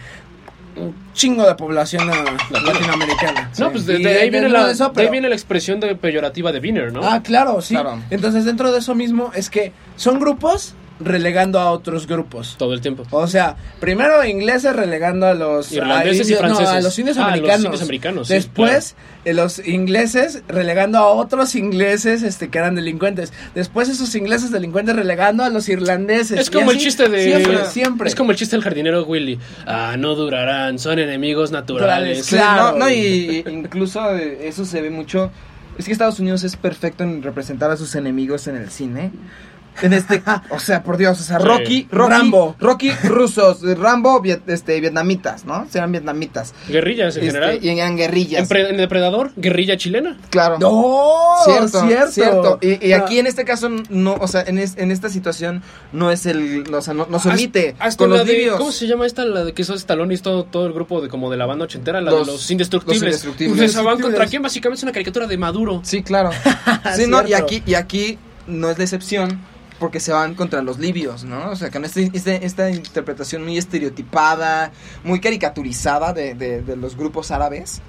un 0.78 0.96
chingo 1.14 1.46
de 1.46 1.56
población 1.56 2.10
ah, 2.10 2.38
latinoamericana. 2.50 3.52
No, 3.58 3.66
Sí. 3.66 3.72
pues 3.74 3.86
de, 3.88 3.96
ahí, 3.96 4.30
viene 4.30 4.48
la, 4.48 4.68
de 4.68 4.72
eso, 4.72 4.90
de 4.90 5.02
ahí 5.02 5.10
viene 5.10 5.28
la 5.28 5.36
expresión 5.36 5.82
de 5.82 5.96
peyorativa 5.96 6.54
de 6.54 6.60
Wiener, 6.60 6.94
¿no? 6.94 7.02
Ah, 7.04 7.22
claro, 7.22 7.62
sí. 7.62 7.74
Claro. 7.74 8.00
Entonces 8.10 8.46
dentro 8.46 8.72
de 8.72 8.80
eso 8.80 8.96
mismo 8.96 9.32
es 9.36 9.50
que 9.50 9.74
son 9.98 10.20
grupos 10.20 10.76
relegando 11.00 11.60
a 11.60 11.72
otros 11.72 12.08
grupos. 12.08 12.56
Todo 12.58 12.74
el 12.74 12.82
tiempo. 12.82 13.06
O 13.12 13.28
sea, 13.28 13.56
primero 13.80 14.24
ingleses 14.26 14.76
relegando 14.76 15.28
a 15.28 15.34
los 15.34 15.72
Irlandeses 15.72 16.28
a 16.28 16.32
y 16.32 16.34
no, 16.34 16.40
franceses. 16.40 16.68
a 16.74 16.82
los 16.82 17.00
indios 17.00 17.18
Ah, 17.18 17.22
los 17.22 17.30
americanos. 17.30 17.66
indios 17.66 17.82
americanos, 17.82 18.28
sí, 18.28 18.34
Después 18.34 18.96
eh, 19.26 19.34
los 19.34 19.60
ingleses 19.68 20.42
relegando 20.48 20.98
a 20.98 21.08
otros 21.08 21.54
ingleses 21.56 22.24
este 22.24 22.50
que 22.50 22.58
eran 22.58 22.76
delincuentes. 22.76 23.32
Después 23.54 23.90
esos 23.90 24.14
ingleses 24.16 24.52
delincuentes 24.52 24.96
relegando 24.96 25.44
a 25.44 25.50
los 25.50 25.70
irlandeses. 25.70 26.40
Es 26.40 26.50
como 26.50 26.72
el 26.72 26.78
chiste 26.78 27.08
de. 27.10 27.24
siempre, 27.26 27.66
siempre. 27.66 28.08
Es 28.10 28.16
como 28.16 28.32
el 28.32 28.38
chiste 28.38 28.56
del 28.56 28.64
jardinero 28.64 29.04
Willy. 29.06 29.38
Ah, 29.66 29.96
no 30.00 30.16
durarán, 30.16 30.80
son 30.80 31.00
enemigos 31.00 31.52
naturales. 31.52 32.26
Sí, 32.26 32.36
Claro. 32.38 32.72
no, 32.72 32.86
no, 32.86 32.90
y 32.90 33.44
y 33.46 33.50
incluso 33.52 34.16
eh, 34.16 34.48
eso 34.48 34.66
se 34.66 34.82
ve 34.82 34.90
mucho. 34.90 35.32
Es 35.78 35.86
que 35.86 35.92
Estados 35.92 36.20
Unidos 36.20 36.44
es 36.44 36.56
perfecto 36.56 37.04
en 37.04 37.22
representar 37.22 37.70
a 37.70 37.78
sus 37.78 37.94
enemigos 37.94 38.48
en 38.48 38.56
el 38.56 38.72
cine. 38.72 39.12
En 39.82 39.94
este, 39.94 40.22
o 40.50 40.60
sea, 40.60 40.84
por 40.84 40.98
Dios, 40.98 41.20
o 41.20 41.24
sea, 41.24 41.40
Sí. 41.40 41.46
Rocky, 41.46 41.88
Rocky, 41.92 42.12
Rambo. 42.12 42.56
Rocky 42.60 42.92
rusos, 43.04 43.62
Rambo, 43.78 44.22
viet- 44.22 44.42
este, 44.48 44.80
vietnamitas, 44.80 45.46
¿no? 45.46 45.68
Serán 45.70 45.92
vietnamitas. 45.92 46.54
Guerrillas 46.68 47.16
en 47.18 47.24
Este, 47.24 47.34
general. 47.40 47.60
y 47.64 47.70
eran 47.70 47.96
guerrillas. 47.96 48.42
En, 48.42 48.48
pre- 48.48 48.70
en 48.70 48.78
Depredador, 48.78 49.32
guerrilla 49.36 49.78
chilena. 49.78 50.18
Claro. 50.30 50.58
No, 50.60 51.36
Cierto, 51.46 51.86
cierto. 51.88 52.12
cierto. 52.12 52.60
Y, 52.62 52.88
y 52.88 52.94
Ah, 52.94 52.98
aquí 53.04 53.20
en 53.20 53.28
este 53.28 53.46
caso, 53.46 53.70
no, 53.90 54.16
o 54.20 54.28
sea, 54.28 54.42
en, 54.48 54.58
es- 54.58 54.78
en 54.78 54.92
esta 54.92 55.10
situación 55.10 55.62
no 55.94 56.12
es 56.12 56.26
el, 56.26 56.64
o 56.74 56.82
sea, 56.82 56.94
no, 56.94 57.06
no 57.10 57.20
se 57.20 57.30
omite 57.30 57.76
hasta 57.80 57.98
con 58.04 58.12
la 58.12 58.18
los 58.18 58.28
de- 58.28 58.34
libios. 58.34 58.58
¿Cómo 58.58 58.72
se 58.72 58.88
llama 58.88 59.06
esta? 59.06 59.26
La 59.26 59.44
de 59.44 59.54
que 59.54 59.62
esos 59.62 59.86
talones, 59.86 60.22
todo, 60.22 60.44
todo 60.46 60.66
el 60.66 60.74
grupo 60.74 61.02
de 61.02 61.10
como 61.10 61.30
de 61.30 61.38
la 61.38 61.46
banda 61.46 61.66
ochentera, 61.66 62.02
la 62.02 62.12
Los- 62.12 62.26
de 62.28 62.32
los 62.34 62.52
indestructibles. 62.52 63.02
los 63.02 63.08
indestructibles. 63.08 63.56
Van 63.58 63.64
Indestructibles. 63.66 64.06
contra 64.06 64.28
quién? 64.28 64.42
Básicamente 64.42 64.80
es 64.80 64.84
una 64.84 64.92
caricatura 64.92 65.28
de 65.28 65.38
Maduro. 65.38 65.82
Sí, 65.84 66.02
claro. 66.04 66.32
sí, 66.96 67.06
no, 67.08 67.26
y 67.28 67.34
aquí, 67.34 67.62
y 67.66 67.76
aquí 67.76 68.18
no 68.48 68.70
es 68.70 68.78
la 68.78 68.84
excepción 68.86 69.40
porque 69.80 70.00
se 70.00 70.12
van 70.12 70.34
contra 70.36 70.62
los 70.62 70.80
libios, 70.80 71.24
¿no? 71.24 71.52
O 71.52 71.56
sea, 71.56 71.70
con 71.72 71.86
este, 71.86 72.10
este- 72.14 72.46
esta 72.46 72.70
interpretación 72.72 73.44
muy 73.44 73.58
estereotipada, 73.58 74.72
muy 75.04 75.20
caricaturizada 75.20 76.14
de, 76.14 76.34
de- 76.36 76.62
de 76.62 76.76
los 76.76 76.96
grupos 76.98 77.32
árabes, 77.32 77.82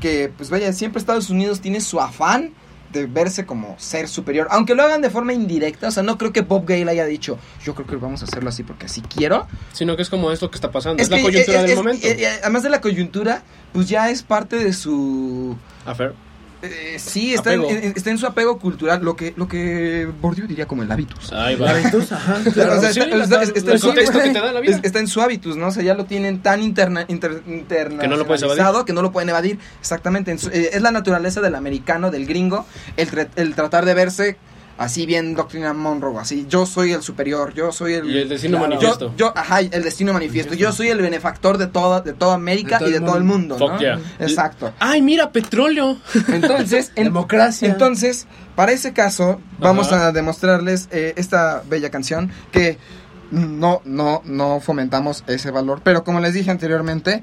que 0.00 0.30
pues 0.36 0.50
vaya, 0.50 0.72
siempre 0.72 0.98
Estados 1.00 1.30
Unidos 1.30 1.60
tiene 1.60 1.80
su 1.80 2.00
afán 2.00 2.52
de 2.92 3.04
verse 3.06 3.44
como 3.44 3.74
ser 3.78 4.08
superior, 4.08 4.48
aunque 4.50 4.74
lo 4.74 4.82
hagan 4.82 5.02
de 5.02 5.10
forma 5.10 5.34
indirecta, 5.34 5.88
o 5.88 5.90
sea, 5.90 6.02
no 6.02 6.16
creo 6.16 6.32
que 6.32 6.40
Bob 6.40 6.64
Gale 6.66 6.90
haya 6.90 7.04
dicho, 7.04 7.38
yo 7.62 7.74
creo 7.74 7.86
que 7.86 7.96
vamos 7.96 8.22
a 8.22 8.24
hacerlo 8.24 8.48
así 8.48 8.62
porque 8.62 8.86
así 8.86 9.02
quiero, 9.02 9.46
Sino 9.74 9.94
que 9.94 10.00
es 10.02 10.08
como 10.08 10.32
esto 10.32 10.50
que 10.50 10.54
está 10.56 10.70
pasando. 10.70 11.02
Es, 11.02 11.08
que, 11.10 11.16
la 11.16 11.22
coyuntura 11.22 11.60
es- 11.60 11.66
del 11.66 11.76
momento. 11.76 12.06
eh, 12.06 12.16
eh, 12.18 12.28
además 12.42 12.62
de 12.62 12.70
la 12.70 12.80
coyuntura, 12.80 13.42
pues 13.74 13.88
ya 13.90 14.08
es 14.08 14.22
parte 14.22 14.56
de 14.56 14.72
su 14.72 15.54
Affair. 15.84 16.14
Eh, 16.62 16.96
sí, 16.98 17.34
está 17.34 17.52
en, 17.54 17.62
está 17.64 18.10
en 18.10 18.18
su 18.18 18.26
apego 18.26 18.58
cultural, 18.58 19.02
lo 19.04 19.14
que, 19.16 19.32
lo 19.36 19.46
que 19.46 20.08
Bourdieu 20.20 20.46
diría 20.46 20.66
como 20.66 20.82
el 20.82 20.90
hábitus. 20.90 21.32
Ahí 21.32 21.54
va. 21.56 21.70
Hábitus, 21.70 22.10
ajá, 22.12 22.34
Claro, 22.42 22.52
claro. 22.52 22.78
o 22.78 22.80
sea, 22.80 22.92
sí, 22.92 23.00
está, 23.00 23.42
el 23.42 23.70
en 23.72 23.78
su- 23.78 23.86
contexto 23.86 24.18
que 24.20 24.30
te 24.30 24.40
da 24.40 24.52
la 24.52 24.60
vida. 24.60 24.76
es- 24.76 24.80
está 24.84 24.98
en 24.98 25.06
su 25.06 25.20
hábitus, 25.20 25.56
¿no? 25.56 25.68
O 25.68 25.70
sea, 25.70 25.82
ya 25.82 25.94
lo 25.94 26.04
tienen 26.04 26.40
tan 26.42 26.62
interna, 26.62 27.04
inter- 27.08 27.42
Que 27.44 28.08
no 28.08 28.16
lo 28.16 28.26
puedes 28.26 28.42
internacionalizado 28.42 28.84
que 28.84 28.92
no 28.92 29.02
lo 29.02 29.12
pueden 29.12 29.28
evadir. 29.28 29.58
Exactamente. 29.80 30.30
en 30.32 30.38
su- 30.38 30.48
eh, 30.50 30.70
es 30.72 30.82
la 30.82 30.90
naturaleza 30.90 31.40
del 31.40 31.54
americano, 31.54 32.10
del 32.10 32.26
gringo, 32.26 32.66
el, 32.96 33.28
el 33.36 33.54
tratar 33.54 33.84
de 33.84 33.94
verse 33.94 34.36
así 34.78 35.04
bien 35.06 35.34
doctrina 35.34 35.72
Monroe, 35.74 36.18
así 36.20 36.46
yo 36.48 36.64
soy 36.64 36.92
el 36.92 37.02
superior, 37.02 37.52
yo 37.52 37.72
soy 37.72 37.94
el... 37.94 38.08
Y 38.10 38.18
el 38.18 38.28
destino 38.28 38.58
Claro. 38.58 38.70
manifiesto. 38.74 39.06
Yo, 39.16 39.16
yo, 39.16 39.32
ajá, 39.36 39.60
el 39.60 39.82
destino 39.82 40.12
manifiesto. 40.12 40.54
Yo 40.54 40.72
soy 40.72 40.88
el 40.88 41.00
benefactor 41.02 41.58
de 41.58 41.66
toda, 41.66 42.00
de 42.00 42.12
toda 42.12 42.34
América 42.34 42.78
De 42.78 42.88
y 42.88 42.90
de 42.92 42.96
el 42.98 43.04
todo 43.04 43.16
el 43.16 43.24
mundo, 43.24 43.58
Fuck 43.58 43.72
¿no? 43.72 43.78
yeah. 43.80 44.00
Exacto. 44.20 44.72
¡Ay, 44.78 45.02
mira, 45.02 45.32
petróleo! 45.32 45.98
Entonces, 46.28 46.92
en- 46.96 47.04
Democracia. 47.04 47.68
entonces, 47.68 48.26
para 48.56 48.72
ese 48.72 48.92
caso, 48.92 49.40
vamos 49.58 49.92
a 49.92 50.12
demostrarles 50.12 50.88
eh, 50.92 51.12
esta 51.16 51.62
bella 51.68 51.90
canción 51.90 52.30
que 52.52 52.78
no, 53.30 53.82
no, 53.84 54.22
no 54.24 54.60
fomentamos 54.60 55.24
ese 55.26 55.50
valor. 55.50 55.80
Pero 55.82 56.04
como 56.04 56.20
les 56.20 56.34
dije 56.34 56.50
anteriormente, 56.50 57.22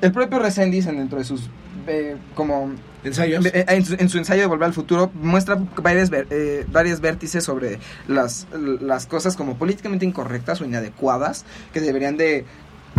el 0.00 0.12
propio 0.12 0.38
Resendiz, 0.38 0.86
en- 0.86 0.96
dentro 0.98 1.18
de 1.18 1.24
sus 1.24 1.48
eh, 1.86 2.16
como 2.34 2.72
Ensayos. 3.04 3.44
eh, 3.46 3.64
en, 3.68 3.84
su, 3.84 3.94
en 3.98 4.08
su 4.08 4.18
ensayo 4.18 4.42
de 4.42 4.46
Volver 4.46 4.66
al 4.66 4.72
Futuro 4.72 5.10
muestra 5.14 5.58
varias, 5.82 6.10
eh, 6.12 6.66
varias 6.70 7.00
vértices 7.00 7.44
sobre 7.44 7.78
las, 8.08 8.46
las 8.52 9.06
cosas 9.06 9.36
como 9.36 9.56
políticamente 9.56 10.04
incorrectas 10.04 10.60
o 10.60 10.64
inadecuadas 10.64 11.44
que 11.72 11.80
deberían 11.80 12.16
de, 12.16 12.44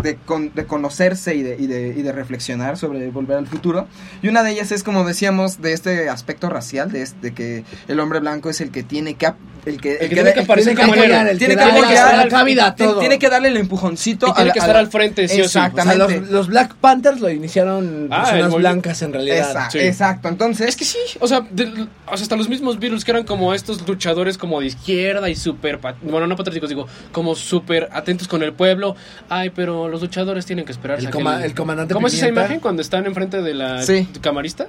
de, 0.02 0.16
con- 0.16 0.54
de 0.54 0.66
conocerse 0.66 1.36
y 1.36 1.44
de, 1.44 1.56
y, 1.60 1.68
de, 1.68 1.89
y 1.89 2.02
de 2.02 2.12
reflexionar 2.12 2.78
sobre 2.78 3.10
Volver 3.10 3.38
al 3.38 3.48
Futuro. 3.48 3.88
Y 4.22 4.28
una 4.30 4.44
de 4.44 4.52
ellas 4.52 4.72
es, 4.72 4.84
como 4.84 5.04
decíamos, 5.06 5.62
de 5.62 5.74
este 5.74 6.10
aspecto 6.10 6.50
racial, 6.50 6.92
de, 6.92 7.02
este, 7.02 7.34
que 7.34 7.64
el 7.88 8.00
hombre 8.00 8.20
blanco 8.20 8.50
es 8.50 8.62
el 8.62 8.72
que 8.72 8.84
tiene 8.84 9.16
que... 9.16 9.32
El 9.64 9.80
que, 9.80 9.94
El 9.98 10.10
que 10.10 10.16
tiene 10.16 10.34
que 10.34 10.39
aparecer 10.39 10.74
tiene 10.76 10.89
como 10.92 10.94
que 11.00 11.06
el 11.32 11.38
tiene 11.38 11.54
que 11.54 11.60
que, 11.60 11.66
da 11.66 11.72
tiene 11.72 11.88
que 11.88 11.94
la- 11.94 12.02
dar- 12.04 12.18
la 12.18 12.28
cabida 12.30 12.66
a 12.66 12.76
tiene- 12.76 12.92
todo. 12.94 13.00
tiene 13.00 13.20
que 13.20 13.30
darle 13.30 13.50
el 13.50 13.58
empujoncito 13.58 14.28
Y 14.28 14.34
tiene 14.34 14.50
a 14.50 14.54
que 14.54 14.58
estar 14.60 14.76
a 14.76 14.80
al 14.80 14.88
frente, 14.88 15.28
sí 15.28 15.36
o 15.39 15.44
sí. 15.44 15.46
O 15.46 15.50
sea, 15.50 15.68
Exactamente. 15.68 16.20
los, 16.22 16.30
los 16.32 16.48
Black 16.48 16.74
Panthers 16.78 17.20
lo 17.22 17.30
iniciaron 17.30 18.08
Ah, 18.10 18.24
personas 18.24 18.56
blancas 18.56 19.02
en 19.04 19.14
realidad. 19.14 19.52
Esa- 19.52 19.70
sí. 19.70 19.78
Exacto, 19.78 20.30
entonces... 20.30 20.68
Es 20.68 20.76
que 20.76 20.86
sí, 20.86 20.98
o 21.20 21.28
sea, 21.28 21.42
de- 21.52 21.66
o 22.08 22.18
sea, 22.18 22.24
hasta 22.24 22.36
los 22.36 22.50
mismos 22.50 22.80
Beatles 22.80 23.06
que 23.06 23.12
eran 23.12 23.24
como 23.24 23.54
estos 23.54 23.88
luchadores 23.88 24.36
como 24.39 24.60
de 24.62 24.66
izquierda 24.66 25.30
y 25.30 25.36
súper, 25.36 25.80
bueno, 26.02 26.26
no 26.26 26.36
patrióticos, 26.36 26.70
digo, 26.70 26.88
como 27.12 27.36
súper 27.36 27.88
atentos 27.92 28.28
con 28.28 28.42
el 28.42 28.54
pueblo. 28.54 28.96
Ay, 29.30 29.52
pero 29.52 29.80
los 29.88 30.01
luchadores 30.01 30.45
tienen 30.45 30.65
que 30.65 30.71
esperar. 30.71 30.99
El 30.99 31.09
coma- 31.09 31.41
comandante 31.55 31.93
¿Cómo 31.93 32.07
es 32.07 32.13
esa 32.13 32.27
imagen 32.27 32.59
cuando 32.59 32.82
están 32.82 33.05
enfrente 33.05 33.41
de 33.41 33.53
la 33.53 33.84
Sí. 33.84 34.07
camarista? 34.21 34.67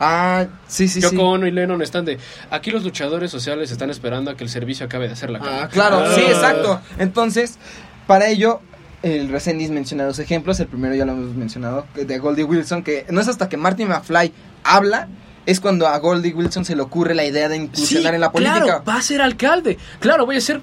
Ah, 0.00 0.46
sí, 0.66 0.88
sí, 0.88 1.00
sí. 1.00 1.08
Yoko 1.08 1.22
Ono 1.30 1.46
y 1.46 1.50
Lennon 1.52 1.80
están 1.82 2.04
de, 2.04 2.18
aquí 2.50 2.70
los 2.70 2.82
luchadores 2.82 3.30
sociales 3.30 3.70
están 3.70 3.90
esperando 3.90 4.30
a 4.30 4.36
que 4.36 4.42
el 4.44 4.50
servicio 4.50 4.86
acabe 4.86 5.06
de 5.06 5.12
hacer 5.12 5.30
la 5.30 5.38
cama. 5.38 5.62
Ah, 5.62 5.68
Claro, 5.68 5.98
Ah. 6.04 6.12
sí, 6.14 6.20
exacto. 6.22 6.80
Entonces, 6.98 7.58
para 8.06 8.26
ello, 8.28 8.60
el 9.02 9.28
Resendiz 9.28 9.70
menciona 9.70 10.04
dos 10.04 10.18
ejemplos. 10.18 10.58
El 10.60 10.66
primero 10.66 10.94
ya 10.94 11.04
lo 11.04 11.12
hemos 11.12 11.34
mencionado, 11.36 11.86
de 11.94 12.18
Goldie 12.18 12.44
Wilson, 12.44 12.82
que 12.82 13.06
no 13.10 13.20
es 13.20 13.28
hasta 13.28 13.48
que 13.48 13.56
Martin 13.56 13.88
McFly 13.88 14.32
habla, 14.64 15.08
es 15.46 15.60
cuando 15.60 15.86
a 15.86 15.96
Goldie 15.98 16.32
Wilson 16.34 16.64
se 16.64 16.74
le 16.74 16.82
ocurre 16.82 17.14
la 17.14 17.24
idea 17.24 17.48
de 17.48 17.56
incursionar 17.56 18.14
en 18.14 18.20
la 18.22 18.32
política. 18.32 18.62
Claro, 18.64 18.84
va 18.88 18.96
a 18.96 19.02
ser 19.02 19.20
alcalde. 19.20 19.78
Claro, 20.00 20.24
voy 20.26 20.36
a 20.36 20.40
ser. 20.40 20.60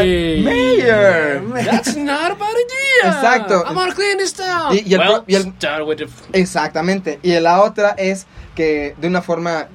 ¡Ey! 0.00 0.42
Mayor. 0.42 1.64
That's 1.64 1.96
not 1.96 2.32
a 2.32 2.34
bad 2.34 2.54
idea. 2.54 3.12
Exacto. 3.12 3.64
I'm 3.66 3.74
gonna 3.74 3.94
clean 3.94 4.18
this 4.18 4.32
town. 4.32 4.74
Y- 4.74 4.82
y 4.86 4.94
el 4.94 5.00
Well, 5.00 5.08
pro- 5.12 5.24
y 5.26 5.34
el- 5.34 5.52
start 5.54 5.86
with 5.86 5.96
the- 5.98 6.08
Exactamente. 6.32 7.18
Y 7.22 7.38
la 7.40 7.62
otra 7.62 7.90
es 7.98 8.26
que 8.54 8.94
de 8.98 9.08
una 9.08 9.22
forma 9.22 9.68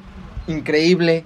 increíble, 0.48 1.26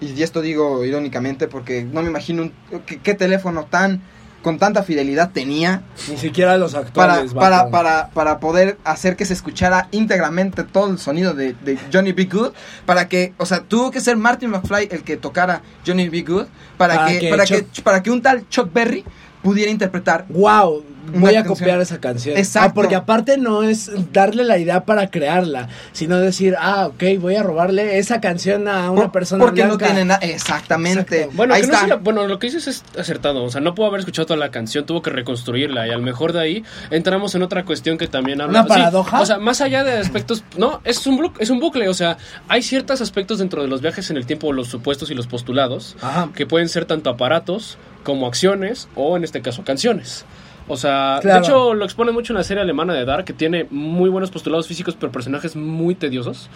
y 0.00 0.22
esto 0.22 0.40
digo 0.40 0.84
irónicamente 0.84 1.48
porque 1.48 1.82
no 1.84 2.02
me 2.02 2.08
imagino 2.08 2.42
un- 2.42 2.52
qué, 2.86 2.98
qué 3.00 3.14
teléfono 3.14 3.64
tan 3.66 4.02
con 4.42 4.58
tanta 4.58 4.82
fidelidad 4.82 5.30
tenía 5.30 5.82
Ni 6.08 6.16
siquiera 6.16 6.56
los 6.58 6.72
para, 6.72 6.86
actuales. 6.86 7.32
para, 7.32 7.56
vato. 7.58 7.70
para, 7.70 8.08
para 8.10 8.38
poder 8.40 8.76
hacer 8.84 9.16
que 9.16 9.24
se 9.24 9.32
escuchara 9.34 9.88
íntegramente 9.92 10.64
todo 10.64 10.90
el 10.90 10.98
sonido 10.98 11.32
de, 11.32 11.54
de 11.54 11.78
Johnny 11.92 12.12
B. 12.12 12.24
Good, 12.24 12.52
para 12.84 13.08
que, 13.08 13.32
o 13.38 13.46
sea, 13.46 13.60
tuvo 13.60 13.90
que 13.90 14.00
ser 14.00 14.16
Martin 14.16 14.50
McFly 14.50 14.88
el 14.90 15.02
que 15.04 15.16
tocara 15.16 15.62
Johnny 15.86 16.08
B. 16.08 16.22
Good, 16.22 16.46
para, 16.76 16.94
Para 16.96 17.06
que, 17.08 17.18
que 17.20 17.30
para, 17.30 17.44
Chuck- 17.44 17.66
que, 17.72 17.82
para 17.82 18.02
que 18.02 18.10
un 18.10 18.20
tal 18.20 18.48
Chuck 18.48 18.72
Berry 18.72 19.04
pudiera 19.42 19.70
interpretar. 19.70 20.24
Wow, 20.28 20.84
voy 21.14 21.30
a 21.34 21.42
canción. 21.42 21.44
copiar 21.58 21.80
esa 21.80 22.00
canción. 22.00 22.36
Exacto. 22.36 22.68
Ah, 22.70 22.74
porque 22.74 22.94
aparte 22.94 23.38
no 23.38 23.62
es 23.62 23.90
darle 24.12 24.44
la 24.44 24.58
idea 24.58 24.84
para 24.84 25.10
crearla, 25.10 25.68
sino 25.92 26.18
decir, 26.18 26.54
ah, 26.58 26.86
ok, 26.88 27.02
voy 27.20 27.36
a 27.36 27.42
robarle 27.42 27.98
esa 27.98 28.20
canción 28.20 28.68
a 28.68 28.90
una 28.90 29.02
Por- 29.02 29.12
persona 29.12 29.44
porque 29.44 29.64
no 29.64 29.78
tiene 29.78 30.04
nada. 30.04 30.20
Exactamente. 30.22 31.00
Exacto. 31.22 31.36
Bueno, 31.36 31.54
Ahí 31.54 31.62
no 31.62 31.72
está. 31.74 31.86
sea- 31.86 31.96
bueno, 31.96 32.26
lo 32.26 32.38
que 32.38 32.46
dices 32.48 32.66
es 32.68 32.84
acertado. 32.98 33.42
O 33.44 33.50
sea, 33.50 33.60
no 33.60 33.74
puedo 33.74 33.88
haber 33.88 34.00
escuchado 34.00 34.26
toda 34.26 34.38
la 34.38 34.50
canción, 34.50 34.86
tuvo 34.86 35.02
que 35.02 35.10
reconstruirla. 35.10 35.86
Y 35.86 35.90
a 35.90 35.96
lo 35.96 36.02
mejor 36.02 36.32
de 36.32 36.40
ahí 36.40 36.64
entramos 36.90 37.34
en 37.34 37.42
otra 37.42 37.64
cuestión 37.64 37.98
que 37.98 38.06
también 38.08 38.40
habla. 38.40 38.60
¿Una 38.60 38.68
paradoja? 38.68 39.20
o 39.20 39.26
sea, 39.26 39.38
más 39.38 39.60
allá 39.60 39.84
de 39.84 39.92
aspectos. 39.98 40.44
No, 40.56 40.80
es 40.84 41.06
un, 41.06 41.18
blu- 41.18 41.32
es 41.38 41.50
un 41.50 41.60
bucle. 41.60 41.88
O 41.88 41.94
sea, 41.94 42.16
hay 42.48 42.62
ciertos 42.62 43.00
aspectos 43.00 43.38
dentro 43.38 43.62
de 43.62 43.68
los 43.68 43.80
viajes 43.80 44.10
en 44.10 44.16
el 44.16 44.26
tiempo, 44.26 44.52
los 44.52 44.68
supuestos 44.68 45.10
y 45.10 45.14
los 45.14 45.26
postulados, 45.26 45.96
Ajá. 46.00 46.28
que 46.34 46.46
pueden 46.46 46.68
ser 46.68 46.84
tanto 46.84 47.10
aparatos 47.10 47.76
como 48.04 48.26
acciones 48.26 48.88
o 48.96 49.16
en 49.16 49.24
este 49.24 49.42
caso 49.42 49.62
canciones. 49.64 50.24
O 50.68 50.76
sea, 50.76 51.18
Claro. 51.20 51.40
de 51.40 51.46
hecho 51.46 51.74
lo 51.74 51.84
expone 51.84 52.12
mucho 52.12 52.32
una 52.32 52.42
serie 52.44 52.62
alemana 52.62 52.94
de 52.94 53.04
Dark 53.04 53.24
que 53.24 53.32
tiene 53.32 53.66
muy 53.70 54.08
buenos 54.10 54.30
postulados 54.30 54.66
físicos 54.66 54.96
pero 54.98 55.10
personajes 55.12 55.56
muy 55.56 55.94
tediosos 55.94 56.48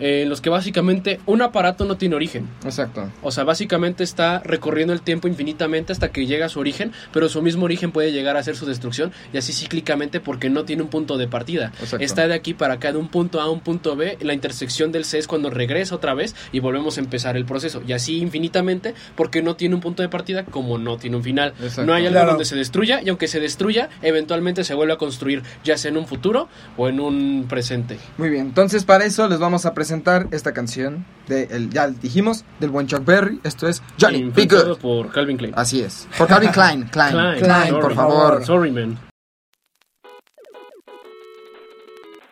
eh, 0.00 0.22
en 0.22 0.28
los 0.28 0.40
que 0.40 0.50
básicamente 0.50 1.20
un 1.26 1.42
aparato 1.42 1.84
no 1.84 1.96
tiene 1.96 2.14
origen. 2.16 2.48
Exacto. 2.64 3.10
O 3.22 3.30
sea, 3.30 3.44
básicamente 3.44 4.04
está 4.04 4.40
recorriendo 4.44 4.92
el 4.92 5.00
tiempo 5.02 5.28
infinitamente 5.28 5.92
hasta 5.92 6.10
que 6.10 6.26
llega 6.26 6.46
a 6.46 6.48
su 6.48 6.60
origen, 6.60 6.92
pero 7.12 7.28
su 7.28 7.42
mismo 7.42 7.64
origen 7.64 7.92
puede 7.92 8.12
llegar 8.12 8.36
a 8.36 8.42
ser 8.42 8.56
su 8.56 8.66
destrucción 8.66 9.12
y 9.32 9.38
así 9.38 9.52
cíclicamente 9.52 10.20
porque 10.20 10.50
no 10.50 10.64
tiene 10.64 10.82
un 10.82 10.88
punto 10.88 11.16
de 11.16 11.28
partida. 11.28 11.72
Exacto. 11.80 12.04
Está 12.04 12.28
de 12.28 12.34
aquí 12.34 12.54
para 12.54 12.74
acá, 12.74 12.92
de 12.92 12.98
un 12.98 13.08
punto 13.08 13.40
A 13.40 13.44
a 13.44 13.50
un 13.50 13.60
punto 13.60 13.96
B, 13.96 14.18
la 14.20 14.32
intersección 14.34 14.92
del 14.92 15.04
C 15.04 15.18
es 15.18 15.26
cuando 15.26 15.50
regresa 15.50 15.94
otra 15.94 16.14
vez 16.14 16.34
y 16.52 16.60
volvemos 16.60 16.96
a 16.98 17.00
empezar 17.00 17.36
el 17.36 17.44
proceso. 17.44 17.82
Y 17.86 17.92
así 17.92 18.18
infinitamente 18.18 18.94
porque 19.14 19.42
no 19.42 19.56
tiene 19.56 19.74
un 19.74 19.80
punto 19.80 20.02
de 20.02 20.08
partida 20.08 20.44
como 20.44 20.78
no 20.78 20.96
tiene 20.96 21.16
un 21.16 21.22
final. 21.22 21.52
Exacto. 21.60 21.84
No 21.86 21.94
hay 21.94 22.02
algo 22.06 22.16
Claro. 22.16 22.30
donde 22.30 22.44
se 22.44 22.56
destruya 22.56 23.00
y 23.02 23.08
aunque 23.10 23.28
se 23.28 23.40
destruya, 23.46 23.88
eventualmente 24.02 24.64
se 24.64 24.74
vuelve 24.74 24.92
a 24.92 24.96
construir, 24.98 25.42
ya 25.64 25.78
sea 25.78 25.90
en 25.90 25.96
un 25.96 26.06
futuro 26.06 26.48
o 26.76 26.88
en 26.88 27.00
un 27.00 27.46
presente. 27.48 27.98
Muy 28.18 28.28
bien, 28.28 28.46
entonces 28.46 28.84
para 28.84 29.04
eso 29.04 29.28
les 29.28 29.38
vamos 29.38 29.64
a 29.66 29.72
presentar 29.74 30.26
esta 30.32 30.52
canción 30.52 31.06
de 31.28 31.44
el, 31.50 31.70
ya 31.70 31.88
dijimos, 31.88 32.44
del 32.60 32.70
buen 32.70 32.86
Chuck 32.86 33.04
Berry. 33.04 33.40
Esto 33.44 33.68
es 33.68 33.82
Johnny 34.00 34.24
Be 34.24 34.46
Good. 34.46 34.78
por 34.78 35.10
Calvin 35.12 35.36
Klein. 35.36 35.54
Así 35.56 35.80
es. 35.80 36.06
Por 36.18 36.28
Calvin 36.28 36.50
Klein. 36.50 36.82
Klein. 36.92 37.12
Klein, 37.12 37.38
Klein, 37.38 37.68
sorry. 37.68 37.82
por 37.82 37.94
favor. 37.94 38.44
Sorry, 38.44 38.70
man. 38.70 38.98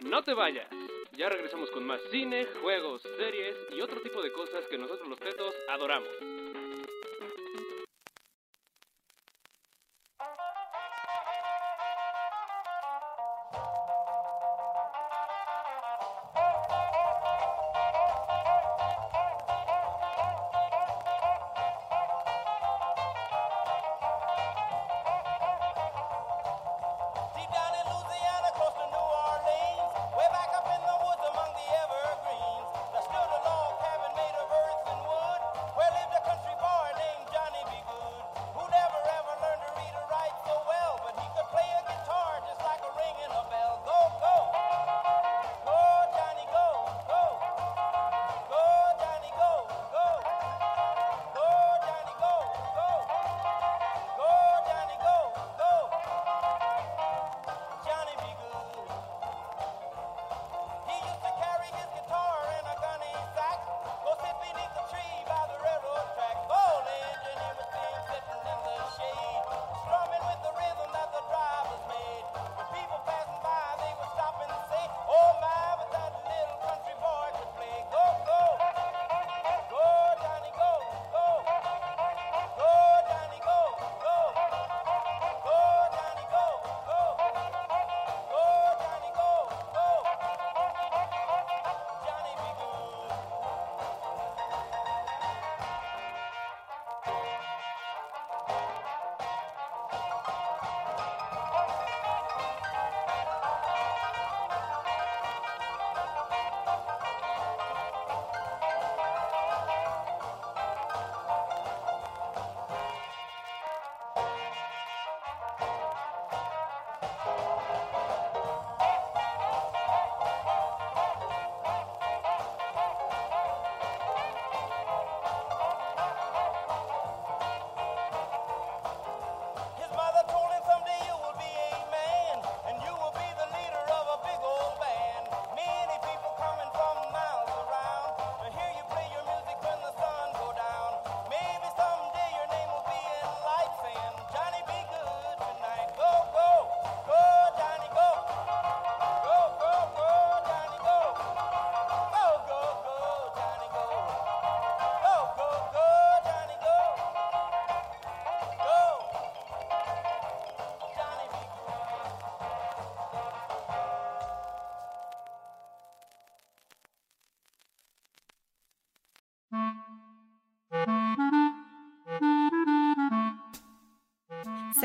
No 0.04 0.22
te 0.22 0.34
vayas. 0.34 0.66
Ya 1.16 1.28
regresamos 1.28 1.70
con 1.70 1.86
más 1.86 2.00
cine, 2.10 2.44
juegos, 2.60 3.02
series 3.18 3.54
y 3.76 3.80
otro 3.80 4.00
tipo 4.02 4.20
de 4.22 4.32
cosas 4.32 4.64
que 4.70 4.76
nosotros 4.78 5.08
los 5.08 5.18
tetos 5.18 5.54
adoramos. 5.72 6.08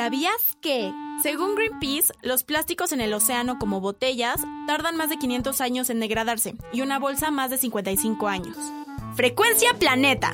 ¿Sabías 0.09 0.57
que? 0.59 0.91
Según 1.21 1.53
Greenpeace, 1.53 2.11
los 2.23 2.43
plásticos 2.43 2.91
en 2.93 2.99
el 2.99 3.13
océano 3.13 3.59
como 3.59 3.79
botellas 3.79 4.41
tardan 4.65 4.97
más 4.97 5.09
de 5.09 5.17
500 5.17 5.61
años 5.61 5.91
en 5.91 5.99
degradarse 5.99 6.55
y 6.73 6.81
una 6.81 6.97
bolsa 6.97 7.29
más 7.29 7.51
de 7.51 7.59
55 7.59 8.27
años. 8.27 8.57
Frecuencia 9.15 9.71
Planeta. 9.75 10.33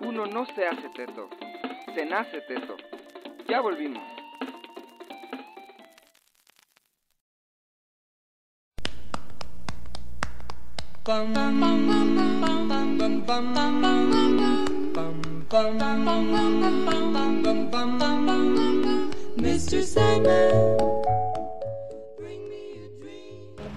Uno 0.00 0.24
no 0.26 0.46
se 0.54 0.64
hace 0.64 0.88
teto, 0.94 1.28
se 1.92 2.06
nace 2.06 2.40
teto. 2.42 2.76
Ya 3.48 3.60
volvimos. 3.60 4.11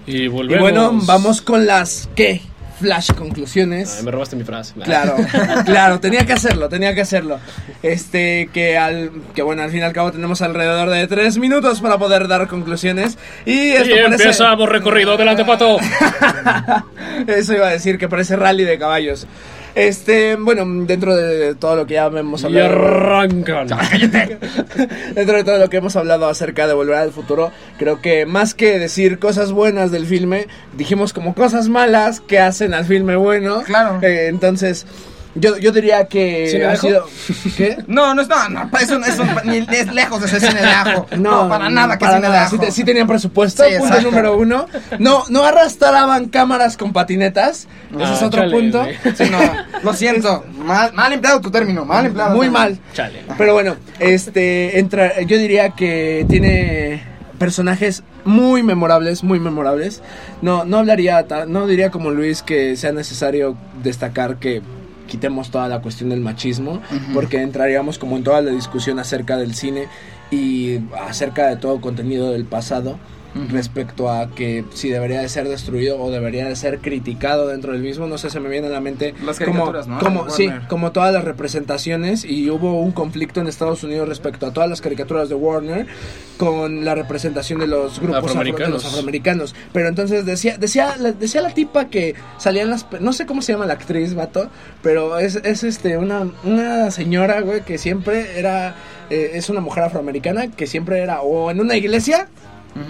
Y 0.06 0.22
Y 0.24 0.28
volvemos. 0.28 0.62
bueno, 0.62 0.92
vamos 1.04 1.42
con 1.42 1.66
las 1.66 2.08
¿qué? 2.14 2.40
Flash 2.78 3.10
conclusiones. 3.14 3.96
Ay, 3.98 4.04
me 4.04 4.10
robaste 4.10 4.36
mi 4.36 4.44
frase. 4.44 4.74
Claro, 4.84 5.16
claro, 5.64 5.98
tenía 5.98 6.26
que 6.26 6.34
hacerlo, 6.34 6.68
tenía 6.68 6.94
que 6.94 7.00
hacerlo. 7.00 7.38
Este, 7.82 8.50
que 8.52 8.76
al, 8.76 9.10
que 9.34 9.40
bueno, 9.40 9.62
al 9.62 9.70
fin 9.70 9.80
y 9.80 9.82
al 9.82 9.94
cabo 9.94 10.12
tenemos 10.12 10.42
alrededor 10.42 10.90
de 10.90 11.06
tres 11.06 11.38
minutos 11.38 11.80
para 11.80 11.96
poder 11.96 12.28
dar 12.28 12.46
conclusiones. 12.48 13.16
Y 13.46 13.70
esto 13.70 13.86
Y 13.96 14.02
parece- 14.02 14.22
empezamos 14.24 14.68
recorrido. 14.68 15.14
Adelante, 15.14 15.44
pato. 15.46 15.78
Eso 17.26 17.54
iba 17.54 17.68
a 17.68 17.72
decir 17.72 17.98
que 17.98 18.08
parece 18.08 18.36
rally 18.36 18.64
de 18.64 18.78
caballos. 18.78 19.26
Este, 19.74 20.36
bueno, 20.36 20.64
dentro 20.86 21.14
de 21.14 21.54
todo 21.54 21.76
lo 21.76 21.86
que 21.86 21.94
ya 21.94 22.06
hemos 22.06 22.42
Y 22.42 22.46
hablado. 22.46 22.66
arrancan. 22.66 23.68
Dentro 25.14 25.36
de 25.36 25.44
todo 25.44 25.58
lo 25.58 25.68
que 25.68 25.76
hemos 25.76 25.96
hablado 25.96 26.26
acerca 26.28 26.66
de 26.66 26.72
Volver 26.72 26.96
al 26.96 27.12
Futuro, 27.12 27.52
creo 27.78 28.00
que 28.00 28.24
más 28.24 28.54
que 28.54 28.78
decir 28.78 29.18
cosas 29.18 29.52
buenas 29.52 29.90
del 29.90 30.06
filme, 30.06 30.46
dijimos 30.78 31.12
como 31.12 31.34
cosas 31.34 31.68
malas 31.68 32.20
que 32.20 32.38
hacen 32.38 32.72
al 32.72 32.86
filme 32.86 33.16
bueno. 33.16 33.62
Claro. 33.64 33.98
Eh, 34.00 34.28
entonces, 34.28 34.86
yo, 35.38 35.56
yo 35.58 35.72
diría 35.72 36.04
que 36.06 36.46
¿Cine 36.48 36.60
de 36.64 36.66
ha 36.66 36.72
ajo? 36.72 36.86
sido... 36.86 37.06
¿Qué? 37.56 37.78
No, 37.86 38.14
no, 38.14 38.22
no, 38.24 38.48
no, 38.48 38.70
eso, 38.78 38.98
eso 39.04 39.24
ni 39.44 39.58
es 39.58 39.92
lejos 39.92 40.20
de 40.22 40.28
ser 40.28 40.40
cine 40.40 40.60
de 40.62 40.66
ajo. 40.68 41.06
No, 41.16 41.48
para 41.48 41.68
nada 41.70 41.96
que 41.98 42.04
para 42.04 42.16
cine 42.16 42.26
de 42.28 42.32
nada. 42.32 42.46
ajo. 42.46 42.56
Sí, 42.56 42.58
te- 42.62 42.70
sí 42.72 42.84
tenían 42.84 43.06
presupuesto, 43.06 43.62
Sí, 43.64 43.70
punto 43.78 43.86
exacto. 43.86 44.10
número 44.10 44.36
uno. 44.36 44.66
No, 44.98 45.24
no 45.28 45.44
arrastraban 45.44 46.28
cámaras 46.28 46.76
con 46.76 46.92
patinetas. 46.92 47.68
Ese 47.94 48.04
Ah, 48.04 48.14
es 48.14 48.22
otro 48.22 48.42
chale, 48.42 48.52
punto. 48.52 48.84
Sí, 49.16 49.24
no, 49.30 49.38
lo 49.82 49.92
siento. 49.94 50.44
Mal, 50.58 50.92
mal 50.92 51.12
empleado 51.12 51.40
tu 51.40 51.50
término, 51.50 51.84
mal 51.84 52.06
empleado. 52.06 52.34
Muy 52.36 52.50
mal. 52.50 52.78
Chale. 52.92 53.22
Pero 53.38 53.52
bueno, 53.54 53.76
este 53.98 54.78
entra, 54.78 55.20
yo 55.22 55.38
diría 55.38 55.70
que 55.70 56.26
tiene 56.28 57.02
personajes 57.38 58.02
muy 58.24 58.62
memorables, 58.62 59.22
muy 59.22 59.38
memorables. 59.38 60.02
No, 60.42 60.64
no 60.64 60.78
hablaría, 60.78 61.24
no 61.46 61.66
diría 61.66 61.90
como 61.90 62.10
Luis 62.10 62.42
que 62.42 62.76
sea 62.76 62.92
necesario 62.92 63.56
destacar 63.82 64.36
que 64.36 64.62
quitemos 65.06 65.50
toda 65.50 65.68
la 65.68 65.80
cuestión 65.80 66.10
del 66.10 66.20
machismo, 66.20 66.80
porque 67.14 67.42
entraríamos 67.42 67.98
como 67.98 68.16
en 68.16 68.24
toda 68.24 68.40
la 68.40 68.50
discusión 68.50 68.98
acerca 68.98 69.36
del 69.36 69.54
cine 69.54 69.88
y 70.30 70.80
acerca 71.06 71.48
de 71.48 71.56
todo 71.56 71.80
contenido 71.80 72.32
del 72.32 72.44
pasado 72.44 72.98
respecto 73.50 74.10
a 74.10 74.30
que 74.30 74.64
si 74.74 74.88
debería 74.90 75.20
de 75.20 75.28
ser 75.28 75.48
destruido 75.48 76.00
o 76.00 76.10
debería 76.10 76.46
de 76.48 76.56
ser 76.56 76.78
criticado 76.78 77.46
dentro 77.48 77.72
del 77.72 77.82
mismo, 77.82 78.06
no 78.06 78.18
sé, 78.18 78.30
se 78.30 78.40
me 78.40 78.48
viene 78.48 78.66
a 78.66 78.70
la 78.70 78.80
mente 78.80 79.14
Las 79.24 79.38
como, 79.38 79.52
caricaturas, 79.66 79.86
¿no? 79.86 79.98
como 79.98 80.30
sí, 80.30 80.48
como 80.68 80.92
todas 80.92 81.12
las 81.12 81.24
representaciones 81.24 82.24
y 82.24 82.50
hubo 82.50 82.80
un 82.80 82.92
conflicto 82.92 83.40
en 83.40 83.46
Estados 83.46 83.82
Unidos 83.84 84.08
respecto 84.08 84.46
a 84.46 84.52
todas 84.52 84.68
las 84.68 84.80
caricaturas 84.80 85.28
de 85.28 85.34
Warner 85.34 85.86
con 86.36 86.84
la 86.84 86.94
representación 86.94 87.60
de 87.60 87.66
los 87.66 87.98
grupos 87.98 88.16
afro- 88.18 88.26
Afroamericanos. 88.28 88.72
los 88.72 88.84
afroamericanos. 88.84 89.54
Pero 89.72 89.88
entonces 89.88 90.26
decía 90.26 90.58
decía 90.58 90.96
la- 90.98 91.12
decía 91.12 91.40
la 91.40 91.50
tipa 91.54 91.86
que 91.86 92.14
salían 92.38 92.70
las 92.70 92.86
no 93.00 93.12
sé 93.12 93.26
cómo 93.26 93.42
se 93.42 93.52
llama 93.52 93.66
la 93.66 93.74
actriz, 93.74 94.14
vato, 94.14 94.48
pero 94.82 95.18
es, 95.18 95.36
es 95.36 95.64
este 95.64 95.96
una 95.96 96.28
una 96.44 96.90
señora, 96.90 97.40
güey, 97.40 97.62
que 97.62 97.78
siempre 97.78 98.38
era 98.38 98.74
eh, 99.10 99.32
es 99.34 99.48
una 99.50 99.60
mujer 99.60 99.84
afroamericana 99.84 100.50
que 100.50 100.66
siempre 100.66 101.00
era 101.00 101.20
o 101.22 101.50
en 101.50 101.60
una 101.60 101.76
iglesia 101.76 102.28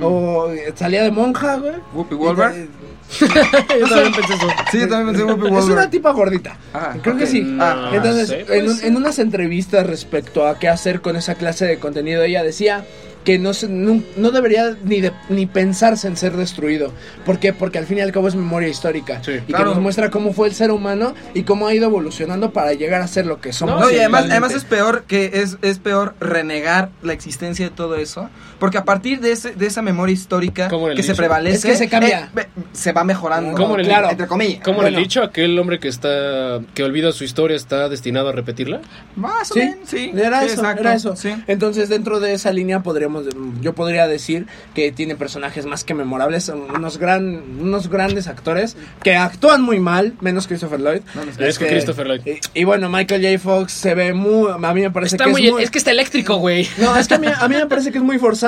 o 0.03 0.49
salía 0.75 1.03
de 1.03 1.11
monja, 1.11 1.57
güey. 1.57 1.75
Whoopi 1.95 2.17
te- 2.17 2.69
Yo 3.21 3.89
también 3.89 4.13
pensé 4.15 4.35
eso. 4.35 4.49
Sí, 4.71 4.79
yo 4.81 4.89
también 4.89 5.07
pensé 5.17 5.23
en 5.23 5.41
Whoopi 5.41 5.57
es 5.59 5.65
una 5.67 5.89
tipa 5.91 6.11
gordita. 6.13 6.57
Ah, 6.75 6.95
Creo 7.03 7.17
que 7.17 7.27
sí. 7.27 7.41
No 7.43 7.95
Entonces, 7.95 8.29
sé, 8.29 8.47
en, 8.49 8.69
un- 8.69 8.75
ser. 8.77 8.87
en 8.89 8.97
unas 8.97 9.19
entrevistas 9.21 9.87
respecto 9.87 10.47
a 10.47 10.59
qué 10.59 10.69
hacer 10.69 11.01
con 11.01 11.15
esa 11.17 11.37
clase 11.37 11.67
de 11.67 11.79
contenido, 11.79 12.23
ella 12.25 12.43
decía 12.43 12.85
que 13.25 13.39
no, 13.41 13.55
se- 13.55 13.69
no, 13.69 14.03
no 14.17 14.31
debería 14.31 14.77
ni, 14.85 15.01
de- 15.01 15.13
ni 15.29 15.47
pensarse 15.47 16.07
en 16.09 16.17
ser 16.17 16.37
destruido. 16.37 16.93
¿Por 17.25 17.39
qué? 17.41 17.53
Porque 17.53 17.79
al 17.79 17.87
fin 17.87 17.99
y 17.99 18.01
al 18.01 18.13
cabo 18.13 18.27
es 18.29 18.35
memoria 18.37 18.69
histórica. 18.69 19.21
Sí. 19.25 19.33
y 19.33 19.41
Claro. 19.53 19.65
que 19.65 19.71
nos 19.75 19.83
muestra 19.83 20.11
cómo 20.11 20.33
fue 20.33 20.47
el 20.49 20.55
ser 20.55 20.71
humano 20.71 21.13
y 21.35 21.43
cómo 21.43 21.67
ha 21.67 21.75
ido 21.75 21.87
evolucionando 21.87 22.53
para 22.53 22.73
llegar 22.75 23.03
a 23.03 23.09
ser 23.09 23.27
lo 23.27 23.41
que 23.41 23.53
somos. 23.53 23.81
No, 23.81 23.91
y 23.91 23.99
además, 23.99 24.27
además 24.31 24.53
es 24.53 24.65
peor 24.65 25.05
que 25.09 25.31
es, 25.43 25.59
es 25.63 25.79
peor 25.81 26.15
renegar 26.21 26.91
la 27.03 27.13
existencia 27.15 27.67
de 27.69 27.75
todo 27.75 27.97
eso, 27.97 28.31
porque 28.59 28.79
a 28.79 28.85
partir 28.85 29.21
de 29.21 29.33
ese, 29.33 29.53
de 29.53 29.67
esa 29.67 29.83
memoria 29.83 30.13
histórica 30.13 30.69
que 30.69 31.03
se 31.03 31.13
dicho. 31.13 31.17
prevalece, 31.17 31.57
Es 31.57 31.65
que 31.65 31.77
se 31.77 31.89
cambia. 31.89 32.31
eh, 32.37 32.47
se 32.73 32.93
va 32.93 33.05
mejorando, 33.05 33.57
Como 33.57 33.75
en 33.75 33.81
el- 33.81 33.87
claro, 33.87 34.11
entre 34.11 34.27
comillas. 34.27 34.63
Como 34.63 34.79
en 34.79 34.83
Bueno. 34.85 34.99
el 34.99 35.03
dicho, 35.05 35.23
aquel 35.23 35.59
hombre 35.59 35.79
que 35.79 35.89
está 35.89 36.61
que 36.75 36.83
olvida 36.83 37.13
su 37.13 37.25
historia 37.25 37.57
está 37.57 37.89
destinado 37.89 38.29
a 38.29 38.33
repetirla. 38.33 38.81
Más 39.17 39.51
o 39.51 39.55
Sí, 39.55 39.61
menos, 39.61 39.79
sí. 39.89 40.11
era 40.15 40.41
sí, 40.41 40.47
eso, 40.47 40.55
exacto, 40.61 40.81
era 40.81 40.95
eso. 40.95 41.17
sí. 41.17 41.35
Entonces, 41.47 41.89
dentro 41.89 42.21
de 42.21 42.33
esa 42.35 42.53
línea 42.53 42.81
podríamos, 42.83 43.25
yo 43.61 43.75
podría 43.75 44.07
decir 44.07 44.47
que 44.75 44.93
tiene 44.93 45.17
personajes 45.17 45.67
más 45.67 45.85
que 45.85 45.95
memorables, 45.95 46.49
unos 46.49 46.99
gran, 46.99 47.43
unos 47.61 47.89
grandes 47.89 48.27
actores 48.27 48.77
que 49.03 49.17
actúan 49.17 49.63
muy 49.63 49.81
mal, 49.81 50.15
menos 50.21 50.47
Christopher 50.47 50.81
Lloyd. 50.81 51.01
Es 51.39 51.59
que 51.59 51.67
Christopher 51.67 52.07
Lloyd. 52.07 52.21
Y, 52.55 52.61
y 52.61 52.65
bueno, 52.65 52.89
Michael 52.89 53.23
J. 53.23 53.39
Fox 53.39 53.73
se 53.73 53.95
ve 53.95 54.13
muy, 54.15 54.51
a 54.51 54.73
mí 54.73 54.81
me 54.83 54.91
parece 54.91 55.17
Está 55.17 55.25
que 55.25 55.31
muy, 55.31 55.47
es 55.47 55.53
muy, 55.53 55.63
es 55.63 55.71
que 55.71 55.79
está 55.79 55.91
eléctrico, 55.91 56.37
güey. 56.37 56.67
no, 56.79 56.97
es 56.97 57.07
que 57.09 57.15
a 57.15 57.19
mí, 57.19 57.27
a 57.27 57.49
mí 57.49 57.55
me 57.55 57.67
parece 57.67 57.93
que 57.93 57.99
es 57.99 58.05
muy 58.05 58.19
forzado 58.19 58.46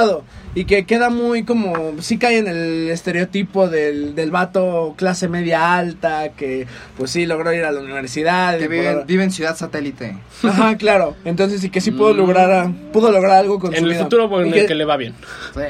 y 0.54 0.64
que 0.64 0.86
queda 0.86 1.10
muy 1.10 1.44
como, 1.44 1.94
sí 2.00 2.18
cae 2.18 2.38
en 2.38 2.48
el 2.48 2.88
estereotipo 2.90 3.68
del, 3.68 4.14
del 4.14 4.30
vato 4.30 4.94
clase 4.96 5.28
media 5.28 5.74
alta 5.76 6.30
que 6.30 6.66
pues 6.96 7.10
sí 7.10 7.26
logró 7.26 7.52
ir 7.52 7.64
a 7.64 7.70
la 7.72 7.80
universidad. 7.80 8.56
y 8.56 8.60
Que 8.60 8.68
vive, 8.68 8.92
poder- 8.92 9.06
vive 9.06 9.24
en 9.24 9.30
Ciudad 9.30 9.56
Satélite. 9.56 10.16
Ajá, 10.42 10.76
claro. 10.78 11.14
Entonces, 11.24 11.62
y 11.64 11.70
que 11.70 11.80
sí 11.80 11.90
pudo 11.90 12.12
lograr, 12.14 12.50
a- 12.50 12.72
pudo 12.92 13.12
lograr 13.12 13.32
algo 13.36 13.58
con 13.58 13.72
En 13.74 13.80
su 13.80 13.84
el 13.86 13.92
vida. 13.92 14.04
futuro 14.04 14.40
en 14.40 14.46
Y 14.48 14.50
el 14.50 14.54
que- 14.60 14.66
que 14.66 14.74
le 14.74 14.84
va 14.84 14.96
bien. 14.96 15.14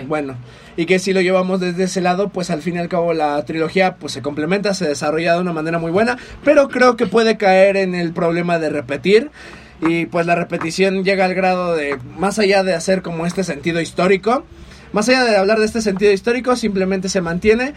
Bueno, 0.06 0.36
y 0.76 0.86
que 0.86 0.98
si 1.00 1.12
lo 1.12 1.20
llevamos 1.20 1.58
desde 1.60 1.84
ese 1.84 2.00
lado, 2.00 2.28
pues 2.28 2.50
al 2.50 2.62
fin 2.62 2.76
y 2.76 2.78
al 2.78 2.88
cabo 2.88 3.12
la 3.12 3.44
trilogía 3.44 3.96
pues 3.96 4.12
se 4.12 4.22
complementa, 4.22 4.74
se 4.74 4.86
desarrolla 4.88 5.34
de 5.34 5.40
una 5.40 5.52
manera 5.52 5.78
muy 5.78 5.90
buena, 5.90 6.16
pero 6.44 6.68
creo 6.68 6.96
que 6.96 7.06
puede 7.06 7.36
caer 7.36 7.76
en 7.76 7.94
el 7.96 8.12
problema 8.12 8.58
de 8.60 8.70
repetir. 8.70 9.30
Y 9.80 10.06
pues 10.06 10.26
la 10.26 10.34
repetición 10.34 11.04
llega 11.04 11.24
al 11.24 11.34
grado 11.34 11.74
de, 11.74 11.98
más 12.18 12.38
allá 12.38 12.62
de 12.62 12.74
hacer 12.74 13.02
como 13.02 13.26
este 13.26 13.44
sentido 13.44 13.80
histórico, 13.80 14.44
más 14.92 15.08
allá 15.08 15.24
de 15.24 15.36
hablar 15.36 15.58
de 15.58 15.66
este 15.66 15.82
sentido 15.82 16.12
histórico, 16.12 16.56
simplemente 16.56 17.08
se 17.08 17.20
mantiene 17.20 17.74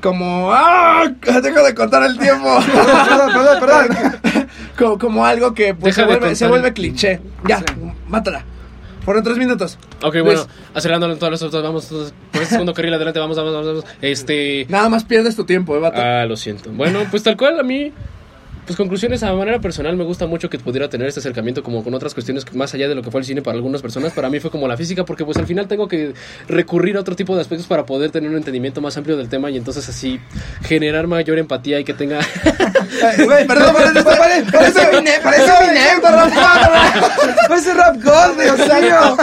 como... 0.00 0.52
¡Ah! 0.52 1.10
Dejo 1.42 1.62
de 1.62 1.74
contar 1.74 2.02
el 2.04 2.18
tiempo. 2.18 2.58
perdón, 3.08 3.32
perdón, 3.32 3.60
perdón. 3.60 4.48
como, 4.78 4.98
como 4.98 5.26
algo 5.26 5.54
que 5.54 5.74
pues, 5.74 5.94
se, 5.94 6.04
vuelve, 6.04 6.34
se 6.34 6.46
vuelve 6.46 6.68
el- 6.68 6.74
cliché. 6.74 7.20
Ya, 7.46 7.62
mátala. 8.08 8.44
Fueron 9.04 9.24
tres 9.24 9.38
minutos. 9.38 9.78
Ok, 10.02 10.14
Luis, 10.14 10.24
bueno, 10.24 10.46
acelerando 10.74 11.16
todas 11.16 11.32
las 11.32 11.42
otras, 11.42 11.62
vamos, 11.62 11.88
todos- 11.88 12.12
por 12.30 12.42
este 12.42 12.54
segundo 12.54 12.74
carril 12.74 12.92
adelante, 12.94 13.18
vamos, 13.18 13.36
vamos, 13.36 13.52
vamos, 13.52 13.66
vamos. 13.66 13.84
Este... 14.02 14.66
Nada 14.68 14.88
más 14.88 15.04
pierdes 15.04 15.36
tu 15.36 15.44
tiempo, 15.44 15.74
eh, 15.76 15.80
vato. 15.80 16.00
Ah, 16.00 16.26
lo 16.26 16.36
siento. 16.36 16.70
Bueno, 16.70 17.00
pues 17.10 17.22
tal 17.22 17.36
cual 17.36 17.58
a 17.58 17.62
mí, 17.62 17.92
pues 18.70 18.76
conclusiones 18.76 19.24
a 19.24 19.34
manera 19.34 19.60
personal 19.60 19.96
me 19.96 20.04
gusta 20.04 20.28
mucho 20.28 20.48
que 20.48 20.56
pudiera 20.56 20.88
tener 20.88 21.08
este 21.08 21.18
acercamiento 21.18 21.64
como 21.64 21.82
con 21.82 21.92
otras 21.92 22.14
cuestiones 22.14 22.44
más 22.54 22.72
allá 22.72 22.86
de 22.88 22.94
lo 22.94 23.02
que 23.02 23.10
fue 23.10 23.20
el 23.20 23.24
cine 23.24 23.42
para 23.42 23.56
algunas 23.56 23.82
personas, 23.82 24.12
para 24.12 24.30
mí 24.30 24.38
fue 24.38 24.52
como 24.52 24.68
la 24.68 24.76
física 24.76 25.04
porque 25.04 25.24
pues 25.24 25.36
al 25.38 25.46
final 25.46 25.66
tengo 25.66 25.88
que 25.88 26.14
recurrir 26.46 26.96
a 26.96 27.00
otro 27.00 27.16
tipo 27.16 27.34
de 27.34 27.40
aspectos 27.40 27.66
para 27.66 27.84
poder 27.84 28.12
tener 28.12 28.30
un 28.30 28.36
entendimiento 28.36 28.80
más 28.80 28.96
amplio 28.96 29.16
del 29.16 29.28
tema 29.28 29.50
y 29.50 29.56
entonces 29.56 29.88
así 29.88 30.20
generar 30.62 31.08
mayor 31.08 31.40
empatía 31.40 31.80
y 31.80 31.84
que 31.84 31.94
tenga 31.94 32.20
Eh, 32.90 33.24
güey, 33.24 33.46
perdón, 33.46 33.74
perdón, 33.74 34.04
perdón, 34.04 34.46
Para 34.52 34.66
eso 34.68 34.80
vine, 34.92 35.12
para 35.22 35.36
eso 35.36 35.52
vine. 35.60 35.80
Parece 37.48 37.74
rap 37.74 37.96
god, 38.02 38.42
Dios 38.42 38.58
mío. 38.58 39.16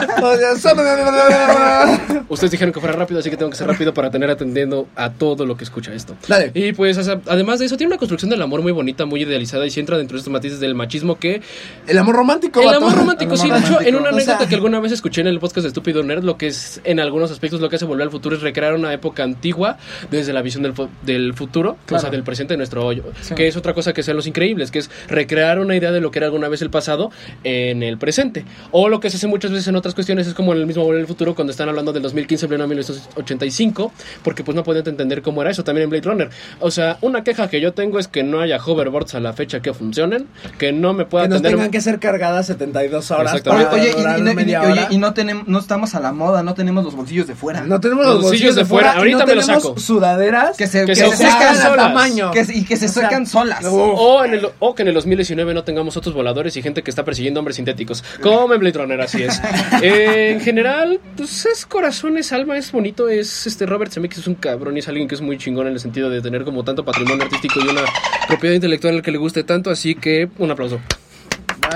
Ustedes 2.29 2.51
dijeron 2.51 2.73
que 2.73 2.79
fuera 2.79 2.95
rápido, 2.95 3.19
así 3.19 3.29
que 3.29 3.37
tengo 3.37 3.51
que 3.51 3.57
ser 3.57 3.67
rápido 3.67 3.93
para 3.93 4.09
tener 4.09 4.29
atendiendo 4.29 4.87
a 4.95 5.11
todo 5.11 5.45
lo 5.45 5.57
que 5.57 5.63
escucha 5.63 5.93
esto. 5.93 6.15
Dale. 6.27 6.51
Y 6.53 6.73
pues, 6.73 6.97
además 6.97 7.59
de 7.59 7.65
eso, 7.65 7.77
tiene 7.77 7.91
una 7.91 7.97
construcción 7.97 8.29
del 8.29 8.41
amor 8.41 8.61
muy 8.61 8.71
bonita, 8.71 9.05
muy 9.05 9.23
idealizada 9.37 9.65
y 9.65 9.69
se 9.69 9.79
entra 9.79 9.97
dentro 9.97 10.15
de 10.15 10.19
estos 10.19 10.31
matices 10.33 10.59
del 10.59 10.75
machismo 10.75 11.17
que... 11.17 11.41
El 11.87 11.97
amor 11.97 12.15
romántico, 12.15 12.61
El 12.61 12.69
amor 12.75 12.93
romántico, 12.95 13.33
El 13.33 13.37
sí. 13.39 13.45
amor 13.49 13.59
De 13.61 13.65
hecho, 13.65 13.67
en 13.81 13.93
romántico. 13.93 13.99
una 13.99 14.09
O 14.09 14.13
anécdota 14.13 14.37
sea- 14.39 14.47
que 14.49 14.55
alguna 14.55 14.79
vez 14.79 14.91
escuché 14.91 15.21
en 15.21 15.27
el 15.27 15.39
podcast 15.39 15.63
de 15.63 15.67
Estúpido 15.69 16.03
Nerd, 16.03 16.23
lo 16.23 16.37
que 16.37 16.47
es 16.47 16.81
en 16.83 16.99
algunos 16.99 17.31
aspectos 17.31 17.61
lo 17.61 17.69
que 17.69 17.75
hace 17.77 17.85
volver 17.85 18.03
al 18.03 18.11
futuro 18.11 18.35
es 18.35 18.41
recrear 18.41 18.73
una 18.73 18.91
época 18.93 19.23
antigua 19.23 19.77
desde 20.11 20.33
la 20.33 20.41
visión 20.41 20.63
del, 20.63 20.73
del 21.03 21.33
futuro, 21.33 21.77
o 21.91 21.99
sea, 21.99 22.09
del 22.09 22.23
presente 22.23 22.53
de 22.53 22.57
nuestro 22.57 22.85
hoyo. 22.85 23.03
Sí. 23.21 23.35
Que 23.35 23.47
es 23.47 23.55
otra 23.57 23.73
cosa 23.73 23.93
que 23.93 24.03
sean 24.03 24.17
los 24.17 24.27
increíbles, 24.27 24.71
que 24.71 24.79
es 24.79 24.89
recrear 25.07 25.59
una 25.59 25.75
idea 25.75 25.91
de 25.91 26.01
lo 26.01 26.11
que 26.11 26.19
era 26.19 26.25
alguna 26.27 26.47
vez 26.49 26.61
el 26.61 26.69
pasado 26.69 27.11
en 27.43 27.83
el 27.83 27.97
presente. 27.97 28.45
O 28.71 28.89
lo 28.89 28.99
que 28.99 29.09
se 29.09 29.17
hace 29.17 29.27
muchas 29.27 29.51
veces 29.51 29.67
en 29.67 29.75
otras 29.75 29.93
cuestiones 29.93 30.27
es 30.27 30.33
como 30.33 30.53
en 30.53 30.59
el 30.59 30.65
mismo 30.67 30.83
volver 30.83 31.01
al 31.01 31.07
futuro 31.07 31.35
cuando 31.35 31.51
están 31.51 31.69
hablando 31.69 31.93
del 31.93 32.03
2015 32.03 32.45
en 32.45 32.49
pleno 32.49 32.67
1985, 32.67 33.91
porque 34.23 34.43
pues 34.43 34.55
no 34.55 34.63
podían 34.63 34.87
entender 34.87 35.21
cómo 35.21 35.41
era 35.41 35.51
eso 35.51 35.63
también 35.63 35.83
en 35.85 35.89
Blade 35.89 36.07
Runner. 36.07 36.29
O 36.59 36.71
sea, 36.71 36.97
una 37.01 37.23
queja 37.23 37.49
que 37.49 37.61
yo 37.61 37.73
tengo 37.73 37.99
es 37.99 38.07
que 38.07 38.23
no 38.23 38.39
haya 38.41 38.57
hoverboards 38.63 39.15
a 39.15 39.19
la 39.19 39.26
fecha 39.33 39.61
que 39.61 39.73
funcionen, 39.73 40.27
que 40.57 40.71
no 40.71 40.93
me 40.93 41.05
pueda 41.05 41.25
Que 41.25 41.29
nos 41.29 41.39
atender... 41.39 41.55
tengan 41.57 41.71
que 41.71 41.81
ser 41.81 41.99
cargadas 41.99 42.47
72 42.47 43.11
horas 43.11 43.41
para 43.41 43.69
Oye, 43.71 43.81
oye, 43.81 43.89
y, 43.97 44.01
y 44.21 44.23
no, 44.23 44.41
y- 44.41 44.55
hora. 44.55 44.87
no 44.97 45.13
tenemos, 45.13 45.47
no 45.47 45.59
estamos 45.59 45.95
a 45.95 45.99
la 45.99 46.11
moda, 46.11 46.43
no 46.43 46.53
tenemos 46.53 46.83
los 46.83 46.95
bolsillos 46.95 47.27
de 47.27 47.35
fuera. 47.35 47.61
No 47.61 47.79
tenemos 47.79 48.05
Los 48.05 48.15
los 48.15 48.23
bolsillos 48.23 48.55
bolsillos 48.55 48.55
de 48.55 48.65
fuera. 48.65 48.91
Ahorita 48.93 49.19
no 49.19 49.25
me 49.25 49.35
los 49.35 49.45
tenemos 49.45 49.63
saco. 49.63 49.79
sudaderas 49.79 50.57
que 50.57 50.67
se, 50.67 50.81
Que 50.81 50.85
que 50.87 50.95
se 50.95 51.09
se 51.11 51.17
secan 51.17 51.55
solas. 51.55 51.75
tamaño. 51.87 52.31
que, 52.31 52.45
y 52.53 52.63
que 52.65 52.75
se 52.77 52.85
O 52.85 52.89
sea, 52.89 53.03
secan 53.09 53.25
solas. 53.25 53.63
Uf. 53.65 53.71
O, 53.73 54.25
en 54.25 54.33
el, 54.35 54.47
o 54.59 54.75
que 54.75 54.81
en 54.83 54.87
el 54.89 54.93
2019 54.93 55.53
no 55.53 55.63
tengamos 55.63 55.97
otros 55.97 56.13
voladores 56.15 56.55
y 56.57 56.61
gente 56.61 56.83
que 56.83 56.89
está 56.91 57.03
persiguiendo 57.05 57.39
hombres 57.39 57.55
sintéticos. 57.57 58.03
Como 58.21 58.53
en 58.53 58.59
Blade 58.59 58.77
Runner, 58.79 59.01
así 59.01 59.23
es. 59.23 59.41
Eh, 59.81 60.31
en 60.33 60.41
general, 60.41 60.99
pues 61.15 61.45
es 61.45 61.65
corazón, 61.65 62.17
es 62.17 62.31
alma, 62.31 62.57
es 62.57 62.71
bonito. 62.71 63.09
Es 63.09 63.47
este 63.47 63.65
Robert 63.65 63.91
Zemeckis 63.91 64.19
es 64.19 64.27
un 64.27 64.35
cabrón 64.35 64.75
y 64.75 64.79
es 64.79 64.87
alguien 64.87 65.07
que 65.07 65.15
es 65.15 65.21
muy 65.21 65.37
chingón 65.37 65.67
en 65.67 65.73
el 65.73 65.79
sentido 65.79 66.09
de 66.09 66.21
tener 66.21 66.43
como 66.43 66.63
tanto 66.63 66.83
patrimonio 66.85 67.23
artístico 67.23 67.59
y 67.59 67.67
una 67.67 67.81
propiedad 68.27 68.55
intelectual 68.55 68.95
al 68.95 69.01
que 69.07 69.11
le 69.13 69.17
guste 69.19 69.45
tanto. 69.45 69.71
Así 69.71 69.95
que 69.95 70.27
un 70.37 70.51
aplauso. 70.51 70.81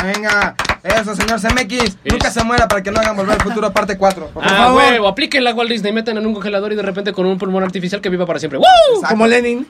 Venga, 0.03 0.53
eso, 0.83 1.15
señor 1.15 1.39
CMX. 1.39 1.97
Nunca 2.03 2.29
se 2.29 2.43
muera 2.43 2.67
para 2.67 2.83
que 2.83 2.91
no 2.91 2.99
hagan 2.99 3.15
volver 3.15 3.35
al 3.35 3.41
futuro 3.41 3.71
parte 3.71 3.97
4. 3.97 4.27
Por 4.27 4.43
ah, 4.43 4.49
favor. 4.49 4.83
huevo, 4.83 5.07
apliquen 5.07 5.45
la 5.45 5.53
Walt 5.53 5.71
Disney, 5.71 5.93
metan 5.93 6.17
en 6.17 6.25
un 6.25 6.33
congelador 6.33 6.73
y 6.73 6.75
de 6.75 6.81
repente 6.81 7.13
con 7.13 7.25
un 7.25 7.37
pulmón 7.37 7.63
artificial 7.63 8.01
que 8.01 8.09
viva 8.09 8.25
para 8.25 8.39
siempre. 8.39 8.59
¡Woo! 8.59 8.65
Exacto. 8.95 9.07
Como 9.13 9.27
Lenin. 9.27 9.65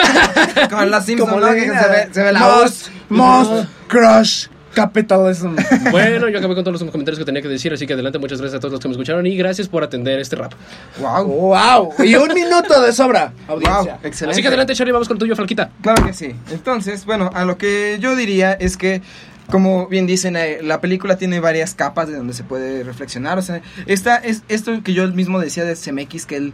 Como 0.70 0.82
en 0.82 0.90
las 0.90 1.06
Simpsons, 1.06 1.30
Como 1.30 1.40
¿no? 1.40 1.50
Lenin. 1.50 1.72
Que 1.72 1.78
se 1.78 1.88
ve, 1.88 2.08
se 2.12 2.22
ve 2.22 2.32
la 2.32 2.40
Most, 2.40 2.88
voz. 3.08 3.08
most 3.08 3.68
crush 3.88 4.46
capitalism. 4.74 5.56
Bueno, 5.90 6.28
yo 6.28 6.38
acabé 6.38 6.54
con 6.54 6.64
todos 6.64 6.80
los 6.80 6.90
comentarios 6.90 7.18
que 7.18 7.24
tenía 7.24 7.42
que 7.42 7.48
decir, 7.48 7.72
así 7.72 7.86
que 7.86 7.94
adelante, 7.94 8.18
muchas 8.18 8.40
gracias 8.40 8.58
a 8.58 8.60
todos 8.60 8.72
los 8.72 8.80
que 8.80 8.88
me 8.88 8.92
escucharon 8.92 9.26
y 9.26 9.36
gracias 9.36 9.68
por 9.68 9.82
atender 9.82 10.20
este 10.20 10.36
rap. 10.36 10.52
Wow. 11.00 11.24
wow. 11.24 11.94
Y 12.04 12.14
un 12.14 12.32
minuto 12.32 12.80
de 12.80 12.92
sobra, 12.92 13.32
audiencia. 13.48 13.94
Wow, 13.94 14.00
excelente. 14.04 14.32
Así 14.32 14.42
que 14.42 14.48
adelante, 14.48 14.74
Charlie, 14.74 14.92
vamos 14.92 15.08
con 15.08 15.16
el 15.16 15.18
tuyo, 15.18 15.36
Falquita. 15.36 15.70
Claro 15.82 16.04
que 16.04 16.12
sí. 16.12 16.34
Entonces, 16.50 17.04
bueno, 17.06 17.30
a 17.34 17.44
lo 17.44 17.58
que 17.58 17.98
yo 18.00 18.14
diría 18.14 18.52
es 18.52 18.76
que, 18.76 19.02
como 19.50 19.88
bien 19.88 20.06
dicen, 20.06 20.36
eh, 20.36 20.58
la 20.62 20.80
película 20.80 21.16
tiene 21.16 21.40
varias 21.40 21.74
capas 21.74 22.08
de 22.08 22.16
donde 22.16 22.34
se 22.34 22.44
puede 22.44 22.84
reflexionar. 22.84 23.38
O 23.38 23.42
sea, 23.42 23.62
esta, 23.86 24.16
es 24.16 24.42
esto 24.48 24.82
que 24.82 24.92
yo 24.92 25.08
mismo 25.08 25.40
decía 25.40 25.64
de 25.64 25.74
CMX, 25.74 26.26
que 26.26 26.36
él, 26.36 26.52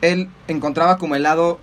él 0.00 0.28
encontraba 0.46 0.98
como 0.98 1.16
el 1.16 1.24
lado 1.24 1.60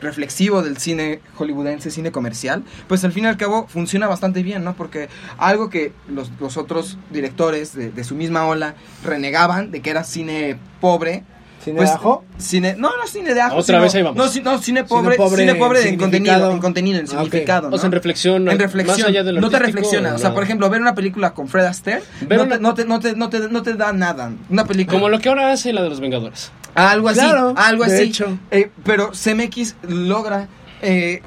reflexivo 0.00 0.62
del 0.62 0.76
cine 0.76 1.20
hollywoodense, 1.36 1.90
cine 1.90 2.12
comercial, 2.12 2.62
pues 2.88 3.04
al 3.04 3.12
fin 3.12 3.24
y 3.24 3.26
al 3.28 3.36
cabo 3.36 3.66
funciona 3.68 4.06
bastante 4.06 4.42
bien, 4.42 4.64
¿no? 4.64 4.74
Porque 4.74 5.08
algo 5.38 5.70
que 5.70 5.92
los, 6.08 6.30
los 6.40 6.56
otros 6.56 6.98
directores 7.10 7.74
de, 7.74 7.90
de 7.90 8.04
su 8.04 8.14
misma 8.14 8.46
ola 8.46 8.74
renegaban 9.04 9.70
de 9.70 9.80
que 9.80 9.90
era 9.90 10.04
cine 10.04 10.58
pobre, 10.80 11.24
¿Cine 11.64 11.78
pues, 11.78 11.88
de 11.88 11.94
ajo? 11.94 12.22
Cine, 12.36 12.74
no, 12.76 12.90
no 12.90 13.06
cine 13.06 13.32
de 13.32 13.40
ajo. 13.40 13.54
Otra 13.56 13.64
sino- 13.76 13.80
vez 13.80 13.94
ahí 13.94 14.02
vamos. 14.02 14.18
No, 14.36 14.42
no, 14.52 14.58
cine 14.58 14.84
pobre, 14.84 15.16
pobre 15.16 15.38
cine 15.46 15.54
pobre 15.54 15.88
en 15.88 15.96
contenido, 15.96 16.50
en 16.50 16.58
contenido, 16.58 16.98
en 16.98 17.06
Ah, 17.06 17.08
significado, 17.08 17.70
¿no? 17.70 17.76
O 17.76 17.78
sea, 17.78 17.86
en 17.86 17.92
reflexión. 17.92 18.48
En 18.50 18.58
reflexión, 18.58 18.98
Más 18.98 19.08
allá 19.08 19.22
de 19.24 19.32
lo 19.32 19.40
no 19.40 19.48
te 19.48 19.58
reflexiona. 19.58 20.14
O 20.14 20.18
sea, 20.18 20.28
no. 20.28 20.34
por 20.34 20.44
ejemplo, 20.44 20.68
ver 20.68 20.82
una 20.82 20.94
película 20.94 21.32
con 21.32 21.48
Fred 21.48 21.64
Astaire 21.64 22.02
no, 22.28 22.42
una- 22.42 22.56
te, 22.56 22.60
no, 22.60 22.74
te, 22.74 22.84
no, 22.84 23.00
te, 23.00 23.16
no, 23.16 23.30
te, 23.30 23.48
no 23.48 23.62
te 23.62 23.72
da 23.74 23.94
nada. 23.94 24.30
Una 24.50 24.66
película. 24.66 24.94
Como 24.98 25.08
lo 25.08 25.18
que 25.20 25.30
ahora 25.30 25.52
hace 25.52 25.72
la 25.72 25.82
de 25.82 25.88
los 25.88 26.00
Vengadores. 26.00 26.52
Algo 26.74 27.08
así. 27.08 27.20
Claro, 27.20 27.54
algo 27.56 27.84
de 27.84 27.94
así. 27.94 28.02
hecho. 28.04 28.38
Eh, 28.50 28.70
pero 28.84 29.10
CMX 29.12 29.76
logra 29.88 30.48
eh, 30.82 31.22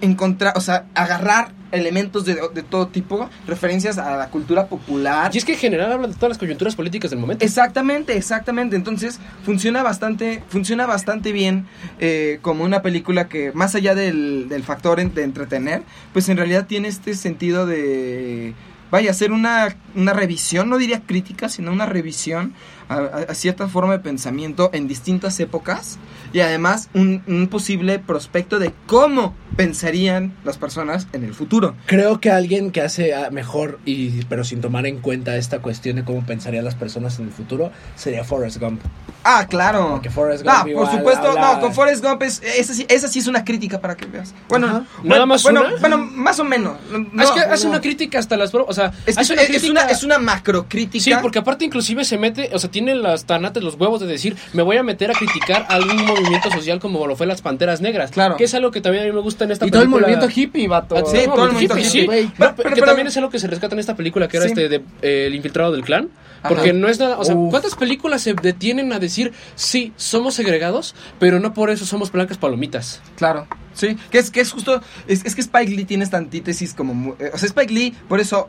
encontrar, 0.00 0.54
o 0.56 0.60
sea, 0.60 0.86
agarrar 0.94 1.52
elementos 1.72 2.24
de, 2.24 2.36
de 2.52 2.62
todo 2.64 2.88
tipo, 2.88 3.30
referencias 3.46 3.96
a 3.96 4.16
la 4.16 4.28
cultura 4.28 4.66
popular. 4.66 5.30
Y 5.32 5.38
es 5.38 5.44
que 5.44 5.52
en 5.52 5.58
general 5.58 5.92
habla 5.92 6.08
de 6.08 6.14
todas 6.14 6.30
las 6.30 6.38
coyunturas 6.38 6.74
políticas 6.74 7.10
del 7.12 7.20
momento. 7.20 7.44
Exactamente, 7.44 8.16
exactamente. 8.16 8.74
Entonces 8.74 9.20
funciona 9.44 9.82
bastante, 9.84 10.42
funciona 10.48 10.86
bastante 10.86 11.30
bien 11.30 11.66
eh, 12.00 12.40
como 12.42 12.64
una 12.64 12.82
película 12.82 13.28
que 13.28 13.52
más 13.52 13.76
allá 13.76 13.94
del, 13.94 14.48
del 14.48 14.64
factor 14.64 14.98
en- 14.98 15.14
de 15.14 15.22
entretener, 15.22 15.82
pues 16.12 16.28
en 16.28 16.38
realidad 16.38 16.66
tiene 16.66 16.88
este 16.88 17.14
sentido 17.14 17.66
de 17.66 18.54
vaya 18.90 19.12
hacer 19.12 19.30
una, 19.30 19.76
una 19.94 20.12
revisión, 20.12 20.68
no 20.68 20.76
diría 20.76 21.02
crítica, 21.06 21.48
sino 21.48 21.70
una 21.70 21.86
revisión 21.86 22.54
a, 22.90 23.34
cierta 23.34 23.68
forma 23.68 23.92
de 23.92 24.00
pensamiento 24.00 24.70
en 24.72 24.88
distintas 24.88 25.38
épocas 25.38 25.98
y 26.32 26.40
además 26.40 26.88
un, 26.94 27.22
un 27.26 27.48
posible 27.48 27.98
prospecto 27.98 28.58
de 28.58 28.72
cómo 28.86 29.34
pensarían 29.56 30.32
las 30.44 30.56
personas 30.58 31.06
en 31.12 31.24
el 31.24 31.34
futuro. 31.34 31.74
Creo 31.86 32.20
que 32.20 32.30
alguien 32.30 32.70
que 32.70 32.80
hace 32.80 33.14
ah, 33.14 33.30
mejor, 33.30 33.78
y 33.84 34.24
pero 34.24 34.44
sin 34.44 34.60
tomar 34.60 34.86
en 34.86 35.00
cuenta 35.00 35.36
esta 35.36 35.60
cuestión 35.60 35.96
de 35.96 36.04
cómo 36.04 36.24
pensarían 36.24 36.64
las 36.64 36.74
personas 36.74 37.18
en 37.18 37.26
el 37.26 37.32
futuro, 37.32 37.70
sería 37.94 38.24
Forrest 38.24 38.58
Gump. 38.58 38.80
Ah, 39.24 39.46
claro. 39.48 39.90
Porque 39.90 40.08
Forrest 40.08 40.44
Gump 40.44 40.54
Ah, 40.56 40.64
por 40.72 40.90
supuesto, 40.90 41.28
habla- 41.28 41.54
no, 41.56 41.60
con 41.60 41.74
Forrest 41.74 42.02
Gump 42.02 42.22
es, 42.22 42.40
esa, 42.42 42.72
sí, 42.72 42.86
esa 42.88 43.08
sí 43.08 43.18
es 43.18 43.26
una 43.26 43.44
crítica 43.44 43.80
para 43.80 43.96
que 43.96 44.06
veas. 44.06 44.34
Bueno, 44.48 44.66
Ajá. 44.66 44.84
¿Nada 45.02 45.26
más 45.26 45.42
bueno, 45.42 45.60
una? 45.66 45.76
bueno, 45.80 45.98
más 45.98 46.38
o 46.40 46.44
menos. 46.44 46.78
No, 47.12 47.22
es 47.22 47.30
que 47.32 47.40
hace 47.40 47.64
no. 47.64 47.70
una 47.72 47.80
crítica 47.80 48.18
hasta 48.18 48.36
las... 48.36 48.54
O 48.54 48.72
sea, 48.72 48.92
Es, 49.04 49.16
que 49.16 49.20
hace 49.20 49.34
es, 49.34 49.50
es 49.62 49.68
una, 49.68 49.82
crítica- 49.82 49.90
es 49.90 50.02
una 50.04 50.18
macrocrítica. 50.18 51.04
Sí, 51.04 51.12
porque 51.20 51.38
aparte 51.40 51.64
inclusive 51.66 52.04
se 52.04 52.16
mete, 52.18 52.50
o 52.54 52.58
sea, 52.58 52.70
tiene 52.70 52.94
las 52.94 53.24
tanates, 53.26 53.62
los 53.62 53.74
huevos 53.74 54.00
de 54.00 54.06
decir, 54.06 54.36
me 54.54 54.62
voy 54.62 54.76
a 54.78 54.82
meter 54.82 55.10
a 55.10 55.14
criticar 55.14 55.66
algún 55.68 56.04
movimiento 56.20 56.50
social 56.50 56.78
como 56.80 57.06
lo 57.06 57.16
fue 57.16 57.26
las 57.26 57.42
Panteras 57.42 57.80
Negras. 57.80 58.10
Claro. 58.10 58.36
Que 58.36 58.44
es 58.44 58.54
algo 58.54 58.70
que 58.70 58.80
también 58.80 59.04
a 59.04 59.06
mí 59.06 59.12
me 59.12 59.20
gusta 59.20 59.44
en 59.44 59.52
esta 59.52 59.66
Y 59.66 59.70
todo 59.70 59.82
el 59.82 59.88
película. 59.88 60.06
movimiento 60.08 60.40
hippie, 60.40 60.68
vato. 60.68 60.96
Ah, 60.96 61.02
Sí, 61.06 61.18
todo 61.24 61.44
el 61.46 61.52
movimiento 61.52 61.78
hippie, 61.78 61.86
hippie, 61.88 61.90
sí. 61.90 62.06
Pero- 62.06 62.30
pero- 62.36 62.54
pero- 62.56 62.74
que 62.76 62.82
también 62.82 63.06
es 63.06 63.16
algo 63.16 63.30
que 63.30 63.38
se 63.38 63.46
rescata 63.46 63.74
en 63.74 63.78
esta 63.80 63.96
película, 63.96 64.28
que 64.28 64.36
era 64.36 64.46
Sí. 64.46 64.52
este 64.52 64.68
de 64.68 64.82
eh, 65.02 65.26
El 65.26 65.34
infiltrado 65.34 65.72
del 65.72 65.82
clan. 65.84 66.08
Porque 66.48 66.70
Ajá. 66.70 66.78
no 66.78 66.88
es 66.88 66.98
nada, 66.98 67.18
o 67.18 67.24
sea, 67.24 67.34
Uf. 67.34 67.50
¿cuántas 67.50 67.74
películas 67.74 68.22
se 68.22 68.32
detienen 68.32 68.94
a 68.94 68.98
decir, 68.98 69.32
sí, 69.56 69.92
somos 69.96 70.32
segregados, 70.34 70.94
pero 71.18 71.38
no 71.38 71.52
por 71.52 71.68
eso 71.68 71.84
somos 71.84 72.10
blancas 72.10 72.38
palomitas? 72.38 73.02
Claro. 73.16 73.46
Sí, 73.74 73.96
que 74.10 74.18
es, 74.18 74.30
que 74.30 74.40
es 74.40 74.50
justo, 74.50 74.80
es, 75.06 75.24
es 75.26 75.34
que 75.34 75.42
Spike 75.42 75.70
Lee 75.72 75.84
tiene 75.84 76.02
esta 76.04 76.16
antítesis 76.16 76.72
como, 76.72 77.14
eh, 77.18 77.30
o 77.34 77.36
sea, 77.38 77.46
Spike 77.46 77.72
Lee 77.74 77.94
por 78.08 78.20
eso, 78.20 78.48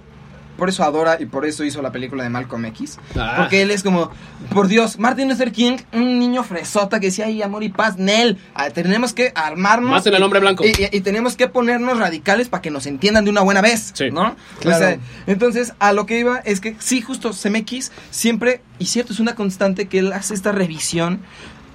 por 0.61 0.69
eso 0.69 0.83
adora 0.83 1.17
y 1.19 1.25
por 1.25 1.43
eso 1.47 1.63
hizo 1.63 1.81
la 1.81 1.91
película 1.91 2.21
de 2.23 2.29
Malcolm 2.29 2.63
X, 2.65 2.99
Ah. 3.17 3.33
porque 3.35 3.63
él 3.63 3.71
es 3.71 3.81
como, 3.81 4.11
por 4.53 4.67
Dios, 4.67 4.99
Martin 4.99 5.27
Luther 5.27 5.51
King, 5.51 5.77
un 5.91 6.19
niño 6.19 6.43
fresota 6.43 6.99
que 6.99 7.07
decía, 7.07 7.25
ay, 7.25 7.41
amor 7.41 7.63
y 7.63 7.69
paz, 7.69 7.97
Nel, 7.97 8.37
ah, 8.53 8.69
tenemos 8.69 9.11
que 9.13 9.31
armarnos. 9.33 9.89
Maten 9.89 10.13
al 10.13 10.19
y- 10.19 10.23
hombre 10.23 10.39
blanco. 10.39 10.63
Y, 10.63 10.67
y- 10.69 10.89
y 10.95 11.01
tenemos 11.01 11.35
que 11.35 11.47
ponernos 11.47 11.97
radicales 11.97 12.47
para 12.47 12.61
que 12.61 12.69
nos 12.69 12.85
entiendan 12.85 13.25
de 13.25 13.31
una 13.31 13.41
buena 13.41 13.61
vez, 13.61 13.89
Sí. 13.95 14.11
¿no? 14.11 14.35
Claro. 14.59 14.75
O 14.75 14.79
sea, 14.87 14.99
entonces, 15.25 15.73
a 15.79 15.93
lo 15.93 16.05
que 16.05 16.19
iba 16.19 16.37
es 16.45 16.59
que 16.59 16.75
sí, 16.77 17.01
justo 17.01 17.31
CMX 17.33 17.91
siempre, 18.11 18.61
y 18.77 18.85
cierto, 18.85 19.13
es 19.13 19.19
una 19.19 19.33
constante 19.33 19.87
que 19.87 19.97
él 19.97 20.13
hace 20.13 20.35
esta 20.35 20.51
revisión. 20.51 21.21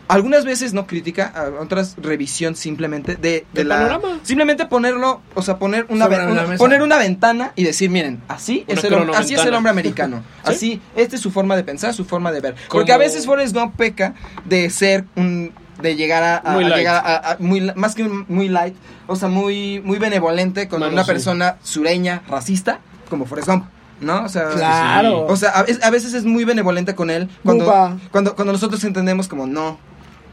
Algunas 0.09 0.45
veces 0.45 0.73
no 0.73 0.87
crítica, 0.87 1.33
a 1.35 1.61
otras 1.63 1.97
revisión 2.01 2.55
simplemente 2.55 3.17
de, 3.17 3.45
la 3.65 3.77
panorama. 3.77 4.21
simplemente 4.23 4.67
ponerlo, 4.67 5.21
o 5.35 5.43
sea, 5.43 5.59
poner 5.59 5.87
una, 5.89 6.09
poner 6.59 6.83
una 6.83 6.97
ventana 6.99 7.53
y 7.57 7.65
decir, 7.65 7.91
miren, 7.91 8.21
así 8.29 8.65
Una 8.69 8.79
es 8.79 8.85
el, 8.85 8.95
así 9.15 9.35
es 9.35 9.45
el 9.45 9.55
hombre 9.55 9.71
americano. 9.71 10.23
¿Sí? 10.45 10.51
Así, 10.53 10.81
esta 10.95 11.17
es 11.17 11.23
su 11.23 11.31
forma 11.33 11.57
de 11.57 11.65
pensar, 11.65 11.93
su 11.93 12.05
forma 12.05 12.31
de 12.31 12.41
ver. 12.41 12.55
Porque 12.71 12.93
a 12.93 12.99
veces 12.99 13.27
Forrest 13.27 13.55
Gump 13.55 13.75
peca 13.77 14.15
de 14.45 14.71
ser 14.71 15.05
un 15.17 15.53
de 15.83 15.95
llegar 15.97 16.23
a, 16.23 16.37
a- 16.39 16.53
Muy 16.55 16.65
a 16.65 16.69
light. 16.69 16.79
llegar 16.79 17.03
a- 17.05 17.33
a- 17.33 17.37
muy 17.39 17.73
más 17.75 17.95
que 17.95 18.05
un- 18.05 18.25
muy 18.29 18.49
light, 18.49 18.75
o 19.09 19.17
sea, 19.17 19.29
muy 19.29 19.81
muy 19.85 19.99
benevolente 19.99 20.69
con 20.69 20.81
Mano, 20.81 20.93
una 20.93 21.03
sí. 21.05 21.09
persona 21.11 21.57
sureña, 21.65 22.23
racista, 22.29 22.79
como 23.11 23.27
Forrest 23.27 23.49
Gump. 23.49 23.65
¿No? 24.01 24.25
O 24.25 24.29
sea, 24.29 24.51
Claro. 24.51 25.27
o 25.27 25.37
sea, 25.37 25.51
a, 25.51 25.63
veces- 25.63 25.83
a 25.83 25.91
veces 25.91 26.13
es 26.15 26.25
muy 26.25 26.45
benevolente 26.45 26.95
con 26.95 27.09
él 27.11 27.29
cuando, 27.43 27.65
cuando, 28.13 28.35
cuando 28.37 28.53
nosotros 28.53 28.85
entendemos 28.85 29.27
como 29.27 29.47
no. 29.47 29.79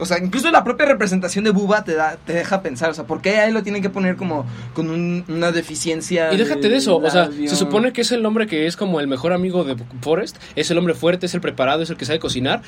O 0.03 0.05
sea, 0.05 0.19
incluso 0.23 0.51
la 0.51 0.63
propia 0.63 0.85
representación 0.85 1.43
de 1.43 1.49
Buba 1.51 1.83
te 1.83 1.95
da, 1.95 2.17
te 2.25 2.33
deja 2.33 2.61
pensar, 2.61 2.89
o 2.91 2.93
sea, 2.93 3.05
¿por 3.05 3.21
qué 3.21 3.37
a 3.37 3.47
él 3.47 3.53
lo 3.53 3.63
tienen 3.63 3.81
que 3.81 3.89
poner 3.89 4.15
como 4.15 4.45
con 4.73 4.89
un- 4.89 5.23
una 5.27 5.51
deficiencia? 5.51 6.31
Y 6.33 6.37
déjate 6.37 6.69
de 6.69 6.77
eso, 6.77 6.97
o 6.97 7.09
sea, 7.09 7.29
se 7.31 7.55
supone 7.55 7.91
que 7.93 8.01
es 8.01 8.11
el 8.11 8.25
hombre 8.25 8.45
que 8.47 8.67
es 8.67 8.77
como 8.77 8.99
el 8.99 9.07
mejor 9.07 9.33
amigo 9.33 9.63
de 9.63 9.75
Forrest, 10.01 10.37
es 10.55 10.69
el 10.69 10.77
hombre 10.77 10.93
fuerte, 10.93 11.25
es 11.25 11.33
el 11.33 11.41
preparado, 11.41 11.81
es 11.81 11.89
el 11.89 11.97
que 11.97 12.05
sabe 12.05 12.19
cocinar, 12.19 12.61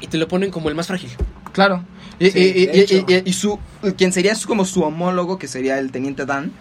y 0.00 0.06
te 0.06 0.18
lo 0.18 0.28
ponen 0.28 0.50
como 0.50 0.68
el 0.68 0.74
más 0.74 0.86
frágil. 0.86 1.10
Claro. 1.52 1.84
Y, 2.18 2.30
Sí, 2.30 2.38
y- 2.38 3.12
y- 3.12 3.22
y- 3.24 3.32
su, 3.32 3.58
quien 3.96 4.12
sería 4.12 4.34
su- 4.36 4.46
como 4.46 4.64
su 4.64 4.82
homólogo, 4.82 5.38
que 5.38 5.48
sería 5.48 5.78
el 5.78 5.90
teniente 5.90 6.24
Dan, 6.26 6.52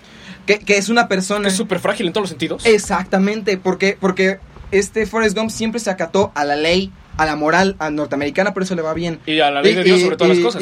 Que, 0.46 0.60
que 0.60 0.78
es 0.78 0.90
una 0.90 1.08
persona... 1.08 1.48
Es 1.48 1.56
súper 1.56 1.80
frágil 1.80 2.08
en 2.08 2.12
todos 2.12 2.24
los 2.24 2.30
sentidos. 2.30 2.66
Exactamente, 2.66 3.58
porque, 3.58 3.98
porque 4.00 4.40
este 4.72 5.06
Forrest 5.06 5.38
Gump 5.38 5.50
siempre 5.50 5.80
se 5.80 5.90
acató 5.90 6.32
a 6.36 6.44
la 6.44 6.58
ley, 6.58 6.92
a 7.18 7.26
la 7.26 7.36
moral 7.36 7.76
a 7.80 7.90
norteamericana, 7.90 8.54
por 8.54 8.64
eso 8.64 8.76
le 8.76 8.82
va 8.82 8.94
bien. 8.94 9.20
Y 9.26 9.40
a 9.40 9.52
la 9.52 9.62
ley 9.62 9.76
de 9.76 9.84
Dios 9.84 10.02
sobre 10.02 10.18
todas 10.18 10.36
las 10.38 10.46
cosas, 10.46 10.62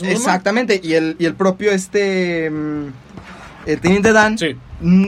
como. 0.00 0.12
Exactamente, 0.12 0.80
y 0.82 0.92
el, 0.94 1.16
y 1.18 1.24
el 1.24 1.34
propio 1.34 1.70
este 1.72 2.50
mm, 2.50 2.86
el 3.66 3.80
teniente 3.80 4.12
Dan 4.12 4.38
Sí. 4.38 4.56
mm, 4.80 5.06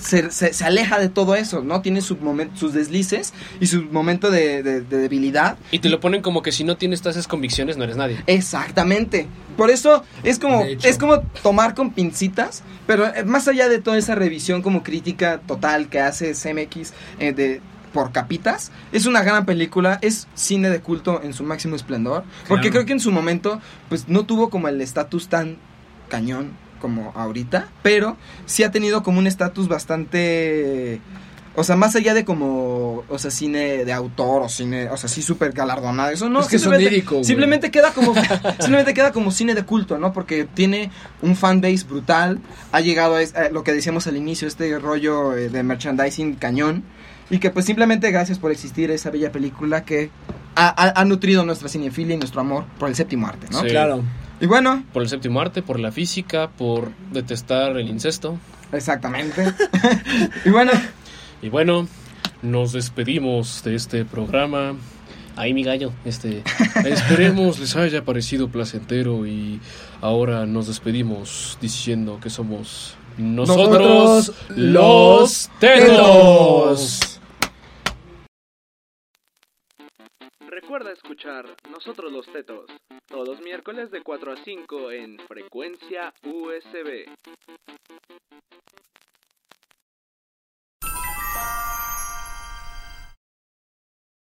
se, 0.00 0.30
se- 0.30 0.52
se 0.52 0.64
aleja 0.64 0.98
de 0.98 1.08
todo 1.08 1.34
eso, 1.36 1.62
¿no? 1.62 1.80
Tiene 1.80 2.00
su 2.02 2.16
momen- 2.18 2.50
sus 2.56 2.72
deslices 2.74 3.32
y 3.60 3.66
su 3.68 3.82
momento 3.84 4.30
de, 4.30 4.62
de- 4.62 4.80
de 4.82 4.96
debilidad. 4.98 5.56
Y 5.70 5.78
te 5.78 5.88
lo 5.88 6.00
ponen 6.00 6.20
como 6.20 6.42
que 6.42 6.52
si 6.52 6.64
no 6.64 6.76
tienes 6.76 7.00
todas 7.00 7.16
esas 7.16 7.28
convicciones 7.28 7.76
no 7.78 7.84
eres 7.84 7.96
nadie. 7.96 8.18
Exactamente. 8.26 9.26
Por 9.56 9.70
eso 9.70 10.04
es 10.24 10.38
como, 10.38 10.64
es 10.64 10.98
como 10.98 11.20
tomar 11.42 11.74
con 11.74 11.92
pincitas, 11.92 12.62
pero 12.86 13.06
eh, 13.14 13.24
más 13.24 13.46
allá 13.48 13.68
de 13.68 13.78
toda 13.78 13.96
esa 13.96 14.14
revisión 14.14 14.62
como 14.62 14.82
crítica 14.82 15.40
total 15.46 15.88
que 15.88 16.00
hace 16.00 16.32
CMX 16.34 16.92
eh, 17.20 17.32
de 17.32 17.60
por 17.94 18.12
capitas, 18.12 18.70
es 18.92 19.06
una 19.06 19.22
gran 19.22 19.46
película, 19.46 19.98
es 20.02 20.26
cine 20.34 20.68
de 20.68 20.80
culto 20.80 21.22
en 21.22 21.32
su 21.32 21.44
máximo 21.44 21.76
esplendor, 21.76 22.24
porque 22.48 22.70
creo 22.70 22.84
que 22.84 22.92
en 22.92 23.00
su 23.00 23.10
momento 23.10 23.60
pues 23.88 24.08
no 24.08 24.26
tuvo 24.26 24.50
como 24.50 24.68
el 24.68 24.80
estatus 24.82 25.28
tan 25.28 25.56
cañón 26.10 26.52
como 26.80 27.12
ahorita, 27.14 27.68
pero 27.82 28.18
sí 28.44 28.62
ha 28.64 28.70
tenido 28.70 29.02
como 29.02 29.18
un 29.20 29.26
estatus 29.26 29.68
bastante 29.68 31.00
o 31.56 31.62
sea, 31.62 31.76
más 31.76 31.94
allá 31.94 32.14
de 32.14 32.24
como, 32.24 33.04
o 33.08 33.16
sea, 33.16 33.30
cine 33.30 33.84
de 33.84 33.92
autor 33.92 34.42
o 34.42 34.48
cine, 34.48 34.88
o 34.90 34.96
sea, 34.96 35.08
sí 35.08 35.22
súper 35.22 35.52
galardonado, 35.52 36.10
eso 36.10 36.28
no. 36.28 36.40
Es 36.40 36.48
que 36.48 36.58
simplemente- 36.58 36.88
sonírico. 36.90 37.22
Simplemente 37.22 37.70
queda 37.70 37.92
como, 37.92 38.12
simplemente 38.58 38.92
queda 38.92 39.12
como 39.12 39.30
cine 39.30 39.54
de 39.54 39.62
culto, 39.62 39.96
¿no? 39.96 40.12
Porque 40.12 40.48
tiene 40.52 40.90
un 41.22 41.36
fanbase 41.36 41.84
brutal, 41.88 42.40
ha 42.72 42.80
llegado 42.80 43.14
a, 43.14 43.22
es- 43.22 43.36
a 43.36 43.50
lo 43.50 43.62
que 43.62 43.72
decíamos 43.72 44.08
al 44.08 44.16
inicio, 44.16 44.48
este 44.48 44.76
rollo 44.80 45.36
eh, 45.36 45.48
de 45.48 45.62
merchandising 45.62 46.34
cañón, 46.34 46.82
y 47.30 47.38
que 47.38 47.50
pues 47.50 47.64
simplemente 47.66 48.10
gracias 48.10 48.38
por 48.38 48.50
existir 48.52 48.90
esa 48.90 49.10
bella 49.10 49.32
película 49.32 49.84
que 49.84 50.10
ha, 50.56 50.68
ha- 50.68 51.00
ha 51.00 51.04
nutrido 51.04 51.44
nuestra 51.44 51.68
cinefilia 51.68 52.14
y 52.14 52.18
nuestro 52.18 52.40
amor 52.40 52.64
por 52.78 52.88
el 52.88 52.94
séptimo 52.94 53.26
arte, 53.26 53.46
¿no? 53.50 53.60
Sí. 53.62 53.68
Claro. 53.68 54.02
Y 54.40 54.46
bueno, 54.46 54.84
Por 54.92 55.02
el 55.02 55.08
séptimo 55.08 55.40
arte, 55.40 55.62
por 55.62 55.78
la 55.80 55.90
física, 55.92 56.48
por 56.50 56.90
detestar 57.12 57.76
el 57.76 57.88
incesto. 57.88 58.38
exactamente. 58.72 59.44
y 60.44 60.50
bueno, 60.50 60.72
Y 61.40 61.48
bueno, 61.48 61.86
nos 62.42 62.72
despedimos 62.72 63.62
de 63.64 63.74
este 63.76 64.04
programa. 64.04 64.74
Ahí 65.36 65.52
mi 65.54 65.64
gallo, 65.64 65.92
este, 66.04 66.42
esperemos 66.84 67.58
les 67.58 67.74
haya 67.76 68.04
parecido 68.04 68.48
placentero 68.48 69.26
y 69.26 69.60
ahora 70.00 70.46
nos 70.46 70.66
despedimos 70.68 71.58
diciendo 71.60 72.18
que 72.22 72.30
somos 72.30 72.94
nosotros, 73.18 74.28
Nosotros, 74.28 74.34
los 74.56 75.50
tetos. 75.58 75.86
tetos. 75.88 77.13
Recuerda 80.74 80.92
escuchar 80.92 81.46
Nosotros 81.70 82.10
los 82.10 82.26
Tetos, 82.32 82.68
todos 83.06 83.28
los 83.28 83.40
miércoles 83.42 83.92
de 83.92 84.02
4 84.02 84.32
a 84.32 84.36
5 84.36 84.90
en 84.90 85.20
frecuencia 85.20 86.12
USB. 86.24 87.06